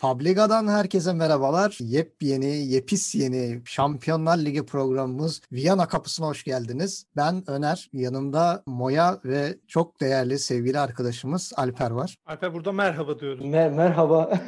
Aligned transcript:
Fabliga'dan 0.00 0.68
herkese 0.68 1.12
merhabalar. 1.12 1.76
Yepyeni, 1.80 2.46
yepis 2.66 3.14
yeni 3.14 3.60
Şampiyonlar 3.64 4.38
Ligi 4.38 4.66
programımız 4.66 5.40
Viyana 5.52 5.88
kapısına 5.88 6.26
hoş 6.26 6.44
geldiniz. 6.44 7.06
Ben 7.16 7.44
Öner, 7.50 7.90
yanımda 7.92 8.62
Moya 8.66 9.20
ve 9.24 9.58
çok 9.68 10.00
değerli 10.00 10.38
sevgili 10.38 10.78
arkadaşımız 10.78 11.52
Alper 11.56 11.90
var. 11.90 12.16
Alper 12.26 12.54
burada 12.54 12.72
merhaba 12.72 13.20
diyoruz. 13.20 13.44
Mer- 13.44 13.74
merhaba. 13.74 14.30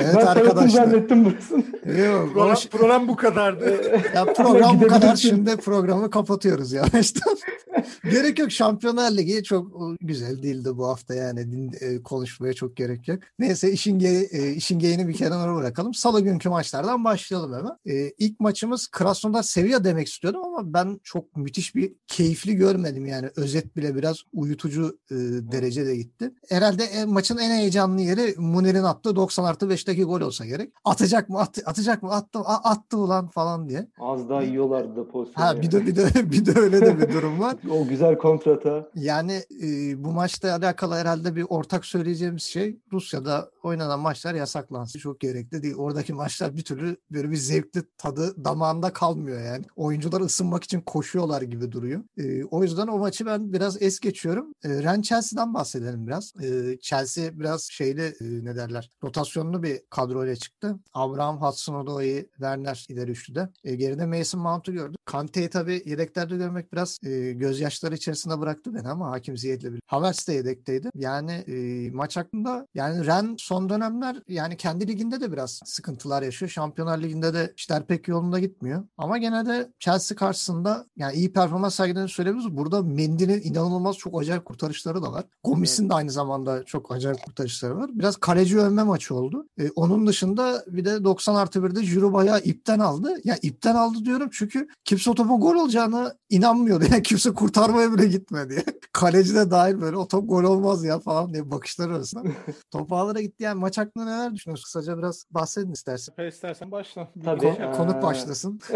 Evet 0.00 0.14
ben 0.16 0.26
arkadaşlar. 0.26 0.68
zannettim 0.68 1.24
burasını. 1.24 1.64
Yok, 1.98 2.32
Program, 2.32 2.50
hoş- 2.50 2.68
program 2.68 3.08
bu 3.08 3.16
kadardı. 3.16 3.78
ya 4.14 4.24
program 4.24 4.80
bu 4.80 4.86
kadar 4.86 5.16
şimdi 5.16 5.56
programı 5.56 6.10
kapatıyoruz 6.10 6.72
yavaştan. 6.72 7.36
gerek 8.10 8.38
yok 8.38 8.50
Şampiyonlar 8.52 9.16
Ligi 9.16 9.42
çok 9.44 9.72
güzel 10.00 10.42
değildi 10.42 10.76
bu 10.76 10.86
hafta 10.88 11.14
yani 11.14 11.52
din, 11.52 11.72
e, 11.80 12.02
konuşmaya 12.02 12.52
çok 12.52 12.76
gerek 12.76 13.08
yok. 13.08 13.18
Neyse 13.38 13.72
işin, 13.72 13.98
ge, 13.98 14.28
e, 14.32 14.50
işin 14.52 14.78
geyini 14.78 15.08
bir 15.08 15.12
kenara 15.14 15.54
bırakalım. 15.56 15.94
Salı 15.94 16.20
günkü 16.20 16.48
maçlardan 16.48 17.04
başlayalım 17.04 17.52
hemen. 17.54 17.96
E, 17.96 18.10
ilk 18.18 18.40
maçımız 18.40 18.86
Krasnodar 18.88 19.42
Sevilla 19.42 19.84
demek 19.84 20.08
istiyordum 20.08 20.42
ama 20.44 20.74
ben 20.74 21.00
çok 21.02 21.36
müthiş 21.36 21.74
bir 21.74 21.92
keyifli 22.06 22.54
görmedim 22.56 23.06
yani 23.06 23.30
özet 23.36 23.76
bile 23.76 23.94
biraz 23.94 24.16
uyutucu 24.32 24.98
e, 25.10 25.14
derecede 25.52 25.96
gitti. 25.96 26.34
Herhalde 26.48 26.84
e, 26.84 27.04
maçın 27.04 27.38
en 27.38 27.50
heyecanlı 27.56 28.00
yeri 28.00 28.34
Munir'in 28.38 28.82
attığı 28.82 29.16
90 29.16 29.44
artı 29.44 29.66
5'teki 29.66 30.04
gol 30.04 30.20
olsa 30.20 30.44
gerek. 30.46 30.72
Atacak 30.84 31.28
mı 31.28 31.38
at, 31.38 31.58
atacak 31.66 32.02
mı 32.02 32.12
attı, 32.12 32.38
a- 32.38 32.70
attı 32.70 32.98
ulan 32.98 33.28
falan 33.28 33.68
diye. 33.68 33.88
Az 34.00 34.28
daha 34.28 34.42
yiyorlardı 34.42 35.08
pozisyonu. 35.08 35.46
Ha 35.46 35.62
bir 35.62 35.70
de 35.72 35.86
bir 35.86 35.96
de 35.96 36.08
bir 36.32 36.46
de 36.46 36.60
öyle 36.60 36.80
de 36.80 36.98
bir 36.98 37.12
durum 37.12 37.40
var. 37.40 37.56
O 37.74 37.86
güzel 37.88 38.18
kontrata. 38.18 38.90
Yani 38.94 39.42
e, 39.62 40.04
bu 40.04 40.12
maçla 40.12 40.56
alakalı 40.56 40.94
herhalde 40.94 41.36
bir 41.36 41.46
ortak 41.48 41.84
söyleyeceğimiz 41.84 42.42
şey 42.42 42.78
Rusya'da 42.92 43.50
oynanan 43.62 44.00
maçlar 44.00 44.34
yasaklansın. 44.34 44.98
Çok 44.98 45.20
gerekli 45.20 45.62
değil. 45.62 45.74
Oradaki 45.74 46.12
maçlar 46.12 46.56
bir 46.56 46.62
türlü 46.62 46.96
böyle 47.10 47.30
bir 47.30 47.36
zevkli 47.36 47.82
tadı 47.98 48.44
damağında 48.44 48.92
kalmıyor 48.92 49.40
yani. 49.42 49.64
Oyuncular 49.76 50.20
ısınmak 50.20 50.64
için 50.64 50.80
koşuyorlar 50.80 51.42
gibi 51.42 51.72
duruyor. 51.72 52.02
E, 52.18 52.44
o 52.44 52.62
yüzden 52.62 52.86
o 52.86 52.98
maçı 52.98 53.26
ben 53.26 53.52
biraz 53.52 53.82
es 53.82 54.00
geçiyorum. 54.00 54.52
E, 54.64 54.68
Ren 54.82 55.02
Chelsea'den 55.02 55.54
bahsedelim 55.54 56.06
biraz. 56.06 56.32
E, 56.42 56.78
Chelsea 56.80 57.38
biraz 57.38 57.68
şeyli 57.70 58.02
e, 58.02 58.14
ne 58.20 58.56
derler 58.56 58.90
rotasyonlu 59.04 59.62
bir 59.62 59.80
kadroyla 59.90 60.36
çıktı. 60.36 60.76
Abraham 60.92 61.38
Hudson-Odoi, 61.38 62.28
Werner 62.30 62.86
ileri 62.88 63.10
üçlüde. 63.10 63.48
E, 63.64 63.74
geride 63.74 64.06
Mason 64.06 64.40
Mount'u 64.40 64.72
gördük. 64.72 64.98
Kante'yi 65.04 65.48
tabii 65.48 65.82
yedeklerde 65.86 66.36
görmek 66.36 66.72
biraz 66.72 66.98
e, 67.04 67.32
gözyaşları 67.54 67.94
içerisinde 67.94 68.40
bıraktı 68.40 68.74
beni 68.74 68.88
ama 68.88 69.10
hakim 69.10 69.36
ziyetle 69.36 69.72
bir. 69.72 69.80
Havertz 69.86 70.28
de 70.28 70.32
yedekteydi. 70.32 70.90
Yani 70.94 71.32
e, 71.32 71.90
maç 71.90 72.16
hakkında 72.16 72.66
yani 72.74 73.06
Ren 73.06 73.36
son 73.38 73.68
dönemler 73.68 74.16
yani 74.28 74.56
kendi 74.56 74.88
liginde 74.88 75.20
de 75.20 75.32
biraz 75.32 75.60
sıkıntılar 75.64 76.22
yaşıyor. 76.22 76.50
Şampiyonlar 76.50 76.98
Ligi'nde 76.98 77.34
de 77.34 77.52
işler 77.56 77.86
pek 77.86 78.08
yolunda 78.08 78.38
gitmiyor. 78.38 78.84
Ama 78.98 79.18
gene 79.18 79.46
de 79.46 79.72
Chelsea 79.78 80.16
karşısında 80.16 80.86
yani 80.96 81.14
iyi 81.14 81.32
performans 81.32 81.74
sergilediğini 81.74 82.08
söyleyebiliriz. 82.08 82.56
Burada 82.56 82.82
Mendy'nin 82.82 83.42
inanılmaz 83.42 83.96
çok 83.96 84.22
acayip 84.22 84.44
kurtarışları 84.44 85.02
da 85.02 85.12
var. 85.12 85.24
Gomis'in 85.44 85.88
de 85.88 85.94
aynı 85.94 86.10
zamanda 86.10 86.64
çok 86.64 86.92
acayip 86.92 87.22
kurtarışları 87.22 87.76
var. 87.76 87.90
Biraz 87.94 88.16
kaleci 88.16 88.58
övme 88.58 88.82
maçı 88.82 89.14
oldu. 89.14 89.46
E, 89.58 89.70
onun 89.70 90.06
dışında 90.06 90.64
bir 90.66 90.84
de 90.84 91.04
90 91.04 91.34
artı 91.34 91.58
1'de 91.58 91.84
Jiro 91.84 92.12
bayağı 92.12 92.40
ipten 92.40 92.78
aldı. 92.78 93.14
Ya 93.24 93.36
ipten 93.42 93.74
aldı 93.74 94.04
diyorum 94.04 94.28
çünkü 94.32 94.68
kimse 94.84 95.10
o 95.10 95.14
topun 95.14 95.40
gol 95.40 95.54
olacağını 95.54 96.14
inanmıyordu. 96.30 96.84
Yani 96.94 97.02
kimse 97.02 97.30
kurtarmaya 97.44 97.92
bile 97.92 98.06
gitmedi. 98.06 98.62
Kaleci 98.92 99.34
de 99.34 99.50
dahil 99.50 99.80
böyle 99.80 99.96
o 99.96 100.08
top 100.08 100.28
gol 100.28 100.44
olmaz 100.44 100.84
ya 100.84 100.98
falan 100.98 101.32
diye 101.34 101.50
bakışlar 101.50 101.90
arasında. 101.90 102.22
top 102.70 102.92
ağlara 102.92 103.20
gitti. 103.20 103.42
Yani 103.44 103.60
maç 103.60 103.78
hakkında 103.78 104.04
neler 104.04 104.34
düşünüyorsun? 104.34 104.64
Kısaca 104.64 104.98
biraz 104.98 105.24
bahsedin 105.30 105.72
istersen. 105.72 106.12
Alper 106.12 106.26
istersen 106.26 106.70
başla. 106.70 107.08
Tabii. 107.24 107.40
Ko- 107.46 107.68
Ee, 107.68 107.76
konuk 107.76 108.02
başlasın. 108.02 108.60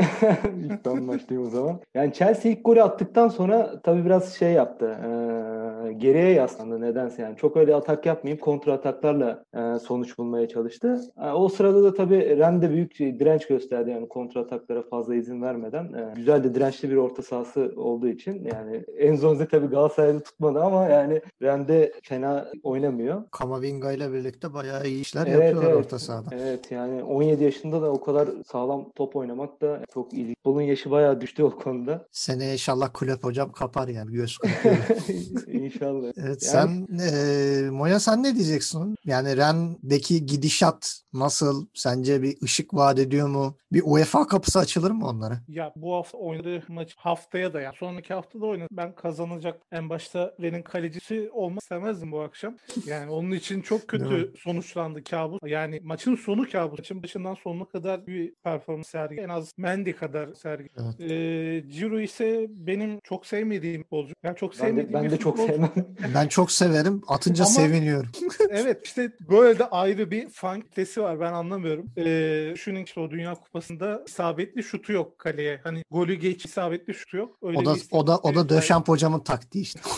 İlk 0.64 0.84
ben 0.86 1.08
başlayayım 1.08 1.48
o 1.48 1.50
zaman. 1.50 1.80
Yani 1.94 2.12
Chelsea 2.12 2.52
ilk 2.52 2.64
golü 2.64 2.82
attıktan 2.82 3.28
sonra 3.28 3.82
tabii 3.82 4.04
biraz 4.04 4.34
şey 4.34 4.52
yaptı. 4.52 4.86
Ee, 5.04 5.57
geriye 5.96 6.30
yaslandı 6.32 6.80
nedense 6.80 7.22
yani. 7.22 7.36
Çok 7.36 7.56
öyle 7.56 7.74
atak 7.74 8.06
yapmayıp 8.06 8.40
kontra 8.40 8.72
ataklarla 8.72 9.44
e, 9.54 9.78
sonuç 9.78 10.18
bulmaya 10.18 10.48
çalıştı. 10.48 11.00
E, 11.22 11.30
o 11.30 11.48
sırada 11.48 11.82
da 11.82 11.94
tabii 11.94 12.38
Ren 12.38 12.62
de 12.62 12.70
büyük 12.70 12.98
direnç 12.98 13.46
gösterdi 13.46 13.90
yani 13.90 14.08
kontra 14.08 14.40
ataklara 14.40 14.82
fazla 14.82 15.14
izin 15.14 15.42
vermeden. 15.42 15.84
E, 15.84 16.12
güzel 16.16 16.44
de 16.44 16.54
dirençli 16.54 16.90
bir 16.90 16.96
orta 16.96 17.22
sahası 17.22 17.72
olduğu 17.76 18.08
için 18.08 18.48
yani 18.52 18.84
Enzonzi 18.98 19.48
tabii 19.48 19.66
Galatasaray'da 19.66 20.22
tutmadı 20.22 20.60
ama 20.60 20.84
yani 20.88 21.20
Ren 21.42 21.68
de 21.68 21.92
fena 22.02 22.48
oynamıyor. 22.62 23.22
Kamavinga 23.30 23.92
ile 23.92 24.12
birlikte 24.12 24.54
bayağı 24.54 24.86
iyi 24.86 25.00
işler 25.00 25.26
Evet, 25.26 25.34
yapıyorlar 25.38 25.70
evet. 25.70 25.76
orta 25.76 25.98
sahada. 25.98 26.30
Evet 26.32 26.70
yani 26.70 27.02
17 27.02 27.44
yaşında 27.44 27.82
da 27.82 27.90
o 27.90 28.00
kadar 28.00 28.28
sağlam 28.46 28.92
top 28.94 29.16
oynamak 29.16 29.62
da 29.62 29.80
çok 29.94 30.12
iyi. 30.12 30.34
Futbolun 30.34 30.62
yaşı 30.62 30.90
bayağı 30.90 31.20
düştü 31.20 31.42
o 31.42 31.50
konuda. 31.50 32.06
Seneye 32.12 32.52
inşallah 32.52 32.90
kulüp 32.94 33.24
hocam 33.24 33.52
kapar 33.52 33.88
yani 33.88 34.12
göz 34.12 34.38
kırpıyor. 34.38 34.76
İnşallah. 35.74 36.12
Evet 36.16 36.52
Yani- 36.54 36.86
sen 36.88 36.98
eee, 36.98 37.70
Moya 37.70 38.00
sen 38.00 38.22
ne 38.22 38.34
diyeceksin? 38.34 38.94
Yani 39.04 39.36
Ren'deki 39.36 40.26
gidişat 40.26 41.00
nasıl? 41.12 41.66
Sence 41.74 42.22
bir 42.22 42.36
ışık 42.42 42.74
vaat 42.74 42.98
ediyor 42.98 43.28
mu? 43.28 43.56
Bir 43.72 43.82
UEFA 43.84 44.26
kapısı 44.26 44.58
açılır 44.58 44.90
mı 44.90 45.06
onlara? 45.08 45.40
Ya 45.48 45.72
bu 45.76 45.94
hafta 45.94 46.18
oynadığı 46.18 46.62
maç 46.68 46.94
haftaya 46.96 47.52
da 47.54 47.60
yani 47.60 47.74
sonraki 47.78 48.14
hafta 48.14 48.40
da 48.40 48.46
oynadı. 48.46 48.68
Ben 48.72 48.94
kazanacak 48.94 49.60
en 49.72 49.90
başta 49.90 50.34
Ren'in 50.40 50.62
kalecisi 50.62 51.30
olmak 51.32 51.62
istemezdim 51.62 52.12
bu 52.12 52.20
akşam. 52.20 52.56
Yani 52.86 53.10
onun 53.10 53.30
için 53.30 53.60
çok 53.60 53.88
kötü 53.88 54.32
sonuçlandı 54.38 55.04
kabus. 55.04 55.38
Yani 55.46 55.80
maçın 55.84 56.16
sonu 56.16 56.50
kabus. 56.50 56.78
Maçın 56.78 57.02
başından 57.02 57.34
sonuna 57.34 57.64
kadar 57.64 58.06
bir 58.06 58.34
performans 58.44 58.88
sergi. 58.88 59.20
En 59.20 59.28
az 59.28 59.52
Mendy 59.56 59.92
kadar 59.92 60.34
sergi. 60.34 60.68
Evet. 60.76 61.10
Ee, 61.10 61.64
Ciro 61.70 62.00
ise 62.00 62.46
benim 62.50 63.00
çok 63.04 63.26
sevmediğim 63.26 63.82
futbolcu. 63.82 64.14
Yani 64.22 64.36
çok 64.36 64.52
Ben 64.52 64.58
sevmediğim 64.58 64.88
de, 64.88 64.92
ben 64.94 65.10
de 65.10 65.16
çok 65.16 65.36
futbolcu. 65.36 65.57
Sevmem. 65.58 65.86
Ben 66.14 66.28
çok 66.28 66.52
severim. 66.52 67.02
Atınca 67.08 67.44
Ama- 67.44 67.54
seviniyorum. 67.54 68.10
evet 68.50 68.86
işte 68.86 69.12
böyle 69.30 69.58
de 69.58 69.64
ayrı 69.64 70.10
bir 70.10 70.28
fan 70.28 70.60
kitlesi 70.60 71.02
var 71.02 71.20
ben 71.20 71.32
anlamıyorum. 71.32 71.86
Ee, 71.98 72.54
şunun 72.56 72.82
işte 72.82 73.00
o 73.00 73.10
Dünya 73.10 73.34
Kupası'nda 73.34 74.02
isabetli 74.06 74.62
şutu 74.62 74.92
yok 74.92 75.18
kaleye. 75.18 75.60
Hani 75.64 75.82
golü 75.90 76.14
geç 76.14 76.44
isabetli 76.44 76.94
şutu 76.94 77.16
yok. 77.16 77.38
Öyle 77.42 77.58
O 77.58 77.64
da 77.64 77.74
o 77.90 78.06
da 78.06 78.18
o 78.18 78.34
da 78.34 78.48
Döşemp 78.48 78.88
hocamın 78.88 79.20
taktiği 79.20 79.62
işte. 79.62 79.80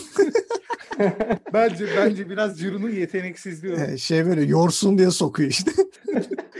Bence 1.53 1.85
bence 1.97 2.29
biraz 2.29 2.59
Ciro'nun 2.59 2.89
yeteneksizliği. 2.89 3.73
Ee, 3.73 3.97
şey 3.97 4.25
böyle 4.25 4.41
yorsun 4.41 4.97
diye 4.97 5.11
sokuyor 5.11 5.49
işte. 5.49 5.71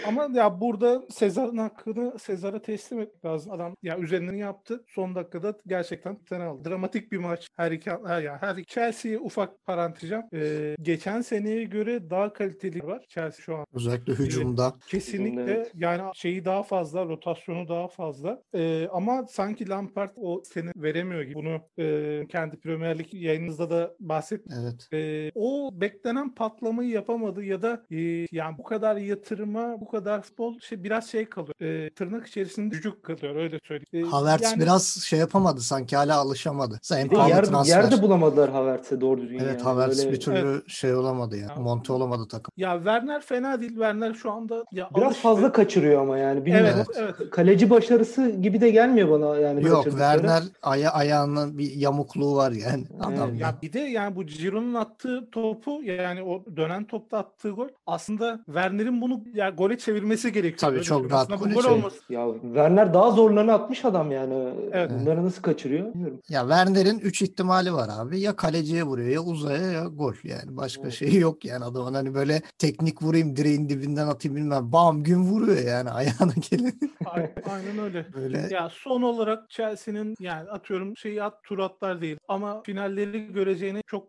Ama 0.07 0.29
ya 0.34 0.62
burada 0.62 1.01
Sezar'ın 1.09 1.57
hakkını 1.57 2.19
Sezar'a 2.19 2.62
teslim 2.62 3.00
etmek 3.00 3.25
lazım. 3.25 3.51
Adam 3.51 3.75
ya 3.84 3.97
üzerinden 3.97 4.35
yaptı. 4.35 4.84
Son 4.88 5.16
dakikada 5.16 5.57
gerçekten 5.67 6.19
bir 6.19 6.25
tane 6.25 6.44
aldı. 6.44 6.69
Dramatik 6.69 7.12
bir 7.12 7.17
maç. 7.17 7.47
Her 7.57 7.72
iki 7.72 7.91
her 8.07 8.22
ya 8.22 8.38
her 8.41 8.63
Chelsea'ye 8.63 9.19
ufak 9.19 9.66
parantezem. 9.66 10.28
Ee, 10.34 10.75
geçen 10.81 11.22
seneye 11.22 11.63
göre 11.63 12.09
daha 12.09 12.34
kaliteli 12.34 12.88
var 12.88 13.06
Chelsea 13.09 13.41
şu 13.45 13.56
an. 13.56 13.66
Özellikle 13.73 14.13
hücumda. 14.13 14.73
Kesinlikle 14.88 15.41
Evet. 15.41 15.72
yani 15.75 16.01
şeyi 16.13 16.45
daha 16.45 16.63
fazla, 16.63 17.06
rotasyonu 17.06 17.68
daha 17.68 17.88
fazla. 17.88 18.41
Ee, 18.56 18.88
ama 18.91 19.25
sanki 19.29 19.69
Lampard 19.69 20.12
o 20.16 20.41
seni 20.45 20.72
veremiyor 20.75 21.22
gibi. 21.22 21.35
Bunu 21.35 21.62
e, 21.78 22.28
kendi 22.28 22.59
Premier 22.59 23.00
Lig 23.00 23.13
yayınınızda 23.13 23.69
da 23.69 23.95
bahsettim. 24.00 24.57
Evet. 24.62 24.88
Ee, 24.94 25.31
o 25.35 25.69
beklenen 25.73 26.35
patlamayı 26.35 26.89
yapamadı 26.89 27.44
ya 27.44 27.62
da 27.62 27.86
e, 27.92 28.27
yani 28.31 28.57
bu 28.57 28.63
kadar 28.63 28.95
yatırıma, 28.95 29.81
bu 29.81 29.88
kadar 29.92 30.22
futbol 30.22 30.60
şey 30.60 30.84
biraz 30.84 31.10
şey 31.10 31.26
kalıyor. 31.26 31.54
Ee, 31.62 31.90
tırnak 31.90 32.28
içerisinde 32.28 32.76
cücük 32.76 33.04
kalıyor 33.04 33.36
öyle 33.36 33.60
söyleyeyim. 33.68 34.08
Ee, 34.08 34.10
Havertz 34.10 34.44
yani- 34.44 34.62
biraz 34.62 34.88
şey 35.04 35.20
yapamadı 35.20 35.62
sanki 35.62 35.96
hala 35.96 36.18
alışamadı. 36.18 36.80
De 36.92 37.08
pahalı 37.08 37.30
yer, 37.30 37.46
transfer. 37.46 37.84
yerde 37.84 38.02
bulamadılar 38.02 38.50
Havertz'e 38.52 39.02
doğru 39.02 39.22
düzgün. 39.22 39.40
Evet 39.40 39.54
yani. 39.54 39.62
Havertz 39.64 39.98
Böyle 39.98 40.12
bir 40.12 40.20
türlü 40.20 40.64
şey 40.68 40.94
olamadı 40.96 41.38
ya. 41.38 41.48
Ya. 41.48 41.56
Monte 41.56 41.94
olamadı 41.94 42.28
takım. 42.28 42.52
Ya 42.58 42.76
Werner 42.76 43.22
fena 43.22 43.62
değil. 43.62 43.72
Werner 43.72 44.14
şu 44.14 44.32
anda 44.32 44.64
ya 44.72 44.90
Biraz 44.96 45.08
alıştı. 45.08 45.22
fazla 45.22 45.52
kaçırıyor 45.52 46.02
ama 46.02 46.18
yani. 46.18 46.46
Bilmiyorum. 46.46 46.70
Evet, 46.76 47.16
evet. 47.20 47.32
Kaleci 47.32 47.70
başarısı 47.70 48.30
gibi 48.30 48.62
de 48.62 48.70
gelmiyor 48.70 49.10
bana 49.10 49.38
yani. 49.40 49.68
Yok. 49.68 49.84
Werner 49.84 50.44
aya 50.62 50.92
ayağının 50.92 51.58
bir 51.58 51.72
yamukluğu 51.76 52.36
var 52.36 52.52
yani. 52.52 52.84
Adam 53.00 53.30
Evet. 53.30 53.42
Ya 53.42 53.56
bir 53.62 53.74
de 53.74 53.80
yani 53.80 54.16
bu 54.16 54.24
Giroud'un 54.24 54.74
attığı 54.74 55.30
topu 55.32 55.84
yani 55.84 56.24
o 56.24 56.46
dönen 56.58 56.84
topta 56.88 57.18
attığı 57.18 57.50
gol 57.50 57.68
aslında 57.88 58.40
Werner'in 58.46 59.02
bunu 59.02 59.24
ya 59.34 59.50
gole 59.50 59.78
çevirmesi 59.81 60.31
gerekiyor. 60.31 60.72
Tabii, 60.72 60.81
çok 60.83 61.12
rahat 61.12 61.30
bu 61.30 61.36
gol 61.38 61.50
çevir- 61.62 61.69
olması. 61.72 61.98
Ya 62.13 62.28
Werner 62.42 62.94
daha 62.94 63.12
zorlarını 63.12 63.54
atmış 63.54 63.86
adam 63.86 64.12
yani. 64.12 64.54
Evet. 64.72 64.92
Bunları 65.01 65.25
nasıl 65.25 65.42
kaçırıyor? 65.42 65.94
Bilmiyorum. 65.94 66.19
Ya 66.30 66.42
Werner'in 66.42 67.00
3 67.00 67.22
ihtimali 67.22 67.74
var 67.74 67.89
abi. 68.00 68.19
Ya 68.19 68.36
kaleciye 68.36 68.83
vuruyor 68.83 69.10
ya 69.10 69.22
uzaya 69.22 69.72
ya 69.72 69.83
gol. 69.86 70.13
Yani 70.24 70.57
başka 70.57 70.83
Evet. 70.83 70.94
şey 70.94 71.13
yok 71.16 71.45
yani 71.45 71.66
adamın 71.66 71.94
hani 71.94 72.13
böyle 72.13 72.42
teknik 72.57 73.01
vurayım 73.04 73.36
direğin 73.36 73.69
dibinden 73.69 74.07
atayım 74.07 74.36
bilmem. 74.36 74.72
Bam 74.72 75.04
gün 75.04 75.24
vuruyor 75.24 75.57
yani 75.68 75.89
ayağına 75.92 76.33
gelin. 76.51 76.80
Aynen, 77.06 77.31
aynen 77.51 77.80
öyle. 77.83 78.06
Böyle 78.16 78.48
Ya 78.51 78.69
son 78.74 79.01
olarak 79.01 79.50
Chelsea'nin 79.50 80.16
yani 80.19 80.50
atıyorum 80.50 80.98
şeyi 80.98 81.24
at 81.24 81.44
tur 81.44 81.60
atlar 81.60 82.01
değil 82.01 82.18
ama 82.28 82.62
finalleri 82.63 83.33
göreceğini 83.33 83.81
çok 83.88 84.07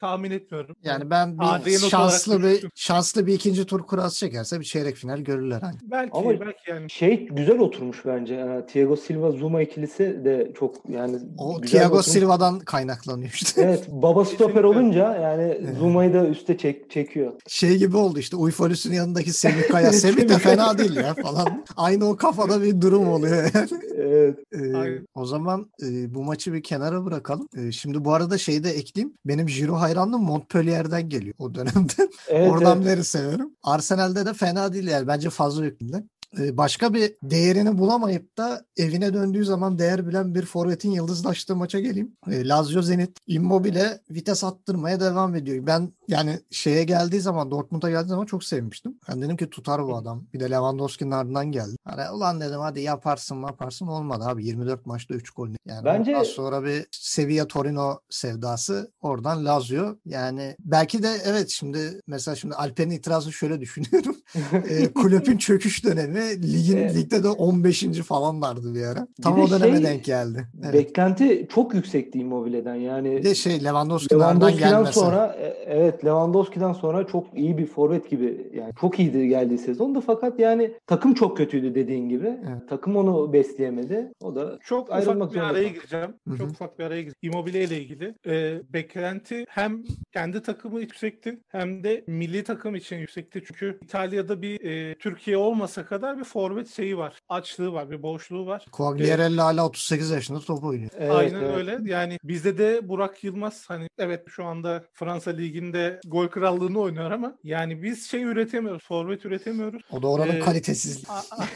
tahmin 0.00 0.30
etmiyorum. 0.30 0.76
Yani 0.82 1.10
ben 1.10 1.38
bir 1.66 1.78
şanslı 1.78 2.42
bir 2.42 2.66
şanslı 2.74 3.26
bir 3.26 3.34
ikinci 3.34 3.64
tur 3.66 3.80
kurası 3.82 4.18
çekerse 4.18 4.60
bir 4.60 4.64
çeyrek 4.64 4.96
final 4.96 5.18
görürler 5.18 5.60
hani. 5.60 5.76
belki 5.82 6.10
Ama- 6.18 6.30
belki 6.30 6.70
yani 6.70 6.90
Şey 6.90 7.26
güzel 7.26 7.58
oturmuş 7.58 8.06
bence. 8.06 8.34
Ee, 8.34 8.66
Thiago 8.66 8.96
Silva 8.96 9.30
Zuma 9.32 9.62
ikilisi 9.62 10.20
de 10.24 10.52
çok 10.58 10.74
yani 10.88 11.18
O 11.38 11.60
Thiago 11.60 11.86
oturmuş. 11.86 12.06
Silva'dan 12.06 12.58
kaynaklanıyor 12.58 13.30
işte. 13.34 13.62
Evet, 13.62 13.84
baba 13.88 14.24
stoper 14.24 14.64
olunca 14.64 15.16
yani 15.16 15.60
Zuma'yı 15.78 16.14
da 16.14 16.26
üste 16.26 16.58
çek, 16.58 16.90
çekiyor. 16.90 17.32
Şey 17.48 17.76
gibi 17.76 17.96
oldu 17.96 18.18
işte 18.18 18.36
Uyfolüs'ün 18.36 18.92
yanındaki 18.92 19.32
Semih 19.32 19.68
Kaya. 19.68 19.92
Semih 20.02 20.28
de 20.28 20.38
fena 20.38 20.78
değil 20.78 20.96
ya 20.96 21.14
falan. 21.14 21.64
Aynı 21.76 22.08
o 22.08 22.16
kafada 22.16 22.62
bir 22.62 22.80
durum 22.80 23.08
oluyor 23.08 23.36
yani. 23.54 23.68
Evet. 23.96 24.38
Ee, 24.52 24.76
Aynen. 24.76 25.06
o 25.14 25.26
zaman 25.26 25.70
e, 25.82 26.14
bu 26.14 26.22
maçı 26.24 26.52
bir 26.52 26.62
kenara 26.62 27.04
bırakalım. 27.04 27.48
E, 27.56 27.72
şimdi 27.72 28.04
bu 28.04 28.12
arada 28.14 28.38
şeyi 28.38 28.64
de 28.64 28.70
ekleyeyim. 28.70 29.14
Benim 29.24 29.48
Jiro 29.48 29.71
hayranlığım 29.80 30.22
Montpellier'den 30.22 31.08
geliyor 31.08 31.34
o 31.38 31.54
dönemde. 31.54 32.10
Evet, 32.28 32.50
Oradan 32.52 32.82
evet. 32.82 32.86
beri 32.86 33.04
severim. 33.04 33.56
Arsenal'de 33.62 34.26
de 34.26 34.34
fena 34.34 34.72
değil 34.72 34.88
yani. 34.88 35.06
Bence 35.06 35.30
fazla 35.30 35.64
yüklüler. 35.64 36.02
Ee, 36.38 36.56
Başka 36.56 36.94
bir 36.94 37.14
değerini 37.22 37.78
bulamayıp 37.78 38.38
da 38.38 38.64
evine 38.76 39.14
döndüğü 39.14 39.44
zaman 39.44 39.78
değer 39.78 40.06
bilen 40.06 40.34
bir 40.34 40.42
forvetin 40.42 40.90
yıldızlaştığı 40.90 41.56
maça 41.56 41.80
geleyim. 41.80 42.16
Ee, 42.30 42.48
Lazio 42.48 42.82
Zenit 42.82 43.18
Immobile 43.26 44.00
vites 44.10 44.44
attırmaya 44.44 45.00
devam 45.00 45.34
ediyor. 45.34 45.66
Ben 45.66 45.92
yani 46.08 46.40
şeye 46.50 46.84
geldiği 46.84 47.20
zaman 47.20 47.50
Dortmund'a 47.50 47.90
geldiği 47.90 48.08
zaman 48.08 48.26
çok 48.26 48.44
sevmiştim. 48.44 48.94
Ben 49.08 49.22
dedim 49.22 49.36
ki 49.36 49.50
tutar 49.50 49.86
bu 49.86 49.96
adam. 49.96 50.24
Bir 50.34 50.40
de 50.40 50.50
Lewandowski'nin 50.50 51.10
ardından 51.10 51.52
geldi. 51.52 51.76
Hani 51.84 52.10
ulan 52.10 52.40
dedim 52.40 52.60
hadi 52.60 52.80
yaparsın 52.80 53.42
yaparsın 53.42 53.86
olmadı 53.86 54.24
abi. 54.26 54.46
24 54.46 54.86
maçta 54.86 55.14
3 55.14 55.30
gol. 55.30 55.48
Yani 55.66 55.84
Bence- 55.84 56.10
ondan 56.10 56.24
sonra 56.24 56.64
bir 56.64 56.86
Sevilla 56.90 57.48
Torino 57.48 58.00
sevdası 58.10 58.92
oradan 59.00 59.44
Lazio. 59.44 59.96
Yani 60.04 60.56
belki 60.58 61.02
de 61.02 61.16
evet 61.24 61.48
şimdi 61.50 62.00
mesela 62.06 62.34
şimdi 62.36 62.54
Alper'in 62.54 62.90
itirazını 62.90 63.32
şöyle 63.32 63.60
düşünüyorum. 63.60 64.16
e, 64.68 64.92
kulübün 64.92 65.36
çöküş 65.36 65.84
dönemi 65.84 66.21
ligin 66.42 66.76
Evet. 66.76 66.96
ligde 66.96 67.22
de 67.22 67.28
15. 67.28 67.82
falanlardı 68.02 68.74
bir 68.74 68.82
ara. 68.82 69.06
Tam 69.22 69.36
de 69.36 69.40
o 69.40 69.50
döneme 69.50 69.76
şey, 69.76 69.84
denk 69.86 70.04
geldi. 70.04 70.46
Evet. 70.64 70.74
Beklenti 70.74 71.46
çok 71.54 71.74
yüksekti 71.74 72.18
Immobile'den. 72.18 72.74
Yani 72.74 73.16
Bir 73.16 73.22
de 73.22 73.34
şey 73.34 73.64
Lewandowski'den 73.64 74.40
gelmesi. 74.58 74.92
sonra 74.92 75.36
e, 75.40 75.46
evet 75.66 76.04
Lewandowski'den 76.04 76.72
sonra 76.72 77.06
çok 77.06 77.26
iyi 77.38 77.58
bir 77.58 77.66
forvet 77.66 78.10
gibi 78.10 78.50
yani 78.54 78.72
çok 78.80 79.00
iyiydi 79.00 79.28
geldiği 79.28 79.58
sezonda 79.58 80.00
fakat 80.00 80.38
yani 80.40 80.72
takım 80.86 81.14
çok 81.14 81.36
kötüydü 81.36 81.74
dediğin 81.74 82.08
gibi. 82.08 82.26
Evet. 82.26 82.68
Takım 82.68 82.96
onu 82.96 83.32
besleyemedi. 83.32 84.12
O 84.22 84.34
da 84.34 84.58
Çok 84.64 84.92
Ayrılmak 84.92 85.16
ufak 85.30 85.34
bir 85.34 85.40
araya 85.40 85.62
kaldı. 85.68 85.74
gireceğim. 85.74 86.14
Hı 86.28 86.34
hı. 86.34 86.38
Çok 86.38 86.50
ufak 86.50 86.78
bir 86.78 86.84
araya 86.84 87.02
gireceğim. 87.02 87.16
Immobile 87.22 87.64
ile 87.64 87.80
ilgili. 87.80 88.14
Ee, 88.26 88.60
beklenti 88.72 89.44
hem 89.48 89.82
kendi 90.12 90.42
takımı 90.42 90.80
yüksekti 90.80 91.38
hem 91.48 91.84
de 91.84 92.04
milli 92.06 92.44
takım 92.44 92.74
için 92.74 92.96
yüksekti. 92.96 93.42
Çünkü 93.46 93.78
İtalya'da 93.82 94.42
bir 94.42 94.60
e, 94.64 94.94
Türkiye 94.94 95.36
olmasa 95.36 95.84
kadar 95.86 96.11
bir 96.18 96.24
forvet 96.24 96.68
şeyi 96.68 96.98
var. 96.98 97.18
Açlığı 97.28 97.72
var, 97.72 97.90
bir 97.90 98.02
boşluğu 98.02 98.46
var. 98.46 98.66
Quagliarella 98.72 99.44
hala 99.44 99.66
38 99.66 100.10
yaşında 100.10 100.40
top 100.40 100.64
oynuyor. 100.64 100.90
evet, 100.98 101.10
Aynen 101.12 101.40
evet. 101.42 101.56
öyle. 101.56 101.78
Yani 101.84 102.18
bizde 102.24 102.58
de 102.58 102.88
Burak 102.88 103.24
Yılmaz 103.24 103.64
hani 103.68 103.88
evet 103.98 104.24
şu 104.28 104.44
anda 104.44 104.84
Fransa 104.92 105.30
liginde 105.30 106.00
gol 106.06 106.28
krallığını 106.28 106.80
oynuyor 106.80 107.10
ama 107.10 107.34
yani 107.44 107.82
biz 107.82 108.10
şey 108.10 108.22
üretemiyoruz. 108.22 108.82
Forvet 108.84 109.24
üretemiyoruz. 109.24 109.82
O 109.90 110.02
da 110.02 110.08
oranın 110.08 110.36
Ee, 110.36 110.38
kalitesizliği. 110.40 111.06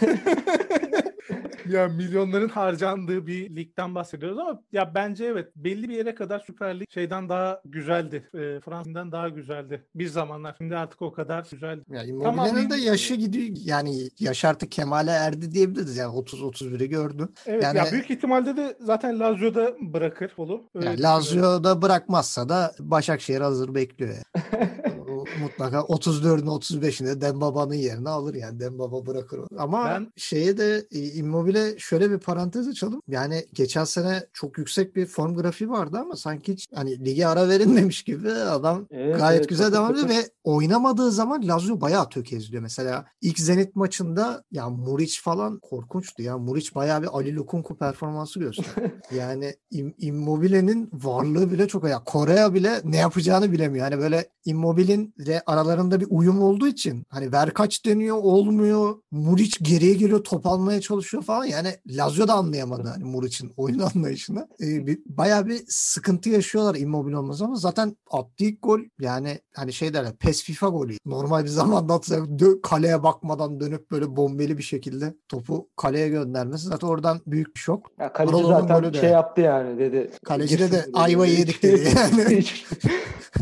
Ya 1.68 1.88
milyonların 1.88 2.48
harcandığı 2.48 3.26
bir 3.26 3.56
ligden 3.56 3.94
bahsediyoruz 3.94 4.38
ama 4.38 4.62
ya 4.72 4.94
bence 4.94 5.24
evet 5.24 5.48
belli 5.56 5.88
bir 5.88 5.94
yere 5.96 6.14
kadar 6.14 6.38
Süper 6.46 6.80
Lig 6.80 6.90
şeyden 6.90 7.28
daha 7.28 7.60
güzeldi. 7.64 8.28
E, 8.34 8.60
Fransa'dan 8.60 9.12
daha 9.12 9.28
güzeldi 9.28 9.86
bir 9.94 10.06
zamanlar. 10.06 10.54
Şimdi 10.58 10.76
artık 10.76 11.02
o 11.02 11.12
kadar 11.12 11.46
güzel. 11.50 11.78
Ya 11.90 12.02
Tamam, 12.22 12.46
Immobile'nin 12.46 12.70
de 12.70 12.74
bir- 12.76 12.82
yaşı 12.82 13.14
gidiyor. 13.14 13.46
Yani 13.64 13.96
yaş 14.20 14.44
artık 14.44 14.72
kemale 14.72 15.10
erdi 15.10 15.52
diyebiliriz. 15.52 15.96
Yani 15.96 16.14
30-31'i 16.14 16.88
gördü. 16.88 17.28
Evet 17.46 17.62
Yani- 17.62 17.78
ya 17.78 17.84
büyük 17.92 18.10
ihtimalle 18.10 18.56
de 18.56 18.76
zaten 18.80 19.20
Lazio'da 19.20 19.72
bırakır 19.80 20.32
olur. 20.36 20.60
Öyle 20.74 20.86
Yani. 20.86 21.02
Lazio'da 21.02 21.82
bırakmazsa 21.82 22.48
da 22.48 22.72
Başakşehir 22.80 23.40
hazır 23.40 23.74
bekliyor. 23.74 24.14
Yani. 24.14 24.70
Mutlaka 25.40 25.78
34'ünü 25.78 26.48
35'inde 26.48 27.20
Dembaba'nın 27.20 27.74
yerine 27.74 28.08
alır 28.08 28.34
yani. 28.34 28.60
Dembaba 28.60 29.06
bırakır 29.06 29.38
onu. 29.38 29.46
Ama 29.58 29.84
Ben- 29.84 30.12
şeye 30.16 30.58
de 30.58 30.86
e, 30.90 30.98
Immobile 31.12 31.78
şöyle 31.78 32.10
bir 32.10 32.18
parantez 32.18 32.68
açalım. 32.68 33.02
Yani 33.08 33.46
geçen 33.54 33.84
sene 33.84 34.26
çok 34.32 34.58
yüksek 34.58 34.96
bir 34.96 35.06
form 35.06 35.34
grafiği 35.34 35.70
vardı 35.70 35.98
ama 36.00 36.16
sanki 36.16 36.52
hiç 36.52 36.66
hani 36.74 37.04
lige 37.04 37.26
ara 37.26 37.48
verilmemiş 37.48 38.02
gibi 38.02 38.32
adam 38.32 38.86
Evet, 38.90 39.18
gayet 39.18 39.38
evet, 39.40 39.48
güzel 39.48 39.72
devam 39.72 39.92
ediyor 39.92 40.08
ve 40.08 40.30
oynamadığı 40.44 41.10
zaman 41.10 41.48
Lazio 41.48 41.80
bayağı 41.80 42.08
tökezliyor. 42.08 42.62
Mesela 42.62 43.04
ilk 43.20 43.38
Zenit 43.38 43.76
maçında 43.76 44.44
ya 44.52 44.68
Muriç 44.70 45.22
falan 45.22 45.58
korkunçtu 45.58 46.22
ya. 46.22 46.38
Muriç 46.38 46.74
bayağı 46.74 47.02
bir 47.02 47.08
Ali 47.18 47.36
Lukunku 47.36 47.76
performansı 47.78 48.40
gösterdi. 48.40 48.94
yani 49.14 49.54
Im- 49.72 49.94
Immobile'nin 49.98 50.90
varlığı 50.92 51.52
bile 51.52 51.68
çok 51.68 51.88
ya 51.88 51.98
Korea 52.04 52.54
bile 52.54 52.80
ne 52.84 52.96
yapacağını 52.96 53.52
bilemiyor. 53.52 53.84
Hani 53.90 53.98
böyle 53.98 54.28
Immobile'in 54.44 55.14
ile 55.18 55.42
aralarında 55.46 56.00
bir 56.00 56.06
uyum 56.10 56.42
olduğu 56.42 56.66
için 56.68 57.06
hani 57.08 57.32
ver 57.32 57.50
kaç 57.50 57.84
deniyor 57.86 58.16
olmuyor. 58.16 58.94
Muriç 59.10 59.58
geriye 59.62 59.94
geliyor 59.94 60.24
top 60.24 60.46
almaya 60.46 60.80
çalışıyor 60.80 61.22
falan. 61.22 61.44
Yani 61.44 61.68
Lazio 61.88 62.28
da 62.28 62.34
anlayamadı 62.34 62.88
hani 62.88 63.04
Muriç'in 63.04 63.52
oyun 63.56 63.78
anlayışını. 63.94 64.48
Ee, 64.60 64.86
bir, 64.86 64.98
bayağı 65.06 65.46
bir 65.46 65.62
sıkıntı 65.68 66.28
yaşıyorlar 66.30 66.74
Immobile 66.74 67.18
olmaz 67.18 67.42
ama 67.42 67.56
zaten 67.56 67.96
attığı 68.10 68.44
ilk 68.44 68.62
gol 68.62 68.80
yani 69.00 69.40
hani 69.54 69.72
şey 69.72 69.94
derler 69.94 70.16
PES 70.16 70.42
FIFA 70.42 70.68
golü. 70.68 70.96
Normal 71.06 71.44
bir 71.44 71.48
zamanda 71.48 71.92
dö- 71.92 72.60
kaleye 72.62 73.02
bakmadan 73.02 73.60
dönüp 73.60 73.90
böyle 73.90 74.16
bombeli 74.16 74.58
bir 74.58 74.62
şekilde 74.62 75.14
topu 75.28 75.68
kaleye 75.76 76.08
göndermesi 76.08 76.66
zaten 76.68 76.86
oradan 76.88 77.20
büyük 77.26 77.54
bir 77.54 77.60
şok. 77.60 77.90
Ya 78.00 78.12
kaleci 78.12 78.32
Ronaldo'nun 78.32 78.68
zaten 78.68 78.94
de. 78.94 79.00
şey 79.00 79.10
yaptı 79.10 79.40
yani 79.40 79.78
dedi. 79.78 80.10
Kaleci 80.24 80.58
de 80.58 80.72
de 80.72 80.86
ayvayı 80.94 81.38
yedik 81.38 81.62
dedi 81.62 81.92
yani. 81.96 82.44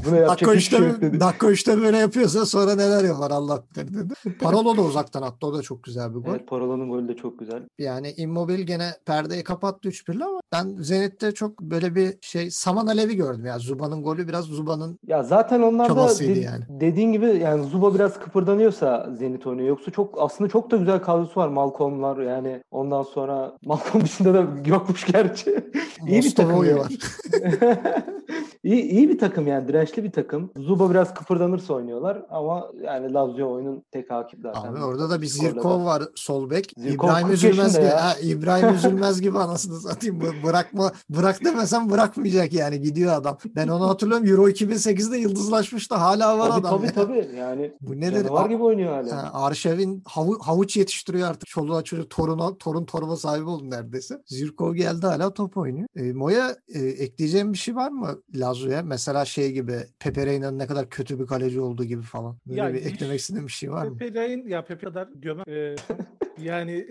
Buna 0.06 0.16
yapacak 0.16 0.30
Dakika 0.30 0.54
hiçbir 0.54 0.76
şey 0.76 0.86
yok 0.86 0.96
3'te, 0.96 1.02
dedi. 1.02 1.20
dakika 1.20 1.46
3'te 1.64 1.82
böyle 1.82 1.96
yapıyorsa 1.98 2.46
sonra 2.46 2.74
neler 2.74 3.04
yapar 3.04 3.30
Allah 3.30 3.62
bilir 3.76 3.94
dedi. 3.94 4.14
Parolo 4.40 4.76
da 4.76 4.82
uzaktan 4.82 5.22
attı. 5.22 5.46
O 5.46 5.54
da 5.54 5.62
çok 5.62 5.82
güzel 5.84 6.14
bir 6.14 6.20
gol. 6.20 6.30
Evet 6.30 6.46
Parolo'nun 6.48 6.90
golü 6.90 7.08
de 7.08 7.16
çok 7.16 7.38
güzel. 7.38 7.62
Yani 7.78 8.14
Immobile 8.16 8.62
gene 8.62 8.90
perdeyi 9.06 9.44
kapattı 9.44 9.88
3-1'le 9.88 10.24
ama 10.24 10.40
ben 10.52 10.76
Zenit'te 10.82 11.32
çok 11.32 11.60
böyle 11.60 11.94
bir 11.94 12.14
şey 12.20 12.50
Saman 12.50 12.86
Alevi 12.86 13.16
gördüm. 13.16 13.46
Ya 13.46 13.58
Zuba'nın 13.58 14.02
golü 14.02 14.28
biraz 14.28 14.44
Zuba'nın 14.44 14.98
Ya 15.06 15.22
zaten 15.22 15.62
onlar 15.62 15.96
da 15.96 16.18
de- 16.18 16.24
yani. 16.24 16.64
dediğin 16.68 17.12
gibi 17.12 17.26
yani 17.26 17.64
Zuba 17.64 17.94
biraz 17.94 18.18
kıpırdanıyorsa 18.20 19.10
Zenit 19.18 19.46
oynuyor. 19.46 19.68
Yoksa 19.68 19.90
çok 19.90 20.14
aslında 20.22 20.50
çok 20.50 20.70
da 20.70 20.76
güzel 20.76 21.02
kadrosu 21.02 21.40
var. 21.40 21.48
Malcolm'lar 21.48 22.16
yani 22.22 22.62
ondan 22.70 23.02
sonra 23.02 23.56
Malcolm 23.64 24.04
dışında 24.04 24.34
da 24.34 24.46
yokmuş 24.66 25.04
gerçi. 25.12 25.64
iyi 26.08 26.22
bir 26.22 26.34
takım 26.34 26.64
yani. 26.64 26.78
var. 26.78 26.92
iyi, 28.64 28.82
iyi 28.82 29.08
bir 29.08 29.18
takım 29.18 29.46
yani 29.46 29.68
dirençli 29.68 30.04
bir 30.04 30.12
takım. 30.12 30.50
Zuba 30.56 30.90
biraz 30.90 31.14
kıpırdanırsa 31.14 31.74
oynuyorlar 31.74 32.22
ama 32.30 32.70
yani 32.84 33.12
Lazio 33.12 33.52
oyunun 33.52 33.84
tek 33.90 34.10
hakip 34.10 34.40
zaten. 34.42 34.72
Abi 34.72 34.82
orada 34.84 35.10
da 35.10 35.22
bir 35.22 35.26
Zirkov 35.26 35.84
var 35.84 36.02
sol 36.14 36.50
bek. 36.50 36.72
Zirkov 36.78 37.08
İbrahim 37.08 37.26
40 37.26 37.34
Üzülmez 37.36 37.76
gibi. 37.76 37.86
Ha, 37.86 38.12
İbrahim 38.22 38.74
Üzülmez 38.74 39.20
gibi 39.20 39.38
anasını 39.38 39.80
satayım. 39.80 40.22
Bırakma 40.46 40.92
bırak 41.10 41.44
demesem 41.44 41.90
bırakmayacak 41.90 42.52
yani 42.52 42.80
gidiyor 42.80 43.14
adam. 43.14 43.38
Ben 43.56 43.68
onu 43.68 43.88
hatırlıyorum. 43.88 44.26
Euro 44.26 44.48
2008'de 44.48 45.16
yıldızlaşmıştı. 45.18 45.94
Hala 45.94 46.38
var 46.38 46.50
Tabii 46.50 46.60
adam. 46.66 46.70
tabii 46.78 46.86
ya. 46.86 46.92
tabii 46.92 47.36
yani 47.38 47.72
Bu 47.80 48.00
nedir? 48.00 48.22
canavar 48.24 48.44
A- 48.44 48.48
gibi 48.48 48.62
oynuyor 48.62 48.92
hala. 48.92 49.16
Ha, 49.16 49.30
Arşev'in 49.44 50.00
havu- 50.04 50.40
havuç 50.42 50.76
yetiştiriyor 50.76 51.28
artık. 51.28 51.46
Çoluğa 51.48 51.82
çocuk 51.82 52.10
toruna, 52.10 52.58
torun 52.58 52.84
torba 52.84 53.16
sahibi 53.16 53.48
oldu 53.48 53.70
neredeyse. 53.70 54.14
Zirkov 54.26 54.74
geldi 54.74 55.06
hala 55.06 55.34
top 55.34 55.56
oynuyor. 55.56 55.88
E, 55.96 56.12
Moya 56.12 56.56
e, 56.74 56.78
ekleyeceğim 56.80 57.52
bir 57.52 57.58
şey 57.58 57.76
var 57.76 57.90
mı 57.90 58.08
Lazio'ya? 58.54 58.82
Mesela 58.82 59.24
şey 59.24 59.52
gibi 59.52 59.76
Pepe 59.98 60.26
Reyna'nın 60.26 60.58
ne 60.58 60.66
kadar 60.66 60.88
kötü 60.90 61.18
bir 61.20 61.26
kaleci 61.26 61.60
olduğu 61.60 61.84
gibi 61.84 62.02
falan. 62.02 62.36
Böyle 62.46 62.60
Ya 62.60 62.74
bir 62.74 62.80
hiç- 62.80 62.86
eklemek 62.86 63.20
istediğin 63.20 63.46
bir 63.46 63.52
şey 63.52 63.70
var 63.72 63.86
mı? 63.86 63.98
Pepe 63.98 64.20
Reyn 64.20 64.48
ya 64.48 64.64
Pepe 64.64 64.86
kadar 64.86 65.08
gömem. 65.14 65.44
Ee, 65.48 65.76
yani 66.42 66.86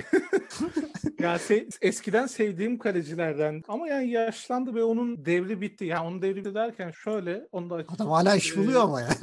ya 1.19 1.35
se- 1.35 1.67
eskiden 1.81 2.27
sevdiğim 2.27 2.77
kalecilerden 2.79 3.61
ama 3.67 3.87
yani 3.87 4.09
yaşlandı 4.11 4.75
ve 4.75 4.83
onun 4.83 5.25
devri 5.25 5.61
bitti. 5.61 5.85
Yani 5.85 6.07
onun 6.07 6.21
devri 6.21 6.35
bitti 6.35 6.55
derken 6.55 6.91
şöyle 6.91 7.47
onu 7.51 7.69
da 7.69 7.75
Adam 7.75 8.07
hala 8.07 8.35
iş 8.35 8.53
Ee, 8.53 8.57
buluyor 8.57 8.81
ama 8.81 9.01
yani. 9.01 9.13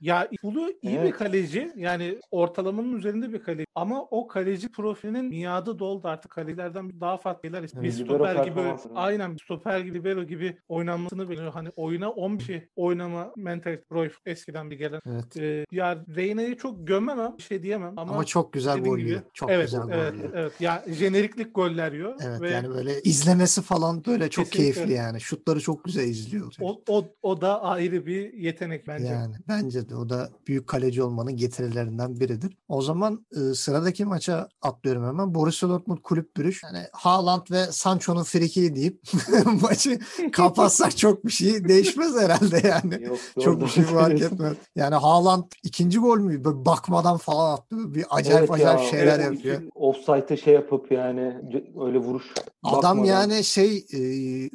Ya 0.00 0.28
Fulu 0.40 0.70
iyi 0.82 0.96
bir 0.96 0.98
Evet. 0.98 1.16
kaleci. 1.16 1.72
Yani 1.76 2.18
ortalamanın 2.30 2.96
üzerinde 2.96 3.32
bir 3.32 3.42
kaleci. 3.42 3.66
Ama 3.74 4.02
o 4.02 4.26
kaleci 4.26 4.68
profilinin 4.68 5.24
miadı 5.24 5.78
doldu 5.78 6.08
artık. 6.08 6.30
Kalecilerden 6.30 7.00
daha 7.00 7.16
farklı 7.16 7.48
şeyler 7.48 7.62
istiyor. 7.62 7.84
Bir 7.84 7.92
stoper 7.92 8.44
gibi 8.44 8.60
aynen 8.94 9.34
bir 9.34 9.42
stoper 9.44 9.80
gibi 9.80 10.00
libero 10.00 10.24
gibi 10.24 10.56
oynanmasını 10.68 11.30
biliyor. 11.30 11.52
Hani 11.52 11.68
oyuna 11.76 12.10
10 12.10 12.36
kişi 12.36 12.68
oynama 12.76 13.32
mentalite 13.36 13.84
Roy 13.92 14.10
eskiden 14.26 14.70
bir 14.70 14.78
gelen. 14.78 15.00
Evet. 15.06 15.36
Ee, 15.36 15.66
ya 15.72 16.04
Reyna'yı 16.16 16.56
çok 16.56 16.86
gömemem. 16.86 17.34
Bir 17.38 17.42
şey 17.42 17.62
diyemem 17.62 17.98
ama, 17.98 18.12
Ama, 18.12 18.24
çok 18.24 18.52
güzel 18.52 18.78
gol 18.78 18.98
yiyor. 18.98 19.20
Çok 19.34 19.50
evet, 19.50 19.64
güzel 19.64 19.80
gol 19.80 19.90
evet, 19.92 20.14
yiyor. 20.14 20.30
evet. 20.34 20.60
Ya 20.60 20.84
jeneriklik 20.88 21.54
goller 21.54 21.92
yiyor. 21.92 22.14
Evet 22.24 22.40
ve 22.40 22.50
yani 22.50 22.68
böyle 22.68 23.00
izlemesi 23.00 23.62
falan 23.62 24.04
böyle 24.04 24.30
çok 24.30 24.46
Kesinlikle. 24.46 24.72
keyifli 24.74 24.92
yani. 24.92 25.20
Şutları 25.20 25.60
çok 25.60 25.84
güzel 25.84 26.04
izliyor. 26.04 26.54
o, 26.60 26.82
o, 26.88 27.04
o 27.22 27.40
da 27.40 27.62
ayrı 27.62 28.06
bir 28.06 28.32
yetenek 28.32 28.88
bence. 28.88 29.06
Yani 29.06 29.34
bence 29.48 29.89
de 29.90 29.96
o 29.96 30.08
da 30.08 30.30
büyük 30.46 30.66
kaleci 30.66 31.02
olmanın 31.02 31.36
getirilerinden 31.36 32.20
biridir. 32.20 32.56
O 32.68 32.82
zaman 32.82 33.26
e, 33.36 33.54
sıradaki 33.54 34.04
maça 34.04 34.48
atlıyorum 34.62 35.06
hemen. 35.06 35.34
Borussia 35.34 35.68
Dortmund 35.68 35.98
kulüp 35.98 36.36
bürüş. 36.36 36.62
Yani 36.62 36.86
Haaland 36.92 37.42
ve 37.50 37.66
Sancho'nun 37.72 38.22
frikiği 38.22 38.74
deyip 38.76 39.02
maçı 39.62 39.98
kapatsak 40.32 40.96
çok 40.96 41.24
bir 41.24 41.30
şey 41.30 41.68
değişmez 41.68 42.16
herhalde 42.20 42.62
yani. 42.68 43.04
Yok, 43.04 43.18
Çok 43.40 43.54
doğru 43.56 43.60
bir 43.60 43.70
şey 43.70 43.84
fark 43.84 44.20
etmez. 44.20 44.56
Yani 44.76 44.94
Haaland 44.94 45.44
ikinci 45.64 45.98
gol 45.98 46.18
mü? 46.18 46.44
Böyle 46.44 46.64
bakmadan 46.64 47.16
falan 47.16 47.54
attı. 47.54 47.94
Bir 47.94 48.04
acayip 48.10 48.50
Evet 48.50 48.60
ya, 48.60 48.70
acayip 48.70 48.90
şeyler 48.90 49.18
o 49.18 49.22
yapıyor. 49.22 49.60
iki 49.60 49.70
Offside'ı 49.74 50.38
şey 50.38 50.54
yapıp 50.54 50.92
yani 50.92 51.36
öyle 51.80 51.98
vuruş. 51.98 52.24
Adam 52.62 52.82
bakmadan. 52.98 53.04
yani 53.04 53.44
şey 53.44 53.76
e, 53.76 54.00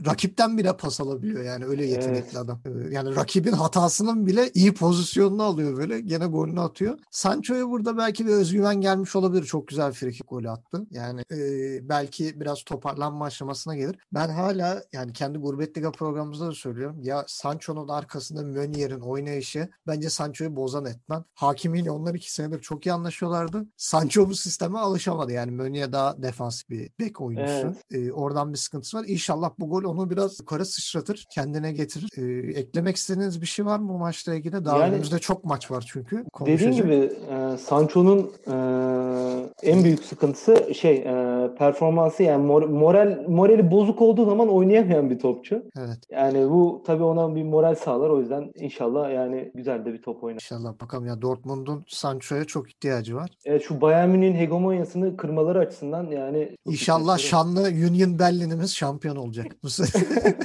rakipten 0.05 0.57
bile 0.57 0.77
pas 0.77 1.01
alabiliyor 1.01 1.43
yani 1.43 1.65
öyle 1.65 1.85
yetenekli 1.85 2.25
Evet. 2.25 2.35
adam. 2.37 2.59
Yani 2.91 3.15
rakibin 3.15 3.51
hatasının 3.51 4.25
bile 4.25 4.49
iyi 4.53 4.73
pozisyonunu 5.25 5.43
alıyor 5.43 5.77
böyle 5.77 6.01
gene 6.01 6.25
golünü 6.25 6.59
atıyor. 6.61 6.99
Sancho'ya 7.11 7.69
burada 7.69 7.97
belki 7.97 8.25
bir 8.25 8.31
özgüven 8.31 8.81
gelmiş 8.81 9.15
olabilir. 9.15 9.43
Çok 9.43 9.67
güzel 9.67 9.91
frikik 9.91 10.27
golü 10.29 10.49
attı. 10.49 10.85
Yani 10.91 11.21
e, 11.31 11.37
belki 11.89 12.39
biraz 12.39 12.63
toparlanma 12.63 13.25
aşamasına 13.25 13.75
gelir. 13.75 13.95
Ben 14.13 14.29
hala 14.29 14.83
yani 14.93 15.13
kendi 15.13 15.37
Gurbet 15.37 15.77
Liga 15.77 15.91
programımızda 15.91 16.47
da 16.47 16.51
söylüyorum. 16.51 16.97
Ya 17.01 17.23
Sancho'nun 17.27 17.87
arkasında 17.87 18.41
Mönier'in 18.43 18.99
oynayışı 18.99 19.69
bence 19.87 20.09
Sancho'yu 20.09 20.55
bozan 20.55 20.85
etmen. 20.85 21.23
Hakimiyle 21.33 21.91
onlar 21.91 22.13
iki 22.15 22.33
senedir 22.33 22.61
çok 22.61 22.85
iyi 22.85 22.93
anlaşıyorlardı. 22.93 23.65
Sancho 23.77 24.29
bu 24.29 24.35
sisteme 24.35 24.79
alışamadı. 24.79 25.31
Yani 25.31 25.51
Mönier 25.51 25.91
daha 25.91 26.21
defansif 26.21 26.69
bir 26.69 26.89
bek 26.99 27.21
oyuncusu. 27.21 27.67
Evet. 27.67 27.77
Ee, 27.91 28.11
oradan 28.11 28.53
bir 28.53 28.57
sıkıntısı 28.57 28.97
var. 28.97 29.05
İnşallah 29.07 29.51
bu 29.59 29.69
gol 29.69 29.83
onu 29.83 30.09
biraz 30.09 30.39
yukarı 30.39 30.65
sıçratır. 30.65 31.25
Kendine 31.31 31.71
getirir. 31.71 32.09
Ee, 32.17 32.59
eklemek 32.59 32.95
istediğiniz 32.95 33.41
bir 33.41 33.45
şey 33.45 33.65
var 33.65 33.79
mı 33.79 33.89
bu 33.89 33.97
maçla 33.97 34.35
ilgili? 34.35 34.65
Daha 34.65 34.79
Yani- 34.79 34.91
önümüzde 34.93 35.14
çok 35.19 35.45
maç 35.45 35.71
var 35.71 35.85
çünkü. 35.87 36.15
Dediğin 36.15 36.57
konuşacak. 36.57 36.85
gibi 36.85 37.09
e, 37.31 37.57
Sancho'nun 37.57 38.31
e, 38.47 38.55
en 39.63 39.83
büyük 39.83 39.99
sıkıntısı 39.99 40.73
şey 40.73 40.95
e, 40.95 41.49
performansı 41.57 42.23
yani 42.23 42.47
mor- 42.47 42.67
moral 42.69 43.23
morali 43.27 43.71
bozuk 43.71 44.01
olduğu 44.01 44.25
zaman 44.25 44.49
oynayamayan 44.49 45.09
bir 45.09 45.19
topçu. 45.19 45.63
Evet. 45.77 45.97
Yani 46.09 46.49
bu 46.49 46.83
tabii 46.85 47.03
ona 47.03 47.35
bir 47.35 47.43
moral 47.43 47.75
sağlar 47.75 48.09
o 48.09 48.19
yüzden 48.19 48.51
inşallah 48.55 49.13
yani 49.13 49.51
güzel 49.55 49.85
de 49.85 49.93
bir 49.93 50.01
top 50.01 50.23
oynar. 50.23 50.35
İnşallah 50.35 50.79
bakalım 50.81 51.05
ya 51.05 51.21
Dortmund'un 51.21 51.85
Sancho'ya 51.87 52.45
çok 52.45 52.69
ihtiyacı 52.69 53.15
var. 53.15 53.29
Evet 53.45 53.63
şu 53.67 53.81
Bayern 53.81 54.09
Münih'in 54.09 54.35
hegemonyasını 54.35 55.17
kırmaları 55.17 55.59
açısından 55.59 56.07
yani 56.07 56.57
İnşallah 56.65 57.17
şanlı 57.17 57.61
Union 57.61 58.19
Berlin'imiz 58.19 58.75
şampiyon 58.75 59.15
olacak 59.15 59.47
bu 59.63 59.69
sene. 59.69 60.03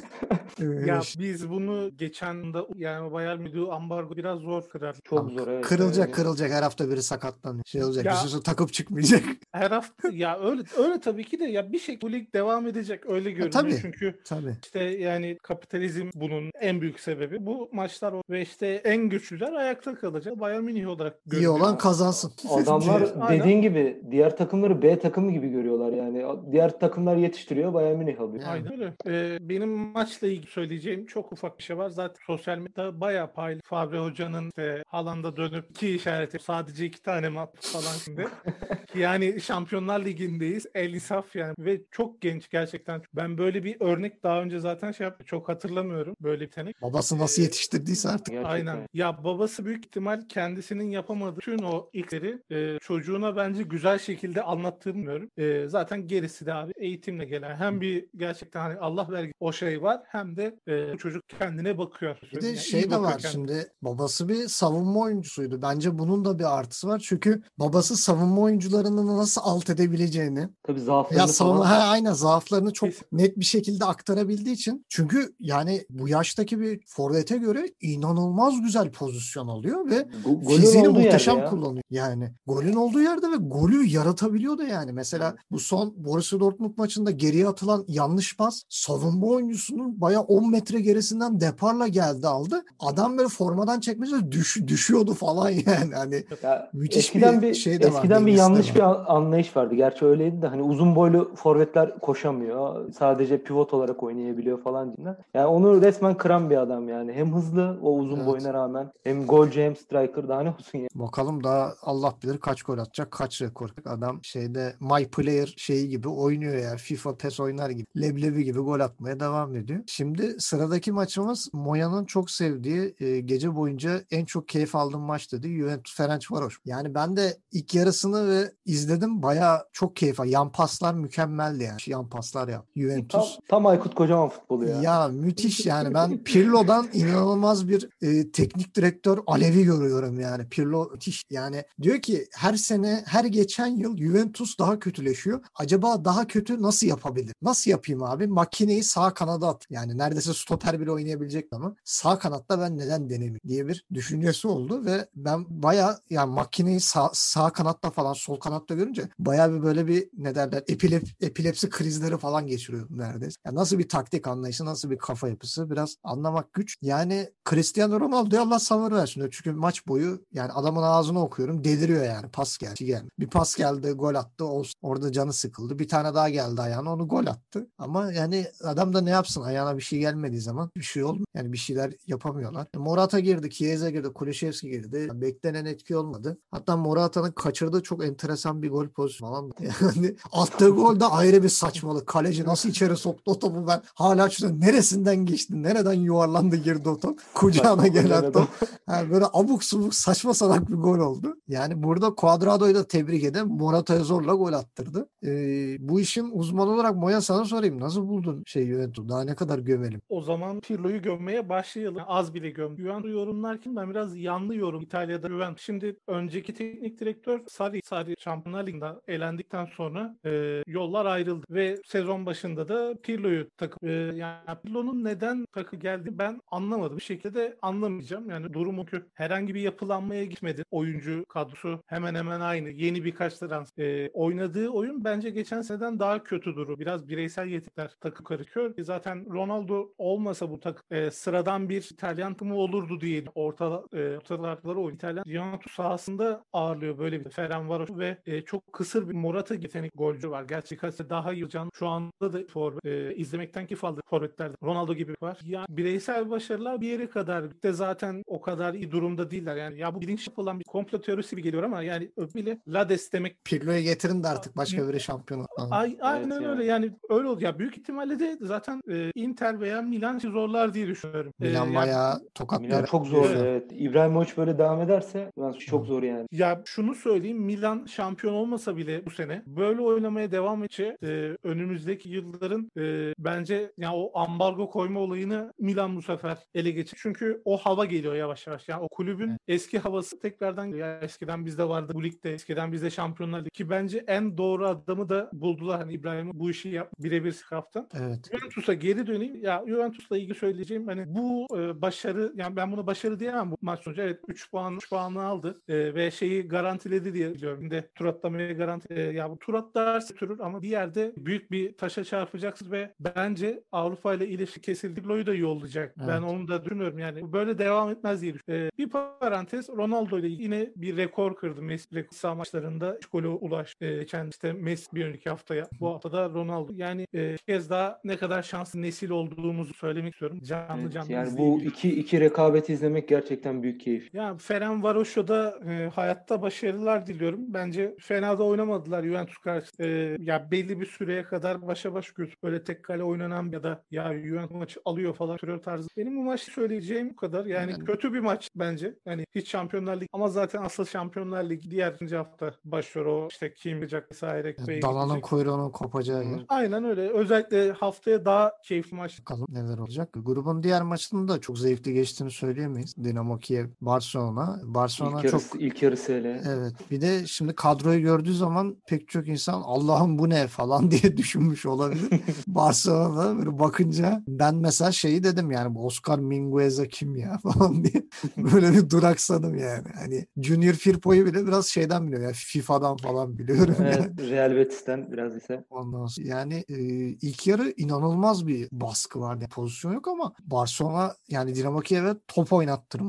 Ya 0.87 1.01
biz 1.19 1.51
bunu 1.51 1.91
geçen 1.99 2.55
de 2.55 2.59
yani 2.77 3.13
Bayern 3.13 3.41
Münih 3.41 3.73
ambargo 3.73 4.17
biraz 4.17 4.39
zor 4.39 4.60
kırar. 4.69 4.97
çok 5.05 5.31
zor 5.31 5.49
evet. 5.49 5.65
Kırılacak 5.65 6.07
Yani- 6.09 6.13
kırılacak 6.17 6.51
her 6.51 6.63
hafta 6.63 6.91
biri 6.91 7.03
sakatlanıyor. 7.03 7.65
Şey 7.67 7.85
olacak 7.85 8.05
Ya- 8.05 8.13
bir 8.13 8.29
süre 8.29 8.43
takıp 8.43 8.73
çıkmayacak. 8.73 9.23
Her 9.53 9.71
hafta 9.71 10.09
ya 10.13 10.39
öyle 10.41 10.63
öyle 10.79 11.01
tabii 11.01 11.25
ki 11.25 11.41
de 11.41 11.45
ya 11.45 11.73
bir 11.73 11.79
şekilde 11.79 12.01
bu 12.03 12.13
lig 12.13 12.35
devam 12.35 12.67
edecek 12.67 13.07
öyle 13.11 13.31
görünüyor. 13.31 13.51
tabii. 13.53 13.79
Çünkü 13.83 14.21
Tabii. 14.25 14.57
işte 14.65 14.81
yani 14.81 15.39
kapitalizm 15.43 16.11
bunun 16.15 16.51
en 16.61 16.81
büyük 16.81 17.01
sebebi. 17.01 17.47
Bu 17.47 17.69
maçlar 17.73 18.13
o- 18.13 18.23
ve 18.31 18.43
işte 18.43 18.67
en 18.85 19.09
güçlüler 19.09 19.53
ayakta 19.53 19.95
kalacak. 19.95 20.41
Bayern 20.41 20.63
Münih 20.63 20.89
olarak 20.89 21.15
İyi 21.27 21.31
görünüyor. 21.31 21.59
olan 21.59 21.79
kazansın. 21.79 22.33
Adamlar 22.51 23.03
Aynen. 23.21 23.41
dediğin 23.41 23.63
gibi 23.63 24.03
diğer 24.11 24.37
takımları 24.37 24.83
B 24.83 24.99
takımı 24.99 25.33
gibi 25.33 25.49
görüyorlar 25.49 25.93
yani. 25.93 26.25
Diğer 26.53 26.81
takımlar 26.81 27.17
yetiştiriyor 27.17 27.75
Bayern 27.75 27.97
Münih 27.97 28.21
alıyor. 28.21 28.43
Yani. 28.43 28.51
Aynen 28.53 28.73
öyle. 28.73 28.93
Ee, 29.07 29.49
benim 29.49 29.69
maçla 29.71 30.27
ilgili 30.27 30.47
söyleyeceğim 30.47 31.07
çok 31.07 31.33
ufak 31.33 31.59
bir 31.59 31.63
şey 31.65 31.79
var. 31.79 31.89
Zaten 31.91 32.23
sosyal 32.27 32.59
medyada 32.59 33.01
bayağı 33.01 33.33
paylı. 33.33 33.61
Fabre 33.65 33.99
Hoca'nın 33.99 34.50
işte 34.51 34.83
Haaland'a 34.87 35.37
dönüp 35.37 35.71
iki 35.71 35.95
işareti 35.95 36.39
sadece 36.39 36.87
iki 36.87 37.03
tane 37.03 37.29
mi 37.29 37.41
attı 37.41 37.69
falan 37.73 37.93
şimdi. 38.05 38.29
yani 38.95 39.41
Şampiyonlar 39.41 40.05
Ligi'ndeyiz. 40.05 40.67
El 40.75 40.95
insaf 40.95 41.37
yani. 41.37 41.55
Ve 41.59 41.81
çok 41.91 42.21
genç 42.21 42.51
gerçekten. 42.51 43.03
Ben 43.15 43.39
böyle 43.39 43.65
bir 43.65 43.77
örnek 43.81 44.23
daha 44.23 44.43
önce 44.43 44.59
zaten 44.61 44.93
şey 44.93 45.05
yaptım. 45.05 45.27
Çok 45.27 45.49
hatırlamıyorum 45.49 46.17
böyle 46.21 46.41
bir 46.41 46.47
yetenek. 46.47 46.83
Babası 46.83 47.19
nasıl 47.19 47.43
yetiştirdiyse 47.43 48.09
artık. 48.09 48.27
Gerçekten. 48.27 48.51
Aynen. 48.51 48.87
Ya 48.95 49.25
babası 49.25 49.65
büyük 49.65 49.87
ihtimal 49.87 50.21
kendisinin 50.29 50.91
yapamadığı 50.91 51.37
bütün 51.37 51.59
o 51.59 51.91
ilkleri 51.93 52.39
e, 52.51 52.79
çocuğuna 52.79 53.37
bence 53.37 53.63
güzel 53.63 53.99
şekilde 53.99 54.43
anlattığını 54.43 54.95
düşünüyorum. 54.95 55.31
E, 55.39 55.69
zaten 55.69 56.07
gerisi 56.07 56.47
de 56.47 56.55
abi 56.55 56.73
eğitimle 56.77 57.25
gelen. 57.25 57.57
Hem 57.57 57.81
bir 57.81 58.07
gerçekten 58.17 58.61
hani 58.61 58.79
Allah 58.79 59.07
vergi 59.11 59.33
o 59.41 59.53
şey 59.53 59.83
var 59.83 60.01
hem 60.09 60.37
de 60.37 60.59
e, 60.67 60.97
çocuk 60.99 61.29
kendine 61.29 61.79
bakıyor. 61.79 62.17
Bir 62.35 62.41
de 62.43 62.47
Yani 62.47 62.59
şey 62.59 62.91
de 62.91 63.01
var 63.01 63.19
kendine. 63.19 63.31
şimdi 63.33 63.67
babası 63.83 64.29
bir 64.29 64.40
savunma 64.49 65.01
oyuncusuydu. 65.01 65.63
Bence 65.63 65.99
bunun 65.99 66.25
da 66.25 66.39
bir 66.39 66.59
artısı 66.59 66.89
var. 66.89 67.03
Çünkü 67.09 67.43
babası 67.59 67.97
savunma 67.97 68.41
oyuncularını 68.41 69.17
nasıl 69.17 69.41
alt 69.45 69.71
edebileceğini 69.71 70.49
Tabii 70.63 70.81
zaaflarını 70.81 71.19
ya 71.21 71.29
savunma 71.29 71.65
falan. 71.65 71.81
ha, 71.81 71.89
aynen 71.89 72.13
zaaflarını 72.13 72.73
çok 72.73 72.91
Kesin. 72.91 73.07
net 73.13 73.37
bir 73.37 73.45
şekilde 73.45 73.85
aktarabildiği 73.85 74.55
için 74.55 74.87
çünkü 74.89 75.35
yani 75.41 75.85
bu 75.91 76.09
yaştaki 76.09 76.61
bir 76.61 76.81
forvete 76.87 77.37
göre 77.37 77.73
inanılmaz 77.81 78.63
güzel 78.63 78.91
pozisyon 78.93 79.49
alıyor 79.49 79.91
ve 79.91 80.07
Go- 80.25 80.57
fiziğini 80.57 80.89
muhteşem 80.89 81.39
ya. 81.39 81.51
kullanıyor. 81.51 81.83
Yani 81.91 82.33
golün 82.47 82.75
olduğu 82.75 83.01
yerde 83.01 83.27
ve 83.31 83.37
golü 83.37 83.87
yaratabiliyor 83.87 84.59
da 84.59 84.65
yani. 84.65 84.93
Mesela 84.93 85.37
bu 85.51 85.59
son 85.59 85.95
Borussia 85.97 86.41
Dortmund 86.41 86.73
maçında 86.77 87.11
geriye 87.11 87.49
atılan 87.49 87.85
yanlış 87.89 88.37
pas 88.37 88.63
savunma 88.69 89.27
oyuncusunun 89.27 90.01
baya 90.01 90.21
10 90.21 90.51
metre 90.51 90.81
gerisinden 90.81 91.41
deparla 91.41 91.89
geldi 91.89 92.27
aldı. 92.29 92.65
Adam 92.79 93.19
böyle 93.19 93.29
formadan 93.29 93.81
çekmesi 93.81 94.30
düş, 94.33 94.57
düşüyordu 94.67 95.15
falan 95.15 95.51
yani. 95.51 95.95
Hani 95.95 96.25
Ya 96.43 96.71
Müthiş 96.73 96.97
eskiden 96.99 97.43
bir 97.43 97.55
şey 97.55 97.81
de 97.81 97.87
var, 97.87 97.91
eskiden 97.93 98.27
bir 98.27 98.33
yanlış 98.33 98.75
bir 98.75 98.81
an- 98.81 99.05
anlayış 99.09 99.57
vardı. 99.57 99.75
Gerçi 99.75 100.05
öyleydi 100.05 100.43
de 100.43 100.47
hani 100.47 100.63
uzun 100.63 100.97
boylu 100.97 101.35
forvetler 101.37 101.99
koşamıyor. 101.99 102.93
Sadece 102.93 103.43
pivot 103.43 103.75
olarak 103.75 104.03
oynayabiliyor 104.03 104.63
falan 104.63 104.97
diye. 104.97 105.07
Yani 105.35 105.47
onu 105.47 105.83
resmen 105.83 106.17
kıran 106.17 106.51
bir 106.51 106.57
adam 106.57 106.89
yani. 106.89 107.13
Hem 107.13 107.35
hızlı 107.35 107.79
o 107.83 107.97
uzun 107.97 108.17
Evet. 108.17 108.27
boyuna 108.27 108.55
rağmen 108.55 108.93
hem 109.05 109.27
golcü 109.27 109.61
hem 109.61 109.77
striker 109.77 110.29
daha 110.29 110.41
ne 110.43 110.49
olsun 110.49 110.79
ya. 110.79 110.89
Bakalım 110.95 111.45
daha 111.45 111.75
Allah 111.83 112.15
bilir 112.23 112.39
kaç 112.39 112.63
gol 112.63 112.79
atacak, 112.79 113.11
kaç 113.11 113.43
rekor. 113.43 113.71
Adam 113.87 114.19
şeyde 114.23 114.75
My 114.81 115.09
Player 115.09 115.55
şeyi 115.57 115.89
gibi 115.89 116.09
oynuyor 116.09 116.55
ya. 116.55 116.77
FIFA 116.77 117.17
PES 117.17 117.41
oynar 117.41 117.71
gibi. 117.71 117.87
Leblebi 118.01 118.45
gibi 118.45 118.59
gol 118.59 118.81
atmaya 118.81 119.21
devam 119.21 119.57
ediyor. 119.57 119.81
Şimdi 119.87 120.35
sıradaki 120.39 120.93
maçımız 120.93 121.51
Moya'nın 121.53 122.05
çok 122.05 122.31
sevdiği 122.31 122.95
e, 123.01 123.21
gece 123.21 123.57
boyunca 123.57 124.01
en 124.11 124.25
çok 124.25 124.49
keyif 124.49 124.75
aldığım 124.75 125.01
maç 125.01 125.33
dedi. 125.33 125.49
Juventus 125.49 125.97
Ferencvaros. 125.97 126.55
Yani 126.65 126.95
ben 126.95 127.17
de 127.17 127.37
ilk 127.53 127.75
yarısını 127.75 128.29
ve 128.29 128.53
izledim. 128.65 129.23
Bayağı 129.23 129.67
çok 129.73 129.97
keyif 129.97 130.21
aldım. 130.21 130.31
Yan 130.31 130.53
paslar 130.53 130.95
mükemmeldi 130.95 131.65
yani. 131.65 131.79
Yan 131.87 132.09
paslar. 132.09 132.51
Tam, 132.51 132.65
Juventus 132.77 133.39
tam 133.49 133.67
Aykut 133.67 133.95
Kocaman 133.95 134.29
futbolu 134.29 134.69
ya. 134.69 134.83
ya 134.83 135.09
müthiş 135.09 135.67
yani 135.67 135.95
ben 135.95 136.25
Pirlo'dan 136.25 136.89
inanılmaz 136.93 137.69
bir 137.69 137.89
e, 138.03 138.31
teknik 138.31 138.77
direktör 138.77 139.19
alevi 139.27 139.65
görüyorum 139.65 140.21
yani. 140.21 140.49
Pirlo 140.49 140.91
müthiş 140.93 141.25
yani 141.31 141.65
diyor 141.83 142.03
ki 142.03 142.27
her 142.35 142.55
sene 142.55 143.03
her 143.07 143.25
geçen 143.25 143.67
yıl 143.67 143.97
Juventus 143.97 144.59
daha 144.59 144.79
kötüleşiyor. 144.79 145.45
Acaba 145.55 146.05
daha 146.05 146.27
kötü 146.27 146.63
nasıl 146.63 146.87
yapabilir? 146.87 147.35
Nasıl 147.43 147.71
yapayım 147.71 148.03
abi? 148.03 148.27
Makineyi 148.27 148.83
sağ 148.83 149.15
kanada 149.15 149.49
at. 149.49 149.67
Yani 149.71 149.99
neredeyse 149.99 150.35
stoper 150.35 150.81
bile 150.81 150.91
oynayabilecek 150.91 151.49
ama 151.53 151.75
sağ 151.85 152.19
kanatta 152.19 152.61
ben 152.61 152.79
neden 152.79 153.11
denemeyeyim 153.11 153.41
diye 153.49 153.69
bir 153.69 153.85
düşüncesi 154.01 154.49
oldu 154.49 154.85
ve 154.85 155.09
ben 155.15 155.63
baya 155.63 155.99
yani 156.11 156.35
makineyi 156.35 156.81
sağ, 156.81 157.11
sağ 157.13 157.51
kanatta 157.53 157.91
falan 157.91 158.13
sol 158.13 158.37
kanatta 158.37 158.75
görünce 158.75 159.09
baya 159.19 159.53
bir 159.53 159.63
böyle 159.63 159.87
bir 159.87 160.09
ne 160.17 160.35
derler 160.35 160.65
epilep, 160.69 161.09
epilepsi 161.21 161.71
krizleri 161.71 162.19
falan 162.19 162.47
geçiriyordum 162.47 162.99
neredeyse. 162.99 163.37
Yani 163.47 163.57
nasıl 163.57 163.79
bir 163.79 163.89
taktik 163.89 164.29
anlayışı, 164.29 164.65
nasıl 164.65 164.91
bir 164.91 164.99
kafa 164.99 165.29
yapısı 165.29 165.71
biraz 165.71 165.97
anlamak 166.03 166.53
güç. 166.53 166.77
Yani 166.83 167.31
Cristiano 167.51 168.01
Ronaldo'ya 168.01 168.43
Allah 168.43 168.59
sabır 168.59 168.93
versin. 168.93 169.29
Çünkü 169.31 169.53
maç 169.53 169.87
boyu 169.87 170.25
yani 170.33 170.53
adamın 170.53 170.83
ağzını 170.83 171.23
okuyorum 171.23 171.65
deliriyor 171.65 172.05
yani 172.05 172.29
pas 172.29 172.59
geldi. 172.59 172.85
geldi. 172.85 173.09
Bir 173.19 173.27
pas 173.27 173.57
geldi 173.57 173.91
gol 173.91 174.15
attı. 174.15 174.45
Orada 174.83 175.13
canı 175.13 175.33
sıkıldı. 175.33 175.79
Bir 175.79 175.89
tane 175.89 176.15
daha 176.15 176.29
geldi 176.29 176.63
ayağına 176.63 176.93
onu 176.93 177.09
gol 177.09 177.27
attı. 177.27 177.67
Ama 177.79 178.13
yani 178.13 178.47
adam 178.65 178.95
da 178.95 179.01
ne 179.01 179.11
yapsın 179.11 179.43
ayağına 179.43 179.77
bir 179.77 179.83
şey 179.83 179.99
gelmediği 179.99 180.41
zaman 180.41 180.71
bir 180.77 180.83
şey 180.83 181.05
olmuyor. 181.05 181.27
Yani 181.35 181.53
bir 181.53 181.59
şeyler 181.59 181.93
yapamıyorlar. 182.07 182.67
Morata 182.77 183.21
girdi, 183.21 183.51
Chiesa 183.51 183.90
girdi, 183.91 184.13
Kulüşevski 184.13 184.71
girdi. 184.71 185.09
Beklenen 185.13 185.65
etki 185.65 185.97
olmadı. 185.97 186.39
Hatta 186.51 186.77
Morata'nın 186.77 187.33
kaçırdığı 187.33 187.83
çok 187.83 188.05
enteresan 188.05 188.63
bir 188.63 188.71
gol 188.71 188.89
pozisyonu 188.89 189.31
falan. 189.31 189.53
Yani 189.81 190.15
attığı 190.33 190.69
gol 190.69 191.01
de 191.01 191.05
ayrı 191.05 191.43
bir 191.43 191.49
saçmalık. 191.49 192.07
Kaleci 192.07 192.45
nasıl 192.45 192.69
içeri 192.69 192.97
soktu 192.97 193.31
o 193.31 193.39
topu 193.39 193.67
ben 193.67 193.83
hala 193.95 194.31
şurada 194.31 194.55
neresinden 194.55 195.17
geçti, 195.17 195.63
nereden 195.63 195.93
yuvarlandı 195.93 196.57
girdi 196.57 196.89
o 196.89 197.01
top. 197.01 197.21
Kucağına 197.35 197.87
gelen 197.87 198.33
top. 198.33 198.49
Yani 198.89 199.11
böyle 199.11 199.25
abuk 199.33 199.65
subuk 199.65 199.95
saçma 199.95 200.35
salak 200.35 200.71
bir 200.71 200.75
gol 200.75 200.99
oldu. 200.99 201.37
Yani 201.49 201.83
burada 201.83 202.15
Cuadrado'yu 202.21 202.75
da 202.75 202.87
tebrik 202.87 203.25
ederim. 203.25 203.49
Morata'ya 203.49 204.01
zorla 204.01 204.35
gol 204.35 204.53
attırdı. 204.53 205.09
Ee, 205.25 205.77
bu 205.89 206.01
işin 206.01 206.31
uzmanı 206.33 206.71
olarak 206.71 206.97
Moya 206.97 207.21
sana 207.21 207.45
sorayım. 207.45 207.81
Nasıl 207.81 208.09
buldun 208.09 208.43
şey 208.47 208.67
Juventus? 208.67 209.09
Daha 209.09 209.25
ne 209.25 209.35
kadar 209.35 209.59
gömelim? 209.59 210.01
O 210.09 210.23
zaman 210.23 210.61
Pirlo'yu 210.61 211.03
gömmeye 211.03 211.49
başlayalım. 211.49 212.03
Az 212.07 212.35
bile 212.35 212.51
göm. 212.51 212.79
Juventus 212.79 213.11
yorumlarken 213.11 213.77
ben 213.81 213.91
biraz 213.91 214.17
yanlı 214.17 214.55
yorum 214.55 214.83
İtalya'da 214.83 215.29
Juventus. 215.29 215.65
Şimdi 215.65 215.97
önceki 216.07 216.55
teknik 216.55 217.01
direktör 217.01 217.41
Sarri, 217.49 217.81
Sarri 217.85 218.15
Şampiyonlar 218.19 218.67
Ligi'nde 218.67 218.87
elendikten 219.09 219.67
sonra 219.67 220.17
e, 220.25 220.63
yollar 220.67 221.07
ayrıldı 221.07 221.47
ve 221.51 221.77
sezon 221.87 222.27
başında 222.27 222.69
da 222.69 222.95
Pirlo'yu 223.03 223.51
takım 223.57 223.89
e, 223.89 223.93
yani 223.93 224.59
Pirlo'nun 224.65 225.05
neden 225.05 225.47
takı 225.53 225.77
geldi 225.77 226.19
ben 226.19 226.41
anlamadım. 226.51 226.97
Bir 226.97 227.03
şekilde 227.03 227.57
anlamayacağım. 227.63 228.31
Yani 228.31 228.53
durumu 228.53 228.87
kötü. 228.87 229.07
Herhangi 229.15 229.55
bir 229.55 229.61
yapılanmaya 229.61 230.25
gitmedi. 230.25 230.65
Oyuncu 230.71 231.25
kadrosu 231.29 231.83
hemen 231.87 232.15
hemen 232.15 232.41
aynı. 232.41 232.71
Yeni 232.71 233.05
birkaç 233.05 233.39
trans. 233.39 233.79
E, 233.79 234.11
oynadığı 234.15 234.69
oyun 234.69 235.05
bence 235.05 235.31
geçen 235.31 235.63
seneden 235.63 235.99
daha 235.99 236.23
kötü 236.23 236.57
duru. 236.57 236.79
Biraz 236.79 237.09
bireysel 237.09 237.49
yetenekler 237.49 237.97
takım 238.01 238.25
karışıyor. 238.25 238.79
E, 238.79 238.85
zaten 238.85 239.27
Ronaldo 239.33 239.93
olmasa 239.99 240.51
bu 240.51 240.61
takım 240.61 240.83
e, 240.91 241.11
sıradan 241.11 241.69
bir 241.69 241.89
İtalyan 241.93 242.35
takımı 242.35 242.57
olurdu 242.57 243.01
diye 243.01 243.25
orta 243.35 243.70
e, 243.93 244.17
ortalarda 244.17 244.71
o 244.71 244.91
İtalyan 244.91 245.25
Juventus 245.27 245.73
sahasında 245.73 246.45
ağırlıyor 246.53 246.99
böyle 246.99 247.25
bir 247.25 247.31
Ferenvaros 247.31 247.89
ve 247.91 248.19
e, 248.27 248.43
çok 248.43 248.73
kısır 248.73 249.09
bir 249.09 249.15
Morata 249.15 249.55
yetenek 249.55 249.93
golcü 249.95 250.31
var. 250.31 250.43
Gerçekten 250.43 250.93
daha 251.11 251.33
iyi 251.33 251.49
can. 251.49 251.71
Şu 251.75 251.89
anda 251.89 252.33
da 252.33 252.47
for, 252.47 252.73
e, 252.85 253.15
izlemekten 253.15 253.67
keyif 253.67 253.85
aldı 253.85 254.01
forvetlerde. 254.07 254.55
Ronaldo 254.63 254.95
gibi 254.95 255.15
var. 255.23 255.39
Yani 255.45 255.67
bireysel 255.69 256.31
başarılar 256.31 256.81
bir 256.81 256.89
yere 256.89 257.11
kadar 257.11 257.63
de 257.63 257.73
zaten 257.73 258.23
o 258.27 258.41
kadar 258.41 258.75
iyi 258.75 258.91
durumda 258.91 259.31
değiller. 259.31 259.57
Yani 259.57 259.79
ya 259.79 259.95
bu 259.95 260.01
bilinç 260.01 260.29
yapılan 260.29 260.61
bir 260.61 260.65
komplo 260.65 261.01
teorisi 261.01 261.31
gibi 261.31 261.43
geliyor 261.43 261.63
ama 261.63 261.83
yani 261.83 262.11
bile 262.35 262.59
Lades 262.69 263.13
demek 263.13 263.45
Pirlo'ya 263.45 263.81
getirin 263.81 264.23
de 264.23 264.29
artık 264.29 264.57
başka 264.57 264.89
biri 264.89 265.01
şampiyonu. 265.01 265.47
Ay, 265.71 265.99
aynen 266.01 266.31
Evet 266.31 266.47
öyle 266.47 266.65
yani 266.65 266.91
öyle 267.11 267.29
oldu. 267.29 267.45
Ya 267.45 267.59
büyük 267.59 267.79
ihtimalle 267.79 268.19
de 268.19 268.39
zaten 268.41 268.81
e, 268.91 269.11
Inter 269.15 269.61
veya 269.61 269.83
Milan 269.83 270.19
zorlar 270.19 270.75
diye 270.75 270.87
düşünüyorum. 270.87 271.33
E, 271.41 271.45
Milan 271.45 271.65
yani- 271.65 271.75
bayağı 271.75 272.21
tokat 272.35 272.61
Milan 272.61 272.85
çok 272.85 273.07
zor. 273.07 273.31
Evet. 273.31 273.41
Evet. 273.41 273.60
İbrahimovic 273.73 274.29
böyle 274.37 274.59
devam 274.59 274.83
ederse 274.83 275.33
biraz 275.39 275.59
çok 275.59 275.87
zor 275.87 276.03
yani. 276.03 276.27
Ya 276.33 276.63
şunu 276.65 276.95
söyleyeyim 276.95 277.39
Milan 277.39 277.87
şampiyon 277.87 278.35
olmasa 278.35 278.77
bile 278.77 279.07
bu 279.07 279.11
sene 279.11 279.43
böyle 279.47 279.81
oynamaya 279.81 280.33
devam 280.33 280.65
edecek 280.65 281.03
e, 281.03 281.37
önümüzdeki 281.43 282.09
yılların 282.09 282.71
e, 282.79 283.15
bence 283.19 283.73
ya 283.79 283.93
o 283.95 284.19
ambargo 284.19 284.71
koyma 284.71 285.01
olayını 285.01 285.53
Milan 285.59 285.97
bu 285.97 286.03
sefer 286.03 286.39
ele 286.55 286.71
geçir. 286.71 286.99
Çünkü 287.03 287.43
o 287.45 287.57
hava 287.57 287.85
geliyor 287.85 288.15
yavaş 288.15 288.47
yavaş. 288.47 288.69
Yani 288.69 288.83
o 288.83 288.89
kulübün 288.89 289.29
Evet. 289.29 289.41
eski 289.49 289.79
havası 289.79 290.19
tekrardan 290.21 290.71
geliyor. 290.71 290.89
Ya 290.89 291.01
eskiden 291.01 291.47
bizde 291.47 291.69
vardı 291.69 291.93
bu 291.95 292.05
ligde. 292.05 292.33
Eskiden 292.33 292.73
bizde 292.73 292.91
şampiyonlar 292.91 293.41
Ligi. 293.41 293.51
ki 293.51 293.71
bence 293.71 294.05
en 294.07 294.39
doğru 294.39 294.67
adamı 294.67 295.09
da 295.09 295.31
buldular. 295.33 295.81
Hani 295.81 295.93
İbrahim 295.93 296.31
bu 296.35 296.51
işi 296.51 296.69
yap 296.69 296.91
birebir 296.99 297.41
kaptan. 297.51 297.89
Evet. 297.95 298.31
Juventus'a 298.33 298.75
geri 298.75 299.07
döneyim. 299.07 299.37
Ya 299.45 299.65
Juventus'la 299.69 300.19
ilgili 300.19 300.35
söyleyeceğim 300.35 300.87
hani 300.87 301.05
bu 301.07 301.47
e, 301.59 301.83
başarı 301.83 302.33
yani 302.37 302.57
ben 302.57 302.73
bunu 302.73 302.87
başarı 302.87 303.21
diyemem 303.21 303.50
bu 303.51 303.57
maç 303.63 303.81
sonucu. 303.81 304.03
Evet 304.03 304.21
3 304.29 304.51
puan 304.51 304.77
3 304.77 304.91
puanını 304.91 305.23
aldı 305.23 305.61
e, 305.69 305.95
ve 305.95 306.11
şeyi 306.11 306.49
garantiledi 306.49 307.15
diye 307.15 307.35
biliyorum. 307.35 307.59
Şimdi 307.61 307.91
tur 307.95 308.05
atlamayı 308.05 308.57
garanti 308.57 308.95
e, 308.95 309.01
ya 309.01 309.31
bu 309.31 309.39
tur 309.39 309.55
atlarsa 309.55 310.15
türür 310.15 310.41
ama 310.41 310.63
bir 310.63 310.69
yerde 310.69 311.13
büyük 311.17 311.51
bir 311.51 311.73
taşa 311.77 312.05
çarpacaksınız 312.05 312.73
ve 312.73 312.95
bence 313.01 313.63
Avrupa 313.73 314.15
ile 314.15 314.29
ilişki 314.29 314.61
kesildi. 314.61 315.05
Loyu 315.09 315.27
da 315.27 315.35
iyi 315.35 315.45
olacak. 315.45 315.95
Ben 315.99 316.23
Evet. 316.23 316.31
onu 316.31 316.49
da 316.49 316.65
düşünüyorum. 316.65 316.99
Yani 316.99 317.33
böyle 317.33 317.59
devam 317.59 317.91
etmez 317.91 318.23
diye 318.23 318.35
düşünüyorum. 318.35 318.69
E, 318.75 318.79
bir 318.79 318.89
parantez 318.91 319.69
Ronaldo 319.69 320.19
ile 320.19 320.27
yine 320.29 320.71
bir 320.77 320.97
rekor 320.97 321.37
kırdı. 321.37 321.63
Messi 321.63 321.95
rekor 321.95 322.17
sağ 322.17 322.35
maçlarında 322.35 322.97
3 322.97 323.07
gole 323.07 323.27
ulaştı. 323.29 323.85
E, 323.85 324.07
kendi 324.07 324.31
işte 324.31 324.53
Messi 324.53 324.87
bir 324.95 325.05
önceki 325.05 325.31
haftaya. 325.31 325.69
Bu 325.81 325.89
haftada 325.89 326.29
Ronaldo. 326.29 326.73
Yani 326.75 327.07
e, 327.15 327.33
bir 327.33 327.39
kez 327.39 327.71
daha 327.71 328.01
ne 328.05 328.17
kadar 328.17 328.43
şanslı 328.43 328.83
nesil 328.83 329.11
olduğumuzu 329.11 329.75
söylemek 329.75 330.13
istiyorum. 330.13 330.39
Canlı 330.43 330.83
Evet, 330.83 330.93
canlı 330.93 331.13
yani 331.13 331.39
bu 331.39 331.61
iki 331.63 332.01
iki 332.01 332.21
rekabeti 332.21 332.73
izlemek 332.73 333.09
gerçekten 333.09 333.40
büyük 333.45 333.81
keyif. 333.81 334.15
Ya 334.15 334.37
Feren 334.39 334.83
Varoşo'da 334.83 335.59
e, 335.71 335.89
hayatta 335.95 336.43
başarılar 336.43 337.07
diliyorum. 337.07 337.41
Bence 337.49 337.95
fena 338.01 338.39
da 338.39 338.45
oynamadılar 338.45 339.03
Juventus 339.05 339.39
karşısında. 339.39 339.87
E, 339.87 340.17
ya 340.21 340.51
belli 340.51 340.81
bir 340.81 340.87
süreye 340.87 341.23
kadar 341.23 341.67
başa 341.67 341.95
baş 341.95 342.11
göz 342.11 342.31
böyle 342.43 342.65
tek 342.65 342.83
kale 342.83 343.03
oynanan 343.05 343.53
ya 343.53 343.63
da 343.63 343.83
ya 343.91 344.19
Juventus 344.19 344.57
maçı 344.57 344.81
alıyor 344.85 345.15
falan 345.15 345.37
türev 345.37 345.59
tarzı. 345.59 345.89
Benim 345.97 346.17
bu 346.17 346.23
maçta 346.23 346.53
söyleyeceğim 346.53 347.11
bu 347.11 347.17
kadar. 347.17 347.45
Yani 347.47 347.73
Yani- 347.73 347.85
kötü 347.85 348.13
bir 348.13 348.21
maç 348.21 348.49
bence. 348.57 348.95
Yani 349.07 349.25
hiç 349.35 349.49
Şampiyonlar 349.49 349.97
Ligi 349.97 350.07
ama 350.13 350.29
zaten 350.29 350.63
asıl 350.63 350.85
Şampiyonlar 350.85 351.45
Ligi 351.51 351.71
diğer 351.71 351.93
ikinci 351.93 352.17
hafta 352.17 352.55
başlıyor 352.65 353.07
o 353.07 353.29
işte 353.31 353.55
kim 353.55 353.79
bilecek 353.81 354.11
vesaire. 354.11 354.55
kupaya 354.57 354.83
Dalanın 354.83 355.09
gidecek. 355.09 355.25
kuyruğunun 355.25 355.71
kopacağı 355.71 356.25
yer. 356.25 356.45
Aynen 356.49 356.85
öyle. 356.85 357.09
Özellikle 357.11 357.73
haftaya 357.73 358.25
daha 358.25 358.53
keyifli 358.65 358.97
maç. 358.97 359.21
Bakalım 359.21 359.47
neler 359.49 359.79
olacak. 359.79 360.09
Grubun 360.15 360.63
diğer 360.63 360.83
maçının 360.83 361.29
da 361.29 361.41
çok 361.41 361.59
zevkli 361.59 361.93
geçtiğini 361.95 362.31
söyleyemeyiz. 362.31 362.95
Dinamo 363.05 363.20
Kiev, 363.39 363.67
Barcelona. 363.81 364.61
Barcelona 364.65 365.21
İlk 365.21 365.31
çok 365.31 365.33
yarısı, 365.33 365.59
ilk 365.59 365.83
yarısı 365.83 366.13
hele. 366.13 366.43
Evet. 366.47 366.73
Bir 366.91 367.01
de 367.01 367.27
şimdi 367.27 367.55
kadroyu 367.55 368.01
gördüğü 368.01 368.35
zaman 368.35 368.77
pek 368.87 369.09
çok 369.09 369.29
insan 369.29 369.63
Allah'ım 369.65 370.19
bu 370.19 370.31
ne 370.31 370.47
falan 370.47 370.91
diye 370.91 371.17
düşünmüş 371.17 371.67
olabilir. 371.67 372.21
Barcelona'da 372.47 373.39
böyle 373.39 373.59
bakınca 373.59 374.23
ben 374.29 374.55
mesela 374.55 374.93
şeyi 374.93 375.25
dedim 375.25 375.51
yani 375.51 375.75
bu 375.75 375.87
Oscar 375.87 376.19
Mingueza 376.19 376.87
kim 376.87 377.17
ya 377.17 377.39
falan 377.43 377.85
diye 377.85 378.03
böyle 378.37 378.73
bir 378.73 378.91
duraksadım 378.91 379.55
yani. 379.59 379.89
Hani 379.95 380.27
Junior 380.43 380.73
Firpo'yu 380.73 381.27
bile 381.27 381.47
biraz 381.47 381.67
şeyden 381.67 382.07
biliyorum 382.07 382.27
ya 382.27 382.33
FIFA'dan 382.35 382.97
falan 382.97 383.39
biliyorum 383.39 383.77
yani. 383.79 383.89
Evet, 383.89 384.31
Real 384.31 384.57
Betis'ten 384.57 385.13
biraz 385.13 385.37
ise. 385.37 385.65
Ondan 385.71 386.07
sonra 386.07 386.27
yani 386.27 386.65
e, 386.69 386.79
ilk 387.09 387.47
yarı 387.47 387.75
inanılmaz 387.77 388.47
bir 388.47 388.69
baskı 388.73 389.21
vardı. 389.21 389.45
Pozisyon 389.51 389.93
yok 389.93 390.09
ama 390.09 390.33
Barcelona 390.43 391.15
yani 391.29 391.55
Dinamo 391.55 391.81
Kiev'e 391.81 392.15
top 392.29 392.53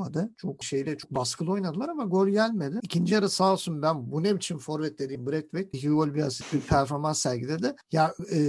oynattırmadı. 0.01 0.29
Çok 0.37 0.63
şeyle 0.63 0.97
çok 0.97 1.11
baskılı 1.11 1.51
oynadılar 1.51 1.89
ama 1.89 2.03
gol 2.03 2.27
gelmedi. 2.27 2.79
İkinci 2.81 3.13
yarı 3.13 3.29
sağ 3.29 3.53
olsun 3.53 3.81
ben 3.81 4.11
bu 4.11 4.23
ne 4.23 4.35
biçim 4.35 4.57
forvet 4.57 4.99
dediğim 4.99 5.25
Braithwaite 5.27 5.69
iki 5.77 5.89
gol 5.89 6.13
bir 6.13 6.21
asist 6.21 6.53
bir 6.53 6.59
performans 6.61 7.19
sergiledi. 7.19 7.75
Ya 7.91 8.13
e, 8.33 8.39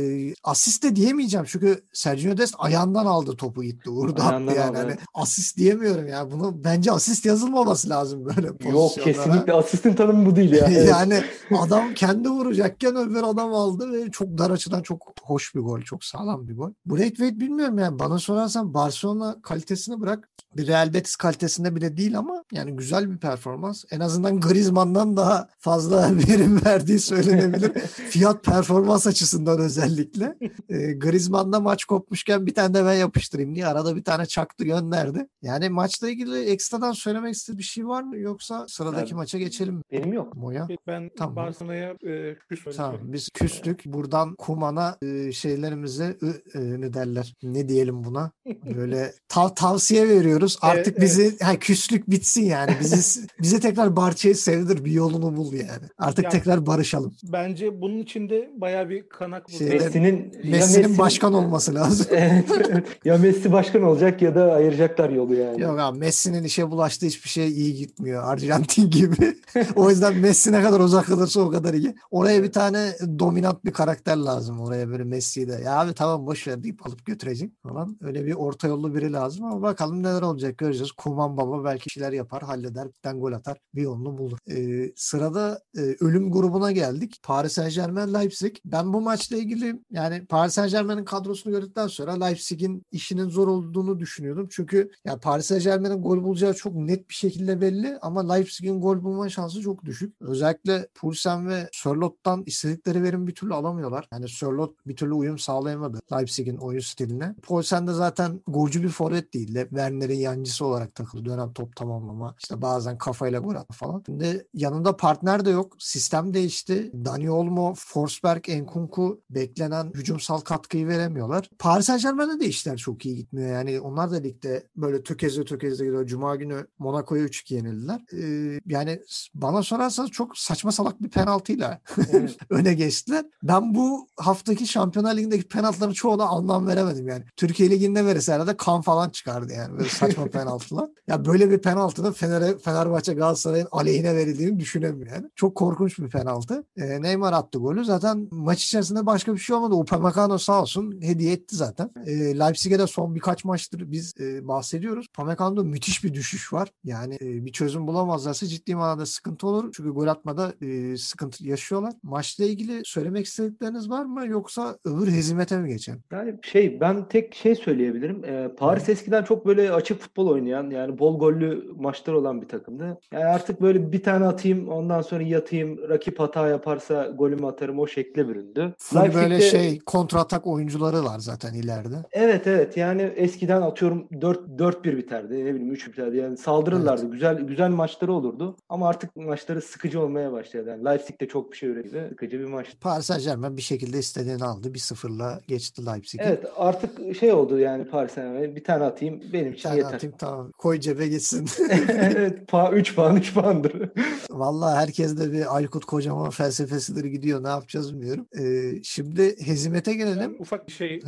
asist 0.44 0.82
de 0.84 0.96
diyemeyeceğim 0.96 1.46
çünkü 1.48 1.84
Sergio 1.92 2.36
Dest 2.36 2.54
ayağından 2.58 3.06
aldı 3.06 3.36
topu 3.36 3.62
gitti. 3.62 3.90
Vurdu 3.90 4.22
Ayağından 4.22 4.46
attı 4.52 4.60
yani. 4.60 4.70
aldı, 4.78 4.78
Hani 4.78 4.96
asist 5.14 5.56
diyemiyorum 5.56 6.08
ya. 6.08 6.30
Bunu 6.30 6.64
bence 6.64 6.92
asist 6.92 7.26
yazılmaması 7.26 7.88
lazım 7.88 8.24
böyle 8.24 8.46
Yok 8.46 8.58
pozisyonlara. 8.60 9.04
kesinlikle 9.04 9.52
asistin 9.52 9.94
tanımı 9.94 10.26
bu 10.26 10.36
değil 10.36 10.52
ya. 10.52 10.62
Evet. 10.72 10.88
yani 10.90 11.22
adam 11.58 11.94
kendi 11.94 12.28
vuracakken 12.28 12.96
öbür 12.96 13.22
adam 13.22 13.54
aldı 13.54 13.92
ve 13.92 14.10
çok 14.10 14.28
dar 14.38 14.50
açıdan 14.50 14.82
çok 14.82 15.12
hoş 15.22 15.54
bir 15.54 15.60
gol. 15.60 15.80
Çok 15.80 16.04
sağlam 16.04 16.48
bir 16.48 16.56
gol. 16.56 16.70
Braithwaite 16.86 17.40
bilmiyorum 17.40 17.78
yani 17.78 17.98
bana 17.98 18.18
sorarsan 18.18 18.74
Barcelona 18.74 19.42
kalitesini 19.42 20.00
bırak 20.00 20.28
bir 20.56 20.66
Real 20.66 20.94
Betis 20.94 21.16
kalitesinde 21.16 21.76
bile 21.76 21.96
değil 21.96 22.18
ama 22.18 22.44
yani 22.52 22.76
güzel 22.76 23.10
bir 23.10 23.16
performans. 23.18 23.84
En 23.90 24.00
azından 24.00 24.40
Griezmann'dan 24.40 25.16
daha 25.16 25.48
fazla 25.58 26.10
verim 26.28 26.64
verdiği 26.64 26.98
söylenebilir. 26.98 27.72
Fiyat 28.10 28.44
performans 28.44 29.06
açısından 29.06 29.60
özellikle. 29.60 30.36
E, 30.68 30.92
Griezmann'da 30.92 31.60
maç 31.60 31.84
kopmuşken 31.84 32.46
bir 32.46 32.54
tane 32.54 32.74
de 32.74 32.84
ben 32.84 32.94
yapıştırayım 32.94 33.54
diye 33.54 33.66
arada 33.66 33.96
bir 33.96 34.04
tane 34.04 34.26
çaktı 34.26 34.64
gönderdi. 34.64 35.26
Yani 35.42 35.68
maçla 35.68 36.08
ilgili 36.08 36.44
ekstradan 36.44 36.92
söylemek 36.92 37.34
istediği 37.34 37.58
bir 37.58 37.62
şey 37.62 37.86
var 37.86 38.02
mı 38.02 38.16
yoksa 38.18 38.66
sıradaki 38.68 39.08
Abi, 39.08 39.14
maça 39.14 39.38
geçelim 39.38 39.74
mi? 39.74 39.82
Benim 39.92 40.12
yok. 40.12 40.36
Moya. 40.36 40.68
Ben 40.86 41.10
Tamam. 41.18 41.36
Barcelona'ya 41.36 41.90
e, 42.06 42.34
küs 42.48 42.76
Tamam 42.76 43.00
biz 43.02 43.28
küstük. 43.34 43.82
Buradan 43.86 44.34
Kuman'a 44.34 44.96
e, 45.02 45.32
şeylerimize 45.32 46.16
ı- 46.22 46.42
e, 46.54 46.80
ne 46.80 46.92
derler? 46.92 47.34
Ne 47.42 47.68
diyelim 47.68 48.04
buna? 48.04 48.30
Böyle 48.76 49.12
tav- 49.28 49.54
tavsiye 49.54 50.08
veriyoruz. 50.08 50.41
İstiyoruz. 50.46 50.78
Artık 50.78 50.92
Evet, 50.98 51.02
bizi 51.02 51.38
ha, 51.38 51.56
küslük 51.56 52.10
bitsin 52.10 52.42
yani. 52.44 52.70
Bizi 52.80 53.20
bize 53.42 53.60
tekrar 53.60 53.96
Barça'yı 53.96 54.34
sevdir 54.36 54.84
bir 54.84 54.90
yolunu 54.90 55.36
bul 55.36 55.52
yani. 55.52 55.86
Artık 55.98 56.24
Ya- 56.24 56.30
tekrar 56.30 56.66
barışalım. 56.66 57.14
Bence 57.24 57.80
bunun 57.80 57.98
içinde 57.98 58.50
bayağı 58.56 58.88
bir 58.88 59.08
kanak 59.08 59.50
Şey- 59.50 59.66
vurdu. 59.66 59.74
Messi'nin 59.84 60.32
Messi'nin 60.44 60.98
başkan 60.98 61.34
olması 61.34 61.74
lazım. 61.74 62.06
Evet, 62.22 62.44
evet. 62.70 62.86
ya 63.04 63.18
Messi 63.18 63.52
başkan 63.52 63.82
olacak 63.82 64.22
ya 64.22 64.34
da 64.34 64.52
ayıracaklar 64.52 65.10
yolu 65.10 65.34
yani. 65.34 65.60
Yok 65.60 65.80
abi 65.80 65.98
Messi'nin 65.98 66.44
işe 66.44 66.70
bulaştığı 66.70 67.06
hiçbir 67.06 67.28
şey 67.28 67.48
iyi 67.48 67.74
gitmiyor. 67.74 68.24
Arjantin 68.24 68.90
gibi. 68.90 69.36
o 69.76 69.90
yüzden 69.90 70.16
Messi 70.16 70.52
ne 70.52 70.62
kadar 70.62 70.80
uzak 70.80 71.06
kalırsa 71.06 71.40
o 71.40 71.50
kadar 71.50 71.74
iyi. 71.74 71.94
Oraya 72.10 72.42
bir 72.42 72.52
tane 72.52 72.92
dominant 73.18 73.64
bir 73.64 73.72
karakter 73.72 74.16
lazım. 74.16 74.60
Oraya 74.60 74.88
böyle 74.88 75.04
Messi'yi 75.04 75.48
de. 75.48 75.60
Ya 75.64 75.80
abi 75.80 75.92
tamam 75.94 76.26
boş 76.26 76.48
ver 76.48 76.62
deyip 76.62 76.86
alıp 76.86 77.06
götürecek 77.06 77.50
falan. 77.62 77.96
Öyle 78.00 78.26
bir 78.26 78.32
orta 78.32 78.68
yollu 78.68 78.94
biri 78.94 79.12
lazım 79.12 79.44
ama 79.44 79.62
bakalım 79.62 80.02
neler 80.02 80.22
olacak 80.22 80.31
göreceğiz. 80.40 80.92
Kuman 80.92 81.36
baba 81.36 81.64
belki 81.64 81.90
şeyler 81.90 82.12
yapar, 82.12 82.42
halleder, 82.42 82.88
bir 82.88 83.00
tane 83.02 83.20
gol 83.20 83.32
atar, 83.32 83.58
bir 83.74 83.82
yolunu 83.82 84.18
bulur. 84.18 84.38
Ee, 84.50 84.92
sırada 84.96 85.60
e, 85.76 85.80
ölüm 85.80 86.32
grubuna 86.32 86.72
geldik. 86.72 87.20
Paris 87.22 87.52
Saint 87.52 87.74
Germain 87.74 88.14
Leipzig. 88.14 88.56
Ben 88.64 88.92
bu 88.92 89.00
maçla 89.00 89.36
ilgili 89.36 89.80
yani 89.90 90.26
Paris 90.26 90.54
Saint 90.54 90.70
Germain'in 90.70 91.04
kadrosunu 91.04 91.52
gördükten 91.52 91.86
sonra 91.86 92.24
Leipzig'in 92.24 92.86
işinin 92.92 93.28
zor 93.28 93.48
olduğunu 93.48 94.00
düşünüyordum. 94.00 94.48
Çünkü 94.50 94.90
ya 95.04 95.20
Paris 95.20 95.46
Saint 95.46 95.64
Germain'in 95.64 96.02
gol 96.02 96.24
bulacağı 96.24 96.54
çok 96.54 96.74
net 96.74 97.08
bir 97.08 97.14
şekilde 97.14 97.60
belli 97.60 97.98
ama 98.02 98.32
Leipzig'in 98.32 98.80
gol 98.80 99.02
bulma 99.02 99.28
şansı 99.28 99.60
çok 99.60 99.84
düşük. 99.84 100.14
Özellikle 100.20 100.88
Poulsen 100.94 101.48
ve 101.48 101.68
Sörlot'tan 101.72 102.42
istedikleri 102.46 103.02
verim 103.02 103.26
bir 103.26 103.34
türlü 103.34 103.54
alamıyorlar. 103.54 104.08
Yani 104.12 104.28
Sörlot 104.28 104.86
bir 104.86 104.96
türlü 104.96 105.12
uyum 105.12 105.38
sağlayamadı 105.38 106.00
Leipzig'in 106.12 106.56
oyun 106.56 106.80
stiline. 106.80 107.34
Poulsen 107.42 107.86
de 107.86 107.92
zaten 107.92 108.40
golcü 108.46 108.82
bir 108.82 108.88
forvet 108.88 109.34
değil 109.34 109.54
de 109.54 109.62
Werner'in 109.68 110.18
yancısı 110.22 110.66
olarak 110.66 110.94
takıldı. 110.94 111.24
Dönem 111.24 111.52
top 111.52 111.76
tamamlama. 111.76 112.34
İşte 112.42 112.62
bazen 112.62 112.98
kafayla 112.98 113.40
gol 113.40 113.54
falan. 113.72 114.02
Şimdi 114.06 114.46
yanında 114.54 114.96
partner 114.96 115.44
de 115.44 115.50
yok. 115.50 115.76
Sistem 115.78 116.34
değişti. 116.34 116.90
Dani 117.04 117.30
Olmo, 117.30 117.74
Forsberg, 117.76 118.48
Enkunku 118.48 119.20
beklenen 119.30 119.92
hücumsal 119.94 120.40
katkıyı 120.40 120.88
veremiyorlar. 120.88 121.50
Paris 121.58 121.86
Saint 121.86 122.02
Germain'de 122.02 122.40
de 122.40 122.46
işler 122.46 122.76
çok 122.76 123.06
iyi 123.06 123.16
gitmiyor. 123.16 123.48
Yani 123.48 123.80
onlar 123.80 124.10
da 124.10 124.16
ligde 124.16 124.66
böyle 124.76 125.02
tökezle 125.02 125.44
tökezle 125.44 125.84
gidiyor. 125.84 126.06
Cuma 126.06 126.36
günü 126.36 126.66
Monaco'ya 126.78 127.24
3-2 127.24 127.54
yenildiler. 127.54 128.00
Ee, 128.12 128.60
yani 128.66 129.00
bana 129.34 129.62
sorarsanız 129.62 130.10
çok 130.10 130.38
saçma 130.38 130.72
salak 130.72 131.02
bir 131.02 131.08
penaltıyla 131.08 131.80
Evet. 132.12 132.36
öne 132.50 132.74
geçtiler. 132.74 133.24
Ben 133.42 133.74
bu 133.74 134.08
haftaki 134.16 134.66
Şampiyonlar 134.66 135.16
Ligi'ndeki 135.16 135.48
penaltıların 135.48 135.92
çoğuna 135.92 136.24
anlam 136.24 136.66
veremedim 136.66 137.08
yani. 137.08 137.24
Türkiye 137.36 137.70
Ligi'nde 137.70 138.06
verirse 138.06 138.32
herhalde 138.32 138.56
kan 138.56 138.80
falan 138.80 139.10
çıkardı 139.10 139.52
yani 139.52 139.78
böyle 139.78 139.88
saçma 139.88 140.11
penaltılar. 140.14 140.90
Ya 141.08 141.24
böyle 141.24 141.50
bir 141.50 141.58
penaltı 141.58 142.04
da 142.04 142.12
Fener, 142.12 142.58
Fenerbahçe 142.58 143.14
Galatasaray'ın 143.14 143.68
aleyhine 143.72 144.16
verildiğini 144.16 144.60
düşünemiyorum 144.60 145.12
yani. 145.14 145.30
Çok 145.36 145.54
korkunç 145.54 145.98
bir 145.98 146.08
penaltı. 146.08 146.64
Ee, 146.76 147.02
Neymar 147.02 147.32
attı 147.32 147.58
golü. 147.58 147.84
Zaten 147.84 148.28
maç 148.30 148.64
içerisinde 148.64 149.06
başka 149.06 149.34
bir 149.34 149.38
şey 149.38 149.56
olmadı. 149.56 149.74
Upamecano 149.74 150.38
sağ 150.38 150.62
olsun 150.62 151.02
hediye 151.02 151.32
etti 151.32 151.56
zaten. 151.56 151.90
Ee, 152.06 152.38
Leipzig'e 152.38 152.78
de 152.78 152.86
son 152.86 153.14
birkaç 153.14 153.44
maçtır 153.44 153.92
biz 153.92 154.14
e, 154.20 154.48
bahsediyoruz. 154.48 155.06
Upamecano'da 155.08 155.62
müthiş 155.62 156.04
bir 156.04 156.14
düşüş 156.14 156.52
var. 156.52 156.68
Yani 156.84 157.14
e, 157.14 157.44
bir 157.44 157.52
çözüm 157.52 157.86
bulamazlarsa 157.86 158.46
ciddi 158.46 158.74
manada 158.74 159.06
sıkıntı 159.06 159.46
olur. 159.46 159.72
Çünkü 159.76 159.90
gol 159.90 160.06
atmada 160.06 160.52
e, 160.60 160.96
sıkıntı 160.96 161.46
yaşıyorlar. 161.46 161.92
Maçla 162.02 162.44
ilgili 162.44 162.82
söylemek 162.84 163.26
istedikleriniz 163.26 163.90
var 163.90 164.04
mı? 164.04 164.26
Yoksa 164.26 164.78
öbür 164.84 165.12
hezimete 165.12 165.58
mi 165.58 165.68
geçelim? 165.68 166.02
Yani 166.12 166.38
şey 166.42 166.80
ben 166.80 167.08
tek 167.08 167.34
şey 167.34 167.54
söyleyebilirim. 167.54 168.24
Ee, 168.24 168.54
Paris 168.58 168.88
eskiden 168.88 169.24
çok 169.24 169.46
böyle 169.46 169.72
açık 169.72 170.01
futbol 170.02 170.26
oynayan 170.26 170.70
yani 170.70 170.98
bol 170.98 171.18
gollü 171.18 171.72
maçlar 171.76 172.12
olan 172.12 172.42
bir 172.42 172.48
takımdı. 172.48 172.98
Yani 173.12 173.24
artık 173.24 173.62
böyle 173.62 173.92
bir 173.92 174.02
tane 174.02 174.26
atayım 174.26 174.68
ondan 174.68 175.02
sonra 175.02 175.22
yatayım 175.22 175.88
rakip 175.88 176.20
hata 176.20 176.48
yaparsa 176.48 177.06
golümü 177.06 177.46
atarım 177.46 177.78
o 177.78 177.86
şekle 177.86 178.28
büründü. 178.28 178.74
Full 178.78 179.14
böyle 179.14 179.40
şey 179.40 179.78
kontratak 179.78 180.46
oyuncuları 180.46 181.04
var 181.04 181.18
zaten 181.18 181.54
ileride. 181.54 181.96
Evet 182.12 182.46
evet 182.46 182.76
yani 182.76 183.02
eskiden 183.02 183.62
atıyorum 183.62 184.08
4 184.20 184.38
4-1 184.58 184.96
biterdi 184.96 185.44
ne 185.44 185.54
bileyim 185.54 185.72
3 185.72 185.88
biterdi 185.88 186.16
yani 186.16 186.36
saldırırlardı 186.36 187.10
güzel 187.10 187.40
güzel 187.40 187.70
maçları 187.70 188.12
olurdu 188.12 188.56
ama 188.68 188.88
artık 188.88 189.16
maçları 189.16 189.62
sıkıcı 189.62 190.00
olmaya 190.00 190.32
başladı. 190.32 190.68
Yani 190.68 190.84
Leipzig 190.84 191.20
de 191.20 191.28
çok 191.28 191.52
bir 191.52 191.56
şey 191.56 191.68
üretti 191.68 192.06
sıkıcı 192.08 192.38
bir 192.38 192.44
maç. 192.44 192.66
Paris 192.80 193.06
Saint 193.06 193.24
Germain 193.24 193.56
bir 193.56 193.62
şekilde 193.62 193.98
istediğini 193.98 194.44
aldı. 194.44 194.68
1-0'la 194.68 195.40
geçti 195.48 195.86
Leipzig'i. 195.86 196.22
Evet 196.26 196.44
artık 196.56 197.16
şey 197.16 197.32
oldu 197.32 197.58
yani 197.58 197.84
Paris 197.84 198.12
Saint-Germain 198.12 198.56
bir 198.56 198.64
tane 198.64 198.84
atayım 198.84 199.20
benim 199.32 199.52
için 199.52 199.70
yeter. 199.72 199.91
Atayım 199.94 200.16
tamam. 200.18 200.52
Koy 200.58 200.80
cebe 200.80 201.08
gitsin. 201.08 201.48
evet 201.88 202.48
puan 202.48 202.72
3 202.74 202.94
puan 202.94 203.16
3 203.16 203.34
puandır. 203.34 203.90
Vallahi 204.30 204.76
herkes 204.76 205.18
de 205.18 205.32
bir 205.32 205.56
Aykut 205.56 205.84
Kocaman 205.84 206.30
felsefesidir 206.30 207.04
gidiyor. 207.04 207.44
Ne 207.44 207.48
yapacağız 207.48 207.94
bilmiyorum. 207.94 208.26
Ee, 208.38 208.72
şimdi 208.82 209.46
hezimete 209.46 209.94
gelelim. 209.94 210.34
Ben 210.34 210.42
ufak 210.42 210.66
bir 210.68 210.72
şey 210.72 211.00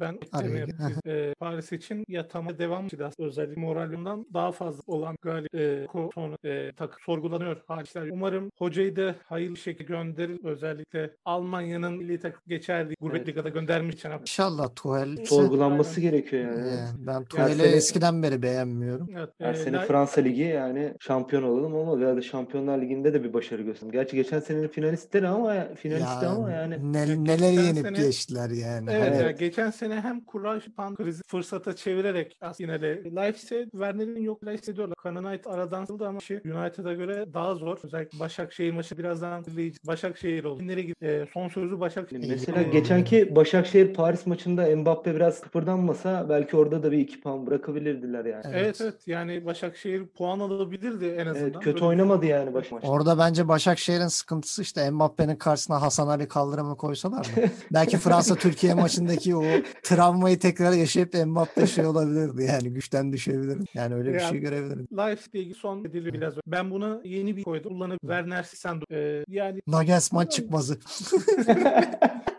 ben 0.00 0.14
ekleme 0.14 0.58
yapayım. 0.58 0.98
Ee, 1.06 1.34
Paris 1.40 1.72
için 1.72 2.04
yatama 2.08 2.58
devam 2.58 2.88
biraz 2.92 3.14
özellikle 3.18 3.60
moralyumdan 3.60 4.26
daha 4.34 4.52
fazla 4.52 4.82
olan 4.86 5.16
galip 5.22 5.54
e, 5.54 5.86
sonra 6.14 6.36
e, 6.44 6.72
takı 6.72 7.02
sorgulanıyor 7.04 7.56
haliçler. 7.68 8.08
Umarım 8.12 8.50
hocayı 8.58 8.96
da 8.96 9.14
hayırlı 9.28 9.56
şekilde 9.56 9.84
gönderir. 9.84 10.44
Özellikle 10.44 11.10
Almanya'nın 11.24 11.92
milli 11.92 12.20
takım 12.20 12.42
geçerdiği 12.46 12.96
gurbet 13.00 13.16
Evet. 13.16 13.28
ligada 13.28 13.48
göndermiş. 13.48 14.04
İnşallah 14.20 14.68
Tuhel. 14.76 15.24
Sorgulanması 15.24 16.00
gerekiyor 16.00 16.42
yani. 16.42 16.68
Yani 16.68 17.06
ben 17.06 17.12
Her 17.12 17.24
Tuhel'i 17.24 17.62
eskiden 18.22 18.32
beri 18.32 18.42
beğenmiyorum. 18.42 19.08
Evet, 19.16 19.28
Her 19.40 19.54
e, 19.54 19.56
sene 19.56 19.76
La- 19.76 19.80
Fransa 19.84 20.20
Ligi 20.20 20.42
yani 20.42 20.94
şampiyon 21.00 21.42
olalım 21.42 21.74
ama 21.76 22.04
ya 22.04 22.16
da 22.16 22.22
Şampiyonlar 22.22 22.80
Ligi'nde 22.82 23.14
de 23.14 23.24
bir 23.24 23.32
başarı 23.32 23.62
gösterdim. 23.62 23.92
Gerçi 23.92 24.16
geçen 24.16 24.40
senenin 24.40 24.68
finalistleri 24.68 25.28
ama 25.28 25.68
finalisti 25.74 26.26
ama 26.26 26.50
yani. 26.50 26.92
ne- 26.92 27.24
geçen 27.24 27.48
yenip 27.48 27.86
sene- 27.86 27.98
geçtiler 27.98 28.50
yani. 28.50 28.90
Evet, 28.92 29.14
Hani 29.14 29.22
ya 29.22 29.30
geçen 29.30 29.70
sene 29.70 30.00
hem 30.00 30.20
kura 30.20 30.60
pan 30.76 30.94
krizi 30.94 31.22
fırsata 31.26 31.76
çevirerek 31.76 32.36
aslında 32.40 32.72
yine 32.72 33.16
Leipzig 33.16 33.70
Werner'in 33.70 34.20
yok 34.22 34.42
hissediyorlar. 34.52 34.94
Kananayt 35.02 35.46
aradan 35.46 35.84
sıldı 35.84 36.06
ama 36.06 36.18
işi 36.18 36.40
United'a 36.44 36.92
göre 36.92 37.26
daha 37.34 37.54
zor. 37.54 37.78
Özellikle 37.84 38.18
Başakşehir 38.20 38.72
maçı 38.72 38.98
birazdan. 38.98 39.44
Başakşehir 39.86 40.44
oldu. 40.44 40.66
Nereye 40.66 40.82
gitti? 40.82 41.06
E, 41.06 41.26
son 41.34 41.48
sözü 41.48 41.80
Başakşehir. 41.80 42.28
Mesela 42.28 42.62
İyi. 42.62 42.70
geçenki 42.70 43.36
Başakşehir 43.36 43.94
Paris 43.94 44.26
maçında 44.26 44.76
Mbappe 44.76 45.14
biraz 45.14 45.40
kıpırdanmasa 45.40 46.26
belki 46.28 46.56
orada 46.56 46.82
da 46.82 46.92
bir 46.92 46.98
iki 46.98 47.20
puan 47.20 47.46
bırakabilirdiler 48.12 48.24
yani. 48.44 48.44
Evet. 48.46 48.62
Evet 48.66 48.80
evet 48.80 49.08
yani 49.08 49.44
Başakşehir 49.44 50.06
puan 50.06 50.40
alabilirdi 50.40 51.04
en 51.06 51.26
azından. 51.26 51.42
Evet, 51.50 51.54
kötü 51.54 51.74
Böyle- 51.74 51.84
oynamadı 51.84 52.26
yani 52.26 52.54
baş 52.54 52.72
maçta. 52.72 52.88
Orada 52.88 53.18
bence 53.18 53.48
Başakşehir'in 53.48 54.06
sıkıntısı 54.08 54.62
işte 54.62 54.90
Mbappe'nin 54.90 55.36
karşısına 55.36 55.82
Hasan 55.82 56.08
Ali 56.08 56.28
kaldırımı 56.28 56.76
koysalar 56.76 57.18
mı? 57.18 57.42
Belki 57.72 57.98
Fransa 57.98 58.34
Türkiye 58.34 58.74
maçındaki 58.74 59.36
o 59.36 59.42
travmayı 59.82 60.38
tekrar 60.38 60.72
yaşayıp 60.72 61.14
Mbappe 61.26 61.66
şey 61.66 61.86
olabilirdi 61.86 62.42
yani 62.42 62.70
güçten 62.70 63.12
düşebilirdi. 63.12 63.64
Yani 63.74 63.94
öyle 63.94 64.08
bir 64.14 64.20
Ya- 64.20 64.28
şey 64.28 64.38
görebilirim. 64.38 64.88
Leipzig'le 64.96 65.34
ilgili 65.40 65.54
son 65.54 65.84
ediliyor 65.84 66.14
biraz. 66.14 66.34
Ben 66.46 66.70
buna 66.70 67.00
yeni 67.04 67.36
bir 67.36 67.42
koydum. 67.42 67.72
Kullanıp 67.72 68.00
Werner 68.00 68.42
Sissando. 68.42 68.84
Ee, 68.90 69.24
yani 69.28 69.62
Nagelsmann 69.66 70.26
çıkmazı. 70.26 70.78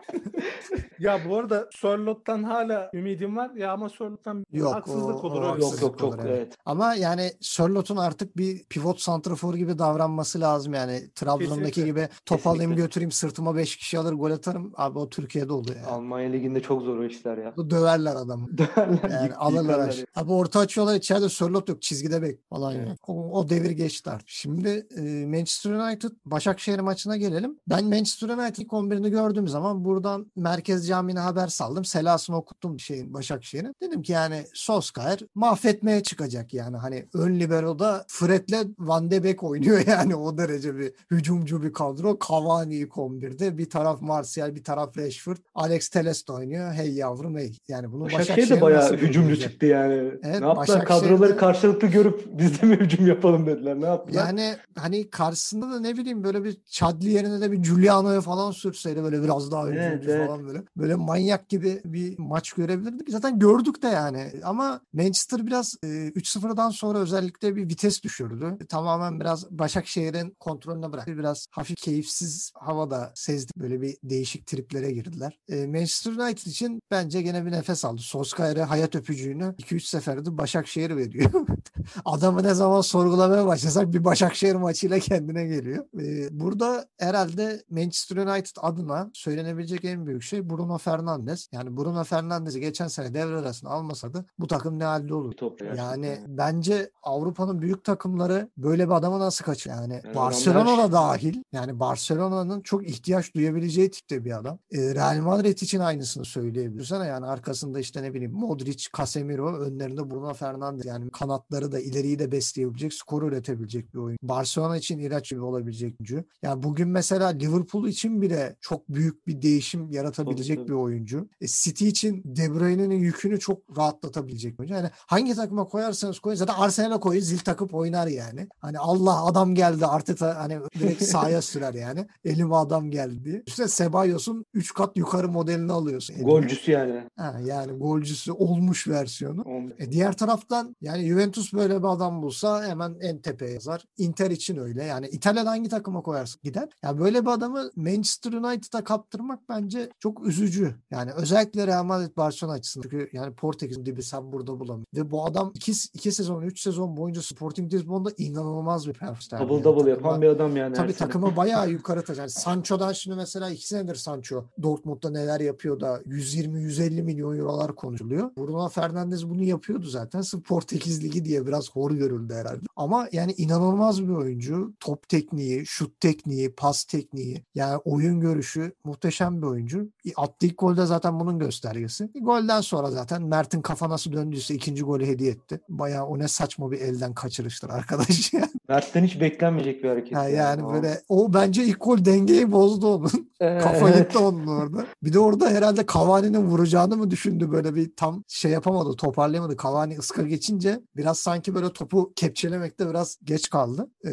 ya 0.98 1.20
bu 1.28 1.36
arada 1.38 1.68
Sörlot'tan 1.72 2.42
hala 2.42 2.90
ümidim 2.94 3.36
var. 3.36 3.50
Ya 3.56 3.72
ama 3.72 3.88
Sörlot'tan 3.88 4.46
Yok, 4.52 4.74
haksızlık 4.74 5.24
o- 5.24 5.28
olur. 5.28 5.42
o 5.42 5.52
öyle. 5.52 5.64
Yok 5.64 5.82
yok 5.82 5.98
çok 5.98 6.02
olur, 6.14 6.18
evet. 6.24 6.36
evet. 6.38 6.54
Ama 6.64 6.94
yani 6.94 7.30
Sörlot'un 7.40 7.96
artık 7.96 8.36
bir 8.36 8.64
pivot 8.64 9.00
santrafor 9.00 9.54
gibi 9.54 9.78
davranması 9.78 10.40
lazım 10.40 10.74
yani. 10.74 11.02
Trabzon'daki 11.14 11.70
Kesinlikle. 11.70 11.82
gibi 12.02 12.08
top 12.26 12.46
alayım 12.46 12.60
Kesinlikle. 12.60 12.82
götüreyim 12.82 13.10
sırtıma 13.12 13.56
5 13.56 13.76
kişi 13.76 13.98
alır 13.98 14.12
gol 14.12 14.30
atarım. 14.30 14.72
Abi 14.76 14.98
o 14.98 15.08
Türkiye'de 15.08 15.52
oluyor 15.52 15.76
yani. 15.76 15.86
Almanya 15.86 16.30
Ligi'nde 16.30 16.60
çok 16.62 16.82
zor 16.82 16.98
o 16.98 17.04
işler 17.04 17.38
ya. 17.38 17.54
Döverler 17.70 18.16
adamı. 18.16 18.48
Döverler, 18.58 19.10
Yani 19.20 19.34
alırlar 19.34 19.62
yıkarlar 19.62 19.88
aşağı. 19.88 20.00
ya. 20.00 20.06
Abi 20.22 20.32
orta 20.32 20.60
açıyorlar 20.60 20.94
içeride 20.94 21.28
Sörlot 21.28 21.68
yok 21.68 21.82
çizgide 21.82 22.22
bek 22.22 22.48
falan 22.50 22.74
Evet. 22.74 22.86
yani. 22.86 22.96
O, 23.06 23.38
o 23.40 23.48
devir 23.48 23.70
geçti 23.70 24.10
artık. 24.10 24.28
Şimdi 24.28 24.86
e, 24.96 25.26
Manchester 25.26 25.70
United 25.70 26.10
Başakşehir 26.24 26.78
maçına 26.80 27.16
gelelim. 27.16 27.58
Ben 27.68 27.84
Manchester 27.84 28.28
United 28.28 28.56
ilk 28.64 28.70
11'ini 28.72 29.08
gördüğüm 29.10 29.48
zaman 29.48 29.84
buradan 29.94 30.32
Merkez 30.36 30.88
Camii'ne 30.88 31.20
haber 31.20 31.48
saldım. 31.48 31.84
Selasını 31.84 32.36
okuttum 32.36 32.80
şeyin 32.80 33.14
Başakşehir'in. 33.14 33.74
Dedim 33.82 34.02
ki 34.02 34.12
yani 34.12 34.46
Solskjaer 34.54 35.18
mahvetmeye 35.34 36.02
çıkacak 36.02 36.54
yani. 36.54 36.76
Hani 36.76 37.08
ön 37.14 37.40
libero'da 37.40 38.04
Fred'le 38.08 38.66
Van 38.78 39.10
de 39.10 39.24
Beek 39.24 39.42
oynuyor 39.42 39.80
yani 39.86 40.16
o 40.16 40.38
derece 40.38 40.76
bir 40.76 40.92
hücumcu 41.10 41.62
bir 41.62 41.72
kadro. 41.72 42.18
Cavani 42.28 42.74
ilk 42.74 42.92
11'de 42.92 43.58
bir 43.58 43.70
taraf 43.70 44.02
Martial 44.02 44.54
bir 44.54 44.64
taraf 44.64 44.98
Rashford. 44.98 45.36
Alex 45.54 45.88
Teles 45.88 46.28
de 46.28 46.32
oynuyor. 46.32 46.72
Hey 46.72 46.92
yavrum 46.92 47.36
hey. 47.36 47.58
Yani 47.68 47.92
bunu 47.92 48.04
Başakşehir 48.04 48.28
Başakşehir 48.28 48.56
de 48.56 48.60
bayağı 48.60 48.92
hücumcu 48.96 49.40
çıktı 49.40 49.66
yani. 49.66 49.94
Evet, 49.94 50.40
ne 50.40 50.46
yaptılar? 50.46 50.84
Kadroları 50.84 51.36
karşılıklı 51.36 51.88
görüp 51.88 52.24
biz 52.38 52.62
de 52.62 52.66
mi 52.66 52.76
hücum 52.76 53.06
yapalım 53.06 53.46
dediler. 53.46 53.80
Ne 53.80 53.86
yaptılar? 53.86 54.26
Yani 54.26 54.56
hani 54.78 55.10
karşısında 55.10 55.70
da 55.70 55.80
ne 55.80 55.96
bileyim 55.96 56.24
böyle 56.24 56.44
bir 56.44 56.56
Chadli 56.70 57.10
yerine 57.10 57.40
de 57.40 57.52
bir 57.52 57.56
Giuliano'ya 57.56 58.20
falan 58.20 58.50
sürseydi 58.50 59.02
böyle 59.02 59.22
biraz 59.22 59.50
daha 59.50 59.66
önde 59.66 59.83
Evet, 59.84 60.04
evet. 60.08 60.26
falan 60.26 60.46
böyle. 60.46 60.62
Böyle 60.76 60.94
manyak 60.94 61.48
gibi 61.48 61.80
bir 61.84 62.18
maç 62.18 62.52
görebilirdik. 62.52 63.10
Zaten 63.10 63.38
gördük 63.38 63.82
de 63.82 63.86
yani. 63.86 64.32
Ama 64.44 64.80
Manchester 64.92 65.46
biraz 65.46 65.74
e, 65.82 65.86
3-0'dan 65.86 66.70
sonra 66.70 66.98
özellikle 66.98 67.56
bir 67.56 67.68
vites 67.68 68.02
düşürdü. 68.02 68.58
Tamamen 68.68 69.20
biraz 69.20 69.50
Başakşehir'in 69.50 70.36
kontrolüne 70.40 70.92
bıraktı. 70.92 71.18
Biraz 71.18 71.46
hafif 71.50 71.76
keyifsiz 71.76 72.52
havada 72.54 73.12
sezdik. 73.14 73.56
Böyle 73.56 73.82
bir 73.82 73.96
değişik 74.02 74.46
triplere 74.46 74.92
girdiler. 74.92 75.38
E, 75.48 75.66
Manchester 75.66 76.12
United 76.12 76.46
için 76.46 76.80
bence 76.90 77.22
gene 77.22 77.46
bir 77.46 77.52
nefes 77.52 77.84
aldı. 77.84 78.00
Solskjaer'e 78.00 78.62
hayat 78.62 78.94
öpücüğünü 78.94 79.54
2-3 79.58 79.80
seferdir 79.80 80.38
Başakşehir 80.38 80.96
veriyor. 80.96 81.30
Adamı 82.04 82.42
ne 82.42 82.54
zaman 82.54 82.80
sorgulamaya 82.80 83.46
başlasak 83.46 83.92
bir 83.92 84.04
Başakşehir 84.04 84.54
maçıyla 84.54 84.98
kendine 84.98 85.44
geliyor. 85.44 85.84
Ee, 86.00 86.40
burada 86.40 86.88
herhalde 86.98 87.64
Manchester 87.70 88.16
United 88.16 88.56
adına 88.60 89.10
söylenebilecek 89.12 89.73
en 89.82 90.06
büyük 90.06 90.22
şey 90.22 90.50
Bruno 90.50 90.78
Fernandes. 90.78 91.48
Yani 91.52 91.76
Bruno 91.76 92.04
Fernandes'i 92.04 92.60
geçen 92.60 92.88
sene 92.88 93.14
devre 93.14 93.36
arasında 93.36 93.70
almasa 93.70 94.14
da 94.14 94.24
bu 94.38 94.46
takım 94.46 94.78
ne 94.78 94.84
halde 94.84 95.14
olur? 95.14 95.32
Top. 95.32 95.62
Yani 95.76 96.18
bence 96.26 96.90
Avrupa'nın 97.02 97.62
büyük 97.62 97.84
takımları 97.84 98.50
böyle 98.56 98.86
bir 98.86 98.94
adama 98.94 99.20
nasıl 99.20 99.44
kaçıyor? 99.44 99.76
Yani 99.76 99.94
Yani 100.04 100.14
Barcelona 100.14 100.78
da 100.78 100.92
dahil. 100.92 101.42
Yani 101.52 101.80
Barcelona'nın 101.80 102.60
çok 102.60 102.88
ihtiyaç 102.88 103.34
duyabileceği 103.34 103.90
tipte 103.90 104.24
bir 104.24 104.38
adam. 104.38 104.58
Ee, 104.72 104.94
Real 104.94 105.20
Madrid 105.22 105.58
için 105.58 105.80
aynısını 105.80 106.24
söyleyebilirsene. 106.24 107.06
Yani 107.06 107.26
arkasında 107.26 107.80
işte 107.80 108.02
ne 108.02 108.14
bileyim 108.14 108.32
Modric, 108.32 108.88
Casemiro, 108.96 109.56
önlerinde 109.56 110.10
Bruno 110.10 110.34
Fernandes. 110.34 110.86
Yani 110.86 111.10
kanatları 111.10 111.72
da 111.72 111.80
ileriyi 111.80 112.18
de 112.18 112.32
besleyebilecek, 112.32 112.94
skor 112.94 113.22
üretebilecek 113.22 113.94
bir 113.94 113.98
oyun. 113.98 114.18
Barcelona 114.22 114.76
için 114.76 114.98
ilaç 114.98 115.30
gibi 115.30 115.40
olabilecek 115.40 115.94
oyuncu. 116.00 116.24
Yani 116.42 116.62
bugün 116.62 116.88
mesela 116.88 117.28
Liverpool 117.28 117.88
için 117.88 118.22
bile 118.22 118.56
çok 118.60 118.88
büyük 118.88 119.26
bir 119.26 119.42
değişim 119.64 119.90
yaratabilecek 119.90 120.56
Tabii, 120.58 120.68
bir 120.68 120.72
oyuncu. 120.72 121.28
E, 121.40 121.46
City 121.46 121.88
için 121.88 122.22
De 122.24 122.54
Bruyne'nin 122.54 122.94
yükünü 123.00 123.40
çok 123.40 123.78
rahatlatabilecek 123.78 124.54
bir 124.54 124.58
oyuncu. 124.58 124.74
Yani 124.74 124.90
hangi 125.06 125.34
takıma 125.34 125.64
koyarsanız 125.64 126.18
koyun 126.18 126.36
zaten 126.36 126.54
Arsenal'e 126.54 127.00
koyun 127.00 127.20
zil 127.20 127.38
takıp 127.38 127.74
oynar 127.74 128.06
yani. 128.06 128.48
Hani 128.58 128.78
Allah 128.78 129.24
adam 129.24 129.54
geldi 129.54 129.86
Arteta 129.86 130.36
hani 130.38 130.58
direkt 130.80 131.02
sahaya 131.02 131.42
sürer 131.50 131.74
yani. 131.74 132.06
Elime 132.24 132.54
adam 132.54 132.90
geldi 132.90 133.24
diye. 133.24 133.42
İşte 133.46 133.68
Sebayos'un 133.68 134.44
3 134.54 134.74
kat 134.74 134.96
yukarı 134.96 135.28
modelini 135.28 135.72
alıyorsun. 135.72 136.14
eline. 136.14 136.24
Golcüsü 136.24 136.70
yani. 136.70 137.08
Ha, 137.16 137.40
yani 137.44 137.72
golcüsü 137.78 138.32
olmuş 138.32 138.88
versiyonu. 138.88 139.42
On- 139.42 139.72
E 139.78 139.92
diğer 139.92 140.16
taraftan 140.16 140.76
yani 140.80 141.08
Juventus 141.08 141.52
böyle 141.52 141.78
bir 141.82 141.88
adam 141.88 142.22
bulsa 142.22 142.66
hemen 142.68 142.96
en 143.00 143.18
tepeye 143.18 143.52
yazar. 143.52 143.84
Inter 143.98 144.30
için 144.30 144.56
öyle. 144.56 144.84
Yani 144.84 145.06
İtalya'da 145.08 145.50
hangi 145.50 145.68
takıma 145.68 146.02
koyarsın 146.02 146.40
gider. 146.44 146.68
Ya 146.82 146.98
böyle 146.98 147.22
bir 147.22 147.30
adamı 147.30 147.70
Manchester 147.76 148.32
United'a 148.32 148.84
kaptırmak 148.84 149.48
bence 149.54 149.88
çok 149.98 150.26
üzücü. 150.26 150.74
Yani 150.90 151.10
özellikle 151.12 151.66
Real 151.66 151.84
Madrid 151.84 152.16
Barcelona 152.16 152.54
açısından. 152.54 152.82
Çünkü 152.82 153.08
yani 153.12 153.34
Portekiz'in 153.34 153.86
dibi 153.86 154.02
sen 154.02 154.32
burada 154.32 154.60
bulamıyorsun. 154.60 154.86
Ve 154.96 155.10
bu 155.10 155.26
adam 155.26 155.52
iki, 155.54 155.72
iki 155.94 156.12
sezon, 156.12 156.42
üç 156.42 156.60
sezon 156.60 156.96
boyunca 156.96 157.22
Sporting 157.22 157.74
Lisbon'da 157.74 158.10
inanılmaz 158.18 158.86
bir 158.88 158.92
performans. 158.92 159.30
Double 159.32 159.54
Yani 159.54 159.64
double 159.64 159.80
takıma- 159.80 159.88
yapan 159.90 160.22
bir 160.22 160.26
adam 160.28 160.56
yani. 160.56 160.74
Tabii 160.74 160.92
takımı 160.92 161.36
bayağı 161.36 161.70
yukarı 161.70 162.00
taşıyor. 162.00 162.18
Yani 162.18 162.30
Sancho'dan 162.30 162.92
şimdi 162.92 163.16
mesela 163.16 163.50
iki 163.50 163.66
senedir 163.66 163.94
Sancho 163.94 164.44
Dortmund'da 164.62 165.10
neler 165.10 165.40
yapıyor 165.40 165.80
da 165.80 166.00
120-150 166.06 167.02
milyon 167.02 167.38
eurolar 167.38 167.74
konuşuluyor. 167.74 168.30
Bruno 168.38 168.68
Fernandes 168.68 169.24
bunu 169.24 169.42
yapıyordu 169.42 169.86
zaten. 169.86 170.20
Sırf 170.20 170.44
Portekiz 170.44 171.04
Ligi 171.04 171.24
diye 171.24 171.46
biraz 171.46 171.70
hor 171.70 171.90
görüldü 171.90 172.34
herhalde. 172.34 172.60
Ama 172.76 173.08
yani 173.12 173.32
inanılmaz 173.36 174.02
bir 174.02 174.08
oyuncu. 174.12 174.74
Top 174.80 175.08
tekniği, 175.08 175.66
şut 175.66 176.00
tekniği, 176.00 176.54
pas 176.54 176.84
tekniği, 176.84 177.44
yani 177.54 177.76
oyun 177.84 178.20
görüşü 178.20 178.72
muhteşem 178.84 179.33
bir 179.42 179.46
oyuncu. 179.46 179.88
Attığı 180.16 180.46
ilk 180.46 180.58
golde 180.58 180.86
zaten 180.86 181.20
bunun 181.20 181.38
göstergesi. 181.38 182.10
Golden 182.20 182.60
sonra 182.60 182.90
zaten 182.90 183.22
Mert'in 183.22 183.62
kafa 183.62 183.88
nasıl 183.88 184.12
döndüyse 184.12 184.54
ikinci 184.54 184.82
golü 184.82 185.06
hediye 185.06 185.30
etti. 185.30 185.60
Bayağı 185.68 186.06
o 186.06 186.18
ne 186.18 186.28
saçma 186.28 186.70
bir 186.70 186.80
elden 186.80 187.14
kaçırıştır 187.14 187.70
arkadaş 187.70 188.32
ya. 188.32 188.48
Mert'ten 188.68 189.04
hiç 189.04 189.20
beklenmeyecek 189.20 189.84
bir 189.84 189.88
hareket. 189.88 190.16
Ha, 190.16 190.28
yani 190.28 190.62
Ama- 190.62 190.74
böyle 190.74 191.00
o 191.08 191.34
bence 191.34 191.64
ilk 191.64 191.84
gol 191.84 192.04
dengeyi 192.04 192.52
bozdu 192.52 192.94
onun. 192.94 193.10
Ee, 193.40 193.58
Kafa 193.58 193.90
evet. 193.90 193.98
gitti 194.08 194.18
onun 194.18 194.46
orada. 194.46 194.86
Bir 195.02 195.12
de 195.12 195.18
orada 195.18 195.48
herhalde 195.48 195.84
Cavani'nin 195.92 196.42
vuracağını 196.42 196.96
mı 196.96 197.10
düşündü 197.10 197.50
böyle 197.52 197.74
bir 197.74 197.96
tam 197.96 198.24
şey 198.28 198.50
yapamadı 198.50 198.96
toparlayamadı. 198.96 199.56
Cavani 199.62 199.98
ıska 199.98 200.22
geçince 200.22 200.80
biraz 200.96 201.18
sanki 201.18 201.54
böyle 201.54 201.72
topu 201.72 202.12
kepçelemekte 202.16 202.88
biraz 202.90 203.18
geç 203.24 203.50
kaldı. 203.50 203.90
Ee, 204.06 204.10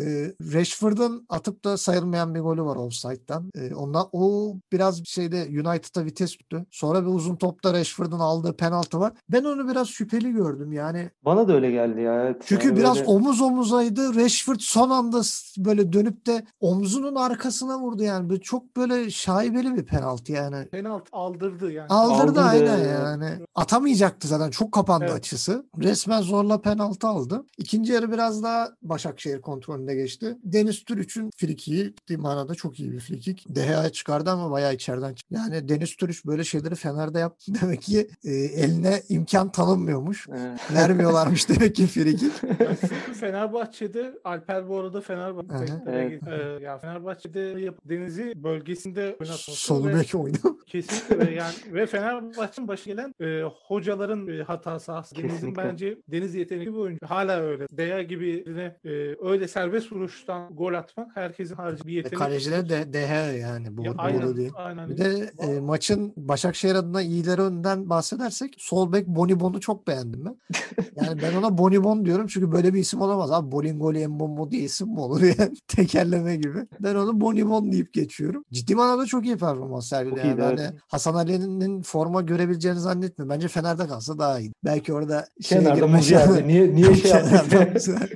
Rashford'un 0.54 1.26
atıp 1.30 1.64
da 1.64 1.78
sayılmayan 1.78 2.36
bir 2.36 2.40
golü 2.40 2.64
var 2.64 2.76
offside'dan. 2.76 3.52
Ee, 3.56 3.76
ondan 3.76 4.08
o 4.12 4.56
biraz 4.72 5.02
şeyde 5.12 5.48
United'a 5.50 6.06
vites 6.06 6.36
tuttu. 6.36 6.66
Sonra 6.72 7.02
bir 7.02 7.08
uzun 7.08 7.36
topta 7.36 7.74
Rashford'un 7.74 8.20
aldığı 8.20 8.58
penaltı 8.58 9.00
var. 9.00 9.14
Ben 9.30 9.44
onu 9.44 9.70
biraz 9.70 9.88
şüpheli 9.88 10.32
gördüm 10.32 10.74
yani. 10.74 11.10
Bana 11.26 11.48
da 11.48 11.54
öyle 11.54 11.72
geldi 11.72 12.02
ya. 12.02 12.24
Evet. 12.24 12.42
Çünkü 12.46 12.68
Yani 12.68 12.78
biraz 12.78 12.96
böyle- 12.96 13.08
omuz 13.08 13.42
omuzaydı. 13.42 14.16
Rashford 14.16 14.60
son 14.60 14.90
anda 14.90 15.22
böyle 15.58 15.94
dönüp 15.94 16.26
de 16.26 16.46
omzunun 16.60 17.16
arkasına 17.16 17.80
vurdu 17.80 18.04
yani. 18.04 18.30
Böyle 18.30 18.42
çok 18.42 18.78
böyle 18.78 19.10
şaibeli 19.10 19.76
bir 19.76 19.86
penaltı 19.86 20.32
yani. 20.32 20.66
Penaltı 20.66 21.06
aldırdı 21.12 21.72
yani. 21.72 21.88
Aldırdı 21.90 22.22
Aldırdı, 22.24 22.42
aynen 22.42 22.80
evet. 22.80 22.88
yani. 23.00 23.30
Atamayacaktı 23.56 24.28
zaten. 24.28 24.50
Çok 24.50 24.72
kapandı 24.72 25.06
Evet. 25.06 25.16
açısı. 25.16 25.66
Resmen 25.84 26.22
zorla 26.22 26.62
penaltı 26.62 27.08
aldı. 27.08 27.46
İkinci 27.58 27.94
yarı 27.94 28.12
biraz 28.12 28.44
daha 28.44 28.70
Başakşehir 28.82 29.42
kontrolünde 29.42 29.96
geçti. 29.96 30.38
Deniz 30.44 30.84
Türüç'ün 30.84 31.30
frikiyi 31.38 31.94
manada 32.18 32.56
çok 32.56 32.80
iyi 32.80 32.92
bir 32.92 33.00
frikik. 33.00 33.46
Deha'ya 33.56 33.90
çıkardı 33.90 34.30
ama 34.32 34.52
bayağı 34.52 34.74
içeriden 35.02 35.14
çıktı. 35.14 35.36
Yani 35.38 35.70
Deniz 35.70 35.96
Türüç 35.96 36.26
böyle 36.26 36.44
şeyleri 36.44 36.76
Fener'de 36.76 37.20
yaptı. 37.20 37.52
Demek 37.62 37.82
ki 37.82 38.08
e, 38.24 38.32
eline 38.32 39.02
imkan 39.10 39.52
tanınmıyormuş. 39.52 40.28
Vermiyorlarmış 40.74 41.50
demek 41.50 41.76
ki 41.76 41.88
çünkü 41.92 43.14
Fenerbahçe'de 43.20 44.20
Alper 44.24 44.70
bu 44.70 44.80
arada. 44.80 45.02
Fenerbahçe'de 45.02 45.82
Evet. 45.88 46.24
e, 46.28 46.64
ya 46.64 46.78
Fenerbahçe'de 46.78 47.40
yap, 47.40 47.76
Deniz'i 47.86 48.44
bölgesinde 48.44 49.02
oynatması 49.02 49.52
Sol 49.52 49.88
ve 49.88 49.96
bek 49.96 50.16
oyunu. 50.16 50.60
kesinlikle 50.68 51.28
ve 51.28 51.34
yani 51.36 51.54
ve 51.74 51.86
Fenerbahçe'nin 51.86 52.68
başı 52.68 52.86
gelen 52.86 53.16
e, 53.22 53.44
hocaların 53.68 54.28
e, 54.28 54.44
hatası 54.44 54.94
aslında. 54.94 55.22
Deniz'in 55.24 55.56
bence 55.56 55.98
Deniz 56.08 56.36
yetenekli 56.36 56.74
bir 56.74 56.78
oyuncu. 56.78 57.00
Hala 57.06 57.40
öyle. 57.42 57.68
Deya 57.72 58.02
gibi 58.04 58.46
e, 58.86 58.90
öyle 59.30 59.48
serbest 59.48 59.92
vuruştan 59.92 60.56
gol 60.56 60.74
atmak 60.74 61.16
herkesin 61.16 61.56
harcı 61.56 61.84
bir 61.84 61.92
Ve 61.92 61.96
yetenek. 61.96 62.18
kaleciler 62.18 62.70
de 62.70 62.94
DH 62.94 63.40
yani 63.40 63.78
bu 63.78 63.84
Ya, 63.86 63.94
aynen, 63.98 64.38
değil. 64.38 64.52
aynen. 64.56 64.91
Bir 64.92 64.98
de 64.98 65.32
e, 65.40 65.60
maçın 65.60 66.14
Başakşehir 66.18 66.76
adına 66.76 67.02
iyilerinden 67.02 67.90
bahsedersek 67.90 68.56
sol 68.58 68.94
bek 68.94 69.08
Bonibon'u 69.08 69.60
çok 69.60 69.88
beğendim 69.88 70.26
ben. 70.26 70.36
Yani 70.96 71.22
ben 71.22 71.38
ona 71.38 71.58
Bonibon 71.58 72.06
diyorum 72.06 72.28
çünkü 72.28 72.52
böyle 72.52 72.74
bir 72.74 72.80
isim 72.80 73.02
olamaz 73.02 73.32
abi. 73.32 73.52
Bolingoli 73.52 74.08
Mbombo 74.08 74.52
diye 74.52 74.62
isim 74.64 74.88
mi 74.88 75.00
olur 75.00 75.22
yani? 75.22 75.54
Tekerleme 75.68 76.36
gibi. 76.36 76.68
Ben 76.80 76.96
onu 76.96 77.22
Bonibon 77.22 77.72
deyip 77.72 77.94
geçiyorum. 77.94 78.44
Ciddi 78.52 78.76
manada 78.76 79.06
çok 79.06 79.26
iyi 79.26 79.38
performans 79.38 79.88
sergiledi. 79.90 80.20
Yani. 80.20 80.28
iyiydi, 80.30 80.42
evet. 80.50 80.60
Hani 80.60 80.72
Hasan 80.88 81.14
Ali'nin 81.16 81.82
forma 81.82 82.22
görebileceğini 82.22 82.80
zannetmiyorum. 82.80 83.36
Bence 83.36 83.48
Fener'de 83.48 83.88
kalsa 83.88 84.20
daha 84.20 84.40
iyi. 84.40 84.52
Belki 84.66 84.94
orada 84.94 85.28
şeye 85.42 85.60
Kenarda 85.60 85.76
girme 85.76 85.98
muz 85.98 86.10
şansı- 86.10 86.34
yerdi. 86.34 86.48
Niye, 86.48 86.76
niye 86.76 86.96
şey 86.96 87.12
güzel. 87.74 88.10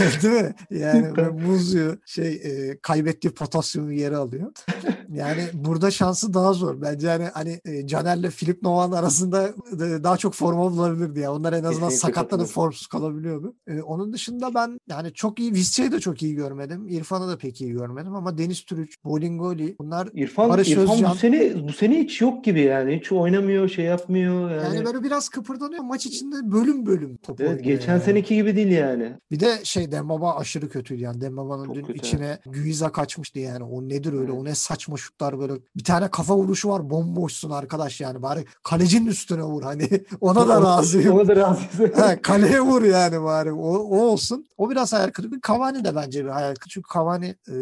Değil 0.22 0.42
mi? 0.42 0.54
Yani 0.70 1.12
muzyu 1.46 1.98
şey 2.06 2.32
e, 2.32 2.78
kaybettiği 2.82 3.34
potasyumu 3.34 3.92
geri 3.92 4.16
alıyor. 4.16 4.52
Yani 5.12 5.42
burada 5.54 5.90
şansı 5.90 6.34
daha 6.34 6.52
zor. 6.52 6.82
Bence 6.82 7.06
yani 7.08 7.24
hani 7.34 7.60
e, 7.64 7.86
Caner'le 7.86 8.30
Filip 8.30 8.62
Novan 8.62 8.92
arasında 8.92 9.48
e, 9.48 10.04
daha 10.04 10.16
çok 10.16 10.34
forma 10.34 10.72
bulabilirdi 10.72 11.20
ya. 11.20 11.32
Onlar 11.32 11.52
en 11.52 11.64
azından 11.64 11.88
Kesinlikle 11.88 11.96
sakatlanıp 11.96 12.46
formsuz 12.46 12.86
kalabiliyordu. 12.86 13.54
E, 13.66 13.82
onun 13.82 14.12
dışında 14.12 14.54
ben 14.54 14.78
yani 14.88 15.12
çok 15.12 15.38
iyi 15.38 15.52
Visca'yı 15.52 15.92
da 15.92 16.00
çok 16.00 16.22
iyi 16.22 16.34
görmedim. 16.34 16.88
İrfan'ı 16.88 17.28
da 17.28 17.38
pek 17.38 17.60
iyi 17.60 17.72
görmedim 17.72 18.14
ama 18.14 18.38
Deniz 18.38 18.64
Türüç, 18.64 19.04
Bolingoli 19.04 19.76
bunlar 19.78 20.08
İrfan, 20.14 20.50
Barış 20.50 20.68
İrfan 20.68 20.94
Özcan. 20.94 21.12
bu 21.12 21.16
sene 21.16 21.68
bu 21.68 21.72
sene 21.72 21.98
hiç 21.98 22.20
yok 22.20 22.44
gibi 22.44 22.60
yani. 22.60 22.96
Hiç 22.96 23.12
oynamıyor, 23.12 23.68
şey 23.68 23.84
yapmıyor 23.84 24.50
yani. 24.50 24.76
yani 24.76 24.84
böyle 24.84 25.02
biraz 25.02 25.28
kıpırdanıyor. 25.28 25.82
Maç 25.82 26.06
içinde 26.06 26.52
bölüm 26.52 26.86
bölüm 26.86 27.16
top 27.16 27.40
evet, 27.40 27.64
geçen 27.64 27.92
yani. 27.92 28.02
seneki 28.02 28.34
gibi 28.34 28.56
değil 28.56 28.72
yani. 28.72 29.12
Bir 29.30 29.40
de 29.40 29.58
şey 29.64 29.89
Dembaba 29.92 30.36
aşırı 30.36 30.68
kötüydü 30.68 31.02
yani. 31.02 31.20
Dembaba'nın 31.20 31.64
Çok 31.64 31.74
dün 31.74 31.84
kötü, 31.84 31.98
içine 31.98 32.38
Guiza 32.46 32.92
kaçmıştı 32.92 33.38
yani. 33.38 33.64
O 33.64 33.82
nedir 33.82 34.12
öyle? 34.12 34.32
Evet. 34.32 34.40
O 34.40 34.44
ne 34.44 34.54
saçma 34.54 34.96
şutlar 34.96 35.38
böyle. 35.38 35.52
Bir 35.76 35.84
tane 35.84 36.08
kafa 36.08 36.36
vuruşu 36.36 36.68
var. 36.68 36.90
Bomboşsun 36.90 37.50
arkadaş 37.50 38.00
yani. 38.00 38.22
Bari 38.22 38.44
kalecinin 38.62 39.06
üstüne 39.06 39.42
vur 39.42 39.62
hani. 39.62 39.88
Ona 40.20 40.48
da 40.48 40.62
razıyım. 40.76 41.14
Ona 41.14 41.28
da 41.28 41.36
razıyız. 41.36 41.98
ha, 41.98 42.22
kaleye 42.22 42.60
vur 42.60 42.82
yani 42.82 43.22
bari. 43.22 43.52
O, 43.52 43.72
o 43.78 43.98
olsun. 44.00 44.46
O 44.58 44.70
biraz 44.70 44.92
hayal 44.92 45.10
kırıklığı. 45.10 45.40
Cavani 45.46 45.84
de 45.84 45.96
bence 45.96 46.24
bir 46.24 46.30
hayal 46.30 46.54
kırıklığı. 46.54 46.70
Çünkü 46.70 46.88
Cavani 46.94 47.34
e, 47.48 47.54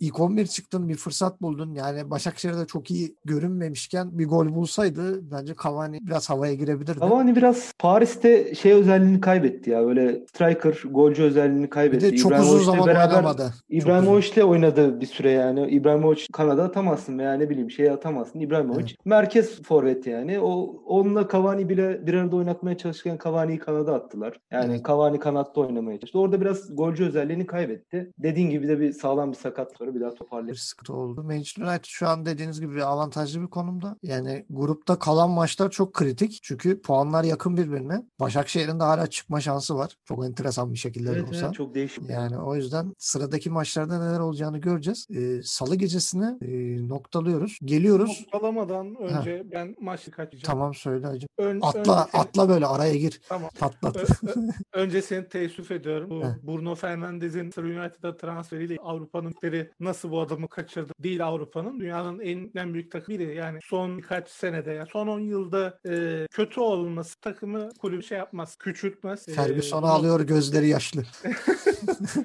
ilk 0.00 0.20
11 0.20 0.46
çıktın 0.46 0.88
bir 0.88 0.94
fırsat 0.94 1.42
buldun. 1.42 1.74
Yani 1.74 2.10
Başakşehir'de 2.10 2.66
çok 2.66 2.90
iyi 2.90 3.16
görünmemişken 3.24 4.18
bir 4.18 4.26
gol 4.28 4.54
bulsaydı 4.54 5.30
bence 5.30 5.54
Cavani 5.64 5.98
biraz 6.06 6.30
havaya 6.30 6.54
girebilirdi. 6.54 7.00
Cavani 7.00 7.36
biraz 7.36 7.72
Paris'te 7.78 8.54
şey 8.54 8.72
özelliğini 8.72 9.20
kaybetti 9.20 9.70
ya. 9.70 9.86
Böyle 9.86 10.26
striker, 10.32 10.82
golcü 10.90 11.22
özelliğini 11.22 11.70
kaybetti. 11.76 12.06
Bir 12.06 12.12
de 12.12 12.16
çok 12.16 12.32
uzun 12.32 12.38
İbrahimovic'le 12.42 12.64
zaman 12.64 12.86
beraber 12.86 13.08
oynamadı. 13.16 13.52
İbrahimovic'le 13.68 14.42
oynadı 14.44 15.00
bir 15.00 15.06
süre 15.06 15.30
yani. 15.30 15.68
İbrahimovic 15.70 16.26
Kanada 16.32 16.64
atamazsın 16.64 17.18
veya 17.18 17.32
ne 17.34 17.50
bileyim 17.50 17.70
şey 17.70 17.90
atamazsın. 17.90 18.40
İbrahimovic 18.40 18.80
Evet. 18.80 18.96
merkez 19.04 19.62
forvet 19.62 20.06
yani. 20.06 20.40
O 20.40 20.76
onunla 20.86 21.28
Cavani 21.32 21.68
bile 21.68 22.06
bir 22.06 22.14
arada 22.14 22.36
oynatmaya 22.36 22.78
çalışırken 22.78 23.18
Cavani'yi 23.24 23.58
kanada 23.58 23.94
attılar. 23.94 24.36
Yani 24.52 24.72
Evet. 24.74 24.86
Cavani 24.86 25.18
kanatta 25.18 25.60
oynamaya 25.60 26.00
çalıştı. 26.00 26.18
Orada 26.18 26.40
biraz 26.40 26.76
golcü 26.76 27.04
özelliğini 27.04 27.46
kaybetti. 27.46 28.12
Dediğin 28.18 28.50
gibi 28.50 28.68
de 28.68 28.80
bir 28.80 28.92
sağlam 28.92 29.32
bir 29.32 29.36
sakat 29.36 29.72
sonra 29.78 29.94
bir 29.94 30.00
daha 30.00 30.10
bir 30.10 30.16
toparlayabilir. 30.16 30.56
sıkıntı 30.58 30.92
oldu. 30.94 31.22
Manchester 31.24 31.62
United 31.62 31.84
şu 31.84 32.08
an 32.08 32.26
dediğiniz 32.26 32.60
gibi 32.60 32.84
avantajlı 32.84 33.42
bir 33.42 33.46
konumda. 33.46 33.96
Yani 34.02 34.46
grupta 34.50 34.98
kalan 34.98 35.30
maçlar 35.30 35.70
çok 35.70 35.92
kritik. 35.94 36.38
Çünkü 36.42 36.82
puanlar 36.82 37.24
yakın 37.24 37.56
birbirine. 37.56 38.02
Başakşehir'in 38.20 38.80
de 38.80 38.84
hala 38.84 39.06
çıkma 39.06 39.40
şansı 39.40 39.76
var. 39.76 39.96
Çok 40.04 40.24
enteresan 40.26 40.72
bir 40.72 40.78
şekilde 40.78 41.10
de 41.10 41.12
Evet, 41.18 41.28
olsa. 41.28 41.46
evet, 41.46 41.54
çok 41.56 41.74
değişik. 41.74 42.10
Yani 42.10 42.38
o 42.38 42.56
yüzden 42.56 42.92
sıradaki 42.98 43.50
maçlarda 43.50 43.98
neler 44.08 44.20
olacağını 44.20 44.58
göreceğiz. 44.58 45.06
Ee, 45.10 45.40
Salı 45.44 45.76
gecesine 45.76 46.38
e, 46.42 46.88
noktalıyoruz. 46.88 47.58
Geliyoruz. 47.64 48.20
Noktalamadan 48.32 48.94
önce 48.96 49.46
ben 49.52 49.76
maçı 49.80 50.10
kaçacağım. 50.10 50.42
Tamam 50.44 50.74
söyle 50.74 51.06
hacım. 51.06 51.28
Ön, 51.38 51.60
Atla 51.62 51.80
önce 51.80 51.92
atla 52.18 52.48
böyle 52.48 52.66
araya 52.66 52.96
gir. 52.96 53.20
Tamam. 53.28 53.50
Patlat. 53.58 53.96
Ö- 53.96 54.00
ö- 54.28 54.34
önce 54.72 55.02
seni 55.02 55.28
teessüf 55.28 55.70
ediyorum. 55.70 56.10
Bu 56.10 56.22
Heh. 56.24 56.28
Bruno 56.42 56.74
Fernandes'in 56.74 57.52
United'a 57.56 58.16
transferiyle 58.16 58.76
Avrupa'nın 58.82 59.34
nasıl 59.80 60.10
bu 60.10 60.20
adamı 60.20 60.48
kaçırdı? 60.48 60.92
Değil 61.02 61.26
Avrupa'nın. 61.26 61.80
Dünyanın 61.80 62.20
en, 62.20 62.50
en 62.56 62.74
büyük 62.74 62.90
takımı 62.92 63.18
biri. 63.18 63.34
Yani 63.36 63.58
son 63.62 63.98
birkaç 63.98 64.28
senede 64.28 64.70
ya 64.70 64.86
son 64.92 65.06
10 65.06 65.20
yılda 65.20 65.78
e, 65.88 66.26
kötü 66.30 66.60
olması 66.60 67.20
takımı 67.20 67.68
kulübü 67.80 68.02
şey 68.02 68.18
yapmaz. 68.18 68.56
Küçültmez. 68.56 69.28
E, 69.28 69.32
Ferguson'u 69.32 69.82
bunu- 69.82 69.90
alıyor 69.90 70.20
gözleri 70.20 70.68
yaşlı. 70.68 71.02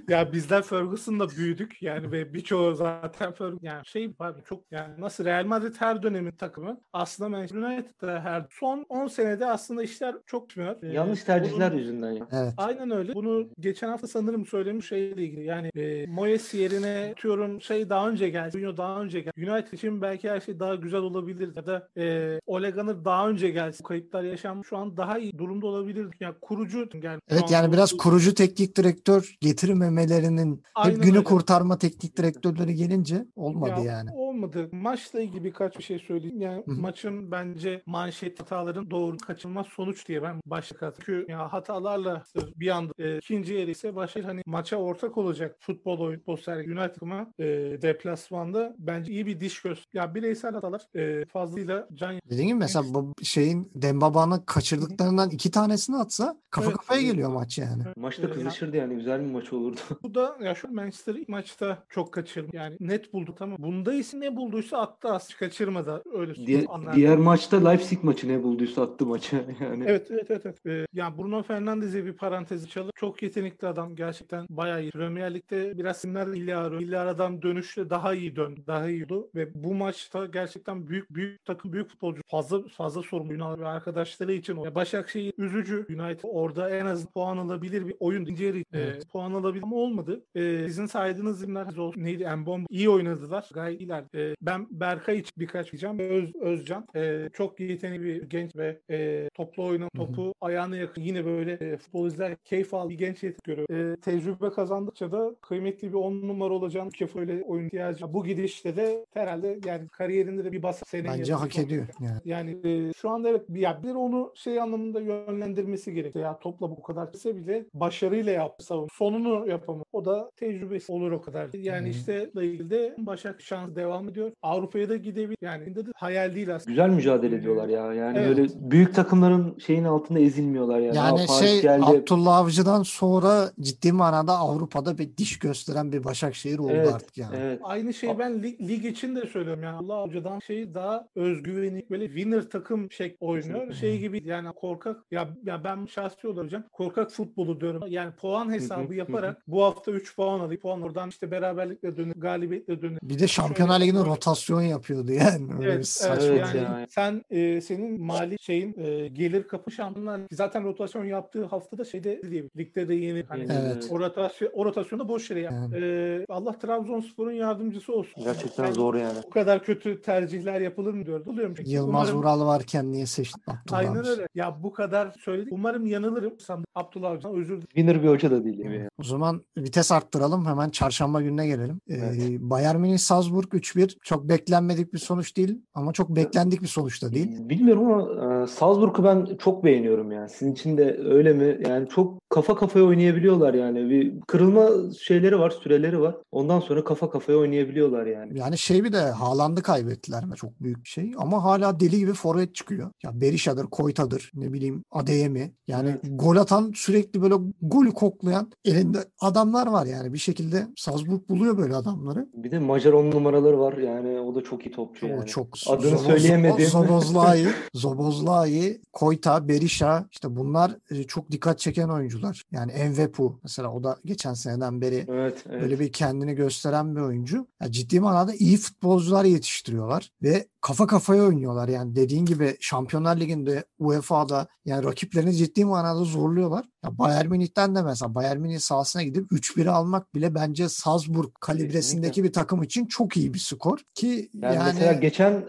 ya 0.09 0.33
bizler 0.33 0.61
Ferguson'la 0.63 1.29
büyüdük 1.29 1.81
yani 1.81 2.11
ve 2.11 2.33
birçoğu 2.33 2.75
zaten 2.75 3.31
Ferguson 3.31 3.59
yani 3.61 3.85
şey 3.85 4.13
abi 4.19 4.43
çok 4.49 4.63
yani 4.71 4.93
nasıl 5.01 5.25
Real 5.25 5.45
Madrid 5.45 5.75
her 5.79 6.03
dönemin 6.03 6.31
takımı 6.31 6.81
aslında 6.93 7.29
Manchester 7.29 7.57
United'da 7.57 8.23
her 8.23 8.45
son 8.51 8.85
10 8.89 9.07
senede 9.07 9.45
aslında 9.45 9.83
işler 9.83 10.15
çok 10.25 10.49
tutmuyor. 10.49 10.75
Ee, 10.83 10.87
Yanlış 10.87 11.23
tercihler 11.23 11.71
bunun- 11.71 11.79
yüzünden 11.79 12.11
ya. 12.11 12.27
Evet. 12.31 12.53
Aynen 12.57 12.91
öyle. 12.91 13.13
Bunu 13.15 13.47
geçen 13.59 13.89
hafta 13.89 14.07
sanırım 14.07 14.45
söylemiş 14.45 14.87
şeyle 14.87 15.23
ilgili. 15.23 15.45
Yani 15.45 15.69
e, 15.75 16.05
Moyes 16.07 16.53
yerine 16.53 17.13
diyorum 17.23 17.61
şey 17.61 17.89
daha 17.89 18.09
önce 18.09 18.29
geldi. 18.29 18.57
Mourinho 18.57 18.77
daha 18.77 19.01
önce 19.01 19.19
geldi. 19.19 19.51
United 19.51 19.71
için 19.73 20.01
belki 20.01 20.29
her 20.29 20.39
şey 20.39 20.59
daha 20.59 20.75
güzel 20.75 20.99
olabilir. 20.99 21.49
Ya 21.55 21.65
da 21.65 21.87
e, 21.97 22.39
Ole 22.45 22.69
Gunnar 22.69 23.05
daha 23.05 23.29
önce 23.29 23.49
gelse. 23.49 23.83
Kayıplar 23.83 24.23
yaşanmış. 24.23 24.67
Şu 24.67 24.77
an 24.77 24.97
daha 24.97 25.19
iyi 25.19 25.37
durumda 25.37 25.67
olabilir. 25.67 26.07
Yani 26.19 26.35
kurucu 26.41 26.89
yani 27.03 27.19
Evet 27.29 27.43
an 27.43 27.53
yani 27.53 27.73
biraz 27.73 27.91
kurucu 27.97 28.33
teknik 28.33 28.77
direktör 28.77 29.10
getirmemelerinin 29.41 30.63
Aynen 30.75 30.95
hep 30.95 31.03
günü 31.03 31.17
öyle. 31.17 31.23
kurtarma 31.23 31.77
teknik 31.77 32.17
direktörleri 32.17 32.75
gelince 32.75 33.25
olmadı 33.35 33.73
Ya, 33.77 33.83
yani. 33.93 34.09
Olmadı. 34.13 34.69
Maçla 34.71 35.21
ilgili 35.21 35.43
birkaç 35.43 35.77
bir 35.77 35.83
şey 35.83 35.99
söyleyeyim. 35.99 36.41
Yani 36.41 36.63
Hı 36.65 36.71
hı. 36.71 36.81
maçın 36.81 37.31
bence 37.31 37.81
manşet 37.85 38.39
hataların 38.39 38.91
doğru 38.91 39.17
kaçınılmaz 39.17 39.67
sonuç 39.67 40.07
diye 40.07 40.23
ben 40.23 40.41
başlık 40.45 40.83
attım. 40.83 41.03
Çünkü 41.05 41.31
ya 41.31 41.53
hatalarla 41.53 42.23
bir 42.55 42.67
anda 42.67 42.93
e, 42.99 43.17
ikinci 43.17 43.53
yarı 43.53 43.71
ise 43.71 43.95
başlayır 43.95 44.27
hani 44.27 44.41
maça 44.45 44.75
ortak 44.77 45.17
olacak 45.17 45.55
futbol 45.59 45.99
oyun 45.99 46.21
sergi 46.45 46.71
United'ıma 46.71 47.27
e, 47.39 47.45
deplasmanda 47.81 48.75
bence 48.79 49.11
iyi 49.11 49.25
bir 49.25 49.39
diş 49.39 49.61
göz. 49.61 49.85
Ya 49.93 50.15
bireysel 50.15 50.53
hatalar 50.53 50.81
e, 50.95 51.25
fazlıyla 51.25 51.87
can 51.93 52.19
Dediğim 52.29 52.47
gibi 52.47 52.57
mesela 52.59 52.85
bu 52.93 53.13
şeyin 53.23 53.71
Dembaba'nın 53.75 54.39
kaçırdıklarından 54.39 55.29
iki 55.29 55.51
tanesini 55.51 55.97
atsa 55.97 56.35
kafa 56.49 56.67
Evet. 56.67 56.77
kafaya 56.77 57.01
geliyor 57.01 57.29
maç 57.29 57.57
yani. 57.57 57.83
Maçta 57.97 58.31
kızışırdı 58.31 58.77
yani. 58.77 58.93
Güzel 59.01 59.21
bir 59.21 59.31
maç 59.31 59.53
olurdu. 59.53 59.79
Bu 60.03 60.15
da 60.15 60.37
ya 60.41 60.55
şu 60.55 60.73
Manchester 60.73 61.15
ilk 61.15 61.29
maçta 61.29 61.83
çok 61.89 62.13
kaçırdı. 62.13 62.49
Yani 62.53 62.77
net 62.79 63.13
buldu 63.13 63.35
tamam. 63.37 63.57
Bunda 63.59 63.93
ise 63.93 64.19
ne 64.19 64.35
bulduysa 64.35 64.77
attı 64.77 65.07
az 65.07 65.33
kaçırmadı. 65.33 66.03
Öyle 66.13 66.35
Diğer, 66.35 66.65
anlarda. 66.69 66.95
diğer 66.95 67.17
maçta 67.17 67.69
Leipzig 67.69 68.03
maçı 68.03 68.27
ne 68.27 68.43
bulduysa 68.43 68.81
attı 68.81 69.05
maçı 69.05 69.35
yani. 69.61 69.83
Evet 69.87 70.07
evet 70.11 70.25
evet. 70.29 70.45
evet. 70.45 70.65
Ee, 70.65 70.85
yani 70.93 71.17
Bruno 71.17 71.43
Fernandes'e 71.43 72.05
bir 72.05 72.13
parantez 72.13 72.63
açalım. 72.63 72.91
Çok 72.95 73.23
yetenekli 73.23 73.67
adam. 73.67 73.95
Gerçekten 73.95 74.45
bayağı 74.49 74.81
iyi. 74.81 74.91
Premier 74.91 75.33
Lig'de 75.33 75.77
biraz 75.77 75.97
simler 75.97 76.27
İlyaro. 76.27 76.79
İlyaro'dan 76.79 77.41
dönüşle 77.41 77.89
daha 77.89 78.13
iyi 78.13 78.35
döndü. 78.35 78.61
Daha 78.67 78.89
iyi 78.89 79.05
oldu. 79.05 79.29
Ve 79.35 79.63
bu 79.63 79.73
maçta 79.73 80.25
gerçekten 80.25 80.87
büyük 80.87 81.15
büyük 81.15 81.45
takım 81.45 81.73
büyük 81.73 81.89
futbolcu 81.89 82.21
fazla 82.27 82.67
fazla 82.67 83.01
sorumlu 83.01 83.59
ve 83.59 83.67
arkadaşları 83.67 84.33
için. 84.33 84.75
Başakşehir 84.75 85.33
üzücü. 85.37 85.85
United 85.89 86.23
orada 86.23 86.69
en 86.69 86.85
az 86.85 87.05
puan 87.05 87.37
alabilir 87.37 87.87
bir 87.87 87.95
oyun. 87.99 88.21
İkinci 88.21 88.43
yarı, 88.43 88.57
e, 88.73 88.90
Evet. 88.93 89.09
puan 89.09 89.33
alabilir 89.33 89.63
ama 89.63 89.75
olmadı. 89.75 90.23
E, 90.35 90.63
sizin 90.67 90.85
saydığınız 90.85 91.41
isimler. 91.41 91.67
Neydi? 91.95 92.27
Mbom 92.37 92.65
iyi 92.69 92.89
oynadılar. 92.89 93.49
Gayet 93.53 93.81
iyiler. 93.81 94.03
E, 94.15 94.35
ben 94.41 94.67
Berkay 94.71 95.17
için 95.17 95.33
birkaç 95.37 95.71
diyeceğim. 95.71 95.99
Öz, 95.99 96.35
Özcan. 96.35 96.87
E, 96.95 97.29
çok 97.33 97.59
yetenekli 97.59 98.03
bir 98.03 98.23
genç 98.23 98.55
ve 98.55 98.81
e, 98.89 99.29
toplu 99.33 99.65
oyunu, 99.65 99.89
topu 99.95 100.33
ayağına 100.41 100.75
yakın 100.77 101.01
yine 101.01 101.25
böyle 101.25 101.51
e, 101.51 101.77
futbol 101.77 102.07
izler 102.07 102.35
keyif 102.35 102.73
al 102.73 102.89
bir 102.89 102.97
genç 102.97 103.23
yetenek 103.23 103.43
görüyor. 103.43 103.93
E, 103.93 103.95
tecrübe 103.95 104.49
kazandıkça 104.49 105.11
da 105.11 105.35
kıymetli 105.41 105.87
bir 105.89 105.93
on 105.93 106.27
numara 106.27 106.53
olacağını 106.53 106.89
Kefo 106.89 107.19
öyle 107.19 107.43
oyun 107.43 107.65
ihtiyacı. 107.65 108.13
Bu 108.13 108.23
gidişte 108.23 108.75
de 108.75 109.05
herhalde 109.13 109.59
yani 109.65 109.87
kariyerinde 109.87 110.45
de 110.45 110.51
bir 110.51 110.63
bas 110.63 110.81
seneye 110.87 111.19
Bence 111.19 111.33
hak 111.33 111.59
ediyor. 111.59 111.87
Yani. 111.99 112.19
yani 112.25 112.57
e, 112.63 112.93
şu 112.93 113.09
anda 113.09 113.29
evet 113.29 113.45
bir, 113.49 113.59
ya 113.59 113.83
bir 113.83 113.95
onu 113.95 114.33
şey 114.35 114.61
anlamında 114.61 115.01
yönlendirmesi 115.01 115.93
gerekiyor. 115.93 116.25
Ya 116.25 116.39
topla 116.39 116.71
bu 116.71 116.81
kadar 116.81 117.11
kısa 117.11 117.35
bile 117.35 117.65
başarıyla 117.73 118.31
yaptı 118.31 118.65
savun. 118.81 119.11
Sonunu 119.11 119.47
yapamadı. 119.47 119.85
O 119.93 120.05
da 120.05 120.31
tecrübesi 120.35 120.91
olur 120.91 121.11
o 121.11 121.21
kadar. 121.21 121.49
Yani 121.53 121.87
Hı. 121.87 121.91
işte 121.91 122.29
ilgili 122.35 122.69
de 122.69 122.95
Başak 122.97 123.41
şans 123.41 123.75
devam 123.75 124.09
ediyor. 124.09 124.31
Avrupa'ya 124.41 124.89
da 124.89 124.95
gidebilir. 124.95 125.37
Yani 125.41 125.75
de 125.75 125.79
hayal 125.95 126.35
değil 126.35 126.55
aslında. 126.55 126.71
Güzel 126.71 126.89
mücadele 126.89 127.35
ediyorlar 127.35 127.67
ya. 127.67 127.93
Yani 127.93 128.17
Evet. 128.17 128.29
böyle 128.29 128.71
büyük 128.71 128.95
takımların 128.95 129.57
şeyin 129.59 129.83
altında 129.83 130.19
ezilmiyorlar 130.19 130.79
yani. 130.79 130.97
Yani 130.97 131.21
Aa, 131.21 131.27
şey 131.27 131.61
geldi. 131.61 131.85
Abdullah 131.85 132.37
Avcı'dan 132.37 132.83
sonra 132.83 133.51
ciddi 133.59 133.91
manada 133.91 134.37
Avrupa'da 134.37 134.97
bir 134.97 135.17
diş 135.17 135.39
gösteren 135.39 135.91
bir 135.91 136.03
Başakşehir 136.03 136.59
oldu 136.59 136.71
Evet, 136.75 136.93
artık 136.93 137.17
yani. 137.17 137.35
Evet. 137.41 137.59
Aynı 137.63 137.93
şeyi 137.93 138.19
ben 138.19 138.43
lig, 138.43 138.61
lig 138.61 138.85
için 138.85 139.15
de 139.15 139.25
söylüyorum. 139.25 139.63
Yani 139.63 139.77
Allah 139.77 140.01
Hoca'dan 140.07 140.39
şey 140.39 140.73
daha 140.73 141.07
özgüveni 141.15 141.85
böyle 141.89 142.05
winner 142.07 142.49
takım 142.49 142.91
şey 142.91 143.17
oynuyor. 143.19 143.73
Şey 143.73 143.99
gibi 143.99 144.21
yani 144.25 144.53
korkak 144.53 144.97
ya, 145.11 145.29
ya 145.43 145.63
ben 145.63 145.85
şahsi 145.85 146.27
olarak 146.27 146.45
hocam 146.45 146.63
korkak 146.71 147.11
futbolu 147.11 147.61
diyorum. 147.61 147.83
Yani 147.87 148.11
puan 148.11 148.51
hesabı 148.51 148.70
hı, 148.75 148.93
yaparak 148.93 149.37
bu 149.47 149.63
hafta 149.63 149.91
3 149.91 150.15
puan 150.15 150.39
alayım. 150.39 150.61
Puan 150.61 150.81
oradan 150.81 151.09
işte 151.09 151.31
beraberlikle 151.31 151.97
dönüp 151.97 152.21
galibiyetle 152.21 152.81
dönüp 152.81 152.99
Bir 153.03 153.19
de 153.19 153.27
Şampiyonlar 153.27 153.79
Şöyle- 153.79 153.91
Ligi'nde 153.91 154.05
rotasyon 154.09 154.61
yapıyordu 154.61 155.11
yani. 155.11 155.47
Öyle 155.59 155.71
Evet, 155.71 155.87
saçma. 155.87 156.25
Evet 156.25 156.39
yani 156.39 156.57
ya. 156.57 156.85
sen 156.89 157.21
e, 157.29 157.61
senin 157.61 158.01
mali 158.01 158.35
şeyin 158.41 158.75
e, 158.77 159.07
gelir 159.07 159.43
kapı 159.43 159.71
şampiyonlar 159.71 160.21
zaten 160.31 160.63
rotasyon 160.63 161.05
yaptığı 161.05 161.45
haftada 161.45 161.85
şeyde 161.85 162.21
diye 162.29 162.43
ligde 162.57 162.87
de 162.87 162.93
yeni 162.93 163.23
hani 163.27 163.47
Evet. 163.51 163.87
o 163.89 163.99
rotasyon 163.99 164.51
o 164.53 164.65
rotasyonda 164.65 165.07
boş 165.09 165.29
yere. 165.31 165.39
Yani. 165.41 165.75
E, 165.77 166.25
Allah 166.29 166.59
Trabzonspor'un 166.59 167.31
yardımcısı 167.31 167.93
olsun. 167.93 168.23
Gerçekten 168.23 168.63
Yani 168.63 168.73
zor 168.75 168.95
yani. 168.95 169.17
Bu 169.25 169.29
kadar 169.29 169.63
kötü 169.63 170.01
tercihler 170.01 170.61
yapılır 170.61 170.93
mı 170.93 171.05
diyordu. 171.05 171.29
Oluyor 171.29 171.49
mu? 171.49 171.55
Yılmaz 171.65 172.09
Umarım- 172.09 172.19
Vural 172.19 172.45
varken 172.47 172.91
niye 172.91 173.05
seçtin 173.05 173.41
Abdullah 173.47 173.79
Aynen 173.79 174.05
öyle. 174.07 174.27
Ya 174.35 174.57
bu 174.63 174.73
kadar 174.73 175.11
söyledik. 175.19 175.53
Umarım 175.53 175.85
yanılırım. 175.85 176.33
Sen 176.39 176.63
Abdullah 176.75 177.11
Avcı'dan 177.11 177.35
özür 177.35 177.47
dilerim. 177.47 177.67
Winner 177.67 178.03
bir 178.03 178.07
hoca 178.07 178.31
da 178.31 178.43
değil 178.43 178.57
yani. 178.65 178.87
O 178.99 179.03
zaman 179.03 179.41
vites 179.57 179.91
arttıralım. 179.91 180.45
Hemen 180.45 180.69
çarşamba 180.69 181.21
gününe 181.21 181.47
gelelim. 181.47 181.81
Ee, 181.89 181.93
Evet. 181.93 182.39
Bayern 182.41 182.79
Münih 182.79 182.97
Salzburg 182.97 183.53
3-1. 183.53 183.97
Çok 184.03 184.29
beklenmedik 184.29 184.93
bir 184.93 184.97
sonuç 184.99 185.37
değil 185.37 185.61
ama 185.73 185.93
çok 185.93 186.09
beklendik 186.09 186.61
bir 186.61 186.67
sonuç 186.67 187.03
da 187.03 187.13
değil. 187.13 187.49
Bilmiyorum 187.49 187.91
ama 187.91 188.43
e, 188.43 188.47
Salzburg'u 188.47 189.03
ben 189.03 189.37
çok 189.39 189.63
beğeniyorum 189.63 190.11
yani. 190.11 190.29
Sizin 190.29 190.51
için 190.51 190.77
de 190.77 190.97
öyle 191.05 191.33
mi? 191.33 191.57
Yani 191.69 191.89
çok 191.89 192.29
kafa 192.29 192.55
kafaya 192.55 192.85
oynayabiliyorlar 192.85 193.53
yani. 193.53 193.89
Bir 193.89 194.21
kırılma 194.27 194.69
şeyleri 194.99 195.39
var, 195.39 195.49
süreleri 195.49 196.01
var. 196.01 196.15
Ondan 196.31 196.59
sonra 196.59 196.83
kafa 196.83 197.09
kafaya 197.09 197.37
oynayabiliyorlar 197.37 198.05
yani. 198.05 198.37
Yani 198.39 198.57
şey 198.57 198.83
bir 198.83 198.93
de 198.93 199.01
Haaland'ı 199.01 199.61
kaybettiler. 199.61 200.23
Çok 200.35 200.59
büyük 200.61 200.83
bir 200.83 200.89
şey. 200.89 201.11
Ama 201.17 201.43
hala 201.43 201.79
deli 201.79 201.97
gibi 201.99 202.13
forvet 202.13 202.55
çıkıyor. 202.55 202.91
Ya 203.03 203.21
Berisha'dır, 203.21 203.65
Koyta'dır, 203.65 204.31
ne 204.35 204.53
bileyim 204.53 204.83
Adeyemi. 204.91 205.53
Yani 205.67 205.89
Evet. 205.89 206.01
gol 206.09 206.35
atan 206.35 206.71
sürekli 206.75 207.21
böyle 207.21 207.35
golü 207.61 207.91
koklayan 207.91 208.40
elinde 208.65 208.97
adamlar 209.19 209.67
var 209.67 209.85
yani. 209.85 210.13
Bir 210.13 210.17
şekilde 210.17 210.67
Salzburg 210.77 211.29
buluyor 211.29 211.57
böyle 211.57 211.75
adamları. 211.75 212.27
Bir 212.33 212.51
de 212.51 212.59
Macar 212.59 212.93
on 212.93 213.11
numaraları 213.11 213.59
var 213.59 213.77
yani. 213.77 214.19
O 214.19 214.35
da 214.35 214.43
çok 214.43 214.65
iyi 214.65 214.71
topçu 214.71 215.07
yani. 215.07 215.21
O 215.21 215.25
çok 215.25 215.47
Adını 215.67 215.91
Zoboz- 215.91 216.05
söyleyemedim. 216.05 216.65
Zobozlai, 216.65 217.47
Zobozlai, 217.73 218.81
Koyta, 218.93 219.47
Berisha 219.47 220.05
işte 220.11 220.35
bunlar 220.35 220.77
e, 220.91 221.03
çok 221.03 221.31
dikkat 221.31 221.59
çeken 221.59 221.89
oyuncular. 221.89 222.43
Yani 222.51 222.71
Envepu 222.71 223.39
mesela 223.43 223.73
o 223.73 223.83
da 223.83 223.97
geçen 224.05 224.33
seneden 224.33 224.81
beri 224.81 225.05
Evet, 225.09 225.43
evet. 225.49 225.61
böyle 225.61 225.79
bir 225.79 225.91
kendini 225.91 226.33
gösteren 226.35 226.95
bir 226.95 227.01
oyuncu. 227.01 227.47
Ya 227.61 227.71
ciddi 227.71 227.99
manada 227.99 228.33
iyi 228.33 228.57
futbolcular 228.57 229.25
yetiştiriyorlar 229.25 230.11
ve 230.23 230.47
kafa 230.61 230.87
kafaya 230.87 231.23
oynuyorlar. 231.23 231.67
Yani 231.67 231.95
dediğin 231.95 232.25
gibi 232.25 232.57
Şampiyonlar 232.59 233.19
Ligi'nde 233.19 233.63
UEFA'da 233.79 234.47
yani 234.65 234.83
rakiplerini 234.85 235.33
ciddi 235.33 235.65
manada 235.65 236.03
zorluyorlar. 236.03 236.65
Ya 236.83 236.97
Bayern 236.97 237.27
Münih'ten 237.29 237.75
de 237.75 237.81
mesela 237.81 238.15
Bayern 238.15 238.37
Münih 238.39 238.59
sahasına 238.59 239.03
gidip 239.03 239.31
3-1 239.31 239.69
almak 239.69 240.15
bile 240.15 240.35
bence 240.35 240.69
Salzburg 240.69 241.29
kalibresindeki 241.39 241.81
Kesinlikle. 242.07 242.23
bir 242.23 242.33
takım 242.33 242.63
için 242.63 242.85
çok 242.85 243.17
iyi 243.17 243.33
bir 243.33 243.39
skor 243.39 243.79
ki 243.95 244.29
Yani, 244.33 244.55
yani, 244.55 244.63
mesela 244.73 244.93
geçen 244.93 245.43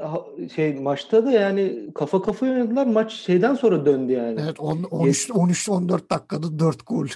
şey 0.54 0.74
maçta 0.80 1.26
da 1.26 1.30
yani 1.32 1.90
kafa 1.94 2.22
kafa 2.22 2.46
oynadılar. 2.46 2.86
Maç 2.86 3.12
şeyden 3.12 3.54
sonra 3.54 3.86
döndü 3.86 4.12
yani. 4.12 4.40
evet 4.44 4.60
on- 4.60 4.82
13 4.90 5.30
13 5.30 5.68
14 5.68 6.10
dakikada 6.10 6.58
4 6.58 6.86
gol. 6.86 7.06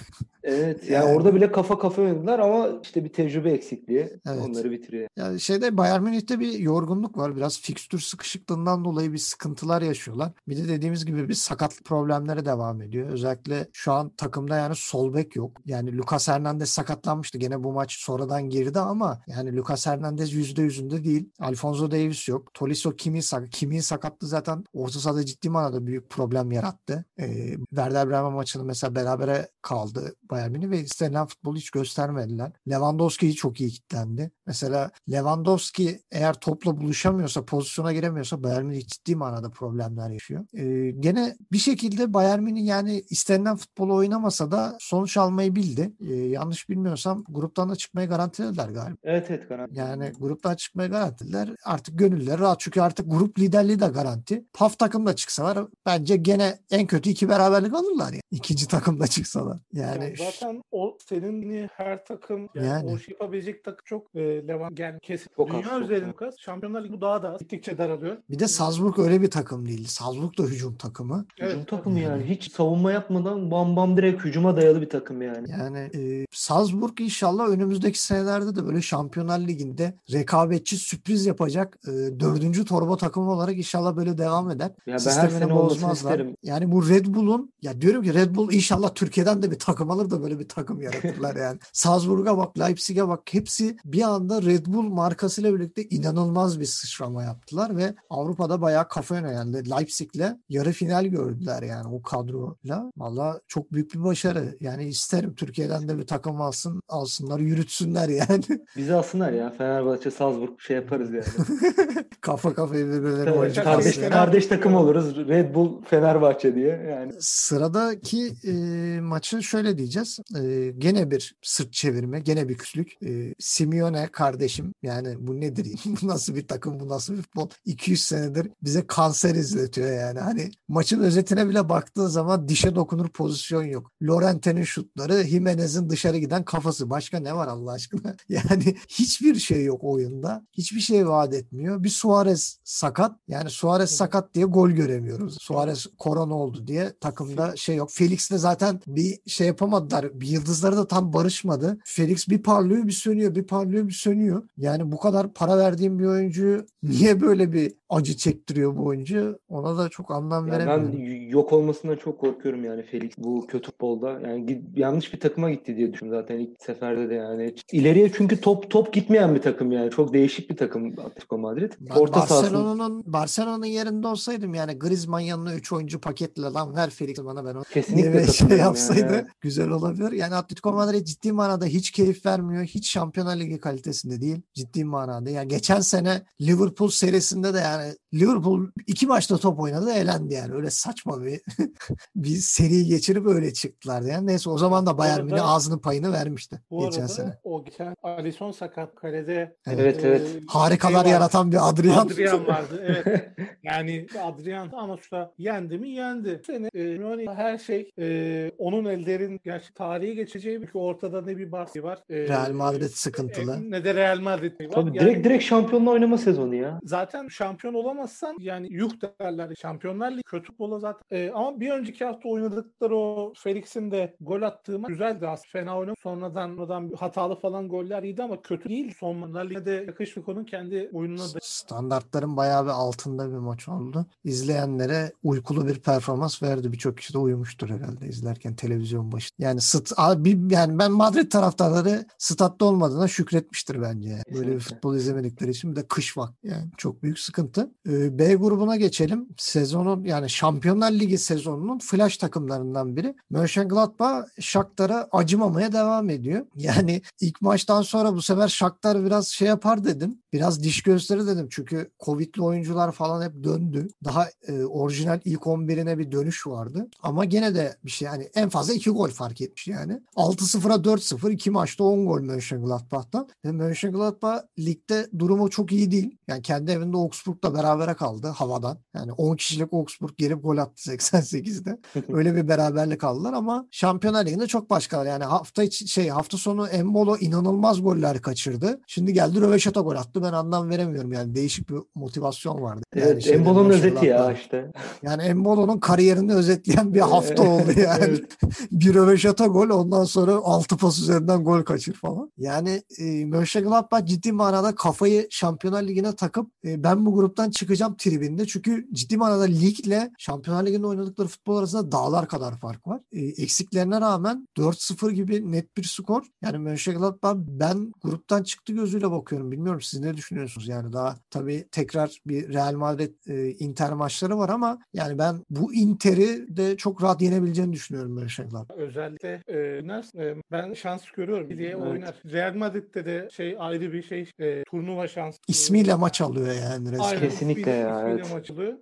Evet 0.42 0.82
yani, 0.90 1.06
Yani- 1.06 1.16
orada 1.16 1.34
bile 1.34 1.52
kafa 1.52 1.78
kafa 1.78 2.02
oynadılar 2.02 2.38
ama 2.38 2.68
işte 2.82 3.04
bir 3.04 3.12
tecrübe 3.12 3.50
eksikliği 3.50 4.08
Evet. 4.26 4.42
onları 4.48 4.70
bitiriyor. 4.70 5.08
Yani 5.16 5.40
şeyde 5.40 5.76
Bayern 5.76 6.02
Münih'te 6.02 6.40
bir 6.40 6.52
yorgunluk 6.58 7.16
var. 7.18 7.36
Biraz 7.36 7.60
fikstür 7.60 7.98
sıkışıklığından 8.00 8.84
dolayı 8.84 9.12
bir 9.12 9.18
sıkıntılar 9.18 9.82
yaşıyorlar. 9.82 10.32
Bir 10.48 10.56
de 10.56 10.68
dediğimiz 10.68 11.06
gibi 11.06 11.28
bir 11.28 11.34
sakatlık 11.34 11.84
problemleri 11.84 12.44
devam 12.44 12.82
ediyor. 12.82 13.08
Özellikle 13.10 13.68
şu 13.72 13.92
an 13.92 14.05
takımda 14.16 14.56
yani 14.56 14.74
sol 14.76 15.14
bek 15.14 15.36
yok. 15.36 15.52
Yani 15.64 15.96
Lucas 15.96 16.28
Hernandez 16.28 16.70
sakatlanmıştı. 16.70 17.38
Gene 17.38 17.64
bu 17.64 17.72
maç 17.72 17.92
sonradan 17.92 18.42
girdi 18.48 18.80
ama 18.80 19.20
yani 19.26 19.56
Lucas 19.56 19.86
Hernandez 19.86 20.32
yüzde 20.32 20.62
yüzünde 20.62 21.04
değil. 21.04 21.30
Alfonso 21.40 21.90
Davies 21.90 22.28
yok. 22.28 22.54
Tolisso 22.54 22.96
Kimi 22.96 23.22
sak 23.22 23.52
Kimi 23.52 23.82
sakatlı 23.82 24.26
zaten 24.26 24.64
orta 24.72 24.98
sahada 24.98 25.26
ciddi 25.26 25.50
manada 25.50 25.86
büyük 25.86 26.10
problem 26.10 26.52
yarattı. 26.52 27.04
Ee, 27.20 27.56
Werder 27.56 28.10
Bremen 28.10 28.32
maçını 28.32 28.64
mesela 28.64 28.94
berabere 28.94 29.48
kaldı 29.62 30.14
Bayern 30.30 30.50
Münih 30.50 30.70
ve 30.70 30.80
istenilen 30.80 31.26
futbolu 31.26 31.56
hiç 31.56 31.70
göstermediler. 31.70 32.52
Lewandowski 32.68 33.34
çok 33.34 33.60
iyi 33.60 33.70
kilitlendi. 33.70 34.30
Mesela 34.46 34.90
Lewandowski 35.10 36.02
eğer 36.10 36.34
topla 36.34 36.76
buluşamıyorsa, 36.80 37.44
pozisyona 37.44 37.92
giremiyorsa 37.92 38.42
Bayern 38.42 38.64
Münih 38.64 38.86
ciddi 38.86 39.16
manada 39.16 39.50
problemler 39.50 40.10
yaşıyor. 40.10 40.44
Ee, 40.54 40.90
gene 40.90 41.36
bir 41.52 41.58
şekilde 41.58 42.14
Bayern 42.14 42.42
Münih 42.42 42.66
yani 42.66 43.04
istenilen 43.10 43.56
futbolu 43.56 43.95
oynamasa 43.96 44.50
da 44.50 44.76
sonuç 44.80 45.16
almayı 45.16 45.54
bildi. 45.54 45.92
Ee, 46.00 46.14
yanlış 46.14 46.68
bilmiyorsam 46.68 47.24
gruptan 47.28 47.70
da 47.70 47.76
çıkmayı 47.76 48.08
garantilediler 48.08 48.68
galiba. 48.68 48.96
Evet 49.02 49.26
evet 49.30 49.48
garanti. 49.48 49.78
Yani 49.78 50.12
gruptan 50.20 50.54
çıkmayı 50.54 50.90
garantilediler. 50.90 51.48
Artık 51.64 51.98
gönülleri 51.98 52.38
rahat 52.38 52.60
çünkü 52.60 52.80
artık 52.80 53.10
grup 53.10 53.38
liderliği 53.38 53.80
de 53.80 53.86
garanti. 53.86 54.44
PAF 54.52 54.78
takım 54.78 55.06
da 55.06 55.16
çıksalar 55.16 55.58
bence 55.86 56.16
gene 56.16 56.58
en 56.70 56.86
kötü 56.86 57.10
iki 57.10 57.28
beraberlik 57.28 57.74
alırlar 57.74 58.12
ya. 58.12 58.20
İkinci 58.30 58.68
takım 58.68 59.00
da 59.00 59.06
çıksalar. 59.06 59.58
Yani, 59.72 60.04
Yani 60.04 60.14
zaten 60.18 60.62
o 60.72 60.98
senin 61.08 61.68
her 61.76 62.04
takım 62.04 62.48
yani, 62.54 62.66
Yani. 62.66 62.90
o 62.92 62.98
şey 62.98 63.12
yapabilecek 63.12 63.64
takım 63.64 63.82
çok 63.84 64.06
e, 64.14 64.20
Levan 64.48 64.74
yani 64.78 64.98
kesin. 65.02 65.30
Çok 65.36 65.50
az, 65.50 65.56
Dünya 65.62 65.70
çok 65.70 65.82
üzerinde 65.82 66.14
az. 66.26 66.28
az. 66.28 66.34
Şampiyonlar 66.38 66.84
Ligi 66.84 66.92
bu 66.92 67.00
daha 67.00 67.22
da 67.22 67.30
az. 67.32 67.38
gittikçe 67.40 67.78
daralıyor. 67.78 68.16
bir 68.30 68.38
de 68.38 68.48
Salzburg 68.48 68.98
öyle 68.98 69.22
bir 69.22 69.30
takım 69.30 69.66
değil. 69.66 69.86
Salzburg 69.88 70.38
da 70.38 70.42
hücum 70.42 70.74
takımı. 70.76 71.26
Hücum 71.40 71.48
Evet. 71.58 71.68
takımı 71.68 72.00
yani 72.00 72.24
hiç 72.24 72.52
savunma 72.52 72.92
yapmadan 72.92 73.50
bam 73.50 73.76
bam 73.76 73.85
direkt 73.96 74.24
hücuma 74.24 74.56
dayalı 74.56 74.80
bir 74.80 74.88
takım 74.88 75.22
yani. 75.22 75.50
Yani 75.50 75.90
e, 75.94 76.26
Salzburg 76.30 77.00
inşallah 77.00 77.48
önümüzdeki 77.48 78.02
senelerde 78.02 78.56
de 78.56 78.66
böyle 78.66 78.82
Şampiyonlar 78.82 79.38
Ligi'nde 79.38 79.94
rekabetçi 80.12 80.76
sürpriz 80.76 81.26
yapacak 81.26 81.78
e, 81.86 81.90
dördüncü 82.20 82.64
torba 82.64 82.96
takımı 82.96 83.30
olarak 83.30 83.56
inşallah 83.56 83.96
böyle 83.96 84.18
devam 84.18 84.50
eder. 84.50 84.70
Ya 84.86 84.98
Sistemini 84.98 85.50
bozmazlar. 85.50 86.22
Yani 86.42 86.72
bu 86.72 86.88
Red 86.88 87.06
Bull'un 87.06 87.52
ya 87.62 87.80
diyorum 87.80 88.02
ki 88.02 88.14
Red 88.14 88.34
Bull 88.34 88.52
inşallah 88.52 88.94
Türkiye'den 88.94 89.42
de 89.42 89.50
bir 89.50 89.58
takım 89.58 89.90
alır 89.90 90.10
da 90.10 90.22
böyle 90.22 90.38
bir 90.38 90.48
takım 90.48 90.80
yaratırlar 90.80 91.36
yani. 91.46 91.58
Salzburg'a 91.72 92.38
bak, 92.38 92.58
Leipzig'e 92.58 93.08
bak 93.08 93.20
hepsi 93.30 93.76
bir 93.84 94.02
anda 94.02 94.42
Red 94.42 94.66
Bull 94.66 94.82
markasıyla 94.82 95.54
birlikte 95.54 95.84
inanılmaz 95.84 96.60
bir 96.60 96.64
sıçrama 96.64 97.22
yaptılar 97.22 97.76
ve 97.76 97.94
Avrupa'da 98.10 98.60
bayağı 98.60 98.88
kafa 98.88 99.16
yöneldi. 99.16 99.70
Leipzig'le 99.70 100.36
yarı 100.48 100.72
final 100.72 101.04
gördüler 101.04 101.62
yani 101.62 101.94
o 101.94 102.02
kadroyla. 102.02 102.92
Valla 102.96 103.40
çok 103.48 103.72
büyük 103.76 103.94
bir 103.94 104.04
başarı. 104.04 104.56
Yani 104.60 104.84
isterim 104.84 105.34
Türkiye'den 105.34 105.88
de 105.88 105.98
bir 105.98 106.06
takım 106.06 106.40
alsın, 106.40 106.82
alsınlar, 106.88 107.40
yürütsünler 107.40 108.08
yani. 108.08 108.44
Bizi 108.76 108.94
alsınlar 108.94 109.32
ya 109.32 109.50
Fenerbahçe 109.50 110.10
Salzburg 110.10 110.58
bir 110.58 110.62
şey 110.62 110.76
yaparız 110.76 111.10
yani. 111.12 111.24
kafa 112.20 112.54
kafaya 112.54 112.86
birbirlerine 112.86 113.32
oyuncu 113.32 113.60
kardeş- 113.60 113.64
kardeş, 113.64 114.10
kardeş 114.10 114.46
takım 114.46 114.74
oluruz. 114.74 115.16
Red 115.16 115.54
Bull 115.54 115.82
Fenerbahçe 115.84 116.54
diye 116.54 116.86
yani. 116.90 117.12
Sıradaki 117.20 118.32
e, 118.44 118.52
maçı 119.00 119.42
şöyle 119.42 119.78
diyeceğiz. 119.78 120.18
E, 120.36 120.72
gene 120.78 121.10
bir 121.10 121.34
sırt 121.42 121.72
çevirme, 121.72 122.20
gene 122.20 122.48
bir 122.48 122.58
küslük. 122.58 123.02
E, 123.02 123.34
Simeone 123.38 124.08
kardeşim 124.12 124.74
yani 124.82 125.16
bu 125.18 125.40
nedir? 125.40 125.66
bu 126.02 126.06
nasıl 126.06 126.34
bir 126.34 126.48
takım, 126.48 126.80
bu 126.80 126.88
nasıl 126.88 127.14
bir 127.16 127.22
futbol? 127.22 127.48
200 127.64 128.02
senedir 128.02 128.50
bize 128.62 128.86
kanser 128.86 129.34
izletiyor 129.34 129.92
yani. 129.92 130.18
Hani 130.20 130.50
maçın 130.68 131.00
özetine 131.00 131.48
bile 131.48 131.68
baktığın 131.68 132.06
zaman 132.06 132.48
dişe 132.48 132.74
dokunur 132.74 133.08
pozisyon 133.08 133.62
yok. 133.70 133.92
Lorente'nin 134.02 134.64
şutları, 134.64 135.24
Jimenez'in 135.24 135.90
dışarı 135.90 136.18
giden 136.18 136.44
kafası. 136.44 136.90
Başka 136.90 137.20
ne 137.20 137.36
var 137.36 137.48
Allah 137.48 137.72
aşkına? 137.72 138.16
Yani 138.28 138.76
hiçbir 138.88 139.34
şey 139.34 139.64
yok 139.64 139.84
oyunda. 139.84 140.46
Hiçbir 140.52 140.80
şey 140.80 141.08
vaat 141.08 141.34
etmiyor. 141.34 141.82
Bir 141.82 141.88
Suarez 141.88 142.60
sakat. 142.64 143.16
Yani 143.28 143.50
Suarez 143.50 143.90
sakat 143.90 144.34
diye 144.34 144.44
gol 144.44 144.70
göremiyoruz. 144.70 145.36
Suarez 145.40 145.86
korona 145.98 146.34
oldu 146.34 146.66
diye 146.66 146.92
takımda 147.00 147.56
şey 147.56 147.76
yok. 147.76 147.90
Felix 147.92 148.30
de 148.30 148.38
zaten 148.38 148.80
bir 148.86 149.18
şey 149.26 149.46
yapamadılar. 149.46 150.20
Bir 150.20 150.26
yıldızları 150.26 150.76
da 150.76 150.88
tam 150.88 151.12
barışmadı. 151.12 151.78
Felix 151.84 152.28
bir 152.28 152.42
parlıyor 152.42 152.86
bir 152.86 152.92
sönüyor. 152.92 153.34
Bir 153.34 153.46
parlıyor 153.46 153.88
bir 153.88 153.92
sönüyor. 153.92 154.48
Yani 154.56 154.92
bu 154.92 154.98
kadar 154.98 155.32
para 155.32 155.58
verdiğim 155.58 155.98
bir 155.98 156.04
oyuncuyu 156.04 156.66
niye 156.82 157.20
böyle 157.20 157.52
bir 157.52 157.72
acı 157.90 158.16
çektiriyor 158.16 158.76
bu 158.76 158.84
oyuncu? 158.86 159.38
Ona 159.48 159.78
da 159.78 159.88
çok 159.88 160.10
anlam 160.10 160.46
Ya 160.48 160.52
veremiyorum. 160.54 160.92
ben 160.92 161.28
yok 161.28 161.52
olmasından 161.52 161.96
çok 161.96 162.20
korkuyorum 162.20 162.64
yani 162.64 162.82
Felix 162.82 163.12
bu 163.18 163.46
kötü 163.46 163.66
futbolda. 163.66 164.20
Yani 164.20 164.62
yanlış 164.76 165.12
bir 165.14 165.20
takıma 165.20 165.50
gitti 165.50 165.76
diye 165.76 165.92
düşünüyorum 165.92 166.22
zaten 166.22 166.38
ilk 166.38 166.62
seferde 166.62 167.10
de 167.10 167.14
yani. 167.14 167.54
İleriye 167.72 168.12
çünkü 168.12 168.40
top 168.40 168.70
top 168.70 168.92
gitmeyen 168.92 169.34
bir 169.34 169.42
takım 169.42 169.72
yani. 169.72 169.90
Çok 169.90 170.12
değişik 170.14 170.50
bir 170.50 170.56
takım 170.56 170.86
Atletico 171.06 171.38
Madrid. 171.38 171.72
Ben 171.80 171.94
Orta 171.94 172.20
Barcelona'nın 172.20 173.02
Barcelona'nın 173.06 173.66
yerinde 173.66 174.06
olsaydım 174.06 174.54
yani 174.54 174.78
Griezmann 174.78 175.20
yanına 175.20 175.54
3 175.54 175.72
oyuncu 175.72 176.00
paketle 176.00 176.42
lan 176.42 176.76
ver 176.76 176.90
Felix'i 176.90 177.24
bana 177.24 177.44
ben 177.44 177.54
onu 177.54 177.64
kesinlikle 177.64 178.26
şey 178.32 178.48
yapsaydı 178.58 179.12
yani. 179.14 179.26
güzel 179.40 179.68
olabilir. 179.68 180.12
Yani 180.12 180.34
Atletico 180.34 180.72
Madrid 180.72 181.06
ciddi 181.06 181.32
manada 181.32 181.64
hiç 181.64 181.90
keyif 181.90 182.26
vermiyor. 182.26 182.64
Hiç 182.64 182.90
Şampiyonlar 182.90 183.36
Ligi 183.36 183.58
kalitesinde 183.60 184.20
değil. 184.20 184.40
Ciddi 184.54 184.84
manada. 184.84 185.30
Yani 185.30 185.48
geçen 185.48 185.80
sene 185.80 186.22
Liverpool 186.40 186.88
serisinde 186.88 187.54
de 187.54 187.58
yani 187.58 187.75
Liverpool 188.14 188.66
iki 188.86 189.06
maçta 189.06 189.36
top 189.38 189.60
oynadı 189.60 189.92
elendi 189.92 190.34
yani. 190.34 190.54
Öyle 190.54 190.70
saçma 190.70 191.22
bir 191.24 191.40
bir 192.16 192.36
seri 192.36 192.84
geçirip 192.84 193.26
öyle 193.26 193.52
çıktılar 193.52 194.02
yani. 194.02 194.26
Neyse 194.26 194.50
o 194.50 194.58
zaman 194.58 194.86
da 194.86 194.98
Bayern 194.98 195.24
Münih 195.24 195.48
ağzının 195.50 195.78
payını 195.78 196.12
vermişti 196.12 196.60
Bu 196.70 196.84
geçen 196.84 197.00
arada 197.00 197.12
sene. 197.12 197.38
o 197.44 197.64
geçen 197.64 197.94
Alisson 198.02 198.52
sakat 198.52 198.94
kalede 198.94 199.56
Evet 199.66 200.04
e, 200.04 200.08
evet. 200.08 200.22
Harikalar 200.48 201.02
şey 201.04 201.12
yaratan 201.12 201.52
bir 201.52 201.68
Adrian. 201.68 202.06
Adrian 202.06 202.46
vardı. 202.46 202.82
Evet. 202.86 203.28
Yani 203.62 204.06
Adrian 204.22 204.68
ama 204.72 204.96
şu 204.96 205.16
yendi 205.38 205.78
mi 205.78 205.88
yendi. 205.88 206.40
Bu 206.40 206.44
sene 206.52 206.68
e, 206.74 206.82
yani 206.82 207.26
her 207.34 207.58
şey 207.58 207.90
e, 207.98 208.50
onun 208.58 208.84
ellerin 208.84 209.40
gerçi 209.44 209.74
tarihi 209.74 210.14
geçeceği 210.14 210.58
çünkü 210.60 210.78
ortada 210.78 211.22
ne 211.22 211.36
bir 211.36 211.52
bahsi 211.52 211.82
var. 211.84 211.98
E, 212.10 212.16
Real 212.28 212.52
Madrid 212.52 212.88
sıkıntılı. 212.88 213.56
e, 213.56 213.70
ne 213.70 213.84
de 213.84 213.94
Real 213.94 214.20
Madrid 214.20 214.60
var. 214.60 214.68
Tabii 214.74 214.96
Yani 214.96 215.00
direkt 215.00 215.24
direkt 215.26 215.44
şampiyonla 215.44 215.90
oynama 215.90 216.18
sezonu 216.18 216.54
ya. 216.54 216.80
Zaten 216.84 217.28
şampiyon 217.28 217.65
olamazsan 217.74 218.36
yani 218.40 218.66
yuh 218.70 218.90
derler. 219.20 219.54
Şampiyonlar 219.60 220.12
Ligi 220.12 220.22
kötü 220.22 220.46
futbola 220.46 220.78
zaten. 220.78 221.16
E, 221.18 221.30
ama 221.30 221.60
bir 221.60 221.70
önceki 221.70 222.04
hafta 222.04 222.28
oynadıkları 222.28 222.96
o 222.96 223.32
Felix'in 223.36 223.90
de 223.90 224.16
gol 224.20 224.42
attığı 224.42 224.78
maç 224.78 224.88
güzeldi 224.88 225.28
aslında. 225.28 225.48
Fena 225.52 225.78
oynadı. 225.78 225.94
Sonradan, 226.02 226.56
sonradan 226.56 226.92
hatalı 226.98 227.40
falan 227.40 227.68
goller 227.68 228.02
yedi 228.02 228.22
ama 228.22 228.42
kötü 228.42 228.68
değil. 228.68 228.94
Sonlar 229.00 229.50
Lig'de 229.50 229.84
yakışık 229.86 230.28
onun 230.28 230.44
kendi 230.44 230.90
oyununa 230.92 231.34
da 231.34 231.38
Standartların 231.42 232.36
bayağı 232.36 232.64
bir 232.64 232.70
altında 232.70 233.28
bir 233.28 233.36
maç 233.36 233.68
oldu. 233.68 234.06
İzleyenlere 234.24 235.12
uykulu 235.22 235.68
bir 235.68 235.78
performans 235.78 236.42
verdi. 236.42 236.72
Birçok 236.72 236.98
kişi 236.98 237.14
de 237.14 237.18
uyumuştur 237.18 237.68
herhalde 237.70 238.06
izlerken 238.06 238.54
televizyon 238.54 239.12
başı. 239.12 239.30
Yani 239.38 239.60
sıt, 239.60 239.92
abi, 239.96 240.38
yani 240.50 240.78
ben 240.78 240.92
Madrid 240.92 241.30
taraftarları 241.30 242.04
statta 242.18 242.64
olmadığına 242.64 243.08
şükretmiştir 243.08 243.82
bence. 243.82 244.08
yani. 244.08 244.22
Böyle 244.34 244.54
bir 244.54 244.60
futbol 244.60 244.96
izlemedikleri 244.96 245.50
için 245.50 245.70
bir 245.70 245.76
de 245.76 245.86
kış 245.88 246.16
vakti 246.16 246.48
yani 246.48 246.70
çok 246.76 247.02
büyük 247.02 247.18
sıkıntı. 247.18 247.55
Ee, 247.62 248.18
B 248.18 248.34
grubuna 248.34 248.76
geçelim. 248.76 249.28
Sezonun 249.38 250.04
yani 250.04 250.30
Şampiyonlar 250.30 250.92
Ligi 250.92 251.18
sezonunun 251.18 251.78
flash 251.78 252.16
takımlarından 252.16 252.96
biri. 252.96 253.14
Mönchengladbach 253.30 254.24
Shakhtar'a 254.40 255.08
acımamaya 255.12 255.72
devam 255.72 256.10
ediyor. 256.10 256.46
Yani 256.56 257.02
ilk 257.20 257.42
maçtan 257.42 257.82
sonra 257.82 258.14
bu 258.14 258.22
sefer 258.22 258.48
Shakhtar 258.48 259.04
biraz 259.04 259.28
şey 259.28 259.48
yapar 259.48 259.84
dedim. 259.84 260.18
Biraz 260.32 260.62
diş 260.62 260.82
gösteri 260.82 261.26
dedim. 261.26 261.48
Çünkü 261.50 261.90
Covid'li 262.04 262.42
oyuncular 262.42 262.92
falan 262.92 263.22
hep 263.22 263.44
döndü. 263.44 263.88
Daha 264.04 264.28
e, 264.48 264.64
orijinal 264.64 265.20
ilk 265.24 265.40
11'ine 265.40 265.98
bir 265.98 266.12
dönüş 266.12 266.46
vardı. 266.46 266.88
Ama 267.02 267.24
gene 267.24 267.54
de 267.54 267.76
bir 267.84 267.90
şey 267.90 268.06
yani 268.06 268.28
en 268.34 268.48
fazla 268.48 268.72
2 268.72 268.90
gol 268.90 269.08
fark 269.08 269.40
etmiş 269.40 269.68
yani. 269.68 270.00
6-0'a 270.16 270.74
4-0 270.74 271.32
iki 271.32 271.50
maçta 271.50 271.84
10 271.84 272.06
gol 272.06 272.20
Mönchengladbach'tan. 272.20 273.28
Ve 273.44 273.52
Mönchengladbach 273.52 274.42
ligde 274.58 275.06
durumu 275.18 275.50
çok 275.50 275.72
iyi 275.72 275.90
değil. 275.90 276.18
Yani 276.28 276.42
kendi 276.42 276.70
evinde 276.70 276.96
Augsburg'la 276.96 277.45
Augsburg'la 277.46 277.62
berabere 277.62 277.94
kaldı 277.94 278.26
havadan. 278.26 278.78
Yani 278.94 279.12
10 279.12 279.36
kişilik 279.36 279.72
Augsburg 279.72 280.16
gelip 280.18 280.42
gol 280.42 280.58
attı 280.58 280.90
88'de. 280.90 281.78
Öyle 282.12 282.36
bir 282.36 282.48
beraberlik 282.48 283.04
aldılar 283.04 283.32
ama 283.32 283.66
Şampiyonlar 283.70 284.26
Ligi'nde 284.26 284.46
çok 284.46 284.70
başkalar. 284.70 285.06
Yani 285.06 285.24
hafta 285.24 285.62
içi, 285.62 285.88
şey 285.88 286.08
hafta 286.08 286.36
sonu 286.36 286.68
Embolo 286.68 287.16
inanılmaz 287.16 287.82
goller 287.82 288.20
kaçırdı. 288.20 288.80
Şimdi 288.86 289.12
geldi 289.12 289.40
Röveşata 289.40 289.80
gol 289.80 289.94
attı. 289.94 290.22
Ben 290.22 290.32
anlam 290.32 290.70
veremiyorum 290.70 291.12
yani. 291.12 291.34
Değişik 291.34 291.70
bir 291.70 291.76
motivasyon 291.94 292.62
vardı. 292.62 292.82
Yani 292.94 293.06
Evet, 293.06 293.26
Embolo'nun 293.26 293.70
özeti 293.70 294.06
ya 294.06 294.32
işte. 294.32 294.72
Yani 295.02 295.22
Embolo'nun 295.22 295.78
kariyerini 295.78 296.34
özetleyen 296.34 296.94
bir 296.94 297.00
hafta 297.00 297.42
oldu 297.42 297.80
yani. 297.80 298.04
Evet. 298.04 298.24
bir 298.70 298.94
röveşata 298.94 299.46
gol 299.46 299.68
ondan 299.68 300.04
sonra 300.04 300.32
altı 300.32 300.76
pas 300.76 300.98
üzerinden 300.98 301.44
gol 301.44 301.62
kaçır 301.62 301.94
falan. 301.94 302.32
Yani 302.38 302.82
e, 302.98 303.24
Mönchengladbach 303.24 304.04
ciddi 304.04 304.32
manada 304.32 304.74
kafayı 304.74 305.26
Şampiyonlar 305.30 305.82
Ligi'ne 305.82 306.12
takıp 306.12 306.46
e, 306.64 306.82
ben 306.82 307.06
bu 307.06 307.14
gruptan 307.36 307.50
çıkacağım 307.50 307.96
tribinde. 307.96 308.46
Çünkü 308.46 308.86
ciddi 308.92 309.16
manada 309.16 309.42
ligle 309.42 310.10
Şampiyonlar 310.18 310.66
Ligi'nde 310.66 310.86
oynadıkları 310.86 311.28
futbol 311.28 311.56
arasında 311.56 311.92
dağlar 311.92 312.28
kadar 312.28 312.58
fark 312.58 312.86
var. 312.86 313.00
E, 313.12 313.20
eksiklerine 313.20 314.00
rağmen 314.00 314.48
4-0 314.58 315.12
gibi 315.12 315.52
net 315.52 315.76
bir 315.76 315.82
skor. 315.82 316.22
Yani 316.42 316.58
Mönchengladbach 316.58 317.36
ben 317.36 317.92
gruptan 318.02 318.42
çıktı 318.42 318.72
gözüyle 318.72 319.10
bakıyorum. 319.10 319.52
Bilmiyorum 319.52 319.80
siz 319.80 320.00
ne 320.00 320.16
düşünüyorsunuz? 320.16 320.68
Yani 320.68 320.92
daha 320.92 321.16
tabii 321.30 321.68
tekrar 321.72 322.20
bir 322.26 322.52
Real 322.52 322.74
Madrid 322.74 323.14
e, 323.26 323.50
Inter 323.50 323.92
maçları 323.92 324.38
var 324.38 324.48
ama 324.48 324.78
yani 324.92 325.18
ben 325.18 325.44
bu 325.50 325.74
Inter'i 325.74 326.56
de 326.56 326.76
çok 326.76 327.02
rahat 327.02 327.22
yenebileceğini 327.22 327.72
düşünüyorum 327.72 328.12
Mönchengladbach. 328.12 328.76
Özellikle 328.76 329.42
e, 329.48 329.82
oynar, 329.82 330.04
e, 330.18 330.42
ben 330.52 330.74
şans 330.74 331.10
görüyorum 331.10 331.58
diye 331.58 331.70
Evet. 331.70 331.82
oynar. 331.82 332.14
Real 332.32 332.54
Madrid'de 332.54 333.04
de 333.04 333.28
şey 333.32 333.56
ayrı 333.58 333.92
bir 333.92 334.02
şey 334.02 334.30
e, 334.40 334.64
turnuva 334.64 335.08
şansı. 335.08 335.38
İsmiyle 335.48 335.94
maç 335.94 336.20
alıyor 336.20 336.54
yani 336.54 336.92
resmen. 336.92 337.04
Aynen, 337.04 337.25
Kesinlikle 337.30 337.60
ismiyle- 337.60 337.76
ya, 337.76 338.02
evet. 338.08 338.18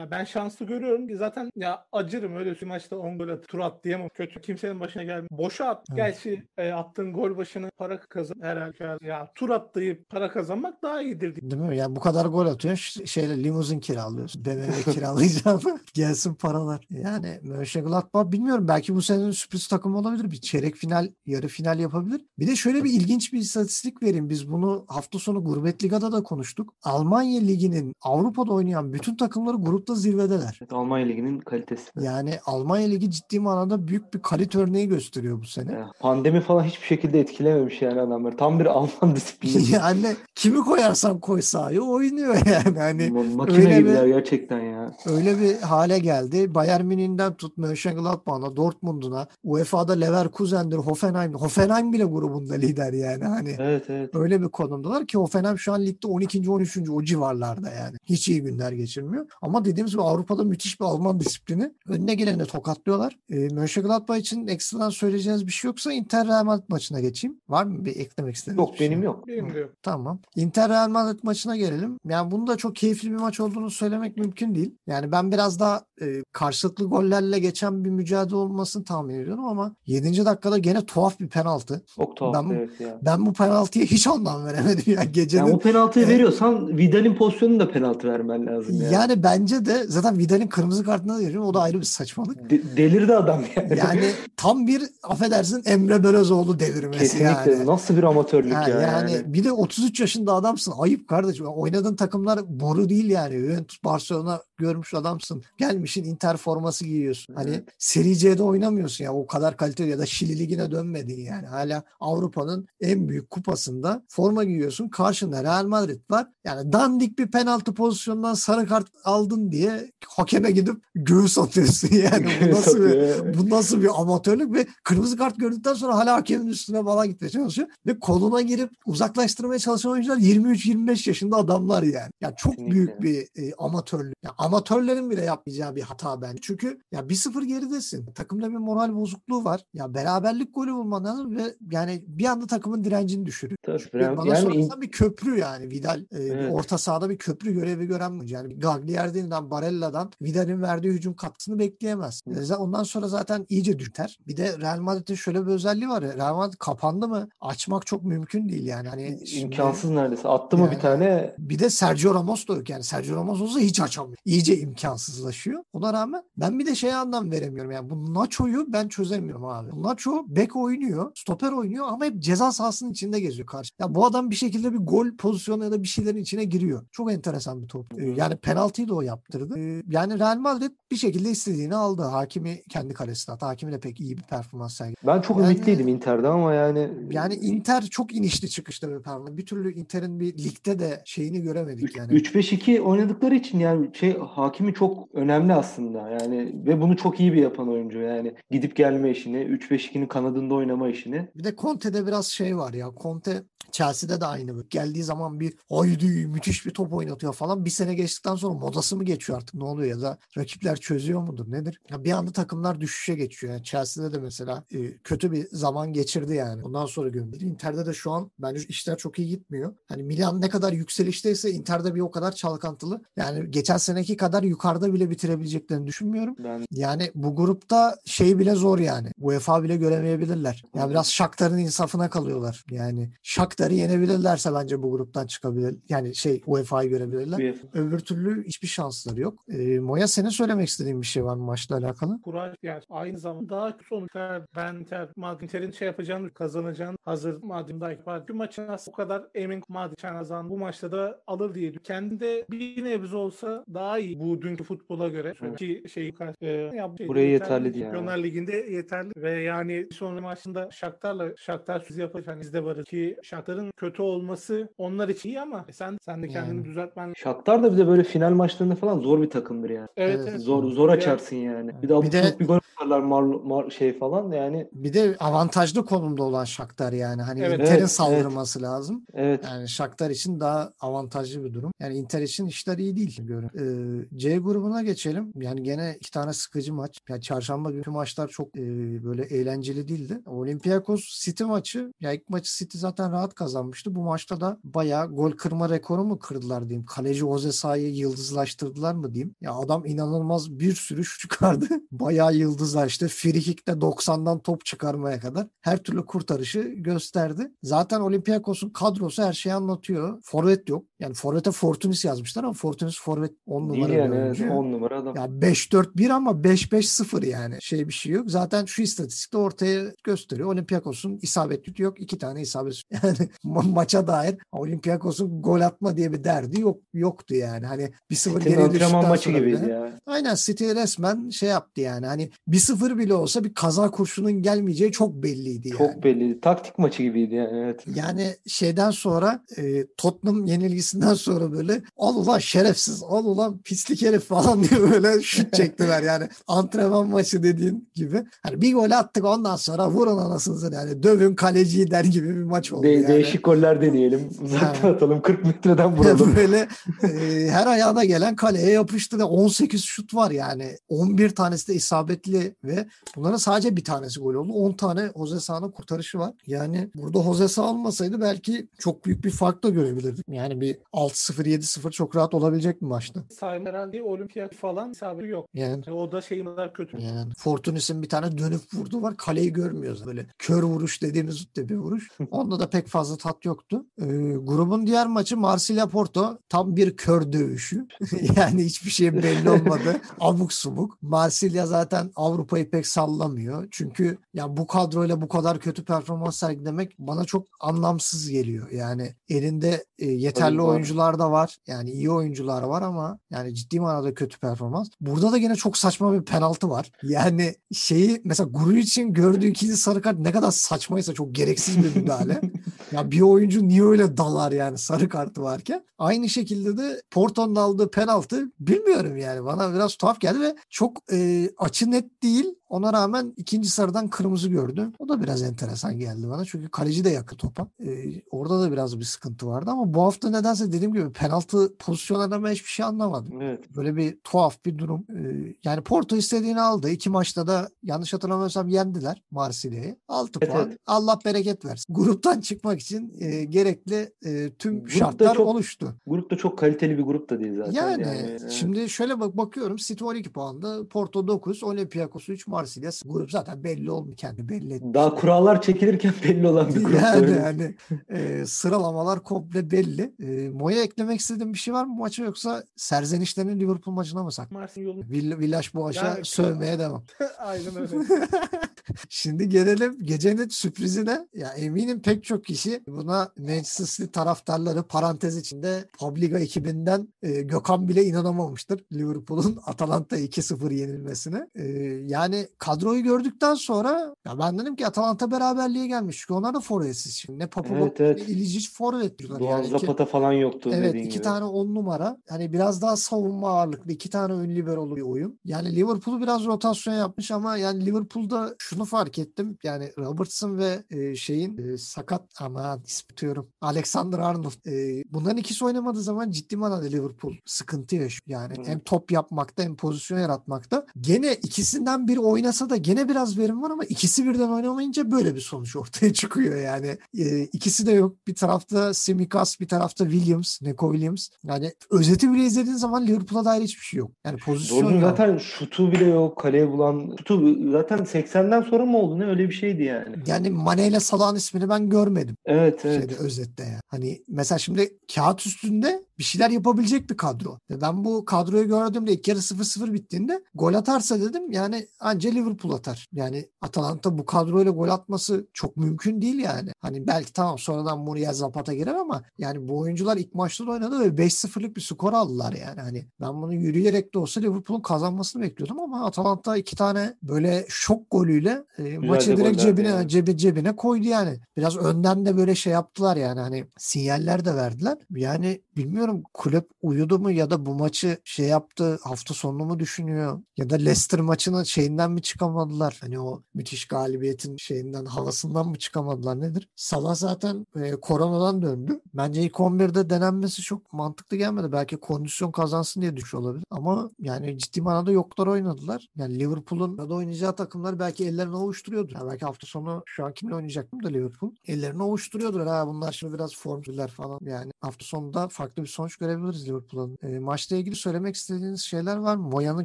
Ya 0.01 0.11
Ben 0.11 0.25
şanslı 0.25 0.67
görüyorum 0.67 1.09
ki 1.09 1.17
zaten 1.17 1.51
ya 1.57 1.85
acırım 1.93 2.37
öyle 2.37 2.55
bir 2.55 2.67
maçta 2.67 2.97
10 2.97 3.19
gol 3.19 3.29
at, 3.29 3.49
tur 3.49 3.59
at 3.59 3.85
diyemem. 3.85 4.09
Kötü 4.09 4.41
kimsenin 4.41 4.81
başına 4.81 5.03
gelmiyor. 5.03 5.29
Boşa 5.31 5.65
at. 5.65 5.85
Evet. 5.91 5.97
Gerçi 5.97 6.43
e, 6.59 6.73
attığın 6.73 7.13
gol 7.13 7.37
başına 7.37 7.69
para 7.79 8.01
kazan 8.01 8.37
herhalde. 8.43 9.07
Ya 9.07 9.31
tur 9.35 9.51
atlayıp 9.51 10.09
para 10.09 10.31
kazanmak 10.31 10.83
daha 10.83 11.03
iyidir 11.03 11.37
diye. 11.37 11.51
Değil 11.51 11.63
mi? 11.63 11.77
Yani 11.77 11.97
bu 11.97 12.01
kadar 12.01 12.27
gol 12.27 12.47
atıyorsun 12.47 13.05
şeyle 13.05 13.45
limuzin 13.45 13.81
kiralıyorsun. 13.81 14.45
BMW 14.45 14.93
kiralayacağım. 14.93 15.61
Gelsin 15.95 16.35
paralar. 16.35 16.87
Yani 16.91 17.39
Mönchengladbach 17.43 18.33
bilmiyorum. 18.33 18.69
Belki 18.69 18.95
bu 18.95 19.03
senenin 19.03 19.31
sürpriz 19.31 19.69
takımı 19.69 19.99
olabilir. 19.99 20.31
Bir 20.31 20.37
çeyrek 20.41 20.75
final, 20.77 21.09
yarı 21.27 21.49
final 21.49 21.79
yapabilir. 21.79 22.21
Bir 22.39 22.47
de 22.47 22.57
şöyle 22.57 22.85
bir 22.85 22.91
ilginç 22.91 23.33
bir 23.33 23.39
istatistik 23.39 24.03
vereyim. 24.03 24.29
Biz 24.31 24.53
bunu 24.53 24.85
hafta 24.89 25.19
sonu 25.19 25.45
Gurbet 25.45 25.85
Liga'da 25.85 26.13
da 26.13 26.23
konuştuk. 26.23 26.75
Almanya 26.83 27.41
Ligi'nin 27.41 27.95
Avrupa'da 28.35 28.55
oynayan 28.55 28.93
bütün 28.93 29.16
takımları 29.16 29.57
grupta 29.57 29.95
zirvedeler. 29.95 30.59
Evet, 30.61 30.72
Almanya 30.72 31.07
Ligi'nin 31.07 31.39
kalitesi. 31.39 31.82
Yani 32.01 32.39
Almanya 32.47 32.89
Ligi 32.89 33.11
ciddi 33.11 33.41
manada 33.41 33.89
büyük 33.89 34.14
bir 34.14 34.22
kalite 34.22 34.59
örneği 34.59 34.89
gösteriyor 34.89 35.41
bu 35.43 35.47
sene. 35.47 35.72
Ya, 35.72 35.91
Pandemi 36.01 36.41
falan 36.41 36.62
hiçbir 36.64 36.87
şekilde 36.87 37.20
etkilememiş 37.20 37.82
yani 37.82 38.01
adamlar. 38.01 38.37
Tam 38.37 38.61
bir 38.61 38.66
Alman 38.66 39.16
disiplini. 39.16 39.70
yani 39.70 40.16
kimi 40.35 40.61
koyarsan 40.61 41.20
koy 41.20 41.43
sahaya 41.43 41.80
oynuyor 41.80 42.35
yani. 42.47 43.03
Ma- 43.03 43.35
Makine 43.35 43.59
öyle 43.59 43.78
gibiler 43.78 44.07
bir- 44.07 44.12
gerçekten 44.12 44.61
ya. 44.61 44.93
öyle 45.07 45.41
bir 45.41 45.57
hale 45.59 45.99
geldi. 45.99 46.55
Bayern 46.55 46.85
Münih'den 46.85 47.35
tut 47.35 47.59
Mönchengladbach'ına, 47.59 48.57
Dortmund'una, 48.57 49.26
UEFA'da 49.45 49.93
Leverkusen'dir, 49.93 50.76
Hoffenheim. 50.76 51.35
Hoffenheim 51.35 51.93
bile 51.93 52.05
grubunda 52.05 52.55
lider 52.55 52.93
yani. 52.93 53.24
Hani 53.24 53.57
Evet 53.59 53.85
evet. 53.91 54.11
öyle 54.14 54.43
bir 54.43 54.49
konumdalar 54.49 55.07
ki 55.07 55.18
Hoffenheim 55.18 55.59
şu 55.59 55.72
an 55.72 55.82
ligde 55.87 56.07
12. 56.07 56.51
13. 56.51 56.78
o 56.91 57.03
civarlarda 57.03 57.70
yani. 57.70 57.97
Hiç 58.05 58.24
iyi 58.29 58.43
günler 58.43 58.72
geçirmiyor. 58.72 59.27
Ama 59.43 59.64
dediğimiz 59.64 59.93
gibi 59.93 60.03
Avrupa'da 60.03 60.45
müthiş 60.45 60.81
bir 60.81 60.85
Alman 60.85 61.20
disiplini. 61.20 61.72
Önüne 61.89 62.14
geleni 62.14 62.45
tokatlıyorlar. 62.47 63.18
E, 63.31 63.35
Mönchengladbach 63.49 64.18
için 64.18 64.47
ekstradan 64.47 64.91
söyleyeceğiniz 64.91 65.47
bir 65.47 65.53
şey 65.53 65.68
yoksa 65.68 65.93
Inter 65.93 66.27
Real 66.27 66.45
Madrid 66.45 66.64
maçına 66.68 67.01
geçeyim. 67.01 67.41
Var 67.49 67.64
mı 67.64 67.85
bir 67.85 67.97
eklemek 67.97 68.35
istediğiniz 68.35 68.59
Yok 68.59 68.72
bir 68.72 68.79
şey? 68.79 68.91
benim 68.91 69.03
yok. 69.03 69.29
Benim 69.29 69.55
de 69.55 69.59
yok. 69.59 69.70
Tamam. 69.83 70.18
Inter 70.37 70.68
Real 70.70 70.89
Madrid 70.89 71.18
maçına 71.22 71.57
gelelim. 71.57 71.99
Yani 72.09 72.31
bunu 72.31 72.47
da 72.47 72.57
çok 72.57 72.77
keyifli 72.77 73.11
bir 73.11 73.16
maç 73.16 73.41
olduğunu 73.41 73.70
söylemek 73.70 74.16
mümkün 74.16 74.55
değil. 74.55 74.75
Yani 74.87 75.12
ben 75.12 75.33
biraz 75.33 75.61
daha 75.61 75.85
e, 76.03 76.22
karşılıklı 76.33 76.85
gollerle 76.85 77.39
geçen 77.39 77.85
bir 77.85 77.91
mücadele 77.91 78.37
olmasını 78.37 78.85
tahmin 78.85 79.14
ediyorum 79.14 79.45
ama 79.45 79.75
7. 79.87 80.25
dakikada 80.25 80.59
gene 80.59 80.87
tuhaf 80.87 81.20
bir 81.20 81.29
penaltı. 81.29 81.83
Çok 81.97 82.16
tuhaf 82.16 82.35
Ben 82.35 82.49
bu- 82.51 82.55
evet 82.55 82.81
ya. 82.81 82.99
Ben 83.03 83.27
bu 83.27 83.33
penaltıya 83.33 83.85
hiç 83.85 84.07
anlam 84.07 84.47
veremedim 84.47 84.93
ya 84.95 85.05
gecenin. 85.05 85.45
Yani 85.47 85.55
o 85.55 85.59
penaltıyı 85.59 86.05
Evet. 86.05 86.14
veriyorsan 86.14 86.79
Vidal'in 86.79 87.14
pozisyonunu 87.14 87.61
da 87.61 87.70
penaltı 87.70 88.04
vermen 88.05 88.47
lazım 88.47 88.81
yani. 88.83 88.95
Yani 88.95 89.23
bence 89.23 89.67
de 89.67 89.85
zaten 89.89 90.19
Vidal'in 90.19 90.47
kırmızı 90.47 90.85
kartına 90.85 91.15
da 91.17 91.21
veriyorum. 91.21 91.49
O 91.49 91.55
da 91.55 91.61
ayrı 91.63 91.81
bir 91.81 91.85
saçmalık. 91.85 92.51
De- 92.51 92.77
delirdi 92.77 93.15
adam 93.15 93.43
yani. 93.57 93.79
Yani 93.79 94.11
tam 94.37 94.67
bir 94.67 94.83
affedersin 95.03 95.63
Emre 95.67 96.05
Belözoğlu 96.05 96.59
devirmesi 96.61 96.99
Kesinlikle. 96.99 97.53
yani. 97.53 97.67
Nasıl 97.67 97.97
bir 97.97 98.03
amatörlük 98.03 98.55
Ha, 98.55 98.69
ya. 98.69 98.81
yani, 98.81 99.13
yani. 99.13 99.35
bir 99.35 99.45
de 99.45 99.53
33 99.53 100.01
yaşında 100.01 100.35
adamsın. 100.35 100.75
Ayıp 100.79 101.09
kardeşim. 101.09 101.47
Oynadığın 101.47 101.97
takımlar 101.97 102.41
boru 102.61 102.89
değil 102.89 103.11
yani. 103.11 103.35
Juventus 103.39 103.85
Barcelona 103.85 104.41
görmüş 104.57 104.95
adamsın. 104.95 105.43
Gelmişin 105.59 106.05
Inter 106.05 106.37
forması 106.37 106.85
giyiyorsun. 106.85 107.35
Hani 107.35 107.51
Evet. 107.51 107.69
Seri 107.79 108.19
C'de 108.19 108.43
oynamıyorsun 108.43 109.05
ya. 109.05 109.15
O 109.15 109.27
kadar 109.27 109.57
kaliteli 109.57 109.91
ya 109.91 109.99
da 109.99 110.07
Şili 110.07 110.39
Ligi'ne 110.39 110.71
dönmedin 110.71 111.21
yani. 111.21 111.47
Hala 111.47 111.83
Avrupa'nın 112.01 112.67
en 112.81 113.09
büyük 113.09 113.31
kupasında 113.31 114.03
forma 114.09 114.45
giyiyorsun. 114.45 114.89
Karşında 114.89 115.43
Real 115.43 115.67
Madrid 115.67 116.01
var. 116.11 116.27
Yani 116.45 116.73
dandik 116.73 117.19
bir 117.19 117.27
penaltı 117.31 117.75
pozisyonundan 117.75 118.35
sarı 118.35 118.67
kart 118.67 118.87
aldın 119.05 119.53
diye 119.53 119.91
hakeme 120.07 120.51
gidip 120.51 120.77
göğüs 120.95 121.39
atıyorsun 121.39 121.89
yani. 121.97 122.27
Bu 122.47 122.51
nasıl 122.57 122.85
bir, 122.85 123.39
bu 123.39 123.51
nasıl 123.51 123.83
bir 123.83 124.01
amatörlük 124.01 124.55
ve 124.55 124.67
kırmızı 124.85 125.17
kart 125.17 125.37
gördükten 125.39 125.75
sonra 125.75 125.97
hala 125.99 126.15
hakemin 126.17 126.47
üstüne 126.47 126.85
falan 126.85 127.09
gitmeye 127.09 127.31
çalışıyor. 127.31 127.69
Ve 127.87 127.99
koluna 127.99 128.41
girip 128.41 128.71
uzaklaştırmaya 128.87 129.59
çalışan 129.59 129.93
oyuncular 129.93 130.17
23-25 130.17 131.09
yaşında 131.09 131.37
adamlar 131.37 131.83
yani. 131.83 132.11
Ya 132.21 132.35
çok 132.37 132.53
Kesinlikle. 132.53 132.75
büyük 132.75 133.03
bir 133.03 133.43
e, 133.43 133.55
amatörlük. 133.59 134.15
Ya 134.23 134.31
amatörlerin 134.45 135.11
bile 135.11 135.25
yapmayacağı 135.25 135.77
bir 135.77 135.83
hata 135.83 136.23
bence. 136.23 136.39
Çünkü 136.43 136.79
ya 136.93 137.01
1-0 137.01 137.45
geridesin. 137.45 138.07
Takımda 138.15 138.51
bir 138.51 138.57
moral 138.57 138.95
bozukluğu 138.95 139.45
var. 139.45 139.61
Ya 139.75 139.95
beraberlik 139.95 140.55
golü 140.55 140.73
bulman 140.75 141.05
lazım 141.05 141.37
ve 141.37 141.43
yani 141.71 142.05
bir 142.07 142.25
anda 142.25 142.47
takımın 142.47 142.85
direncini 142.85 143.27
düşürüyor. 143.27 143.59
Tabii, 143.63 144.17
bana 144.17 144.29
yani 144.35 144.39
sorarsan 144.53 144.81
bir 144.81 144.91
köprü 144.91 145.39
yani 145.39 145.71
Vidal. 145.71 146.01
e, 146.01 146.05
Evet. 146.13 146.53
orta 146.55 146.79
sahada 146.79 147.11
bir 147.11 147.19
köprü 147.19 147.53
görevi 147.53 147.87
gören 147.87 148.13
mi? 148.13 148.25
Yani 148.31 148.59
Gagliardini'den, 148.59 149.51
Barella'dan 149.51 150.11
Vidal'in 150.23 150.63
verdiği 150.63 150.89
hücum 150.93 151.15
katkısını 151.15 151.59
bekleyemez. 151.59 152.21
Hı. 152.29 152.57
Ondan 152.57 152.83
sonra 152.83 153.09
zaten 153.09 153.47
iyice 153.49 153.79
dürter. 153.79 154.19
Bir 154.27 154.37
de 154.37 154.59
Real 154.59 154.79
Madrid'in 154.81 155.15
şöyle 155.15 155.47
bir 155.47 155.53
özelliği 155.53 155.89
var 155.89 156.03
ya. 156.03 156.15
Real 156.17 156.37
Madrid 156.37 156.59
kapandı 156.59 157.09
mı 157.09 157.29
açmak 157.41 157.87
çok 157.87 158.03
mümkün 158.05 158.49
değil 158.49 158.67
yani. 158.67 158.89
Hani 158.89 159.27
şimdi- 159.27 159.45
İmkansız 159.45 159.91
neredeyse. 159.91 160.29
Attı 160.29 160.57
mı 160.57 160.65
Yani- 160.65 160.75
bir 160.77 160.81
tane 160.81 161.35
bir 161.39 161.59
de 161.59 161.71
Sergio 161.71 162.15
Ramos 162.15 162.49
da 162.49 162.55
yok 162.55 162.71
yani. 162.71 162.85
Sergio 162.85 163.17
Ramos 163.17 163.41
olsa 163.41 163.59
hiç 163.61 163.81
açamıyor. 163.81 164.17
İyice 164.35 164.59
imkansızlaşıyor. 164.59 165.62
Ona 165.72 165.93
rağmen 165.93 166.22
ben 166.37 166.59
bir 166.59 166.66
de 166.66 166.74
şeye 166.74 166.97
anlam 166.97 167.30
veremiyorum. 167.30 167.70
Yani 167.70 167.91
bu 167.91 168.14
Nacho'yu 168.14 168.66
ben 168.72 168.89
çözemiyorum 168.89 169.45
abi. 169.45 169.82
Nacho 169.82 170.24
bek 170.28 170.57
oynuyor, 170.57 171.11
stoper 171.14 171.53
oynuyor 171.53 171.87
ama 171.89 172.05
hep 172.05 172.22
ceza 172.22 172.53
sahasının 172.53 172.91
içinde 172.91 173.20
geziyor 173.20 173.47
karşı. 173.47 173.70
Ya 173.80 173.95
bu 173.95 174.07
adam 174.07 174.30
bir 174.30 174.35
şekilde 174.35 174.72
bir 174.72 174.78
gol 174.78 175.07
pozisyonu 175.18 175.64
ya 175.64 175.72
da 175.72 175.82
bir 175.82 175.89
şeylerin 175.89 176.18
içine 176.18 176.45
giriyor. 176.45 176.87
Çok 176.93 177.12
enteresan 177.12 177.62
bir 177.62 177.68
top. 177.68 177.87
Yani 178.16 178.37
penaltıyı 178.37 178.89
da 178.89 178.95
o 178.95 179.01
yaptırdı. 179.03 179.59
Ee, 179.59 179.82
Yani 179.91 180.18
Real 180.18 180.39
Madrid 180.39 180.70
bir 180.91 180.97
şekilde 180.97 181.30
istediğini 181.30 181.74
aldı. 181.76 182.03
Hakimi 182.03 182.62
kendi 182.68 182.95
kalesine 182.95 183.35
attı. 183.35 183.47
Hakimi 183.47 183.72
de 183.72 183.80
pek 183.80 184.01
iyi 184.01 184.16
bir 184.16 184.22
performans 184.22 184.74
sergiledi. 184.74 185.01
ben 185.07 185.20
çok 185.20 185.37
Yani- 185.41 185.47
ümitliydim 185.53 185.89
Inter'den 185.89 186.30
ama 186.30 186.55
yani 186.55 186.91
Yani 187.11 187.35
Inter 187.35 187.82
çok 187.82 188.14
inişli 188.14 188.49
çıkışlı 188.49 188.89
bir 188.89 189.03
performans. 189.03 189.37
Bir 189.37 189.47
türlü 189.47 189.72
Inter'in 189.74 190.20
bir 190.20 190.39
ligde 190.39 190.78
de 190.78 191.03
şeyini 191.05 191.41
göremedik 191.43 191.97
yani. 191.97 192.12
3-5-2 192.12 192.80
oynadıkları 192.80 193.35
için 193.35 193.59
yani 193.59 193.91
şey 193.95 194.16
hakimi 194.27 194.75
çok 194.75 195.14
önemli 195.14 195.55
aslında 195.55 196.11
yani 196.11 196.53
ve 196.66 196.81
bunu 196.81 196.97
çok 196.97 197.20
iyi 197.20 197.33
bir 197.33 197.43
yapan 197.43 197.68
oyuncu 197.68 197.99
yani 197.99 198.35
gidip 198.51 198.77
gelme 198.77 199.11
işini 199.11 199.37
3-5-2'nin 199.37 200.07
kanadında 200.07 200.55
oynama 200.55 200.89
işini 200.89 201.29
Bir 201.35 201.45
de 201.45 201.57
Conte'de 201.57 202.07
biraz 202.07 202.27
şey 202.27 202.57
var 202.57 202.72
ya. 202.72 202.91
Conte 203.03 203.43
Chelsea'de 203.75 204.20
de 204.20 204.27
aynı. 204.27 204.64
Geldiği 204.70 205.05
zaman 205.05 205.41
bir 205.41 205.55
haydi 205.70 206.27
müthiş 206.27 206.66
bir 206.66 206.70
top 206.70 206.93
oynatıyor 206.93 207.33
falan. 207.33 207.64
Bir 207.64 207.70
sene 207.70 207.95
geçtikten 207.95 208.35
sonra 208.35 208.55
modası 208.55 208.97
mı 208.97 209.05
geçiyor 209.05 209.39
artık 209.39 209.55
ne 209.55 209.64
oluyor 209.64 209.97
ya 209.97 210.03
da 210.03 210.18
rakipler 210.39 210.77
çözüyor 210.77 211.20
mudur 211.20 211.53
nedir? 211.53 211.81
Ya 211.91 212.05
bir 212.05 212.12
anda 212.12 212.33
takımlar 212.33 212.81
düşüşe 212.81 213.14
geçiyor. 213.14 213.53
Yani 213.53 213.64
Chelsea'de 213.64 214.12
de 214.12 214.18
mesela 214.18 214.64
e, 214.75 214.97
kötü 214.99 215.33
bir 215.33 215.49
zaman 215.53 215.93
geçirdi 215.93 216.35
yani. 216.35 216.64
Ondan 216.64 216.87
sonra 216.87 217.09
gömdü. 217.09 217.45
Inter'de 217.45 217.87
de 217.87 217.93
şu 217.93 218.11
an 218.11 218.31
bence 218.39 218.66
işler 218.68 218.97
çok 218.97 219.18
iyi 219.18 219.29
gitmiyor. 219.29 219.75
Hani 219.87 220.03
Milan 220.03 220.41
ne 220.41 220.49
kadar 220.49 220.72
yükselişteyse 220.72 221.51
Inter'de 221.51 221.95
bir 221.95 222.01
o 222.01 222.11
kadar 222.11 222.33
çalkantılı. 222.33 223.03
Yani 223.16 223.51
geçen 223.51 223.77
seneki 223.77 224.14
City 224.15 224.27
kadar 224.27 224.43
yukarıda 224.43 224.95
bile 224.95 225.11
bitirebileceklerini 225.11 225.87
düşünmüyorum. 225.87 226.37
Ben 226.39 226.65
Yani 226.71 227.11
bu 227.15 227.37
grupta 227.37 227.95
şey 228.05 228.39
bile 228.39 228.55
zor 228.55 228.79
yani. 228.79 229.09
UEFA 229.21 229.62
bile 229.62 229.77
göremeyebilirler. 229.77 230.62
Yani 230.75 230.91
biraz 230.91 231.11
Shakhtar'ın 231.11 231.59
insafına 231.59 232.11
kalıyorlar. 232.11 232.65
Yani 232.71 233.11
Shakhtar'ı 233.23 233.75
yenebilirlerse 233.75 234.55
bence 234.55 234.83
bu 234.83 234.91
gruptan 234.91 235.27
çıkabilir. 235.27 235.77
Yani 235.89 236.15
şey 236.15 236.43
UEFA'yı 236.47 236.91
görebilirler. 236.91 237.39
UEFA 237.39 237.69
Öbür 237.75 237.99
türlü 237.99 238.45
hiçbir 238.47 238.69
şansları 238.69 239.21
yok. 239.21 239.45
Ee, 239.49 239.79
Moya 239.79 240.09
senin 240.09 240.29
söylemek 240.29 240.69
istediğin 240.69 241.03
bir 241.03 241.07
şey 241.07 241.25
var 241.25 241.35
mı 241.37 241.45
maçla 241.45 241.77
alakalı? 241.77 242.23
Kuraj 242.23 242.55
yani 242.62 242.83
aynı 242.91 243.19
zamanda 243.19 243.49
daha 243.49 243.77
sonuçlar 243.89 244.43
ben 244.57 244.75
Inter, 244.75 245.09
Madrid 245.17 245.43
Inter'in 245.43 245.71
şey 245.71 245.87
yapacağını 245.87 246.31
kazanacağını 246.31 246.97
hazır 247.05 247.43
Madrid'daki 247.43 248.07
var. 248.07 248.29
Bir 248.29 248.35
maçın 248.35 248.69
aslında 248.69 248.95
o 248.95 248.97
kadar 248.97 249.23
emin 249.35 249.62
Madrid 249.69 250.03
kazan 250.03 250.51
bu 250.51 250.59
maçta 250.59 250.93
da 250.93 251.21
alır 251.27 251.55
diye. 251.55 251.73
Kendinde 251.73 252.47
bir 252.51 252.85
nebze 252.85 253.17
olsa 253.17 253.65
daha 253.75 253.99
iyi 253.99 254.04
bu 254.21 254.43
dünkü 254.43 254.65
futbola 254.65 255.09
göre. 255.09 255.35
Evet. 255.43 255.59
Ki 255.59 255.83
şey, 255.93 256.15
e, 256.41 256.47
ya 256.51 256.91
şey 256.99 257.09
Buraya 257.09 257.29
yeterli 257.31 257.75
değil 257.75 257.85
Şampiyonlar 257.85 258.19
Ligi'nde 258.19 258.57
yeterli 258.57 259.13
ve 259.17 259.31
yani 259.43 259.87
sonra 259.93 260.21
maçında 260.21 260.69
Shakhtar'la 260.71 261.37
Shakhtar 261.37 261.79
sürpriz 261.81 261.99
yapacak 261.99 262.29
hani 262.29 262.41
bizde 262.41 262.65
varız 262.65 262.85
ki 262.85 263.17
Shakhtar'ın 263.23 263.71
kötü 263.77 264.03
olması 264.03 264.69
onlar 264.79 265.09
için 265.09 265.29
iyi 265.29 265.41
ama 265.41 265.65
sen 265.73 265.99
sen 266.05 266.23
de 266.23 266.29
kendini 266.29 266.57
Yani. 266.57 266.65
düzeltmen 266.65 267.13
Shakhtar 267.17 267.63
da 267.63 267.73
bir 267.73 267.79
de 267.79 267.87
böyle 267.87 268.05
final 268.05 268.31
maçlarında 268.31 268.75
falan 268.75 268.99
zor 269.01 269.23
bir 269.23 269.31
takımdır 269.31 269.71
yani. 269.71 269.89
Evet, 269.97 270.15
Evet. 270.17 270.29
evet. 270.31 270.41
Zor 270.41 270.71
zor 270.71 270.89
açarsın 270.89 271.37
yani. 271.37 271.71
Bir 271.83 271.89
de 271.89 272.03
Bir 272.03 272.13
de- 272.13 272.37
bir 272.41 272.47
gol 272.47 272.59
atarlar 272.77 273.01
mar, 273.01 273.23
mar 273.23 273.71
şey 273.71 273.99
falan 273.99 274.33
yani. 274.33 274.69
Bir 274.73 274.93
de 274.95 275.17
avantajlı 275.21 275.85
konumda 275.87 276.23
olan 276.23 276.45
Shakhtar 276.45 276.93
yani. 276.93 277.23
Hani 277.23 277.41
Evet. 277.41 277.61
Inter'in 277.61 277.79
Evet, 277.79 277.91
saldırması 277.91 278.63
lazım. 278.63 279.03
Evet. 279.15 279.45
Yani 279.45 279.69
Shakhtar 279.69 280.11
için 280.11 280.41
daha 280.41 280.73
avantajlı 280.81 281.45
bir 281.45 281.55
durum. 281.55 281.73
Yani 281.81 281.95
Inter 281.95 282.23
için 282.23 282.47
işler 282.47 282.79
iyi 282.79 282.97
değil 282.97 283.21
görün. 283.27 283.51
Ee, 283.55 283.94
C 284.17 284.39
grubuna 284.39 284.83
geçelim. 284.83 285.33
Yani 285.37 285.63
gene 285.63 285.97
iki 286.01 286.11
tane 286.11 286.33
sıkıcı 286.33 286.75
maç. 286.75 286.99
Yani 287.09 287.23
çarşamba 287.23 287.71
günkü 287.71 287.91
maçlar 287.91 288.29
çok 288.29 288.57
e, 288.57 288.61
böyle 289.05 289.23
eğlenceli 289.23 289.89
değildi. 289.89 290.21
Olympiakos 290.27 291.21
City 291.25 291.45
maçı. 291.45 291.93
Ya 292.01 292.13
ilk 292.13 292.29
maçı 292.29 292.59
City 292.59 292.79
zaten 292.79 293.13
rahat 293.13 293.35
kazanmıştı. 293.35 293.95
Bu 293.95 294.03
maçta 294.03 294.41
da 294.41 294.59
bayağı 294.65 295.07
gol 295.07 295.33
kırma 295.33 295.69
rekoru 295.69 296.05
mu 296.05 296.19
kırdılar 296.19 296.69
diyeyim. 296.69 296.87
Kaleci 296.87 297.21
Jose 297.21 297.53
Sa'yı 297.53 297.95
yıldızlaştırdılar 297.95 298.95
mı 298.95 299.15
diyeyim. 299.15 299.35
Ya 299.41 299.55
adam 299.55 299.87
inanılmaz 299.87 300.51
bir 300.51 300.75
sürü 300.75 301.05
şut 301.05 301.21
çıkardı. 301.21 301.69
bayağı 301.93 302.35
yıldızlaştı. 302.35 303.09
Frikik'te 303.09 303.73
90'dan 303.73 304.39
top 304.39 304.65
çıkarmaya 304.65 305.21
kadar 305.21 305.47
her 305.61 305.83
türlü 305.83 306.07
kurtarışı 306.07 306.61
gösterdi. 306.61 307.53
Zaten 307.63 308.01
Olympiakos'un 308.01 308.71
kadrosu 308.71 309.23
her 309.23 309.33
şeyi 309.33 309.55
anlatıyor. 309.55 310.21
Forvet 310.23 310.69
yok. 310.69 310.85
Yani 311.01 311.15
Forvet'e 311.15 311.51
Fortunis 311.51 312.05
yazmışlar 312.05 312.45
ama 312.45 312.53
Fortunis 312.53 313.01
Forvet 313.01 313.33
10 313.47 313.71
Değil 313.71 313.84
numara 313.89 314.11
bir 314.11 314.14
yani. 314.16 314.22
oyuncu. 314.24 314.45
Evet, 314.45 314.53
10 314.53 314.72
numara 314.72 314.99
adam. 314.99 315.16
Ya 315.16 315.24
5-4-1 315.24 316.12
ama 316.12 316.30
5-5-0 316.30 317.26
yani. 317.26 317.57
Şey 317.61 317.89
bir 317.89 317.93
şey 317.93 318.12
yok. 318.12 318.30
Zaten 318.30 318.64
şu 318.64 318.82
istatistikte 318.82 319.39
ortaya 319.39 319.85
gösteriyor. 320.05 320.49
Olympiakos'un 320.49 321.18
isabetli 321.22 321.82
yok. 321.82 322.01
iki 322.01 322.18
tane 322.18 322.41
isabet. 322.43 322.74
Yani 323.05 323.16
ma- 323.45 323.70
maça 323.72 324.07
dair 324.07 324.37
Olympiakos'un 324.53 325.43
gol 325.43 325.61
atma 325.61 325.97
diye 325.97 326.12
bir 326.12 326.24
derdi 326.24 326.61
yok 326.61 326.80
yoktu 326.95 327.35
yani. 327.35 327.66
Hani 327.66 327.82
1-0 328.11 328.14
City'nin 328.14 328.41
geriye 328.45 328.70
düştükten 328.70 329.09
maçı 329.09 329.22
sonra 329.24 329.39
gibiydi 329.39 329.62
bile- 329.62 329.72
ya. 329.72 330.01
Aynen 330.07 330.35
City 330.35 330.64
resmen 330.64 331.28
şey 331.28 331.49
yaptı 331.49 331.80
yani. 331.80 332.07
Hani 332.07 332.30
1-0 332.49 332.99
bile 332.99 333.14
olsa 333.14 333.45
bir 333.45 333.55
kaza 333.55 333.91
kurşunun 333.91 334.43
gelmeyeceği 334.43 334.93
çok 334.93 335.14
belliydi 335.22 335.68
yani. 335.68 335.78
Çok 335.78 336.05
belli. 336.05 336.41
Taktik 336.41 336.78
maçı 336.78 337.03
gibiydi 337.03 337.35
yani. 337.35 337.59
Evet. 337.64 337.85
Yani 337.95 338.35
şeyden 338.47 338.91
sonra 338.91 339.43
e, 339.57 339.87
Tottenham 339.97 340.45
yenilgisinden 340.47 341.14
sonra 341.24 341.53
böyle 341.53 341.82
al 341.97 342.16
ulan 342.16 342.39
şerefsiz 342.39 343.03
al 343.03 343.24
ulan 343.24 343.59
pislik 343.75 344.03
herif 344.03 344.25
falan 344.25 344.62
diye 344.70 344.81
böyle 344.81 345.22
şut 345.22 345.53
çektiler 345.57 346.03
yani 346.03 346.29
antrenman 346.47 347.09
maçı 347.09 347.43
dediğin 347.43 347.89
gibi. 347.95 348.25
Hani 348.43 348.61
bir 348.61 348.75
gol 348.75 348.91
attık 348.91 349.25
ondan 349.25 349.57
sonra 349.57 349.91
vurun 349.91 350.18
anasınızı 350.18 350.70
yani 350.75 351.03
dövün 351.03 351.35
kaleciyi 351.35 351.91
der 351.91 352.05
gibi 352.05 352.29
bir 352.29 352.43
maç 352.43 352.72
oldu 352.72 352.83
De- 352.83 352.89
yani. 352.89 353.09
Değişik 353.09 353.45
goller 353.45 353.83
deneyelim. 353.83 354.29
Uzaktan 354.43 354.95
atalım. 354.95 355.22
40 355.22 355.45
metreden 355.45 355.97
vuralım. 355.97 356.37
böyle 356.37 356.68
e, 357.03 357.49
her 357.51 357.66
ayağına 357.66 358.05
gelen 358.05 358.37
kaleye 358.37 358.70
yapıştı 358.70 359.18
ve 359.18 359.25
18 359.25 359.85
şut 359.85 360.14
var 360.14 360.31
yani. 360.31 360.77
11 360.89 361.31
tanesi 361.31 361.68
de 361.68 361.75
isabetli 361.75 362.55
ve 362.64 362.87
bunların 363.16 363.37
sadece 363.37 363.77
bir 363.77 363.85
tanesi 363.85 364.20
gol 364.20 364.35
oldu. 364.35 364.53
10 364.53 364.72
tane 364.72 365.09
Jose 365.16 365.41
Sa'nın 365.41 365.70
kurtarışı 365.70 366.18
var. 366.18 366.33
Yani 366.47 366.91
burada 366.95 367.22
Jose 367.22 367.49
Sa 367.49 367.62
olmasaydı 367.62 368.20
belki 368.20 368.68
çok 368.79 369.05
büyük 369.07 369.25
bir 369.25 369.31
fark 369.31 369.64
da 369.64 369.68
görebilirdik. 369.68 370.25
Yani 370.29 370.61
bir 370.61 370.77
6-0 370.93 371.43
7-0 371.43 371.91
çok 371.91 372.16
rahat 372.16 372.35
olabilecek 372.35 372.83
bir 372.83 372.87
maçtı. 372.87 373.25
Herhalde 373.67 374.03
olimpiyat 374.03 374.55
falan 374.55 374.91
isabeti 374.91 375.29
yok. 375.29 375.47
Yani 375.55 375.85
E, 375.87 375.91
O 375.91 376.12
da 376.12 376.21
şeyin 376.21 376.45
kadar 376.45 376.73
kötü. 376.73 377.01
yani 377.01 377.33
Fortunis'in 377.39 378.03
bir 378.03 378.09
tane 378.09 378.39
dönüp 378.39 378.61
vurdu 378.75 379.03
var. 379.03 379.17
Kaleyi 379.17 379.53
görmüyoruz. 379.53 380.07
Böyle 380.07 380.27
kör 380.39 380.62
vuruş 380.62 381.03
dediğimiz 381.03 381.57
de 381.57 381.69
bir 381.69 381.77
vuruş. 381.77 382.11
Onda 382.31 382.61
da 382.61 382.71
pek 382.71 382.87
fazla 382.89 383.17
tat 383.17 383.45
yoktu. 383.45 383.87
Ee, 384.01 384.05
grubun 384.43 384.87
diğer 384.87 385.07
maçı 385.07 385.37
Marsilya 385.37 385.87
Porto. 385.87 386.39
Tam 386.49 386.77
bir 386.77 386.97
kör 386.97 387.33
dövüşü. 387.33 387.87
yani 388.37 388.65
hiçbir 388.65 388.91
şey 388.91 389.15
belli 389.23 389.51
olmadı. 389.51 390.01
Abuk 390.21 390.53
subuk. 390.53 390.99
Marsilya 391.03 391.67
zaten 391.67 392.11
Avrupa'yı 392.17 392.71
pek 392.71 392.87
sallamıyor. 392.87 393.69
Çünkü 393.71 394.19
ya 394.35 394.57
bu 394.57 394.67
kadroyla 394.67 395.21
bu 395.21 395.29
kadar 395.29 395.59
kötü 395.61 395.85
performans 395.85 396.37
sergilemek 396.37 396.99
bana 396.99 397.25
çok 397.25 397.47
anlamsız 397.61 398.31
geliyor. 398.31 398.71
Yani 398.71 399.15
elinde 399.29 399.85
e, 399.99 400.07
yeterli 400.07 400.59
var. 400.59 400.65
oyuncular 400.69 401.19
da 401.19 401.31
var. 401.31 401.57
Yani 401.67 401.91
iyi 401.91 402.11
oyuncular 402.11 402.62
var 402.62 402.83
ama 402.83 403.19
yani 403.31 403.44
ciddi 403.53 403.81
manada 403.81 404.15
kötü 404.15 404.39
performans. 404.39 404.89
Burada 405.01 405.33
da 405.33 405.37
yine 405.37 405.55
çok 405.55 405.77
saçma 405.77 406.13
bir 406.13 406.23
penaltı 406.23 406.71
var. 406.71 406.91
Yani 407.03 407.55
şeyi 407.73 408.21
mesela 408.25 408.49
Guru 408.53 408.77
için 408.77 409.13
gördüğü 409.13 409.47
ikinci 409.47 409.77
sarı 409.77 410.03
kart 410.03 410.19
ne 410.19 410.33
kadar 410.33 410.51
saçmaysa 410.51 411.15
çok 411.15 411.35
gereksiz 411.35 411.79
bir 411.79 411.97
müdahale. 411.97 412.41
ya 412.95 413.11
bir 413.11 413.21
oyuncu 413.21 413.69
niye 413.69 413.85
öyle 413.85 414.17
dalar 414.17 414.53
yani 414.53 414.79
sarı 414.79 415.09
kartı 415.09 415.43
varken. 415.43 415.85
Aynı 415.99 416.29
şekilde 416.29 416.77
de 416.77 417.03
Porto'nun 417.11 417.57
aldığı 417.57 417.91
penaltı 417.91 418.53
bilmiyorum 418.61 419.17
yani 419.17 419.45
bana 419.45 419.75
biraz 419.75 419.97
tuhaf 419.97 420.21
geldi 420.21 420.41
ve 420.41 420.57
çok 420.71 421.13
e, 421.13 421.51
açı 421.59 421.91
net 421.91 422.23
değil. 422.23 422.55
Ona 422.69 422.93
rağmen 422.93 423.35
ikinci 423.37 423.69
sarıdan 423.71 424.09
kırmızı 424.09 424.49
gördü. 424.49 424.93
O 424.99 425.09
da 425.09 425.23
biraz 425.23 425.43
enteresan 425.43 425.99
geldi 425.99 426.29
bana. 426.29 426.45
Çünkü 426.45 426.69
kaleci 426.69 427.05
de 427.05 427.11
yakın 427.11 427.37
topa. 427.37 427.69
E, 427.87 428.21
orada 428.31 428.61
da 428.63 428.73
biraz 428.73 428.99
bir 428.99 429.05
sıkıntı 429.05 429.47
vardı 429.47 429.71
ama 429.71 429.95
bu 429.95 430.03
hafta 430.03 430.31
nedense 430.31 430.73
dediğim 430.73 430.93
gibi 430.93 431.13
penaltı 431.13 431.77
pozisyonlarında 431.79 432.45
ben 432.45 432.53
hiçbir 432.53 432.69
şey 432.71 432.87
anlamadım. 432.87 433.43
Evet. 433.43 433.77
Böyle 433.77 433.97
bir 433.97 434.19
tuhaf 434.25 434.65
bir 434.65 434.79
durum. 434.79 435.07
Ee, 435.11 435.55
yani 435.65 435.81
Porto 435.83 436.17
istediğini 436.17 436.61
aldı. 436.61 436.91
İki 436.91 437.11
maçta 437.11 437.47
da 437.47 437.69
yanlış 437.83 438.13
hatırlamıyorsam 438.13 438.69
yendiler 438.69 439.23
Marsilya'yı. 439.31 439.97
6 440.09 440.39
Evet, 440.43 440.53
puan. 440.53 440.67
evet. 440.69 440.79
Allah 440.87 441.19
bereket 441.25 441.65
versin. 441.65 441.95
Gruptan 441.95 442.41
çıkmak 442.41 442.81
için 442.85 443.12
e, 443.20 443.45
gerekli 443.45 444.12
e, 444.26 444.51
tüm 444.59 444.80
Grupta 444.80 444.99
şartlar 444.99 445.35
çok- 445.35 445.47
oluştu. 445.47 445.95
Grup 446.07 446.30
da 446.30 446.37
çok 446.37 446.59
kaliteli 446.59 446.99
bir 446.99 447.03
grup 447.03 447.30
da 447.30 447.41
değil 447.41 447.57
zaten. 447.57 447.72
Yani, 447.72 448.07
evet. 448.26 448.51
şimdi 448.51 448.89
şöyle 448.89 449.20
bak 449.20 449.37
bakıyorum 449.37 449.76
City 449.76 450.05
12 450.05 450.32
puanda, 450.32 450.89
Porto 450.89 451.28
9, 451.28 451.62
Olympiakos 451.62 452.28
3, 452.28 452.47
Marsilya. 452.47 452.91
Grup 453.07 453.30
zaten 453.30 453.64
belli 453.64 453.91
olmuş 453.91 454.14
kendi 454.16 454.49
belli 454.49 454.74
etmiş. 454.74 454.95
Daha 454.95 455.14
kurallar 455.14 455.62
çekilirken 455.62 456.12
belli 456.24 456.49
olan 456.49 456.74
bir 456.74 456.85
grup. 456.85 457.01
yani, 457.03 457.16
öyle. 457.20 457.30
yani 457.30 457.74
e, 458.09 458.47
sıralamalar 458.47 459.22
komple 459.22 459.70
belli. 459.70 460.14
E, 460.22 460.49
Moya 460.49 460.82
eklemek 460.82 461.20
istediğin 461.20 461.53
bir 461.53 461.59
şey 461.59 461.74
var 461.74 461.85
mı 461.85 461.95
maça 461.95 462.24
yoksa 462.24 462.64
serzenişlerini 462.76 463.61
Liverpool 463.61 463.95
maçına 463.95 464.22
mı 464.22 464.30
yolu. 464.76 465.01
Vill 465.11 465.39
Villaş 465.39 465.74
Boğaç'a 465.74 466.07
Yani- 466.07 466.24
sövmeye 466.24 466.78
devam. 466.78 467.05
Aynen 467.39 467.76
öyle. 467.76 468.07
Şimdi 469.09 469.49
gelelim 469.49 469.99
gecenin 470.03 470.49
sürprizine. 470.49 471.28
Ya 471.35 471.49
eminim 471.49 472.03
pek 472.03 472.24
çok 472.24 472.45
kişi 472.45 472.74
buna 472.87 473.29
Manchester 473.39 473.85
City 473.85 474.05
taraftarları 474.05 474.83
parantez 474.83 475.37
içinde 475.37 475.85
Publiga 475.99 476.39
ekibinden 476.39 477.09
e, 477.22 477.43
Gökhan 477.43 477.89
bile 477.89 478.05
inanamamıştır. 478.05 478.85
Liverpool'un 478.93 479.59
Atalanta 479.66 480.18
2-0 480.18 480.75
yenilmesine. 480.75 481.47
E, 481.55 481.64
yani 482.07 482.47
kadroyu 482.59 483.03
gördükten 483.03 483.55
sonra 483.55 484.14
ya 484.27 484.39
ben 484.39 484.59
dedim 484.59 484.77
ki 484.77 484.87
Atalanta 484.87 485.31
beraberliğe 485.31 485.87
gelmiş. 485.87 486.18
Çünkü 486.18 486.35
onlar 486.35 486.55
da 486.55 486.61
forvetsiz 486.61 487.14
şimdi. 487.14 487.39
Ne 487.39 487.47
Papu 487.47 487.75
Evet, 487.75 488.01
evet. 488.01 488.29
ne 488.29 488.35
İlicic 488.35 488.72
forvet 488.72 489.18
diyorlar. 489.18 489.41
Doğan 489.41 489.51
Yani 489.51 489.66
Zapata 489.66 490.05
falan 490.05 490.33
yoktu 490.33 490.70
Evet 490.72 490.89
dediğin 490.89 491.05
iki 491.05 491.14
gibi. 491.14 491.22
tane 491.22 491.45
on 491.45 491.75
numara. 491.75 492.16
Hani 492.29 492.53
biraz 492.53 492.83
daha 492.83 492.97
savunma 492.97 493.49
ağırlıklı 493.51 493.93
iki 493.93 494.11
tane 494.11 494.33
ön 494.33 494.51
liberolu 494.51 494.97
bir 494.97 495.03
oyun. 495.03 495.41
Yani 495.45 495.77
Liverpool 495.77 496.20
biraz 496.20 496.45
rotasyon 496.45 496.95
yapmış 496.95 497.31
ama 497.31 497.57
yani 497.57 497.87
Liverpool'da 497.87 498.55
şu 498.59 498.75
şunu 498.75 498.85
fark 498.85 499.18
ettim. 499.18 499.59
Yani 499.62 499.93
Robertson 499.99 500.59
ve 500.59 500.85
e, 500.91 501.14
şeyin 501.14 501.59
e, 501.59 501.79
sakat 501.79 502.35
ama 502.57 502.81
ispitiyorum. 502.87 503.49
Alexander 503.61 504.19
Arnold. 504.19 504.67
E, 504.67 505.05
bunların 505.13 505.37
ikisi 505.37 505.65
oynamadığı 505.65 506.03
zaman 506.03 506.31
ciddi 506.31 506.57
manada 506.57 506.87
Liverpool 506.87 507.33
sıkıntı 507.45 507.97
yaşıyor. 507.97 508.21
Yani 508.27 508.59
Hı. 508.59 508.63
hem 508.71 508.81
top 508.81 509.13
yapmakta 509.13 509.63
hem 509.63 509.77
pozisyon 509.77 510.19
yaratmakta. 510.19 510.87
Gene 511.01 511.35
ikisinden 511.35 512.09
biri 512.09 512.21
oynasa 512.21 512.71
da 512.71 512.77
gene 512.77 513.09
biraz 513.09 513.39
verim 513.39 513.63
var 513.63 513.71
ama 513.71 513.85
ikisi 513.85 514.27
birden 514.27 514.49
oynamayınca 514.49 515.11
böyle 515.11 515.35
bir 515.35 515.41
sonuç 515.41 515.77
ortaya 515.85 516.13
çıkıyor 516.13 516.61
yani. 516.61 516.99
E, 517.19 517.43
ikisi 517.43 517.87
de 517.87 517.93
yok. 517.93 518.17
Bir 518.27 518.35
tarafta 518.35 518.95
Simikas, 518.95 519.61
bir 519.61 519.69
tarafta 519.69 520.05
Williams, 520.11 520.63
Neko 520.63 520.93
Williams. 520.93 521.29
Yani 521.45 521.73
özeti 521.91 522.33
bile 522.33 522.45
izlediğin 522.45 522.77
zaman 522.77 523.07
Liverpool'a 523.07 523.45
dair 523.45 523.63
hiçbir 523.63 523.85
şey 523.85 523.99
yok. 523.99 524.11
Yani 524.25 524.39
pozisyon 524.39 524.93
yok. 524.93 525.01
zaten 525.01 525.39
şutu 525.39 525.93
bile 525.93 526.05
yok. 526.05 526.39
Kaleye 526.39 526.73
bulan 526.73 527.15
şutu 527.19 527.57
zaten 527.73 527.99
80'den 527.99 528.63
sonra 528.63 528.87
mı 528.87 528.99
oldu 528.99 529.19
ne 529.19 529.25
öyle 529.27 529.49
bir 529.49 529.55
şeydi 529.55 529.83
yani. 529.83 530.17
Yani 530.27 530.51
Mane 530.51 530.89
ile 530.89 531.01
Salah'ın 531.01 531.37
ismini 531.37 531.69
ben 531.69 531.91
görmedim. 531.91 532.37
Evet 532.47 532.85
evet. 532.85 532.99
şeyde 532.99 533.17
özette 533.23 533.63
yani. 533.63 533.81
Hani 533.89 534.23
mesela 534.29 534.59
şimdi 534.59 534.99
kağıt 535.15 535.47
üstünde 535.47 536.03
bir 536.19 536.25
şeyler 536.25 536.51
yapabilecek 536.51 537.11
bir 537.11 537.17
kadro. 537.17 537.59
Ben 537.71 538.05
bu 538.05 538.25
kadroyu 538.25 538.69
gördüğümde 538.69 539.12
ilk 539.12 539.29
yarı 539.29 539.39
0-0 539.39 539.93
bittiğinde 539.93 540.45
gol 540.55 540.75
atarsa 540.75 541.21
dedim 541.21 541.51
yani 541.51 541.89
anca 542.01 542.31
Liverpool 542.31 542.73
atar. 542.73 543.07
Yani 543.12 543.49
Atalanta 543.61 544.19
bu 544.19 544.25
kadroyla 544.25 544.71
gol 544.73 544.89
atması 544.89 545.47
çok 545.53 545.77
mümkün 545.77 546.23
değil 546.23 546.39
yani. 546.39 546.71
Hani 546.81 547.07
belki 547.07 547.33
tamam 547.33 547.59
sonradan 547.59 547.99
Muriel 547.99 548.33
Zapata 548.33 548.75
girer 548.75 548.95
ama 548.95 549.23
yani 549.39 549.69
bu 549.69 549.79
oyuncular 549.79 550.17
ilk 550.17 550.35
maçta 550.35 550.67
da 550.67 550.71
oynadı 550.71 551.01
ve 551.01 551.25
5-0'lık 551.25 551.77
bir 551.77 551.81
skor 551.81 552.12
aldılar 552.12 552.53
yani. 552.53 552.81
Hani 552.81 553.07
ben 553.21 553.43
bunu 553.43 553.55
yürüyerek 553.55 554.15
de 554.15 554.19
olsa 554.19 554.41
Liverpool'un 554.41 554.83
kazanmasını 554.83 555.43
bekliyordum 555.43 555.81
ama 555.81 556.07
Atalanta 556.07 556.57
iki 556.57 556.77
tane 556.77 557.15
böyle 557.23 557.67
şok 557.69 558.11
golüyle 558.11 558.65
e, 558.79 558.99
maçı 558.99 559.37
direkt 559.37 559.61
cebine 559.61 559.89
yani. 559.89 560.09
cebe, 560.09 560.37
cebine 560.37 560.77
koydu 560.77 561.09
yani. 561.09 561.39
Biraz 561.57 561.77
önden 561.77 562.27
de 562.27 562.37
böyle 562.37 562.55
şey 562.55 562.73
yaptılar 562.73 563.17
yani 563.17 563.41
hani 563.41 563.67
sinyaller 563.79 564.45
de 564.45 564.55
verdiler. 564.55 564.99
Yani 565.11 565.62
bilmiyorum 565.77 566.04
kulüp 566.35 566.71
uyudu 566.83 567.19
mu 567.19 567.31
ya 567.31 567.51
da 567.51 567.67
bu 567.67 567.75
maçı 567.75 568.19
şey 568.25 568.47
yaptı 568.47 568.99
hafta 569.03 569.35
sonunu 569.35 569.65
mu 569.65 569.79
düşünüyor 569.79 570.41
ya 570.57 570.71
da 570.71 570.75
Leicester 570.75 571.21
maçının 571.21 571.63
şeyinden 571.63 572.11
mi 572.11 572.23
çıkamadılar? 572.23 572.99
Hani 573.01 573.21
o 573.21 573.43
müthiş 573.55 573.89
galibiyetin 573.89 574.57
şeyinden 574.57 575.05
havasından 575.05 575.69
mı 575.69 575.79
çıkamadılar 575.79 576.41
nedir? 576.41 576.69
Salah 576.77 577.15
zaten 577.15 577.67
e, 577.77 577.91
koronadan 577.91 578.63
döndü. 578.63 579.01
Bence 579.15 579.43
ilk 579.43 579.55
11'de 579.55 580.11
denenmesi 580.11 580.63
çok 580.63 580.93
mantıklı 580.93 581.37
gelmedi. 581.37 581.73
Belki 581.73 581.97
kondisyon 581.97 582.53
kazansın 582.53 583.01
diye 583.01 583.17
düşüyor 583.17 583.43
olabilir. 583.43 583.65
Ama 583.71 584.11
yani 584.19 584.59
ciddi 584.59 584.81
manada 584.81 585.13
yoklar 585.13 585.47
oynadılar. 585.47 586.09
Yani 586.17 586.39
Liverpool'un 586.39 586.99
da 586.99 587.15
oynayacağı 587.15 587.57
takımlar 587.57 587.99
belki 587.99 588.25
ellerini 588.27 588.57
ovuşturuyordur. 588.57 589.15
Yani 589.15 589.31
belki 589.31 589.45
hafta 589.45 589.67
sonu 589.67 590.03
şu 590.07 590.25
an 590.25 590.33
kimle 590.33 590.55
oynayacaktım 590.55 591.03
da 591.03 591.09
Liverpool. 591.09 591.51
Ellerini 591.67 592.03
ovuşturuyordur. 592.03 592.67
Ha 592.67 592.87
bunlar 592.87 593.13
şimdi 593.13 593.35
biraz 593.35 593.57
formüller 593.57 594.09
falan. 594.11 594.39
Yani 594.43 594.73
hafta 594.81 595.05
sonunda 595.05 595.49
farklı 595.49 595.83
bir 595.83 595.89
sonuç 595.95 596.17
görebiliriz 596.17 596.69
Liverpool'un. 596.69 597.19
E, 597.23 597.39
maçla 597.39 597.77
ilgili 597.77 597.95
söylemek 597.95 598.35
istediğiniz 598.35 598.81
şeyler 598.81 599.17
var 599.17 599.37
mı? 599.37 599.49
Moya'nın 599.49 599.85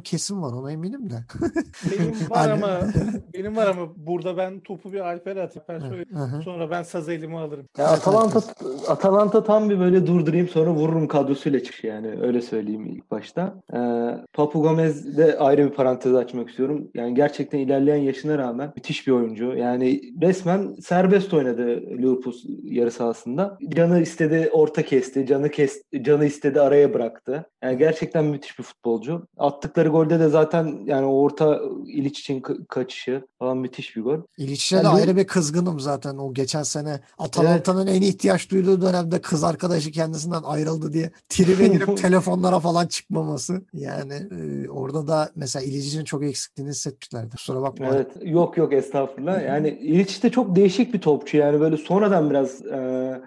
kesin 0.00 0.42
var 0.42 0.52
ona 0.52 0.72
eminim 0.72 1.10
de. 1.10 1.14
Benim 1.90 2.30
var 2.30 2.38
Hani- 2.38 2.52
ama 2.52 2.80
benim 3.34 3.56
var 3.56 3.66
ama 3.66 3.82
burada 3.96 4.36
ben 4.36 4.60
topu 4.60 4.92
bir 4.92 5.00
Alper'e 5.00 5.42
atayım. 5.42 5.64
Ben 5.68 5.80
hı. 6.16 6.42
Sonra 6.42 6.70
ben 6.70 6.82
sazı 6.82 7.12
elime 7.12 7.36
alırım. 7.36 7.66
Ya 7.78 7.86
Atalanta 7.86 8.42
Atalanta 8.88 9.44
tam 9.44 9.70
bir 9.70 9.80
böyle 9.80 10.06
durdurayım 10.06 10.48
sonra 10.48 10.70
vururum 10.70 11.08
kadrosuyla 11.08 11.62
çıkış 11.62 11.84
yani 11.84 12.08
öyle 12.22 12.40
söyleyeyim 12.40 12.86
ilk 12.86 13.10
başta. 13.10 13.54
Ee, 13.74 13.78
Papu 14.32 14.62
Gomez 14.62 15.16
de 15.16 15.38
ayrı 15.38 15.70
bir 15.70 15.74
parantez 15.74 16.14
açmak 16.14 16.50
istiyorum. 16.50 16.88
Yani 16.94 17.14
gerçekten 17.14 17.58
ilerleyen 17.58 17.96
yaşına 18.02 18.38
rağmen 18.38 18.72
müthiş 18.76 19.06
bir 19.06 19.12
oyuncu. 19.12 19.56
Yani 19.56 20.00
resmen 20.22 20.74
serbest 20.80 21.34
oynadı 21.34 21.66
Liverpool 21.80 22.34
yarı 22.62 22.90
sahasında. 22.90 23.58
Canı 23.68 24.00
istedi 24.00 24.50
orta 24.52 24.82
kesti, 24.82 25.26
canı 25.26 25.48
kes, 25.50 25.82
canı 26.04 26.24
istedi 26.26 26.60
araya 26.60 26.94
bıraktı. 26.94 27.46
Yani 27.64 27.78
gerçekten 27.78 28.24
müthiş 28.24 28.58
bir 28.58 28.64
futbolcu. 28.64 29.26
Attıkları 29.38 29.88
golde 29.88 30.20
de 30.20 30.28
zaten 30.28 30.78
yani 30.84 31.06
orta 31.06 31.60
İliç 31.86 32.20
için 32.20 32.40
ka- 32.40 32.66
kaçışı 32.66 33.22
falan 33.38 33.56
müthiş 33.58 33.96
bir 33.96 34.02
gol. 34.02 34.18
İliç'e 34.38 34.76
Yani 34.76 34.84
de 34.86 34.88
bu- 34.90 34.94
ayrı 34.94 35.16
bir 35.16 35.26
kızgınım 35.26 35.80
zaten. 35.80 36.16
O 36.16 36.34
geçen 36.34 36.62
sene 36.62 37.00
Atalanta'nın 37.18 37.86
en 37.86 38.02
ihtiyaç 38.02 38.50
duyduğu 38.50 38.80
dönemde 38.82 39.20
kız 39.20 39.44
arkadaşı 39.44 39.90
kendisinden 39.90 40.42
ayrıldı 40.42 40.92
diye 40.92 41.10
tribe 41.28 41.66
girip 41.68 41.96
telefonlara 42.02 42.58
falan 42.60 42.86
çıkmaması. 42.86 43.62
Yani 43.72 44.14
e, 44.14 44.68
orada 44.68 45.06
da 45.08 45.30
mesela 45.36 45.64
İliç'in 45.64 46.04
çok 46.04 46.24
eksikliğini 46.24 46.70
hissetmişlerdi. 46.70 47.30
Kusura 47.36 47.62
bakma. 47.62 47.86
Evet. 47.86 48.06
Yok 48.22 48.56
yok 48.56 48.72
estağfurullah. 48.72 49.44
Yani 49.46 49.68
İliç 49.68 50.22
de 50.22 50.30
çok 50.30 50.56
değişik 50.56 50.94
bir 50.94 51.00
topçu. 51.00 51.36
Yani 51.36 51.60
böyle 51.60 51.76
sonradan 51.76 52.30
biraz 52.30 52.66
e, 52.66 52.76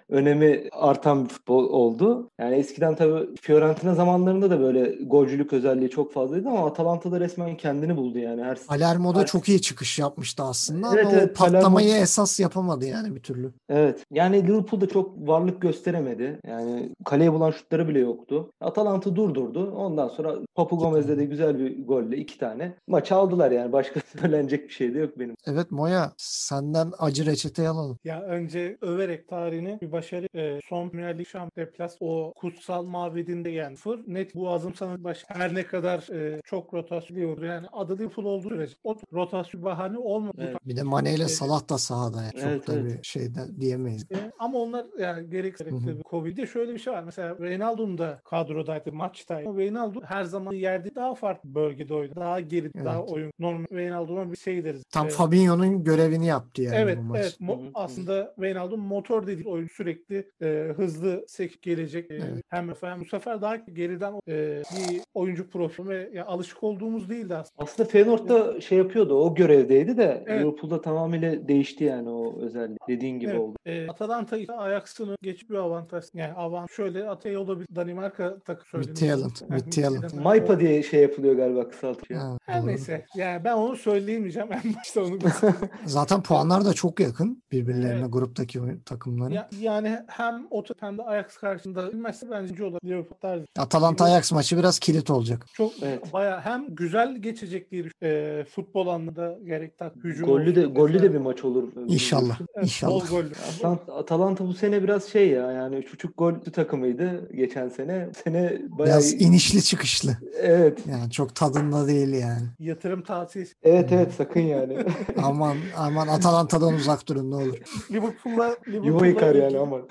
önemi 0.09 0.69
artan 0.71 1.23
bir 1.25 1.29
futbol 1.29 1.63
oldu. 1.69 2.29
Yani 2.39 2.55
eskiden 2.63 2.95
tabii 2.95 3.35
Fiorentina 3.41 3.95
zamanlarında 3.95 4.49
da 4.49 4.59
böyle 4.59 4.95
golcülük 5.05 5.53
özelliği 5.53 5.89
çok 5.89 6.13
fazlaydı 6.13 6.49
ama 6.49 6.65
Atalanta'da 6.65 7.19
resmen 7.19 7.57
kendini 7.57 7.97
buldu 7.97 8.19
yani. 8.19 8.43
Her 8.43 8.57
Palermo'da 8.67 9.19
Her- 9.19 9.25
çok 9.25 9.49
iyi 9.49 9.61
çıkış 9.61 9.99
yapmıştı 9.99 10.43
aslında 10.43 10.87
Evet, 10.93 11.05
ama 11.05 11.13
evet, 11.15 11.29
o 11.31 11.33
patlamayı 11.33 11.89
Palermo- 11.89 12.01
esas 12.01 12.39
yapamadı 12.39 12.85
yani 12.85 13.15
bir 13.15 13.19
türlü. 13.19 13.51
Evet. 13.69 14.03
Yani 14.11 14.47
Liverpool'da 14.47 14.87
çok 14.87 15.27
varlık 15.27 15.61
gösteremedi. 15.61 16.39
Yani 16.47 16.89
kaleye 17.05 17.33
bulan 17.33 17.51
şutları 17.51 17.87
bile 17.87 17.99
yoktu. 17.99 18.51
Atalanta 18.61 19.15
durdurdu. 19.15 19.71
Ondan 19.71 20.07
sonra 20.07 20.35
Papu 20.55 20.77
Gomez'de 20.77 21.17
de 21.17 21.25
güzel 21.25 21.59
bir 21.59 21.85
golle 21.87 22.17
iki 22.17 22.37
tane. 22.37 22.73
Maçı 22.87 23.15
aldılar 23.15 23.51
yani. 23.51 23.73
Başka 23.73 23.99
söylenecek 24.21 24.67
bir 24.67 24.73
şey 24.73 24.93
de 24.93 24.99
yok 24.99 25.19
benim. 25.19 25.35
Evet 25.47 25.71
Moya 25.71 26.11
senden 26.17 26.91
acı 26.99 27.25
reçeteyi 27.25 27.67
alalım. 27.69 27.97
Ya 28.03 28.21
önce 28.21 28.77
överek 28.81 29.27
tarihini 29.27 29.77
bir 29.81 29.91
başarı 29.91 30.27
e, 30.35 30.59
son 30.69 30.89
Premier 30.89 31.17
Lig 31.19 31.27
şamp 31.27 31.55
deplas 31.57 31.95
o 31.99 32.33
kutsal 32.55 32.83
mabedinde 32.85 33.49
yani 33.49 33.75
fır 33.75 33.99
net 34.07 34.35
bu 34.35 34.49
azımsanan 34.49 35.03
baş 35.03 35.25
her 35.27 35.55
ne 35.55 35.63
kadar 35.63 36.07
e, 36.13 36.41
çok 36.41 36.73
rotasyon 36.73 37.43
yani 37.43 37.67
adı 37.73 37.97
Liverpool 37.97 38.25
olduğu 38.25 38.49
sürece 38.49 38.75
o 38.83 38.95
rotasyon 39.13 39.63
bahane 39.63 39.97
olmadı. 39.97 40.33
Evet. 40.47 40.57
Bir 40.65 40.75
de 40.75 40.83
Mane 40.83 41.13
ile 41.13 41.21
Evet. 41.21 41.31
Salah 41.31 41.69
da 41.69 41.77
sahada 41.77 42.21
yani. 42.21 42.31
Çok 42.33 42.43
Evet, 42.43 42.67
da 42.67 42.73
evet. 42.73 42.97
bir 42.99 43.03
şeyden 43.07 43.59
diyemeyiz. 43.59 44.03
E, 44.11 44.31
ama 44.39 44.57
onlar 44.59 44.85
yani 44.99 45.29
gerek 45.29 45.59
Hı 45.59 45.63
hı. 45.63 45.69
gerekli 45.69 46.01
Covid'de 46.09 46.47
şöyle 46.47 46.73
bir 46.73 46.79
şey 46.79 46.93
var. 46.93 47.03
Mesela 47.03 47.37
Reynaldo'nun 47.39 47.97
da 47.97 48.19
kadrodaydı, 48.25 48.91
maçtaydı. 48.93 49.49
Ama 49.49 49.59
Reynaldo 49.59 50.01
her 50.05 50.23
zaman 50.23 50.53
yerde 50.53 50.95
daha 50.95 51.15
farklı 51.15 51.55
bölgede 51.55 51.93
oynadı. 51.93 52.15
Daha 52.15 52.39
geri, 52.39 52.71
Evet. 52.75 52.85
daha 52.85 53.03
oyun. 53.03 53.31
Normal 53.39 53.65
Reynaldo'na 53.71 54.31
bir 54.31 54.37
şey 54.37 54.63
deriz. 54.63 54.83
Tam 54.91 55.07
E, 55.07 55.09
Fabinho'nun 55.09 55.83
görevini 55.83 56.25
yaptı 56.27 56.61
yani 56.61 56.75
Evet, 56.75 56.97
bu 56.97 57.01
maç. 57.03 57.19
evet. 57.21 57.37
Mo- 57.41 57.71
aslında 57.73 58.33
Wijnaldum 58.35 58.79
motor 58.79 59.27
dediği 59.27 59.47
oyun 59.47 59.67
sürekli 59.67 60.29
e, 60.41 60.73
hızlı 60.77 61.25
sekip 61.27 61.61
gelecek. 61.61 62.11
E, 62.11 62.15
Evet. 62.15 62.42
Hem 62.49 62.69
efendim 62.69 63.01
bu 63.01 63.09
sefer 63.09 63.41
daha 63.41 63.55
geriden 63.55 64.13
e, 64.27 64.63
bir 64.77 65.01
oyuncu 65.13 65.49
profili 65.49 65.89
ve 65.89 66.09
ya, 66.13 66.25
alışık 66.25 66.63
olduğumuz 66.63 67.09
değildi 67.09 67.35
aslında. 67.35 67.63
Aslında 67.63 67.89
Feyenoord'da 67.89 68.61
şey 68.61 68.77
yapıyordu. 68.77 69.15
O 69.15 69.35
görevdeydi 69.35 69.97
de 69.97 70.23
Evet. 70.27 70.41
Liverpool'da 70.41 70.81
tamamıyla 70.81 71.47
değişti 71.47 71.83
yani 71.83 72.09
o 72.09 72.39
özellik. 72.41 72.77
Dediğin 72.87 73.19
gibi 73.19 73.31
Evet. 73.31 73.39
oldu. 73.39 73.55
E, 73.65 73.87
Atalanta 73.87 74.37
ise 74.37 74.53
Ajax'ını 74.53 75.15
geçip 75.21 75.49
bir 75.49 75.55
avantaj. 75.55 76.05
Yani 76.13 76.33
avant 76.33 76.71
şöyle 76.71 77.09
Atay 77.09 77.37
olabilir. 77.37 77.67
Danimarka 77.75 78.39
takı 78.39 78.69
söyleniyor. 78.69 78.89
Midtjylland, 78.97 79.31
Yani 79.51 79.53
Midtjylland. 79.63 80.23
Maypa 80.23 80.59
diye 80.59 80.83
şey 80.83 81.01
yapılıyor 81.01 81.35
galiba 81.35 81.69
kısaltıyor. 81.69 82.19
Ha, 82.19 82.37
Her 82.45 82.59
doğru. 82.61 82.67
neyse. 82.67 83.05
Yani 83.15 83.43
ben 83.43 83.53
onu 83.53 83.75
söyleyemeyeceğim. 83.75 84.49
En 84.53 84.61
başta 84.75 85.01
onu 85.03 85.17
Zaten 85.85 86.23
puanlar 86.23 86.65
da 86.65 86.73
çok 86.73 86.99
yakın 86.99 87.43
birbirlerine 87.51 87.99
Evet. 87.99 88.13
gruptaki 88.13 88.59
takımların. 88.85 89.31
ya, 89.33 89.49
yani 89.59 89.99
hem 90.07 90.47
o 90.51 90.63
hem 90.79 90.97
de 90.97 91.03
Ajax 91.03 91.37
karşısında 91.37 91.91
bilmezse 91.91 92.29
bence 92.33 92.63
olur. 92.63 92.79
Liverpool 92.85 93.19
tarzı. 93.21 93.45
Atalanta 93.57 94.05
Ajax 94.05 94.31
maçı 94.31 94.57
biraz 94.57 94.79
kilit 94.79 95.09
olacak. 95.09 95.45
Çok 95.53 95.71
Evet. 95.83 96.13
bayağı 96.13 96.39
hem 96.39 96.65
güzel 96.75 97.17
geçecek 97.17 97.71
diye 97.71 97.83
düş- 97.83 97.93
e, 98.03 98.45
futbol 98.55 98.87
anlamında 98.87 99.37
gerek 99.45 99.77
tak 99.77 99.95
hücum 100.03 100.27
Gollü 100.27 100.55
de 100.55 100.59
olsun, 100.59 100.73
gollü 100.75 101.01
de 101.03 101.13
bir 101.13 101.17
maç 101.19 101.43
olur. 101.45 101.63
İnşallah. 101.87 102.39
Evet, 102.55 102.65
İnşallah. 102.65 102.91
Bol 102.93 103.05
gollü. 103.07 103.31
Atalanta, 103.57 103.93
Atalanta 103.95 104.47
bu 104.47 104.53
sene 104.53 104.83
biraz 104.83 105.03
şey 105.05 105.29
ya 105.29 105.51
yani 105.51 105.75
üç 105.75 105.93
buçuk 105.93 106.17
gol 106.17 106.33
takımıydı 106.33 107.29
geçen 107.35 107.69
sene. 107.69 108.07
Bu 108.09 108.19
sene 108.23 108.61
bayağı 108.69 108.97
Biraz 108.99 109.13
inişli 109.21 109.63
çıkışlı. 109.63 110.17
evet. 110.41 110.79
Yani 110.91 111.11
çok 111.11 111.35
tadında 111.35 111.87
değil 111.87 112.13
yani. 112.13 112.43
Yatırım 112.59 113.01
tavsiyesi. 113.03 113.53
Evet 113.63 113.91
evet 113.91 114.11
sakın 114.17 114.39
yani. 114.39 114.77
Aman 115.23 115.57
aman 115.77 116.07
Atalanta'dan 116.07 116.73
uzak 116.73 117.07
durun 117.07 117.31
ne 117.31 117.35
olur. 117.35 117.57
Liverpool'la 117.91 118.55
Yuva 118.67 118.81
Liverpool'la 118.83 119.07
yıkar 119.07 119.35
yani 119.35 119.45
ilgili- 119.45 119.59
ama. 119.59 119.77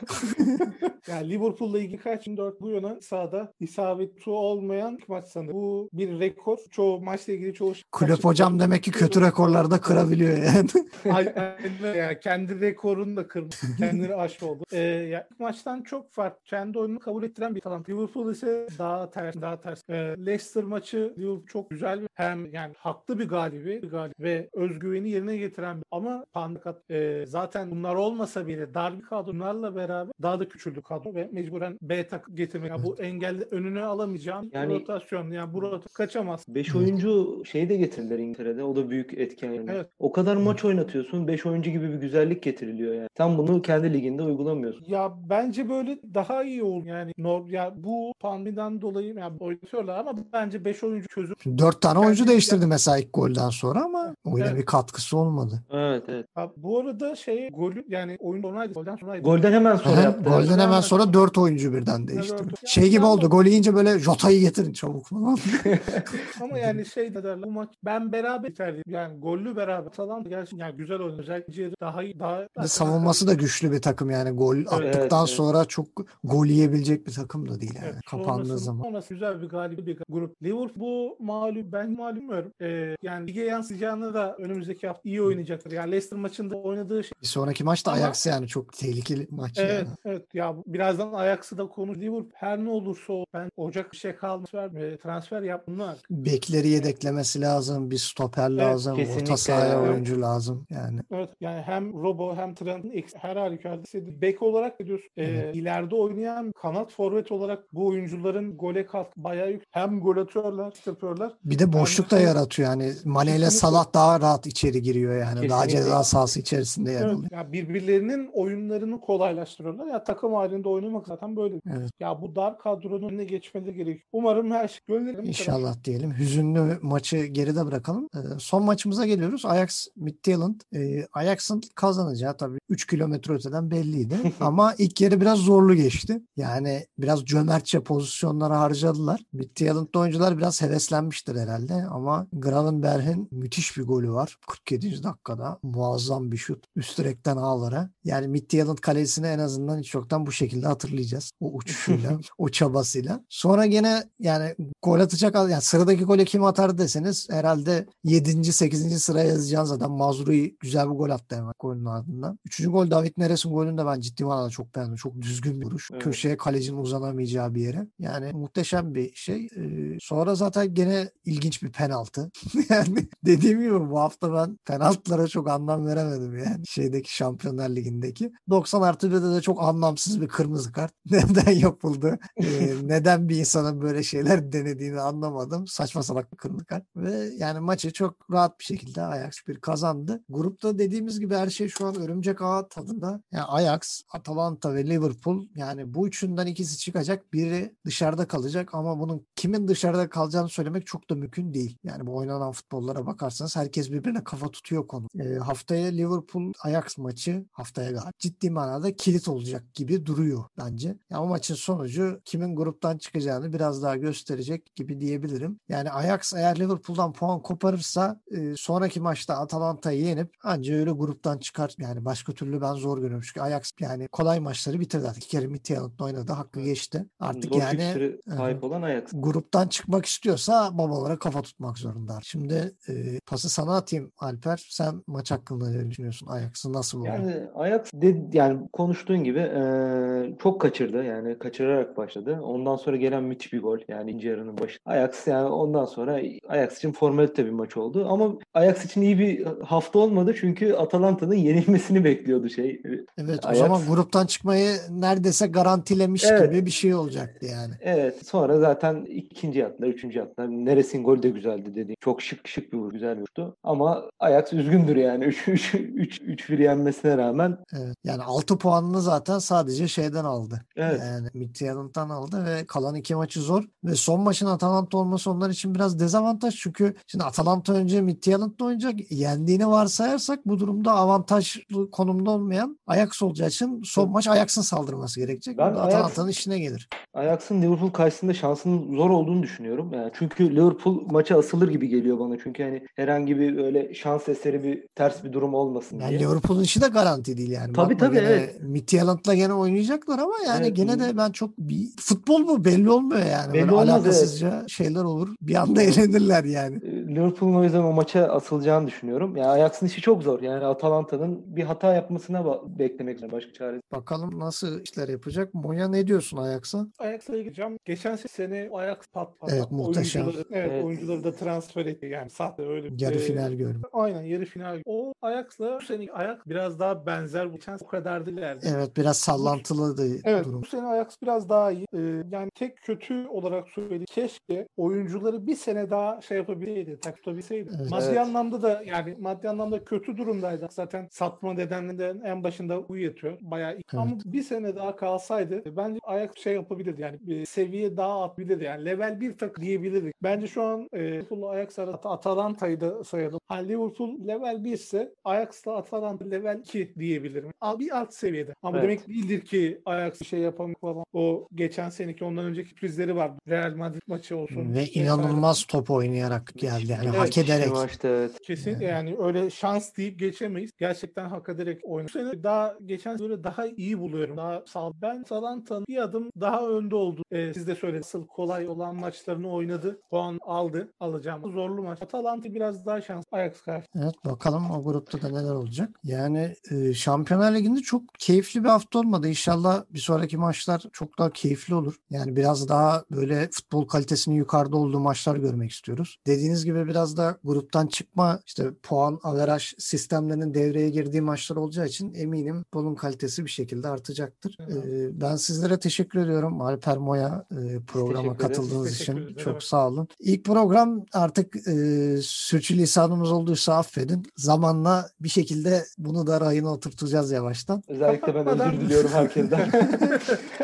Yani 1.09 1.31
Liverpool'la 1.31 1.79
ilgili 1.79 1.99
kaç 1.99 2.22
4 2.27 2.61
bu 2.61 2.71
yana 2.71 3.01
sahada 3.01 3.53
isabeti 3.61 4.31
olmayan 4.31 4.99
maç 5.09 5.25
sanırım. 5.25 5.55
Bu 5.55 5.89
bir 5.93 6.21
rekor. 6.21 6.59
Çoğu 6.71 7.01
maçla 7.01 7.33
ilgili 7.33 7.55
çoğu 7.55 7.73
Kulüp 7.93 8.25
hocam 8.25 8.61
demek 8.61 8.83
ki 8.83 8.91
kötü 8.91 9.21
rekorları 9.21 9.71
da 9.71 9.81
kırabiliyor 9.81 10.37
yani. 10.37 10.69
Ay- 11.11 11.33
aynen 11.37 11.95
yani 11.95 12.21
kendi 12.21 12.61
rekorunu 12.61 13.17
da 13.17 13.29
kırmış. 13.29 13.57
Kendini 13.79 14.15
aşmış 14.15 14.43
oldu. 14.43 14.65
Ee, 14.73 14.79
ya 14.81 15.29
ilk 15.31 15.41
maçtan 15.41 15.83
çok 15.83 16.13
farklı. 16.13 16.45
Kendi 16.45 16.79
oyununu 16.79 16.99
kabul 16.99 17.23
ettiren 17.23 17.55
bir 17.55 17.61
talent. 17.61 17.89
Liverpool 17.89 18.31
ise 18.31 18.67
daha 18.79 19.11
ters, 19.11 19.35
daha 19.41 19.61
ters. 19.61 19.83
Ee, 19.89 19.95
Leicester 19.95 20.65
maçı 20.65 21.15
Liverpool 21.19 21.47
çok 21.47 21.71
güzel 21.71 22.01
bir 22.01 22.09
hem 22.15 22.53
yani 22.53 22.75
haklı 22.79 23.19
bir 23.19 23.29
galibi, 23.29 23.83
bir 23.83 23.91
galip 23.91 24.21
ve 24.21 24.49
özgüveni 24.53 25.11
yerine 25.11 25.37
getiren 25.37 25.77
bir, 25.77 25.85
ama 25.91 26.25
Pandakat 26.33 26.91
e, 26.91 27.25
zaten 27.27 27.71
bunlar 27.71 27.95
olmasa 27.95 28.47
bile 28.47 28.75
dar 28.75 28.99
bir 28.99 29.03
kadrolarla 29.03 29.77
beraber 29.77 30.13
daha 30.23 30.41
da 30.41 30.49
küçüldü 30.49 30.83
kadro 30.83 31.15
ve 31.15 31.29
mecburen 31.33 31.79
B 31.83 32.07
tak 32.13 32.37
getirmek. 32.37 32.71
Yani 32.71 32.83
bu 32.85 32.97
engelli 32.97 33.43
önüne 33.51 33.83
alamayacağım 33.85 34.51
Yani- 34.53 34.75
rotasyon 34.75 35.31
yani 35.31 35.53
bu 35.55 35.63
rota 35.63 35.89
kaçamaz. 35.95 36.45
5 36.49 36.75
oyuncu 36.75 37.43
şeyi 37.45 37.69
de 37.69 37.77
getirdiler 37.77 38.19
İngiltere'de. 38.19 38.65
O 38.65 38.77
da 38.77 38.91
büyük 38.91 39.15
etken. 39.19 39.53
yani. 39.53 39.71
Evet. 39.73 39.87
O 39.99 40.13
kadar 40.13 40.37
maç 40.37 40.65
oynatıyorsun. 40.65 41.29
5 41.29 41.47
oyuncu 41.47 41.71
gibi 41.71 41.89
bir 41.93 41.95
güzellik 42.01 42.43
getiriliyor 42.43 42.95
yani. 42.95 43.09
Sen 43.17 43.39
bunu 43.39 43.63
kendi 43.63 43.93
liginde 43.93 44.23
uygulamıyorsun. 44.23 44.85
Ya 44.89 45.13
bence 45.31 45.69
böyle 45.69 45.99
daha 46.15 46.45
iyi 46.45 46.63
olur. 46.63 46.87
Yani 46.87 47.13
nor 47.19 47.49
ya 47.49 47.73
bu 47.77 48.13
pandemiden 48.21 48.81
dolayı 48.81 49.15
yani 49.15 49.37
oynatıyorlar 49.41 49.99
ama 49.99 50.13
bence 50.33 50.65
5 50.65 50.85
oyuncu 50.85 51.09
çözüm. 51.09 51.37
Dört 51.59 51.81
tane 51.81 51.99
oyuncu 51.99 52.17
Kendi- 52.19 52.31
değiştirdi 52.31 52.67
mesela 52.67 52.99
ilk 52.99 53.09
golden 53.15 53.49
sonra 53.49 53.85
ama 53.85 54.15
oyuna 54.25 54.49
Evet. 54.49 54.59
bir 54.59 54.65
katkısı 54.67 55.19
olmadı. 55.19 55.63
Evet 55.73 56.03
evet. 56.09 56.27
Ha, 56.35 56.51
bu 56.57 56.79
arada 56.81 57.17
şey 57.17 57.49
golü 57.51 57.85
yani 57.89 58.17
oyun 58.21 58.43
sonraydı. 58.43 58.73
Golden 58.73 58.97
sonraydı. 58.97 59.23
Golden 59.25 59.53
hemen 59.53 59.77
sonra 59.77 60.01
yaptı. 60.01 60.23
Golden 60.31 60.59
hemen 60.59 60.81
sonra 60.81 61.03
sonra- 61.03 61.13
dört 61.15 61.39
oyuncu 61.39 61.73
birden 61.73 62.02
değiştirdi. 62.09 62.51
dört- 62.51 62.69
Şey 62.69 62.85
gibi 62.85 62.95
Yani 62.95 63.07
oldu. 63.07 63.29
Gol 63.29 63.45
yiyince 63.45 63.75
böyle 63.75 63.99
Jota'yı 63.99 64.41
getirin 64.41 64.73
çabuk 64.73 65.07
falan. 65.07 65.39
Ama 66.41 66.59
yani 66.59 66.87
şey 66.87 67.15
de 67.15 67.23
derler 67.25 67.43
bu 67.43 67.51
maç 67.51 67.69
ben 67.85 68.13
beraber 68.13 68.51
biterdi. 68.51 68.83
Yani 68.87 69.21
gollü 69.21 69.57
beraber. 69.57 69.87
Atalanta 69.87 70.29
gerçekten 70.29 70.67
yani 70.67 70.77
güzel 70.77 71.01
oynadı. 71.01 71.21
Özellikle 71.23 71.71
daha 71.81 72.03
iyi 72.03 72.19
daha 72.19 72.41
de 72.41 72.49
savunması 72.69 73.27
da 73.27 73.35
güçlü 73.35 73.73
bir 73.73 73.83
takım 73.83 74.11
yani 74.11 74.31
gol 74.31 74.57
attıktan 74.61 75.19
evet. 75.21 75.31
sonra 75.37 75.65
çok 75.65 75.87
gol 76.25 76.47
yiyebilecek 76.47 77.07
bir 77.07 77.13
takım 77.13 77.49
da 77.49 77.61
değil 77.61 77.75
yani 77.77 77.87
Evet, 77.93 78.05
kapandığı 78.11 78.47
sonrası- 78.49 78.65
zaman. 78.65 78.83
Sonrası 78.85 79.15
güzel 79.15 79.43
bir 79.43 79.49
galibi 79.49 79.87
bir 79.87 79.99
grup. 80.09 80.43
Liverpool 80.43 80.69
bu 80.77 81.17
mağlup 81.21 81.73
ben 81.73 81.93
mağlup 81.93 82.17
bilmiyorum. 82.17 82.53
Ee, 82.61 82.97
yani 83.03 83.27
lige 83.27 83.43
yansıyacağını 83.43 84.15
da 84.15 84.37
önümüzdeki 84.39 84.87
hafta 84.87 85.01
iyi 85.05 85.23
oynayacaktır. 85.23 85.73
Yani 85.73 85.91
Leicester 85.91 86.19
maçında 86.19 86.57
oynadığı 86.57 87.05
şey. 87.05 87.13
Bir 87.23 87.27
sonraki 87.27 87.65
maçta 87.65 87.91
Ama- 87.93 88.01
Ajax 88.01 88.27
yani 88.27 88.49
çok 88.49 88.73
tehlikeli 88.73 89.27
maç 89.31 89.59
Evet, 89.59 89.73
yani. 89.73 89.89
evet. 90.05 90.35
Ya 90.35 90.55
birazdan 90.67 91.13
Ajax'ı 91.13 91.59
da 91.59 91.67
konu 91.67 91.92
Liverpool 92.01 92.25
her 92.35 92.59
ne 92.65 92.69
olursa 92.71 93.13
o 93.13 93.25
ben 93.35 93.49
Ocak 93.57 93.93
bir 93.93 93.97
şey 93.97 94.15
kalmış 94.17 94.51
transfer, 94.51 94.97
transfer 94.99 95.43
yaptılar. 95.43 95.99
Bekleri 96.11 96.69
yedeklemesi 96.69 97.41
lazım, 97.41 97.91
bir 97.91 97.97
stoper 97.99 98.51
lazım, 98.51 98.97
kesinlikle 98.97 99.23
orta 99.23 99.37
sahaya 99.37 99.69
yani. 99.75 99.91
oyuncu 99.91 100.21
lazım 100.21 100.67
yani. 100.71 101.01
Evet 101.13 101.29
yani 101.41 101.63
hem 101.63 102.03
Robo 102.03 102.37
hem 102.37 102.55
Trent'in 102.55 103.05
her 103.15 103.37
halükarda 103.37 103.83
istediği 103.83 104.21
bek 104.23 104.43
olarak 104.43 104.81
ediyorsun. 104.81 105.09
Ee, 105.17 105.23
Evet. 105.25 105.57
ileride 105.57 105.95
oynayan 105.95 106.53
kanat 106.63 106.93
forvet 106.93 107.33
olarak 107.33 107.65
bu 107.73 107.87
oyuncuların 107.87 108.57
gole 108.57 108.87
katkı 108.87 109.25
bayağı 109.25 109.51
yük. 109.51 109.63
Hem 109.71 110.01
gol 110.01 110.17
atıyorlar, 110.17 110.75
yapıyorlar. 110.87 111.33
Bir 111.45 111.59
de 111.59 111.73
boşluk 111.73 112.11
da 112.11 112.17
Yani- 112.17 112.27
yaratıyor 112.27 112.69
yani. 112.69 112.93
Mane 113.05 113.37
ile. 113.37 113.51
Salah 113.51 113.95
daha 113.95 114.21
rahat 114.21 114.47
içeri 114.47 114.83
giriyor 114.83 115.17
yani. 115.17 115.49
Daha 115.49 115.63
Kesinlikle. 115.63 115.85
ceza 115.85 116.05
sahası 116.05 116.41
içerisinde 116.41 116.91
yer 116.93 117.01
Evet, 117.03 117.15
alıyor. 117.15 117.31
ya 117.33 117.53
birbirlerinin 117.53 118.31
oyunlarını 118.33 119.01
kolaylaştırıyorlar. 119.01 119.87
Ya 119.87 120.05
takım 120.05 120.33
halinde 120.35 120.69
oynamak 120.69 121.07
zaten 121.07 121.37
böyle. 121.37 121.61
Evet. 121.77 121.82
Ya 122.01 122.23
bu 122.23 122.37
dar 122.37 122.59
kadronun 122.59 123.09
önüne 123.09 123.25
geçmeleri 123.25 123.75
gerekiyor. 123.75 124.09
Umarım 124.13 124.51
her 124.51 124.69
şey 124.69 124.81
gönderelim. 124.89 125.25
İnşallah 125.25 125.85
diyelim. 125.85 126.15
Hüzünlü 126.19 126.79
maçı 126.83 127.17
geride 127.25 127.67
bırakalım. 127.67 128.09
Ee, 128.15 128.19
son 128.39 128.65
maçımıza 128.65 129.07
geliyoruz. 129.07 129.47
Ajax 129.47 129.87
Midtjylland. 129.97 130.61
Ee, 130.75 131.07
Ajax'ın 131.13 131.61
kazanacağı 131.75 132.37
tabii 132.37 132.59
3 132.69 132.87
kilometre 132.87 133.35
öteden 133.35 133.71
belliydi. 133.71 134.15
Ama 134.41 134.75
ilk 134.79 135.01
yarı 135.01 135.21
biraz 135.21 135.39
zorlu 135.39 135.75
geçti. 135.75 136.23
Yani 136.37 136.87
biraz 136.99 137.25
cömertçe 137.25 137.81
pozisyonları 137.81 138.55
harcadılar. 138.55 139.21
Midtjylland'da 139.33 139.99
oyuncular 139.99 140.39
biraz 140.39 140.63
heveslenmiştir 140.63 141.37
herhalde. 141.37 141.75
Ama 141.75 142.27
Gravenberg'in 142.33 143.29
müthiş 143.31 143.77
bir 143.77 143.83
golü 143.83 144.13
var. 144.13 144.39
47. 144.47 145.03
dakikada. 145.03 145.59
Muazzam 145.63 146.33
bir 146.33 146.37
şut. 146.37 146.65
Üst 146.77 146.99
direkten 146.99 147.37
ağlara. 147.37 147.91
Yani 148.05 148.29
Midtjylland 148.29 148.79
kalesini 148.79 149.27
en 149.27 149.39
azından 149.39 149.79
hiç 149.79 149.95
yoktan 149.95 150.27
bu 150.27 150.33
şekilde 150.33 150.67
hatırlayacağız. 150.67 151.33
O 151.41 151.53
uçuşuyla, 151.73 152.19
o 152.39 152.49
çabasıyla. 152.49 153.25
Sonra 153.29 153.67
gene 153.67 154.05
yani 154.19 154.55
gol 154.83 155.01
atacak 155.01 155.35
yani 155.35 155.61
sıradaki 155.61 156.05
golü 156.05 156.25
kim 156.25 156.45
atar 156.45 156.79
deseniz 156.79 157.29
herhalde 157.31 157.87
7. 158.05 158.53
8. 158.53 159.03
sıraya 159.03 159.25
yazacağınız 159.25 159.73
adam 159.73 159.93
Mazrui 159.93 160.57
güzel 160.61 160.91
bir 160.91 160.95
gol 160.95 161.11
attı 161.11 161.37
hemen 161.37 161.53
golün 161.59 161.85
ardından. 161.85 162.39
Üçüncü 162.45 162.71
gol 162.71 162.91
David 162.91 163.13
Neres'in 163.17 163.51
golünü 163.51 163.79
de 163.79 163.87
ben 163.87 164.01
ciddi 164.01 164.25
manada 164.25 164.51
çok 164.51 164.75
beğendim. 164.75 164.97
Çok 164.97 165.21
düzgün 165.23 165.61
bir 165.61 165.67
vuruş. 165.67 165.91
Evet. 165.93 166.03
Köşeye 166.03 166.37
kalecinin 166.37 166.79
uzanamayacağı 166.79 167.55
bir 167.55 167.61
yere. 167.61 167.87
Yani 167.99 168.33
muhteşem 168.33 168.95
bir 168.95 169.15
şey. 169.15 169.49
Ee, 169.57 169.97
sonra 170.01 170.35
zaten 170.35 170.75
gene 170.75 171.11
ilginç 171.25 171.63
bir 171.63 171.73
penaltı. 171.73 172.31
yani 172.69 173.09
dediğim 173.25 173.61
gibi 173.61 173.91
bu 173.91 174.01
hafta 174.01 174.35
ben 174.35 174.59
penaltılara 174.65 175.29
çok 175.29 175.49
anlam 175.49 175.87
veremedim 175.87 176.39
yani. 176.39 176.67
Şeydeki 176.67 177.17
Şampiyonlar 177.17 177.71
Ligi'ndeki. 177.71 178.33
90 178.51 178.83
artı 178.83 179.09
1'de 179.09 179.37
de 179.37 179.41
çok 179.41 179.63
anlamsız 179.63 180.21
bir 180.21 180.29
kırmızı 180.29 180.73
kart. 180.73 180.93
Neden 181.11 181.53
yapıldı? 181.63 182.19
Ee, 182.43 182.75
neden 182.83 183.29
bir 183.29 183.37
insanın 183.37 183.83
böyle 183.83 184.03
şeyler 184.03 184.53
denediğini 184.53 185.01
anlamadım. 185.01 185.67
Saçma 185.67 186.03
salak 186.03 186.39
kırmızı. 186.39 186.65
Ve 186.97 187.31
yani 187.39 187.61
maçı 187.61 187.93
çok 187.93 188.31
rahat 188.31 188.61
bir 188.61 188.65
şekilde 188.65 189.03
Ajax 189.03 189.33
bir 189.49 189.61
kazandı. 189.61 190.25
Grupta 190.29 190.79
dediğimiz 190.79 191.21
gibi 191.21 191.35
her 191.35 191.51
şey 191.51 191.69
şu 191.69 191.87
an 191.87 192.01
örümcek 192.01 192.43
ağı 192.43 192.69
tadında. 192.69 193.23
Yani 193.33 193.45
Ajax, 193.45 194.03
Atalanta 194.13 194.75
ve 194.75 194.87
Liverpool 194.87 195.47
yani 195.57 195.95
bu 195.95 196.09
üçünden 196.09 196.47
ikisi 196.47 196.79
çıkacak. 196.79 197.33
Biri 197.33 197.77
dışarıda 197.85 198.29
kalacak 198.29 198.75
ama 198.75 199.01
bunun 199.01 199.27
kimin 199.37 199.69
dışarıda 199.69 200.11
kalacağını 200.11 200.49
söylemek 200.49 200.87
çok 200.87 201.11
da 201.11 201.15
mümkün 201.15 201.55
değil. 201.55 201.79
Yani 201.85 202.07
bu 202.07 202.17
oynanan 202.17 202.53
futbollara 202.53 203.07
bakarsanız 203.07 203.57
herkes 203.57 203.91
birbirine 203.91 204.25
kafa 204.25 204.51
tutuyor 204.51 204.87
konu. 204.87 205.07
Ee, 205.21 205.35
haftaya 205.35 205.87
Liverpool 205.87 206.53
Ajax 206.65 206.99
maçı 206.99 207.45
haftaya 207.53 207.83
galiba 207.91 208.13
ciddi 208.19 208.51
manada 208.51 208.97
kilit 208.97 209.29
olacak 209.29 209.75
gibi 209.75 210.07
duruyor 210.07 210.45
bence. 210.59 210.97
Ya 211.11 211.23
o 211.23 211.27
maçın 211.27 211.52
sonucu 211.57 212.21
kimin 212.25 212.57
gruptan 212.57 212.99
çıkacağını 212.99 213.53
biraz 213.53 213.83
daha 213.83 213.97
gösterecek 213.97 214.75
gibi 214.77 215.01
diyebilirim. 215.01 215.61
Yani 215.69 215.91
Ajax 215.91 216.35
eğer 216.35 216.59
Liverpool'dan 216.59 217.13
puan 217.13 217.43
koparırsa 217.43 218.21
e, 218.31 218.57
sonraki 218.57 219.01
maçta 219.01 219.35
Atalanta'yı 219.37 220.05
yenip 220.05 220.35
anca 220.43 220.75
öyle 220.75 220.91
gruptan 220.91 221.39
çıkar. 221.39 221.75
Yani 221.79 222.05
başka 222.05 222.33
türlü 222.33 222.61
ben 222.61 222.73
zor 222.73 222.99
görüyorum. 222.99 223.25
Çünkü 223.27 223.41
Ajax 223.41 223.73
yani 223.81 224.09
kolay 224.09 224.41
maçları 224.41 224.81
bitirdi 224.81 225.09
artık. 225.09 225.23
İki 225.23 225.31
kere 225.31 225.47
Midtjylland'la 225.47 226.05
oynadı. 226.05 226.33
Hakkı 226.33 226.61
geçti. 226.61 227.07
Artık 227.21 227.53
Zor 227.53 227.61
yani 227.61 227.71
fikstüre 227.71 228.17
sahip 228.37 228.65
olan 228.65 228.83
Ajax. 228.83 229.03
gruptan 229.13 229.69
çıkmak 229.69 230.07
istiyorsa 230.07 230.79
babalara 230.79 231.19
kafa 231.19 231.43
tutmak 231.43 231.79
zorunda. 231.79 232.19
Şimdi 232.23 232.75
e, 232.89 233.21
pası 233.27 233.49
sana 233.49 233.77
atayım 233.77 234.13
Alper. 234.19 234.67
Sen 234.71 235.03
maç 235.07 235.31
hakkında 235.31 235.71
ne 235.71 235.91
düşünüyorsun? 235.91 236.27
Ajax'ı 236.27 236.73
nasıl 236.73 236.99
buldun? 236.99 237.09
Yani 237.11 237.43
Ajax 237.55 237.81
de, 237.95 238.29
yani 238.33 238.69
konuştuğun 238.73 239.25
gibi 239.25 239.39
eee, 239.39 240.37
çok 240.43 240.61
kaçırdı. 240.61 241.05
Yani 241.05 241.39
kaçırarak 241.43 241.97
başladı. 241.97 242.41
Ondan 242.43 242.77
sonra 242.77 242.97
gelen 242.97 243.23
müthiş 243.23 243.53
bir 243.53 243.63
gol. 243.63 243.79
Yani 243.89 244.11
ince 244.11 244.29
yarının 244.29 244.59
başı. 244.59 244.79
Ajax 244.87 245.27
yani 245.27 245.49
ondan 245.49 245.85
sonra 245.85 246.21
Ajax 246.49 246.77
için 246.77 246.93
formalite 246.93 247.47
bir 247.47 247.51
maç 247.51 247.77
oldu. 247.77 248.07
Ama 248.09 248.33
Ajax 248.55 248.85
için 248.85 249.03
iyi 249.03 249.19
bir 249.19 249.47
hafta 249.65 249.99
olmadı. 249.99 250.35
Çünkü 250.41 250.73
Atalanta'nın 250.73 251.35
yenilmesini 251.35 252.05
bekliyordu 252.05 252.49
şey. 252.49 252.83
Evet 253.19 253.47
o 253.47 253.49
Ajax- 253.49 253.55
zaman 253.59 253.81
gruptan 253.89 254.27
çıkmayı 254.27 254.77
neredeyse 254.91 255.47
garantilemiş 255.47 256.25
Evet. 256.25 256.53
gibi 256.53 256.67
bir 256.67 256.71
şey 256.71 256.95
olacaktı 256.95 257.47
yani. 257.47 257.75
Evet. 257.81 258.27
Sonra 258.27 258.59
zaten 258.59 259.05
ikinci 259.05 259.59
yatlar, 259.59 259.87
üçüncü 259.87 260.19
yatlar. 260.19 260.49
Neres'in 260.49 261.05
golü 261.05 261.23
de 261.23 261.29
güzeldi 261.29 261.71
dediğim. 261.71 261.97
Çok 262.01 262.23
şık 262.23 262.49
şık 262.49 262.73
bir 262.73 262.79
vur, 262.79 262.93
güzel 262.93 263.19
vurdu. 263.21 263.57
Ama 263.65 264.03
Ajax 264.21 264.53
üzgündür 264.53 264.97
yani. 264.97 265.25
3 265.25 265.49
3 265.49 265.75
3 265.75 266.21
3 266.23 266.51
1 266.51 266.59
yenmesine 266.59 267.17
rağmen. 267.19 267.59
Evet. 267.79 267.97
Yani 268.05 268.23
6 268.23 268.59
puanını 268.59 269.01
zaten 269.01 269.39
sadece 269.39 269.89
şeyden 269.89 270.25
aldı. 270.25 270.65
Evet. 270.77 271.01
Yani 271.01 271.22
Midtjylland'dan 271.35 272.09
aldı 272.09 272.45
ve 272.45 272.67
kalan 272.67 272.95
iki 272.95 273.15
maçı 273.15 273.41
zor. 273.41 273.65
Ve 273.85 273.95
son 273.95 274.21
maçın 274.21 274.47
Atalanta 274.47 274.99
olması 274.99 275.31
onlar 275.31 275.51
için 275.51 275.75
biraz 275.75 275.99
dezavantaj. 276.01 276.55
Çünkü 276.57 276.95
şimdi 277.07 277.25
Atalanta 277.25 277.73
önce 277.73 278.01
Midtjylland'da 278.01 278.65
oynayacak. 278.65 279.11
Yendiğini 279.11 279.69
varsayarsak 279.69 280.47
bu 280.47 280.59
durumda 280.59 280.93
avantajlı 280.93 281.91
konumda 281.91 282.31
olmayan 282.31 282.79
Ajax 282.87 283.23
olacağı 283.23 283.49
için 283.49 283.83
son 283.85 284.11
maç 284.11 284.29
Ajax'ın 284.29 284.63
saldırması 284.63 285.21
gerekecek. 285.21 285.59
Ben 285.59 285.75
Atalanta'nın 285.75 286.29
işine 286.29 286.59
gelir. 286.59 286.89
Ajax'ın 287.15 287.63
Liverpool 287.63 287.91
karşısında 287.91 288.35
şansının 288.35 288.97
zor 288.97 289.11
olduğunu 289.11 289.43
düşünüyorum. 289.43 289.93
Yani 289.93 290.11
çünkü 290.19 290.57
Liverpool 290.57 291.01
maça 291.11 291.39
asılır 291.39 291.69
gibi 291.69 291.89
geliyor 291.89 292.19
bana. 292.19 292.37
Çünkü 292.43 292.63
hani 292.63 292.87
herhangi 292.97 293.39
bir 293.39 293.59
öyle 293.59 293.95
şans 293.95 294.29
eseri 294.29 294.65
bir 294.65 294.87
ters 294.95 295.25
bir 295.25 295.33
durum 295.33 295.55
olmasın 295.55 296.01
Yani 296.01 296.11
diye. 296.11 296.21
Liverpool'un 296.21 296.63
işi 296.63 296.81
de 296.81 296.89
garanti 296.89 297.37
değil 297.37 297.51
yani. 297.51 297.73
Tabii, 297.73 297.95
Bakma 297.95 298.07
tabii, 298.07 298.17
gene 298.17 298.27
evet. 298.27 298.61
Midtjylland'la 298.63 299.35
gene 299.35 299.53
oynayacaklar 299.53 300.19
ama 300.19 300.35
yani 300.47 300.67
Evet, 300.67 300.77
gene 300.77 301.01
de 301.01 301.12
ben 301.17 301.31
çok 301.33 301.59
bir 301.59 301.89
futbol 302.01 302.47
bu 302.49 302.65
belli 302.65 302.91
olmuyor 302.91 303.27
yani. 303.27 303.53
Belli 303.53 303.63
Böyle 303.63 303.73
olmaz, 303.73 303.89
alakasızca 303.89 304.65
şeyler 304.69 305.05
olur. 305.05 305.29
Bir 305.41 305.55
anda 305.55 305.83
eğlenirler 305.83 306.45
yani. 306.45 306.77
Ee, 306.83 306.91
Liverpool'un 307.15 307.55
o 307.55 307.65
yüzden 307.65 307.83
o 307.83 307.93
maça 307.93 308.21
asılacağını 308.27 308.87
düşünüyorum. 308.87 309.37
Yani 309.37 309.49
Ajax'ın 309.49 309.87
işi 309.87 310.01
çok 310.01 310.23
zor. 310.23 310.43
Yani 310.43 310.65
Atalanta'nın 310.65 311.57
bir 311.57 311.63
hata 311.63 311.95
yapmasına 311.95 312.39
ba- 312.39 312.79
beklemek 312.79 313.19
zorunda. 313.19 313.37
Başka 313.37 313.53
çare. 313.53 313.81
Bakalım 313.93 314.39
nasıl 314.39 314.81
işler 314.81 315.09
yapacak. 315.09 315.55
Moya 315.55 315.89
ne 315.89 316.07
diyorsun 316.07 316.37
Ajax'a? 316.37 316.87
Ajax'a 316.99 317.37
gireceğim. 317.39 317.79
Geçen 317.85 318.17
sene 318.17 318.71
Ajax 318.75 318.97
pat 319.13 319.41
pat. 319.41 319.53
Evet, 319.53 319.71
muhteşem. 319.71 320.23
Oyuncuları, 320.23 320.47
evet, 320.53 320.71
Evet. 320.73 320.85
oyuncuları 320.85 321.25
da 321.25 321.33
transfer 321.33 321.87
etti. 321.87 322.07
Yani 322.07 322.31
sattı 322.31 322.69
öyle. 322.69 322.89
Yarı 322.99 323.15
Ee, 323.15 323.19
final 323.19 323.53
görmüş. 323.53 323.83
Aynen 323.93 324.23
yarı 324.23 324.45
final. 324.45 324.79
O 324.87 325.13
Ajax'la 325.23 325.79
bu 325.81 325.85
sene 325.85 326.13
Ajax 326.13 326.39
biraz 326.47 326.79
daha 326.79 327.07
benzer. 327.07 327.47
Geçen 327.47 327.77
sene 327.77 327.87
o 327.87 327.91
kadar 327.91 328.27
değillerdi. 328.27 328.67
Evet 328.77 328.97
biraz 328.97 329.17
sallantılı 329.17 329.97
da 329.99 330.03
Evet 330.25 330.45
durum. 330.45 330.63
bu 330.63 330.67
sene 330.67 330.87
Ajax 330.87 331.02
biraz 331.23 331.49
daha 331.49 331.73
iyi. 331.73 331.87
Ee, 331.95 331.99
yani 332.33 332.51
tek 332.55 332.77
kötü 332.83 333.27
olarak 333.27 333.69
söyleyeyim. 333.69 334.05
Keşke 334.11 334.69
oyuncuları 334.77 335.47
bir 335.47 335.55
sene 335.55 335.91
daha 335.91 336.21
şey 336.21 336.37
yapabilseydi, 336.39 337.01
tak 337.01 337.17
tutabilseydi. 337.17 337.71
Evet. 337.81 337.91
Maddi 337.91 338.05
Evet. 338.09 338.19
anlamda 338.19 338.63
da 338.63 338.83
yani 338.87 339.17
maddi 339.21 339.49
anlamda 339.49 339.85
kötü 339.85 340.17
durumdaydı. 340.17 340.69
Zaten 340.71 341.09
satma 341.11 341.55
nedenlerinden 341.55 342.21
en 342.25 342.45
başında 342.45 342.89
bu 342.89 342.97
yatıyor. 342.97 343.39
Bayağı 343.41 343.75
iyi. 343.77 343.83
Ama 343.93 344.11
bir 344.25 344.43
sene 344.43 344.77
daha 344.77 344.97
kalsaydı 344.97 345.77
bence 345.77 345.99
Ajax 346.03 346.31
şey 346.37 346.55
yapabilirdi. 346.55 347.01
Yani 347.03 347.19
bir 347.21 347.45
seviye 347.47 347.97
daha 347.97 348.23
atabilirdi. 348.25 348.65
Yani 348.65 348.85
level 348.85 349.21
1 349.21 349.39
takım 349.39 349.65
diyebilirdik. 349.65 350.15
Bence 350.23 350.47
şu 350.47 350.63
an 350.63 350.89
e, 350.93 351.13
Liverpool'la 351.13 351.49
Ajax 351.49 351.79
arasında 351.79 352.11
Atalanta'yı 352.11 352.81
da 352.81 353.05
sayalım. 353.05 353.41
Ha, 353.49 353.55
Liverpool 353.57 354.29
level 354.29 354.65
1 354.65 354.73
ise 354.73 355.15
Ajax'la 355.25 355.77
Atalanta 355.77 356.25
level 356.25 356.59
2 356.59 356.95
diyebilirim. 356.99 357.51
Bir 357.79 357.99
alt 357.99 358.15
seviyede. 358.15 358.55
Ama 358.63 358.79
Evet. 358.79 358.85
demek 358.89 359.09
değildir 359.09 359.41
ki 359.41 359.81
Ajax 359.85 360.21
bir 360.21 360.27
şey 360.27 360.41
yapamıyor 360.41 360.77
falan. 360.93 361.05
O 361.13 361.49
geçen 361.55 361.91
seneki 361.91 362.25
ondan 362.25 362.45
önceki 362.45 362.69
sürprizleri 362.69 363.17
vardı. 363.17 363.39
Real 363.49 363.75
Madrid 363.77 364.03
maçı 364.07 364.37
olsun. 364.37 364.75
Ve 364.75 364.75
vesaire. 364.75 365.01
inanılmaz 365.01 365.65
top 365.65 365.91
oynayarak 365.91 366.53
geldi. 366.57 366.87
Yani 366.93 367.05
Evet, 367.05 367.19
hak 367.19 367.39
ederek. 367.39 367.73
Maçta 367.73 368.09
evet. 368.09 368.43
Kesinlikle 368.43 368.85
yani 368.85 369.17
öyle 369.19 369.51
şans 369.51 369.97
deyip 369.97 370.19
geçemeyiz. 370.19 370.71
Gerçekten 370.79 371.29
hak 371.29 371.49
ederek 371.49 371.81
oynadı. 371.85 372.11
Bu 372.15 372.19
sene 372.19 372.43
daha 372.43 372.75
geçen 372.85 373.17
sene 373.17 373.45
daha 373.45 373.67
iyi 373.67 373.99
buluyorum. 373.99 374.37
Daha 374.37 374.63
sağ. 374.67 374.91
Ben 375.03 375.21
Atalanta'nın 375.21 375.85
bir 375.89 376.03
adım 376.03 376.31
daha 376.41 376.69
önde 376.69 376.95
oldu. 376.95 377.23
Ee, 377.31 377.55
siz 377.55 377.67
de 377.67 377.75
söylediniz. 377.75 378.07
Asıl 378.07 378.27
kolay 378.27 378.69
olan 378.69 378.97
maçlarını 378.97 379.51
oynadı. 379.53 380.01
Puan 380.11 380.39
aldı. 380.43 380.93
Alacağım. 381.01 381.53
Zorlu 381.53 381.83
maç. 381.83 382.03
Atalanta 382.03 382.55
biraz 382.55 382.87
daha 382.87 383.01
şans. 383.01 383.25
Ajax 383.33 383.61
karşı. 383.61 383.87
Evet 383.97 384.15
bakalım 384.25 384.71
o 384.71 384.85
grupta 384.85 385.23
da 385.23 385.29
neler 385.29 385.55
olacak. 385.55 386.01
Yani 386.05 386.55
e, 386.71 386.95
Şampiyonlar 386.95 387.55
Ligi'nde 387.55 387.81
çok 387.81 388.03
keyifli 388.19 388.65
bir 388.65 388.69
hafta 388.69 388.99
olmadı. 388.99 389.29
İnşallah 389.29 389.85
bir 389.91 389.99
sonraki 389.99 390.37
maçlar 390.37 390.82
çok 390.93 391.19
daha 391.19 391.31
keyifli 391.31 391.75
olur. 391.75 391.95
Yani 392.11 392.37
biraz 392.37 392.69
daha 392.69 393.05
böyle 393.11 393.49
futbol 393.53 393.87
kalitesinin 393.87 394.37
yukarıda 394.37 394.77
olduğu 394.77 395.01
maçlar 395.01 395.37
görmek 395.37 395.71
istiyoruz. 395.71 396.19
Dediğiniz 396.27 396.65
gibi 396.65 396.87
biraz 396.87 397.17
da 397.17 397.39
gruptan 397.45 397.87
çıkma 397.87 398.41
işte 398.47 398.71
puan 398.83 399.21
averaj 399.23 399.75
sistemlerinin 399.79 400.55
devreye 400.55 400.91
girdiği 400.91 401.21
maçlar 401.21 401.57
olacağı 401.57 401.87
için 401.87 402.15
eminim 402.15 402.63
futbolun 402.63 402.95
kalitesi 402.95 403.45
bir 403.45 403.51
şekilde 403.51 403.89
artacaktır. 403.89 404.57
Hı 404.67 404.73
hı. 404.73 404.79
E, 404.79 405.21
ben 405.21 405.37
sizlere 405.37 405.79
teşekkür 405.79 406.19
ediyorum. 406.19 406.61
Alper 406.61 406.97
Moya 406.97 407.45
e, 407.51 407.81
programa 407.87 408.37
katıldığınız 408.37 409.01
için 409.01 409.35
çok 409.35 409.53
Evet. 409.53 409.63
sağ 409.63 409.89
olun. 409.89 410.09
İlk 410.21 410.45
program 410.45 411.05
artık 411.13 411.69
e, 411.69 412.17
sürçülisanımız 412.23 413.33
olduysa 413.33 413.75
affedin. 413.75 414.23
Zamanla 414.37 415.09
bir 415.21 415.29
şekilde 415.29 415.85
bunu 415.99 416.27
da 416.27 416.41
rayına 416.41 416.73
oturtacağız 416.73 417.31
yavaştan. 417.33 417.83
Özellikle 417.89 418.35
ben 418.35 418.47
özür 418.47 418.73
diliyorum 418.81 419.11
herkesten. 419.11 419.71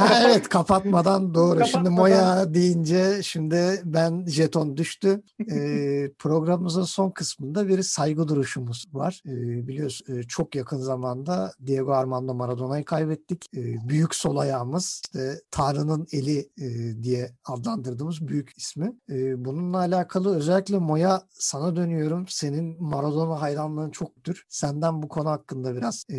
Evet 0.28 0.48
kapatmadan 0.48 1.34
doğru. 1.34 1.58
Şimdi 1.66 1.88
Kapatmadan- 1.88 1.92
Moya 1.92 2.54
deyince 2.54 3.20
şimdi 3.22 3.82
ben 3.84 4.26
jeton 4.26 4.76
düştü. 4.76 5.22
E, 5.50 6.10
programımızın 6.18 6.82
son 6.82 7.10
kısmında 7.10 7.68
bir 7.68 7.82
saygı 7.82 8.28
duruşumuz 8.28 8.84
var. 8.92 9.22
E, 9.26 9.66
biliyorsun 9.68 10.16
e, 10.16 10.22
çok 10.22 10.54
yakın 10.54 10.78
zamanda 10.78 11.52
Diego 11.66 11.92
Armando 11.92 12.34
Maradona'yı 12.34 12.84
kaybettik. 12.84 13.46
E, 13.56 13.88
büyük 13.88 14.14
sol 14.14 14.36
ayağımız 14.36 15.02
işte 15.04 15.40
Tanrı'nın 15.50 16.06
eli 16.12 16.38
e, 16.60 17.02
diye 17.02 17.30
adlandırdığımız 17.44 18.28
büyük 18.28 18.52
ismi. 18.58 18.92
E, 19.10 19.44
bununla 19.44 19.78
alakalı 19.78 20.36
özellikle 20.36 20.78
Moya 20.78 21.22
sana 21.32 21.76
dönüyorum. 21.76 22.24
Senin 22.28 22.82
Maradona 22.82 23.40
hayranlığın 23.40 23.90
çoktur. 23.90 24.44
Senden 24.48 25.02
bu 25.02 25.08
konu 25.08 25.28
hakkında 25.30 25.76
biraz 25.76 26.04
e, 26.10 26.16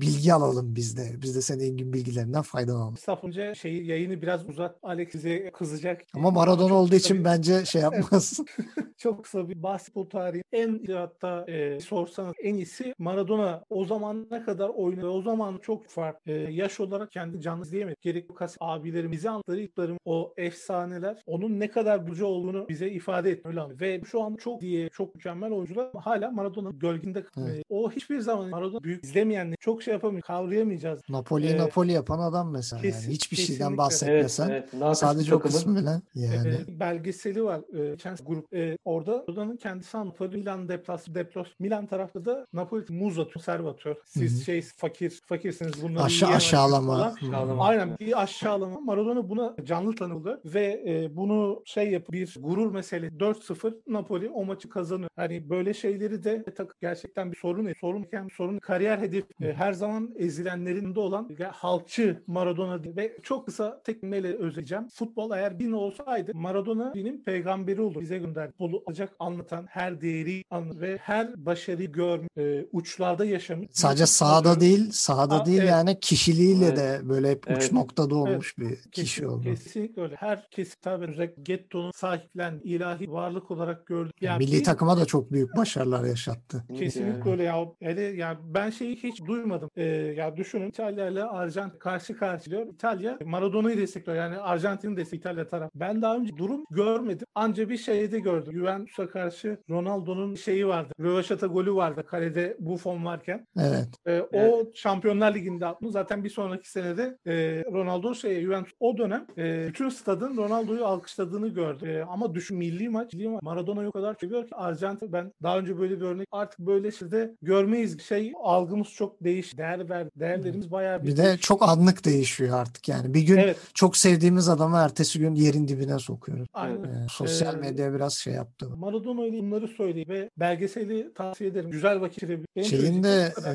bilgi 0.00 0.34
alalım 0.34 0.76
biz 0.76 0.96
de. 0.96 1.22
Biz 1.22 1.36
de 1.36 1.42
senin 1.42 1.60
engin 1.64 1.92
bilgilerinden 1.92 2.42
faydalanalım. 2.42 2.96
Saf 2.96 3.24
önce 3.32 3.54
şeyi 3.54 3.86
yayını 3.86 4.22
biraz 4.22 4.48
uzat. 4.48 4.76
Alex 4.82 5.10
size 5.12 5.50
kızacak. 5.50 6.02
Ama 6.14 6.30
Maradona 6.30 6.74
olduğu 6.74 6.94
için 6.94 7.14
tabii- 7.14 7.24
bence 7.24 7.64
şey 7.64 7.82
yapmaz. 7.82 8.40
Çok 8.98 9.24
kısa 9.24 9.48
bir 9.48 9.62
basketbol 9.62 10.04
tarihi. 10.10 10.42
En 10.52 10.80
hatta 10.94 11.44
e, 11.48 11.80
sorsanız 11.80 12.34
en 12.42 12.54
iyisi 12.54 12.94
Maradona 12.98 13.64
o 13.70 13.84
zamana 13.84 14.44
kadar 14.44 14.68
oynadı. 14.68 15.08
O 15.08 15.22
zaman 15.22 15.58
çok 15.62 15.86
fark. 15.88 16.16
E, 16.26 16.32
yaş 16.32 16.80
olarak 16.80 17.10
kendi 17.10 17.40
canlı 17.40 17.64
izleyemedik. 17.64 18.00
Gerek 18.02 18.30
Lucas 18.30 18.56
abilerim 18.60 19.12
bize 19.12 19.30
anlattıklarım 19.30 19.96
o 20.04 20.34
efsaneler 20.36 21.22
onun 21.26 21.60
ne 21.60 21.70
kadar 21.70 21.98
gücü 21.98 22.24
olduğunu 22.24 22.68
bize 22.68 22.90
ifade 22.90 23.30
etmiyor. 23.30 23.50
Öyle 23.52 23.60
anlıyor. 23.60 23.80
Ve 23.80 24.00
şu 24.10 24.22
an 24.22 24.34
çok 24.36 24.60
diye 24.60 24.88
çok 24.88 25.14
mükemmel 25.14 25.52
oyuncular 25.52 25.90
hala 26.00 26.30
Maradona'nın 26.30 26.78
gölginde. 26.78 27.24
Evet. 27.38 27.56
E, 27.58 27.62
o 27.68 27.90
hiçbir 27.90 28.18
zaman 28.20 28.48
Maradona 28.48 28.82
büyük 28.82 29.04
izlemeyenler 29.04 29.56
çok 29.60 29.82
şey 29.82 29.94
yapamıyor. 29.94 30.22
Kavrayamayacağız. 30.22 31.00
Napoli'yi 31.08 31.52
Ee, 31.52 31.58
Napoli 31.58 31.92
yapan 31.92 32.18
adam 32.18 32.50
mesela. 32.52 32.82
kesin- 32.82 33.04
yani 33.04 33.14
hiçbir 33.22 33.36
şeyden 33.36 33.48
kesinlikle. 33.48 33.68
evet, 33.68 33.78
bahsetmesen. 33.78 34.50
evet. 34.50 34.74
Nakıs 34.74 34.98
Sadece 34.98 35.34
o 35.34 35.38
takımın- 35.38 35.52
kısmı 35.56 35.76
bile. 35.76 36.00
Yani. 36.14 36.48
E, 36.48 36.80
belgeseli 36.80 37.44
var. 37.44 37.60
E, 37.92 37.96
grup 38.26 38.54
e, 38.54 38.78
orada 38.84 39.12
Maradona'nın 39.12 39.56
kendisi 39.56 39.96
anlatıyor. 39.98 40.32
Milan 40.32 40.68
deplas 40.68 41.06
deplos. 41.08 41.48
Milan 41.58 41.86
tarafta 41.86 42.24
da 42.24 42.46
Napoli 42.52 42.84
muz 42.88 43.18
atıyor, 43.18 43.44
serv 43.44 43.66
atıyor. 43.66 43.96
Siz 44.04 44.34
Hı 44.36 44.40
hı. 44.40 44.44
şey 44.44 44.62
fakir 44.62 45.20
fakirsiniz 45.26 45.82
bunları 45.82 46.10
yiyemezsiniz 46.10 46.36
aşağılama. 46.36 47.14
Aşağılama. 47.22 47.64
Aynen 47.64 47.96
bir 48.00 48.22
aşağılama. 48.22 48.80
Maradona 48.80 49.28
buna 49.28 49.56
canlı 49.64 49.94
tanıldı 49.96 50.40
ve 50.44 50.84
e, 50.86 51.16
bunu 51.16 51.62
şey 51.64 51.90
yap 51.90 52.12
bir 52.12 52.36
gurur 52.40 52.72
mesele 52.72 53.06
4-0 53.06 53.74
Napoli 53.86 54.30
o 54.30 54.44
maçı 54.44 54.68
kazanıyor. 54.68 55.10
Hani 55.16 55.50
böyle 55.50 55.74
şeyleri 55.74 56.24
de 56.24 56.44
gerçekten 56.80 57.32
bir 57.32 57.36
sorun 57.36 57.64
değil. 57.64 57.76
Sorun 57.80 58.06
sorun 58.36 58.58
kariyer 58.58 58.98
hedef 58.98 59.24
e, 59.42 59.52
her 59.52 59.72
zaman 59.72 60.14
ezilenlerin 60.16 60.94
de 60.94 61.00
olan 61.00 61.28
halkçı 61.52 62.22
Maradona 62.26 62.84
değil. 62.84 62.96
Ve 63.02 63.16
çok 63.22 63.46
kısa 63.46 63.80
tek 63.84 64.00
cümleyle 64.00 64.34
özleyeceğim. 64.34 64.88
Futbol 64.88 65.30
eğer 65.30 65.58
din 65.60 65.72
olsaydı 65.72 66.30
Maradona 66.34 66.94
dinin 66.94 67.22
peygamberi 67.24 67.80
olur. 67.80 68.00
Bize 68.00 68.18
gönder. 68.18 68.46
Futbolu 68.50 68.82
acak 68.86 69.12
anlatan 69.18 69.66
her 69.68 70.00
değeri 70.00 70.44
anlatan 70.50 70.80
ve 70.80 70.96
her 71.00 71.46
başarıyı 71.46 71.92
görmüş, 71.92 72.28
e, 72.38 72.66
uçlarda 72.72 73.24
yaşamış. 73.24 73.68
Sadece 73.72 74.06
sahada 74.06 74.60
değil, 74.60 74.90
sahada 74.92 75.34
Aa, 75.42 75.46
değil 75.46 75.58
evet. 75.60 75.70
yani 75.70 76.00
kişiliğiyle 76.00 76.64
Evet. 76.66 76.76
de 76.76 77.00
böyle 77.08 77.30
hep 77.30 77.44
uç 77.50 77.56
Evet. 77.56 77.72
noktada 77.72 78.14
olmuş 78.14 78.58
bir 78.58 78.76
kişi 78.76 79.20
Kesin- 79.20 79.24
oldu. 79.26 79.42
Kesinlikle 79.42 80.02
öyle. 80.02 80.14
Her 80.16 80.48
kesim 80.50 80.80
tabi 80.82 81.04
özellikle 81.06 81.42
Getto'nun 81.42 81.90
sahiplen 81.90 82.60
ilahi 82.64 83.12
varlık 83.12 83.50
olarak 83.50 83.86
gördük. 83.86 84.12
Yani 84.20 84.38
Milli 84.38 84.56
bir- 84.58 84.64
takıma 84.64 84.96
da 84.96 85.04
çok 85.04 85.32
büyük 85.32 85.56
başarılar 85.56 86.04
yaşattı. 86.04 86.64
Kesinlikle 86.78 87.30
öyle 87.30 87.42
ya. 87.42 87.66
Hele 87.80 88.00
ya 88.02 88.38
ben 88.54 88.70
şeyi 88.70 88.96
hiç 88.96 89.24
duymadım. 89.26 89.70
Ee, 89.76 89.82
ya 90.16 90.36
düşünün 90.36 90.68
İtalya 90.68 91.08
ile 91.08 91.24
Arjantin 91.24 91.78
karşı 91.78 92.16
karşılıyor. 92.16 92.66
İtalya 92.66 92.91
Maradona'yı 93.24 93.76
destekliyor. 93.78 94.18
Yani 94.18 94.38
Arjantin'i 94.38 94.96
destekliyor 94.96 95.22
İtalya 95.22 95.48
taraf. 95.48 95.70
Ben 95.74 96.02
daha 96.02 96.16
önce 96.16 96.36
durum 96.36 96.64
görmedim. 96.70 97.26
Anca 97.34 97.68
bir 97.68 97.76
şeyde 97.76 98.18
gördüm. 98.18 98.52
Juventus'a 98.52 99.08
karşı 99.08 99.58
Ronaldo'nun 99.70 100.34
şeyi 100.34 100.66
vardı. 100.66 100.92
Rövaşata 101.00 101.46
golü 101.46 101.74
vardı 101.74 102.04
kalede 102.06 102.56
Buffon 102.58 103.04
varken. 103.04 103.46
Evet. 103.60 103.88
Ee, 104.06 104.20
O 104.20 104.26
Evet. 104.32 104.76
Şampiyonlar 104.76 105.34
Ligi'nde 105.34 105.66
atmış. 105.66 105.92
Zaten 105.92 106.24
bir 106.24 106.30
sonraki 106.30 106.70
senede 106.70 107.18
e, 107.26 107.32
Ronaldo 107.72 108.14
şey 108.14 108.42
Juventus 108.42 108.72
o 108.80 108.98
dönem 108.98 109.26
e, 109.38 109.66
bütün 109.68 109.88
stadın 109.88 110.36
Ronaldo'yu 110.36 110.86
alkışladığını 110.86 111.48
gördü. 111.48 111.86
E, 111.86 112.02
ama 112.02 112.34
düşün 112.34 112.56
milli 112.58 112.88
maç, 112.88 113.14
milli 113.14 113.28
maç 113.28 113.42
Maradona'yı 113.42 113.88
o 113.88 113.92
kadar 113.92 114.16
seviyor 114.20 114.46
ki 114.46 114.54
Arjantin 114.54 115.12
ben 115.12 115.32
daha 115.42 115.58
önce 115.58 115.78
böyle 115.78 116.00
bir 116.00 116.04
örnek 116.04 116.28
artık 116.32 116.58
böyle 116.58 116.90
şeyde 116.90 117.34
görmeyiz. 117.42 118.00
Şey 118.00 118.32
algımız 118.42 118.88
çok 118.88 119.24
değişti. 119.24 119.58
Değer 119.58 119.88
ver, 119.90 120.06
değerlerimiz 120.16 120.70
bayağı 120.70 121.02
Bir 121.02 121.16
de 121.16 121.36
çok 121.36 121.68
anlık 121.68 122.04
değişiyor 122.04 122.58
artık 122.58 122.81
yani. 122.88 123.14
Bir 123.14 123.20
gün 123.22 123.36
Evet. 123.36 123.56
çok 123.74 123.96
sevdiğimiz 123.96 124.48
adamı 124.48 124.76
ertesi 124.76 125.18
gün 125.18 125.34
yerin 125.34 125.68
dibine 125.68 125.98
sokuyoruz. 125.98 126.48
Aynen. 126.54 126.84
Ee, 126.84 127.06
sosyal 127.10 127.54
Ee, 127.54 127.58
medya 127.58 127.94
biraz 127.94 128.14
şey 128.14 128.34
yaptı. 128.34 128.68
Maradona 128.76 129.26
ile 129.26 129.42
bunları 129.42 129.68
söyleyeyim 129.68 130.08
ve 130.08 130.30
belgeseli 130.36 131.14
tavsiye 131.14 131.50
ederim. 131.50 131.70
Güzel 131.70 132.00
vakit 132.00 132.20
geçirebilir. 132.20 132.64
Şeyin 132.64 133.02
de 133.02 133.32
e, 133.46 133.52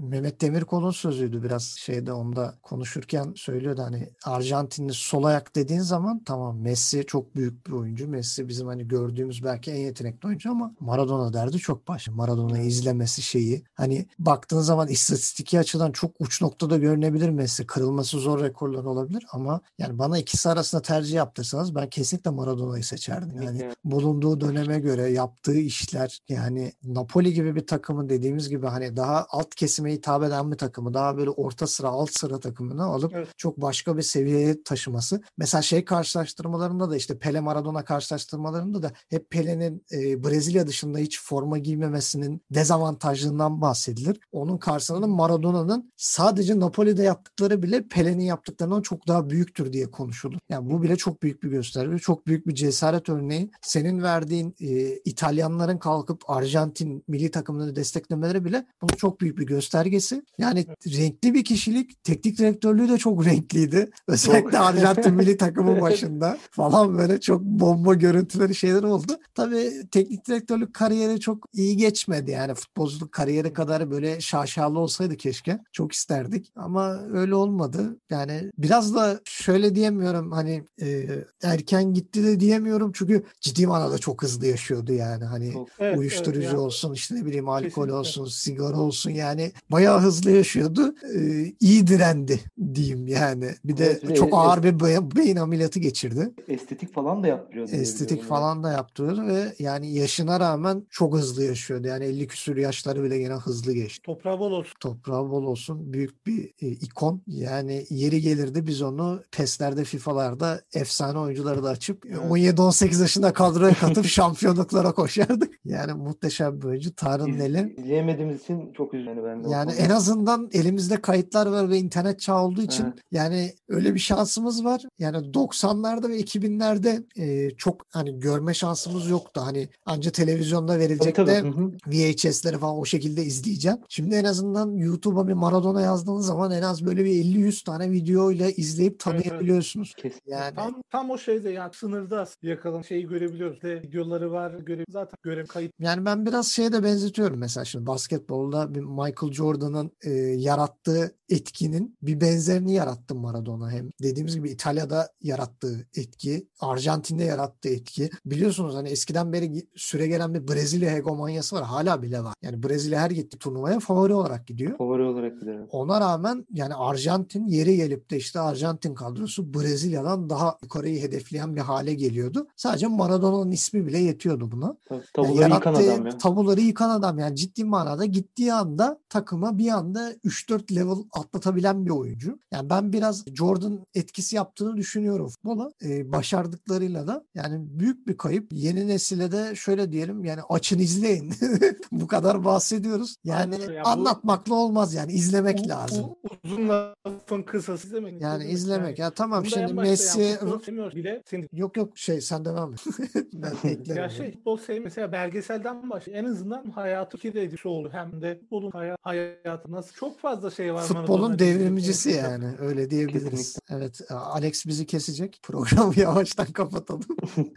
Mehmet 0.00 0.40
Demirkol'un 0.40 0.90
sözüydü 0.90 1.42
biraz 1.42 1.62
şeyde 1.64 2.12
onda 2.12 2.54
konuşurken 2.62 3.32
söylüyordu 3.36 3.82
hani 3.82 4.08
Arjantinli 4.24 4.92
sol 4.94 5.24
ayak 5.24 5.56
dediğin 5.56 5.80
zaman 5.80 6.22
tamam 6.26 6.60
Messi 6.60 7.04
çok 7.06 7.36
büyük 7.36 7.66
bir 7.66 7.72
oyuncu. 7.72 8.08
Messi 8.08 8.48
bizim 8.48 8.66
hani 8.66 8.88
gördüğümüz 8.88 9.44
belki 9.44 9.70
en 9.70 9.76
yetenekli 9.80 10.26
oyuncu 10.26 10.50
ama 10.50 10.74
Maradona 10.80 11.32
derdi 11.32 11.58
çok 11.58 11.88
başka. 11.88 12.12
Maradona'yı 12.12 12.64
izlemesi 12.64 13.22
şeyi 13.22 13.62
hani 13.74 14.06
baktığın 14.18 14.60
zaman 14.60 14.88
istatistiki 14.88 15.58
açıdan 15.58 15.92
çok 15.92 16.10
uç 16.18 16.42
noktada 16.42 16.76
görünebilir 16.78 17.28
Messi. 17.28 17.66
Kırılması 17.66 18.18
zor 18.18 18.40
rekorlar 18.64 18.84
olabilir 18.84 19.26
ama 19.32 19.60
yani 19.78 19.98
bana 19.98 20.18
ikisi 20.18 20.48
arasında 20.48 20.82
tercih 20.82 21.14
yaptırsanız 21.14 21.74
ben 21.74 21.90
kesinlikle 21.90 22.30
Maradona'yı 22.30 22.84
seçerdim. 22.84 23.42
Yani 23.42 23.70
bulunduğu 23.84 24.40
dönem 24.40 24.54
döneme 24.54 24.78
göre 24.78 25.10
yaptığı 25.10 25.58
işler 25.58 26.20
yani 26.28 26.72
Napoli 26.84 27.32
gibi 27.34 27.56
bir 27.56 27.66
takımın 27.66 28.08
dediğimiz 28.08 28.48
gibi 28.48 28.66
hani 28.66 28.96
daha 28.96 29.26
alt 29.30 29.54
kesime 29.54 29.92
hitap 29.92 30.22
eden 30.22 30.52
bir 30.52 30.56
takımı 30.56 30.94
daha 30.94 31.16
böyle 31.16 31.30
orta 31.30 31.66
sıra 31.66 31.88
alt 31.88 32.10
sıra 32.10 32.40
takımını 32.40 32.84
alıp 32.84 33.12
Evet. 33.14 33.28
çok 33.36 33.60
başka 33.60 33.96
bir 33.96 34.02
seviyeye 34.02 34.62
taşıması. 34.62 35.22
Mesela 35.36 35.62
şey 35.62 35.84
karşılaştırmalarında 35.84 36.90
da 36.90 36.96
işte 36.96 37.18
Pele 37.18 37.40
Maradona 37.40 37.84
karşılaştırmalarında 37.84 38.82
da 38.82 38.92
hep 39.10 39.30
Pele'nin 39.30 39.84
e, 39.92 40.24
Brezilya 40.24 40.66
dışında 40.66 40.98
hiç 40.98 41.22
forma 41.22 41.58
giymemesinin 41.58 42.42
dezavantajlığından 42.50 43.60
bahsedilir. 43.60 44.20
Onun 44.32 44.58
karşısında 44.58 45.02
da 45.02 45.06
Maradona'nın 45.06 45.92
sadece 45.96 46.60
Napoli'de 46.60 47.02
yaptıkları 47.02 47.62
bile 47.62 47.88
Pele'nin 47.88 48.24
yaptıklarından 48.54 48.82
çok 48.82 49.08
daha 49.08 49.30
büyüktür 49.30 49.72
diye 49.72 49.90
konuşulur. 49.90 50.38
Yani 50.48 50.70
bu 50.70 50.82
bile 50.82 50.96
çok 50.96 51.22
büyük 51.22 51.42
bir 51.42 51.50
gösterge, 51.50 51.98
çok 51.98 52.26
büyük 52.26 52.46
bir 52.46 52.54
cesaret 52.54 53.08
örneği. 53.08 53.50
Senin 53.62 54.02
verdiğin 54.02 54.54
e, 54.60 54.96
İtalyanların 55.04 55.78
kalkıp 55.78 56.30
Arjantin 56.30 57.04
milli 57.08 57.30
takımını 57.30 57.76
desteklemeleri 57.76 58.44
bile 58.44 58.66
bunun 58.82 58.96
çok 58.96 59.20
büyük 59.20 59.38
bir 59.38 59.46
göstergesi. 59.46 60.22
Yani 60.38 60.66
renkli 60.86 61.34
bir 61.34 61.44
kişilik, 61.44 62.04
teknik 62.04 62.38
direktörlüğü 62.38 62.88
de 62.88 62.98
çok 62.98 63.26
renkliydi. 63.26 63.90
Özellikle 64.08 64.58
Arjantin 64.58 65.14
milli 65.14 65.36
takımı 65.36 65.80
başında 65.80 66.38
falan 66.50 66.98
böyle 66.98 67.20
çok 67.20 67.42
bomba 67.42 67.94
görüntüleri 67.94 68.54
şeyler 68.54 68.82
oldu. 68.82 69.12
Tabii 69.34 69.70
teknik 69.90 70.26
direktörlük 70.26 70.74
kariyeri 70.74 71.20
çok 71.20 71.46
iyi 71.52 71.76
geçmedi. 71.76 72.30
Yani 72.30 72.54
futbolculuk 72.54 73.12
kariyeri 73.12 73.52
kadar 73.52 73.90
böyle 73.90 74.20
şaşalı 74.20 74.78
olsaydı 74.78 75.16
keşke. 75.16 75.58
Çok 75.72 75.92
isterdik 75.92 76.52
ama 76.56 76.98
öyle 77.12 77.34
olmadı. 77.34 77.98
Yani 78.10 78.43
biraz 78.58 78.94
da 78.94 79.20
şöyle 79.24 79.74
diyemiyorum 79.74 80.32
hani 80.32 80.64
e, 80.82 81.06
erken 81.42 81.94
gitti 81.94 82.24
de 82.24 82.40
diyemiyorum 82.40 82.92
çünkü 82.94 83.24
ciddi 83.40 83.66
manada 83.66 83.98
çok 83.98 84.22
hızlı 84.22 84.46
yaşıyordu 84.46 84.92
yani. 84.92 85.24
Hani 85.24 85.52
Çok. 85.52 85.68
Evet, 85.78 85.98
uyuşturucu 85.98 86.40
evet, 86.40 86.48
yani 86.48 86.58
olsun 86.58 86.92
işte 86.92 87.14
ne 87.14 87.26
bileyim 87.26 87.48
alkol 87.48 87.64
Kesinlikle. 87.68 87.92
olsun 87.92 88.24
sigara 88.24 88.76
olsun 88.76 89.10
yani 89.10 89.52
bayağı 89.70 90.00
hızlı 90.00 90.30
yaşıyordu 90.30 90.94
ee, 91.16 91.52
iyi 91.60 91.86
direndi 91.86 92.40
diyeyim 92.74 93.06
yani 93.06 93.50
bir 93.64 93.76
de 93.76 94.00
Evet, 94.04 94.16
çok 94.16 94.32
es- 94.32 94.36
ağır 94.36 94.62
bir 94.62 94.80
beyin, 95.16 95.36
ameliyatı 95.36 95.80
geçirdi 95.80 96.30
Estetik 96.48 96.94
falan 96.94 97.22
da 97.22 97.26
yaptırıyor. 97.26 97.68
diye 97.68 97.80
estetik 97.80 98.22
falan 98.22 98.62
da 98.62 98.72
yaptırıyordu 98.72 99.26
ve 99.26 99.54
yani 99.58 99.94
yaşına 99.94 100.40
rağmen 100.40 100.86
çok 100.90 101.14
hızlı 101.16 101.44
yaşıyordu 101.44 101.86
yani 101.88 102.04
50 102.04 102.26
küsur 102.26 102.56
yaşları 102.56 103.02
bile 103.04 103.18
gene 103.18 103.34
hızlı 103.34 103.72
geçti 103.72 104.02
Toprağı 104.02 104.38
bol 104.38 104.52
olsun. 104.52 104.74
toprağı 104.80 105.30
bol 105.30 105.42
olsun 105.44 105.92
büyük 105.92 106.26
bir 106.26 106.44
e, 106.62 106.66
ikon 106.68 107.22
yani 107.26 107.86
yeri 107.90 108.20
gelirdi 108.34 108.66
biz 108.66 108.82
onu 108.82 109.20
PES'lerde 109.32 109.84
FIFA'larda 109.84 110.60
efsane 110.74 111.18
oyuncuları 111.18 111.64
da 111.64 111.68
açıp 111.68 112.06
e, 112.06 112.08
Evet. 112.08 112.58
17-18 112.58 113.00
yaşında 113.00 113.32
kadroya 113.32 113.74
katıp 113.74 114.06
şampiyonluklara 114.18 114.92
koşardık 114.92 115.54
yani 115.64 115.92
muhteşem 115.92 116.60
bir 116.62 116.66
oyuncu 116.66 116.94
Tarık'ın 116.94 117.32
İz- 117.32 117.40
eli 117.40 117.74
İzleyemediğimiz 117.78 118.40
için 118.42 118.72
çok 118.72 118.94
üzüldüm 118.94 119.24
ben 119.24 119.44
de. 119.44 119.48
Yani 119.50 119.72
en 119.72 119.90
azından 119.90 120.48
elimizde 120.52 121.02
kayıtlar 121.02 121.46
var 121.46 121.70
ve 121.70 121.78
internet 121.78 122.20
çağı 122.20 122.42
olduğu 122.42 122.62
için 122.62 122.84
Evet. 122.84 122.94
yani 123.12 123.54
öyle 123.68 123.94
bir 123.94 124.00
şansımız 124.00 124.64
var. 124.64 124.82
Yani 124.98 125.16
90'larda 125.16 126.08
ve 126.08 126.20
2000'lerde 126.20 127.04
e, 127.20 127.50
çok 127.56 127.86
hani 127.90 128.20
görme 128.20 128.54
şansımız 128.54 129.08
yoktu. 129.10 129.40
Hani 129.44 129.68
anca 129.86 130.10
televizyonda 130.10 130.72
Tabii, 130.72 130.82
verilecek 130.84 131.16
tabii. 131.16 131.30
de 131.30 131.40
Hı 131.40 131.48
hı. 131.48 131.70
VHS'leri 131.86 132.58
falan 132.58 132.78
o 132.78 132.84
şekilde 132.84 133.24
izleyeceğim. 133.24 133.78
Şimdi 133.88 134.14
en 134.14 134.24
azından 134.24 134.72
YouTube'a 134.72 135.28
bir 135.28 135.32
Maradona 135.32 135.80
yazdığınız 135.80 136.26
zaman 136.26 136.50
en 136.52 136.62
az 136.62 136.86
böyle 136.86 137.04
bir 137.04 137.10
50-100 137.24 137.64
tane 137.64 137.90
videoyla 138.30 138.50
izleyip 138.50 138.94
Evet, 139.06 139.14
evet. 139.14 139.24
tanıyabiliyorsunuz. 139.24 139.94
Kesin. 139.96 140.20
Yani 140.26 140.54
Tam 140.54 140.82
tam 140.90 141.10
o 141.10 141.18
şeyde 141.18 141.50
yani 141.50 141.70
sınırda 141.74 142.26
yakalan 142.42 142.82
şeyi 142.82 143.06
görebiliyoruz. 143.06 143.62
De, 143.62 143.82
videoları 143.82 144.32
var, 144.32 144.54
göre 144.54 144.84
zaten 144.88 145.16
görev 145.22 145.46
kayıt. 145.46 145.72
Yani 145.80 146.04
ben 146.04 146.26
biraz 146.26 146.48
şeye 146.48 146.72
de 146.72 146.82
benzetiyorum 146.82 147.38
mesela 147.38 147.64
şimdi 147.64 147.86
basketbolda 147.86 148.74
bir 148.74 148.80
Michael 148.80 149.32
Jordan'ın 149.32 149.90
e, 150.04 150.10
yarattığı 150.20 151.14
etkinin 151.28 151.96
bir 152.02 152.20
benzerini 152.20 152.74
yarattı 152.74 153.14
Maradona. 153.14 153.70
Hem 153.70 153.90
dediğimiz 154.02 154.36
gibi 154.36 154.50
İtalya'da 154.50 155.08
yarattığı 155.22 155.86
etki, 155.96 156.48
Arjantin'de 156.60 157.24
yarattığı 157.24 157.68
etki. 157.68 158.10
Biliyorsunuz 158.26 158.74
hani 158.74 158.88
eskiden 158.88 159.32
beri 159.32 159.66
süre 159.76 160.06
gelen 160.06 160.34
bir 160.34 160.48
Brezilya 160.48 160.90
hegemonyası 160.90 161.56
var. 161.56 161.62
Hala 161.62 162.02
bile 162.02 162.24
var. 162.24 162.34
Yani 162.42 162.62
Brezilya 162.62 163.00
her 163.00 163.10
gittiği 163.10 163.38
turnuvaya 163.38 163.80
favori 163.80 164.14
olarak 164.14 164.46
gidiyor. 164.46 164.78
Favori 164.78 165.02
olarak 165.02 165.40
biliyorum. 165.40 165.68
Ona 165.70 166.00
rağmen 166.00 166.46
yani 166.50 166.74
Arjantin 166.74 167.46
yeri 167.46 167.76
gelip 167.76 168.03
de 168.10 168.16
işte 168.16 168.40
Arjantin 168.40 168.94
kadrosu 168.94 169.54
Brezilya'dan 169.54 170.30
daha 170.30 170.58
yukarıyı 170.62 171.02
hedefleyen 171.02 171.56
bir 171.56 171.60
hale 171.60 171.94
geliyordu. 171.94 172.46
Sadece 172.56 172.86
Maradona'nın 172.86 173.50
ismi 173.50 173.86
bile 173.86 173.98
yetiyordu 173.98 174.50
buna. 174.52 174.76
Tabii, 174.84 175.00
Yani 175.36 175.50
Tabuları 175.50 175.50
yıkan 175.54 175.74
adam 175.74 176.06
ya. 176.06 176.18
Tabuları 176.18 176.60
yıkan 176.60 176.90
adam 176.90 177.18
yani 177.18 177.36
ciddi 177.36 177.64
manada 177.64 178.04
gittiği 178.04 178.52
anda 178.52 178.98
takıma 179.08 179.58
bir 179.58 179.68
anda 179.68 180.12
3-4 180.12 180.74
level 180.74 180.96
atlatabilen 181.12 181.86
bir 181.86 181.90
oyuncu. 181.90 182.38
Yani 182.52 182.70
ben 182.70 182.92
biraz 182.92 183.24
Jordan 183.34 183.80
etkisi 183.94 184.36
yaptığını 184.36 184.76
düşünüyorum 184.76 185.28
futbola. 185.28 185.70
Ee, 185.84 186.12
başardıklarıyla 186.12 187.06
da 187.06 187.24
yani 187.34 187.58
büyük 187.80 188.06
bir 188.06 188.16
kayıp. 188.16 188.48
Yeni 188.52 188.88
nesile 188.88 189.32
de 189.32 189.54
şöyle 189.56 189.92
diyelim 189.92 190.24
yani 190.24 190.40
açın 190.48 190.78
izleyin. 190.78 191.34
bu 191.92 192.06
kadar 192.06 192.44
bahsediyoruz. 192.44 193.16
Yani. 193.24 193.54
Ya 193.74 193.84
bu- 193.84 193.88
anlatmakla 193.88 194.54
olmaz 194.54 194.94
yani 194.94 195.12
izlemek 195.12 195.60
U- 195.66 195.68
lazım. 195.68 196.04
u- 196.04 196.16
uzun 196.44 196.68
lafın 196.68 197.42
kısası 197.42 197.93
izlemek. 197.98 198.22
Yani 198.22 198.44
izlemek. 198.44 198.98
Ya 198.98 199.10
tamam 199.10 199.44
Bunda 199.44 199.50
şimdi 199.50 199.72
Messi 199.74 200.20
yani 200.20 200.94
bile. 200.94 201.22
Senin 201.26 201.48
yok 201.52 201.76
yok 201.76 201.98
şey 201.98 202.20
sen 202.20 202.44
devam 202.44 202.72
et. 202.72 202.84
ben 203.34 203.94
ya 203.94 204.08
şey 204.08 204.32
futbol 204.32 204.56
sevmiyor. 204.56 204.84
Mesela 204.84 205.12
belgeselden 205.12 205.90
başlıyor. 205.90 206.18
En 206.18 206.24
azından 206.24 206.70
hayatı 206.70 207.18
ki 207.18 207.34
de 207.34 207.42
edişi 207.42 207.68
oldu. 207.68 207.88
Hem 207.92 208.22
de 208.22 208.38
futbolun 208.38 208.70
hay- 208.70 208.96
hayatı 209.02 209.72
nasıl 209.72 209.94
çok 209.94 210.20
fazla 210.20 210.50
şey 210.50 210.74
var. 210.74 210.82
Futbolun 210.82 211.20
Maradona 211.20 211.38
devrimcisi 211.38 212.08
dizisi. 212.08 212.24
yani 212.24 212.54
öyle 212.58 212.90
diyebiliriz. 212.90 213.30
Kesinlikle. 213.30 213.76
Evet 213.76 214.00
Alex 214.10 214.66
bizi 214.66 214.86
kesecek. 214.86 215.40
Programı 215.42 215.92
yavaştan 216.00 216.46
kapatalım. 216.46 217.04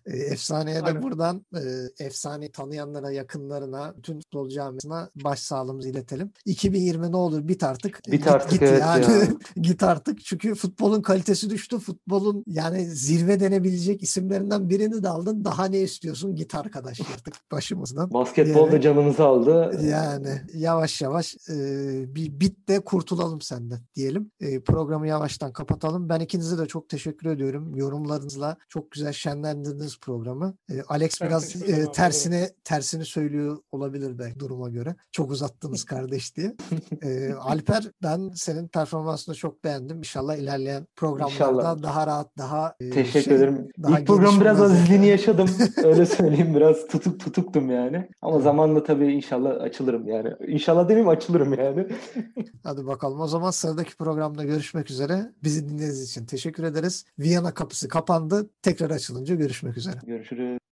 E, 0.05 0.17
Efsaneye 0.17 0.85
de 0.85 1.03
buradan 1.03 1.45
e, 1.55 1.61
efsane 2.05 2.51
tanıyanlara, 2.51 3.11
yakınlarına, 3.11 3.93
bütün 3.97 4.19
futbol 4.19 4.49
camiasına 4.49 5.09
başsağlığımızı 5.15 5.89
iletelim. 5.89 6.31
2020 6.45 7.11
ne 7.11 7.15
olur 7.15 7.47
bit 7.47 7.63
artık. 7.63 8.01
Bit 8.07 8.11
Git- 8.11 8.27
artık, 8.27 8.51
git 8.51 8.61
evet 8.61 8.81
yani. 8.81 9.05
ya. 9.05 9.27
git 9.61 9.83
artık. 9.83 10.19
Çünkü 10.28 10.55
futbolun 10.55 11.01
kalitesi 11.01 11.49
düştü. 11.49 11.80
Futbolun 11.80 12.43
yani 12.47 12.86
zirve 12.86 13.39
denebilecek 13.39 14.03
isimlerinden 14.03 14.69
birini 14.69 15.03
de 15.03 15.09
aldın. 15.09 15.45
Daha 15.45 15.65
ne 15.65 15.80
istiyorsun? 15.80 16.36
Git 16.36 16.55
arkadaş 16.55 17.01
artık 17.01 17.34
başımızdan. 17.51 18.13
Basketbol 18.13 18.67
da 18.67 18.71
diyerek- 18.71 18.84
canımızı 18.84 19.23
aldı. 19.23 19.80
Yani 19.84 20.41
yavaş 20.53 21.01
yavaş 21.01 21.36
e, 21.49 21.55
bir 22.15 22.39
bit 22.39 22.67
de 22.67 22.80
kurtulalım 22.80 23.41
senden 23.41 23.80
diyelim. 23.95 24.32
E, 24.39 24.59
programı 24.59 25.07
yavaştan 25.07 25.53
kapatalım. 25.53 26.09
Ben 26.09 26.19
ikinize 26.19 26.57
de 26.57 26.65
çok 26.65 26.89
teşekkür 26.89 27.30
ediyorum. 27.30 27.75
Yorumlarınızla 27.75 28.57
çok 28.69 28.91
güzel 28.91 29.13
şenlendirdiniz 29.13 29.99
programı. 29.99 30.55
E, 30.69 30.82
Alex 30.82 31.21
Ben 31.21 31.28
biraz 31.28 31.55
e, 31.55 31.91
tersine 31.91 32.51
tersini 32.63 33.05
söylüyor 33.05 33.57
olabilir 33.71 34.19
belki 34.19 34.39
duruma 34.39 34.69
göre. 34.69 34.95
Çok 35.11 35.32
uzattınız 35.32 35.84
kardeş 35.86 36.36
diye. 36.36 36.55
E, 37.01 37.34
Alper 37.34 37.91
ben 38.03 38.32
senin 38.36 38.67
performansını 38.67 39.36
çok 39.36 39.63
beğendim. 39.63 39.97
İnşallah 39.97 40.16
ilerleyen 40.36 40.88
programlarda 40.95 41.34
İnşallah. 41.34 41.84
daha 41.84 42.07
rahat 42.07 42.38
daha 42.38 42.76
e, 42.80 42.89
Teşekkür 42.89 43.22
şey, 43.22 43.36
ederim. 43.36 43.68
daha 43.84 43.99
İlk 43.99 44.07
program 44.07 44.41
biraz 44.41 44.57
bir 44.57 44.63
azizliğini 44.63 45.07
yaşadım. 45.07 45.49
Öyle 45.84 46.05
söyleyeyim. 46.05 46.55
Biraz 46.55 46.88
tutuk 46.88 47.20
tutuktum 47.20 47.72
yani. 47.72 48.09
Ama 48.22 48.39
zamanla 48.39 48.84
tabii 48.84 49.13
inşallah 49.13 49.61
açılırım 49.61 50.07
yani. 50.07 50.34
İnşallah 50.47 50.84
demeyeyim 50.84 51.09
açılırım 51.09 51.53
yani. 51.53 51.88
Hadi 52.63 52.88
bakalım. 52.88 53.22
O 53.22 53.28
zaman 53.28 53.51
sıradaki 53.51 53.97
programda 53.97 54.43
görüşmek 54.43 54.91
üzere. 54.91 55.32
Bizi 55.43 55.70
dinlediğiniz 55.70 56.03
için 56.03 56.26
teşekkür 56.26 56.63
ederiz. 56.63 57.05
Viyana 57.20 57.53
kapısı 57.53 57.88
kapandı. 57.88 58.49
Tekrar 58.61 58.89
açılınca 58.89 59.36
görüşmek 59.36 59.78
üzere. 59.78 59.95
Görüşürüz. 60.05 60.66